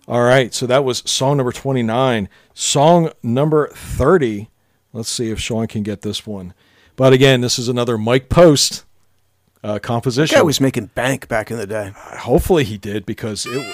All 0.08 0.22
right. 0.22 0.54
So 0.54 0.68
that 0.68 0.84
was 0.84 1.00
song 1.10 1.38
number 1.38 1.52
29. 1.52 2.30
Song 2.54 3.10
number 3.24 3.70
30. 3.70 4.50
Let's 4.94 5.10
see 5.10 5.32
if 5.32 5.40
Sean 5.40 5.66
can 5.68 5.82
get 5.82 6.02
this 6.02 6.28
one. 6.28 6.54
But 6.96 7.12
again, 7.12 7.42
this 7.42 7.58
is 7.58 7.68
another 7.68 7.98
Mike 7.98 8.30
Post 8.30 8.86
uh, 9.64 9.80
composition. 9.80 10.36
Guy 10.38 10.44
was 10.44 10.62
making 10.62 10.88
bank 10.94 11.28
back 11.28 11.50
in 11.50 11.58
the 11.58 11.66
day. 11.66 11.92
Hopefully 11.96 12.64
he 12.64 12.78
did 12.78 13.06
because 13.06 13.46
it. 13.48 13.54
w- 13.54 13.72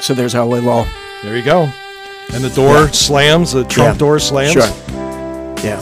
So 0.00 0.14
there's 0.14 0.34
LA 0.34 0.58
Law. 0.58 0.86
There 1.22 1.36
you 1.36 1.44
go. 1.44 1.70
And 2.32 2.42
the 2.42 2.50
door 2.50 2.88
slams. 2.88 3.52
The 3.52 3.64
trunk 3.64 3.94
Yeah. 3.94 3.98
door 3.98 4.18
slams. 4.18 4.52
Sure. 4.52 4.62
Yeah. 5.62 5.80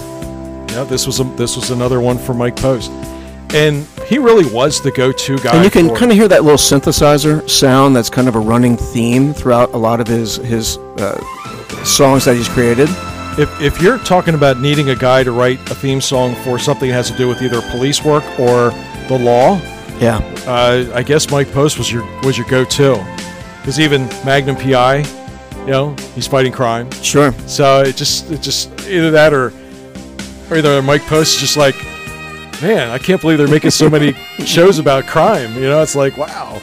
Yeah. 0.71 0.85
This 0.85 1.07
was 1.07 1.21
a, 1.21 1.25
this 1.25 1.57
was 1.57 1.71
another 1.71 2.01
one 2.01 2.19
for 2.19 2.35
Mike 2.35 2.57
Post, 2.57 2.91
and 3.55 3.87
he 4.07 4.19
really 4.19 4.51
was 4.53 4.81
the 4.83 4.91
go-to 4.91 5.39
guy. 5.39 5.55
And 5.55 5.65
you 5.65 5.71
can 5.71 5.95
kind 5.95 6.11
of 6.11 6.17
hear 6.17 6.29
that 6.29 6.43
little 6.43 6.59
synthesizer 6.59 7.49
sound 7.49 7.95
that's 7.97 8.11
kind 8.11 8.29
of 8.29 8.35
a 8.35 8.39
running 8.41 8.77
theme 8.77 9.33
throughout 9.35 9.73
a 9.75 9.77
lot 9.79 10.01
of 10.01 10.07
his 10.07 10.37
his 10.37 10.77
uh, 10.99 11.19
songs 11.85 12.25
that 12.25 12.37
he's 12.37 12.49
created. 12.49 12.89
If, 13.39 13.61
if 13.61 13.81
you're 13.81 13.99
talking 13.99 14.35
about 14.35 14.59
needing 14.61 14.91
a 14.91 14.97
guy 14.97 15.23
to 15.23 15.31
write 15.31 15.61
a 15.71 15.75
theme 15.75 16.01
song 16.01 16.35
for 16.43 16.59
something 16.59 16.89
that 16.89 16.95
has 16.95 17.09
to 17.11 17.17
do 17.17 17.29
with 17.29 17.41
either 17.41 17.61
police 17.71 18.05
work 18.05 18.25
or 18.39 18.71
the 19.07 19.17
law, 19.17 19.61
Yeah. 20.01 20.17
uh, 20.47 20.91
I 20.93 21.03
guess 21.05 21.31
Mike 21.31 21.53
Post 21.53 21.79
was 21.79 21.91
your 21.93 22.05
was 22.25 22.37
your 22.37 22.49
go-to 22.49 22.97
because 23.61 23.79
even 23.79 24.07
Magnum 24.25 24.57
PI, 24.57 25.05
you 25.61 25.67
know, 25.67 25.95
he's 26.15 26.27
fighting 26.27 26.51
crime. 26.53 26.91
Sure. 27.03 27.33
So 27.47 27.83
it 27.83 27.95
just 27.97 28.31
it 28.31 28.41
just 28.43 28.71
either 28.89 29.11
that 29.13 29.33
or 29.33 29.53
or 30.51 30.57
either 30.57 30.83
Mike 30.83 31.03
Post 31.03 31.35
is 31.37 31.41
just 31.41 31.57
like, 31.57 31.77
man, 32.61 32.91
I 32.91 32.99
can't 32.99 33.21
believe 33.21 33.39
they're 33.39 33.49
making 33.49 33.71
so 33.71 33.89
many 33.89 34.13
shows 34.45 34.79
about 34.79 35.07
crime. 35.07 35.55
You 35.55 35.63
know, 35.63 35.83
it's 35.83 35.97
like 35.97 36.17
wow, 36.17 36.61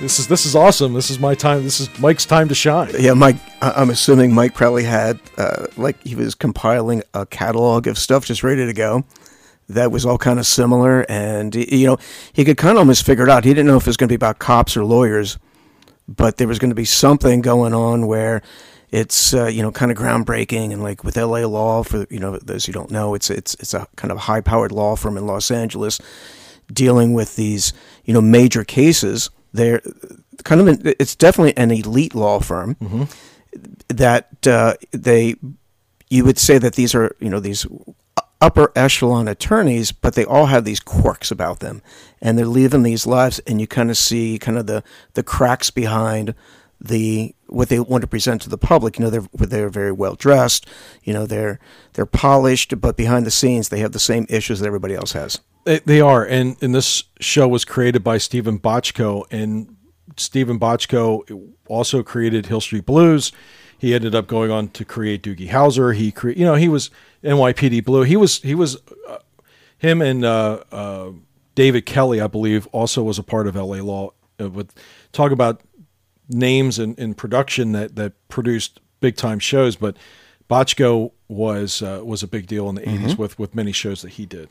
this 0.00 0.18
is 0.18 0.28
this 0.28 0.46
is 0.46 0.54
awesome. 0.54 0.92
This 0.92 1.10
is 1.10 1.18
my 1.18 1.34
time. 1.34 1.62
This 1.62 1.80
is 1.80 1.98
Mike's 1.98 2.26
time 2.26 2.48
to 2.48 2.54
shine. 2.54 2.92
Yeah, 2.98 3.14
Mike. 3.14 3.36
I'm 3.62 3.90
assuming 3.90 4.34
Mike 4.34 4.54
probably 4.54 4.84
had 4.84 5.18
uh, 5.38 5.66
like 5.76 6.02
he 6.02 6.14
was 6.14 6.34
compiling 6.34 7.02
a 7.14 7.26
catalog 7.26 7.86
of 7.86 7.98
stuff 7.98 8.24
just 8.24 8.42
ready 8.42 8.66
to 8.66 8.72
go. 8.72 9.04
That 9.68 9.90
was 9.90 10.06
all 10.06 10.18
kind 10.18 10.38
of 10.38 10.46
similar, 10.46 11.04
and 11.08 11.54
you 11.54 11.86
know 11.86 11.98
he 12.32 12.44
could 12.44 12.56
kind 12.56 12.72
of 12.72 12.78
almost 12.78 13.04
figure 13.04 13.24
it 13.24 13.30
out. 13.30 13.44
He 13.44 13.50
didn't 13.50 13.66
know 13.66 13.76
if 13.76 13.84
it 13.84 13.88
was 13.88 13.96
going 13.96 14.08
to 14.08 14.12
be 14.12 14.16
about 14.16 14.38
cops 14.38 14.76
or 14.76 14.84
lawyers, 14.84 15.38
but 16.08 16.36
there 16.36 16.48
was 16.48 16.58
going 16.58 16.70
to 16.70 16.76
be 16.76 16.84
something 16.84 17.40
going 17.40 17.74
on 17.74 18.06
where 18.06 18.42
it's 18.90 19.34
uh, 19.34 19.46
you 19.46 19.62
know 19.62 19.72
kind 19.72 19.90
of 19.90 19.96
groundbreaking 19.96 20.72
and 20.72 20.82
like 20.82 21.04
with 21.04 21.16
LA 21.16 21.40
Law 21.46 21.82
for 21.82 22.06
you 22.10 22.18
know 22.18 22.38
those 22.38 22.66
who 22.66 22.72
don't 22.72 22.90
know 22.90 23.14
it's 23.14 23.30
it's 23.30 23.54
it's 23.54 23.74
a 23.74 23.86
kind 23.96 24.12
of 24.12 24.18
high 24.18 24.40
powered 24.40 24.72
law 24.72 24.96
firm 24.96 25.16
in 25.16 25.26
Los 25.26 25.50
Angeles 25.50 26.00
dealing 26.72 27.12
with 27.14 27.36
these 27.36 27.72
you 28.04 28.14
know 28.14 28.20
major 28.20 28.64
cases. 28.64 29.30
They're 29.52 29.80
kind 30.44 30.60
of 30.60 30.68
an, 30.68 30.94
it's 30.98 31.16
definitely 31.16 31.56
an 31.56 31.70
elite 31.70 32.14
law 32.14 32.40
firm 32.40 32.76
that 33.88 34.46
uh, 34.46 34.74
they 34.92 35.34
you 36.08 36.24
would 36.24 36.38
say 36.38 36.58
that 36.58 36.74
these 36.74 36.94
are 36.94 37.14
you 37.20 37.30
know 37.30 37.40
these 37.40 37.66
upper 38.40 38.70
echelon 38.76 39.28
attorneys, 39.28 39.92
but 39.92 40.14
they 40.14 40.24
all 40.24 40.46
have 40.46 40.64
these 40.64 40.80
quirks 40.80 41.30
about 41.30 41.60
them, 41.60 41.82
and 42.20 42.38
they're 42.38 42.44
living 42.46 42.82
these 42.82 43.06
lives, 43.06 43.38
and 43.40 43.60
you 43.60 43.66
kind 43.66 43.90
of 43.90 43.96
see 43.96 44.38
kind 44.38 44.58
of 44.58 44.66
the 44.66 44.82
the 45.14 45.22
cracks 45.22 45.70
behind 45.70 46.34
the 46.80 47.34
what 47.46 47.68
they 47.68 47.78
want 47.78 48.02
to 48.02 48.08
present 48.08 48.42
to 48.42 48.50
the 48.50 48.58
public. 48.58 48.98
You 48.98 49.04
know, 49.04 49.10
they're 49.10 49.26
they're 49.32 49.68
very 49.68 49.92
well 49.92 50.14
dressed. 50.14 50.66
You 51.02 51.12
know, 51.12 51.26
they're 51.26 51.58
they're 51.94 52.06
polished, 52.06 52.80
but 52.80 52.96
behind 52.96 53.26
the 53.26 53.30
scenes, 53.30 53.68
they 53.68 53.80
have 53.80 53.92
the 53.92 53.98
same 53.98 54.26
issues 54.28 54.60
that 54.60 54.66
everybody 54.66 54.94
else 54.94 55.12
has. 55.12 55.40
They, 55.64 55.80
they 55.80 56.00
are, 56.00 56.24
and 56.24 56.56
and 56.62 56.74
this 56.74 57.04
show 57.20 57.48
was 57.48 57.64
created 57.64 58.04
by 58.04 58.18
Steven 58.18 58.58
Bochco, 58.58 59.24
and 59.30 59.76
Steven 60.16 60.58
Bochco 60.58 61.52
also 61.68 62.02
created 62.02 62.46
Hill 62.46 62.60
Street 62.60 62.86
Blues. 62.86 63.32
He 63.78 63.94
ended 63.94 64.14
up 64.14 64.26
going 64.26 64.50
on 64.50 64.68
to 64.68 64.84
create 64.84 65.22
Doogie 65.22 65.50
Howser. 65.50 65.94
He 65.94 66.10
cre- 66.10 66.30
you 66.30 66.44
know, 66.44 66.54
he 66.54 66.68
was 66.68 66.90
NYPD 67.22 67.84
Blue. 67.84 68.02
He 68.02 68.16
was 68.16 68.40
he 68.40 68.54
was 68.54 68.76
uh, 69.08 69.18
him 69.78 70.00
and 70.00 70.24
uh, 70.24 70.62
uh, 70.72 71.10
David 71.54 71.86
Kelley, 71.86 72.20
I 72.20 72.26
believe, 72.26 72.66
also 72.68 73.02
was 73.02 73.18
a 73.18 73.22
part 73.22 73.46
of 73.46 73.56
LA 73.56 73.76
Law. 73.76 74.12
Uh, 74.40 74.50
with 74.50 74.72
talk 75.12 75.32
about 75.32 75.62
names 76.28 76.78
in, 76.78 76.94
in 76.96 77.14
production 77.14 77.72
that 77.72 77.96
that 77.96 78.12
produced 78.28 78.80
big 79.00 79.16
time 79.16 79.38
shows, 79.38 79.76
but 79.76 79.96
Bochco 80.48 81.12
was 81.28 81.82
uh, 81.82 82.00
was 82.04 82.22
a 82.22 82.28
big 82.28 82.46
deal 82.46 82.68
in 82.68 82.76
the 82.76 82.82
80s 82.82 83.18
with 83.18 83.38
with 83.38 83.54
many 83.54 83.72
shows 83.72 84.02
that 84.02 84.10
he 84.10 84.26
did. 84.26 84.48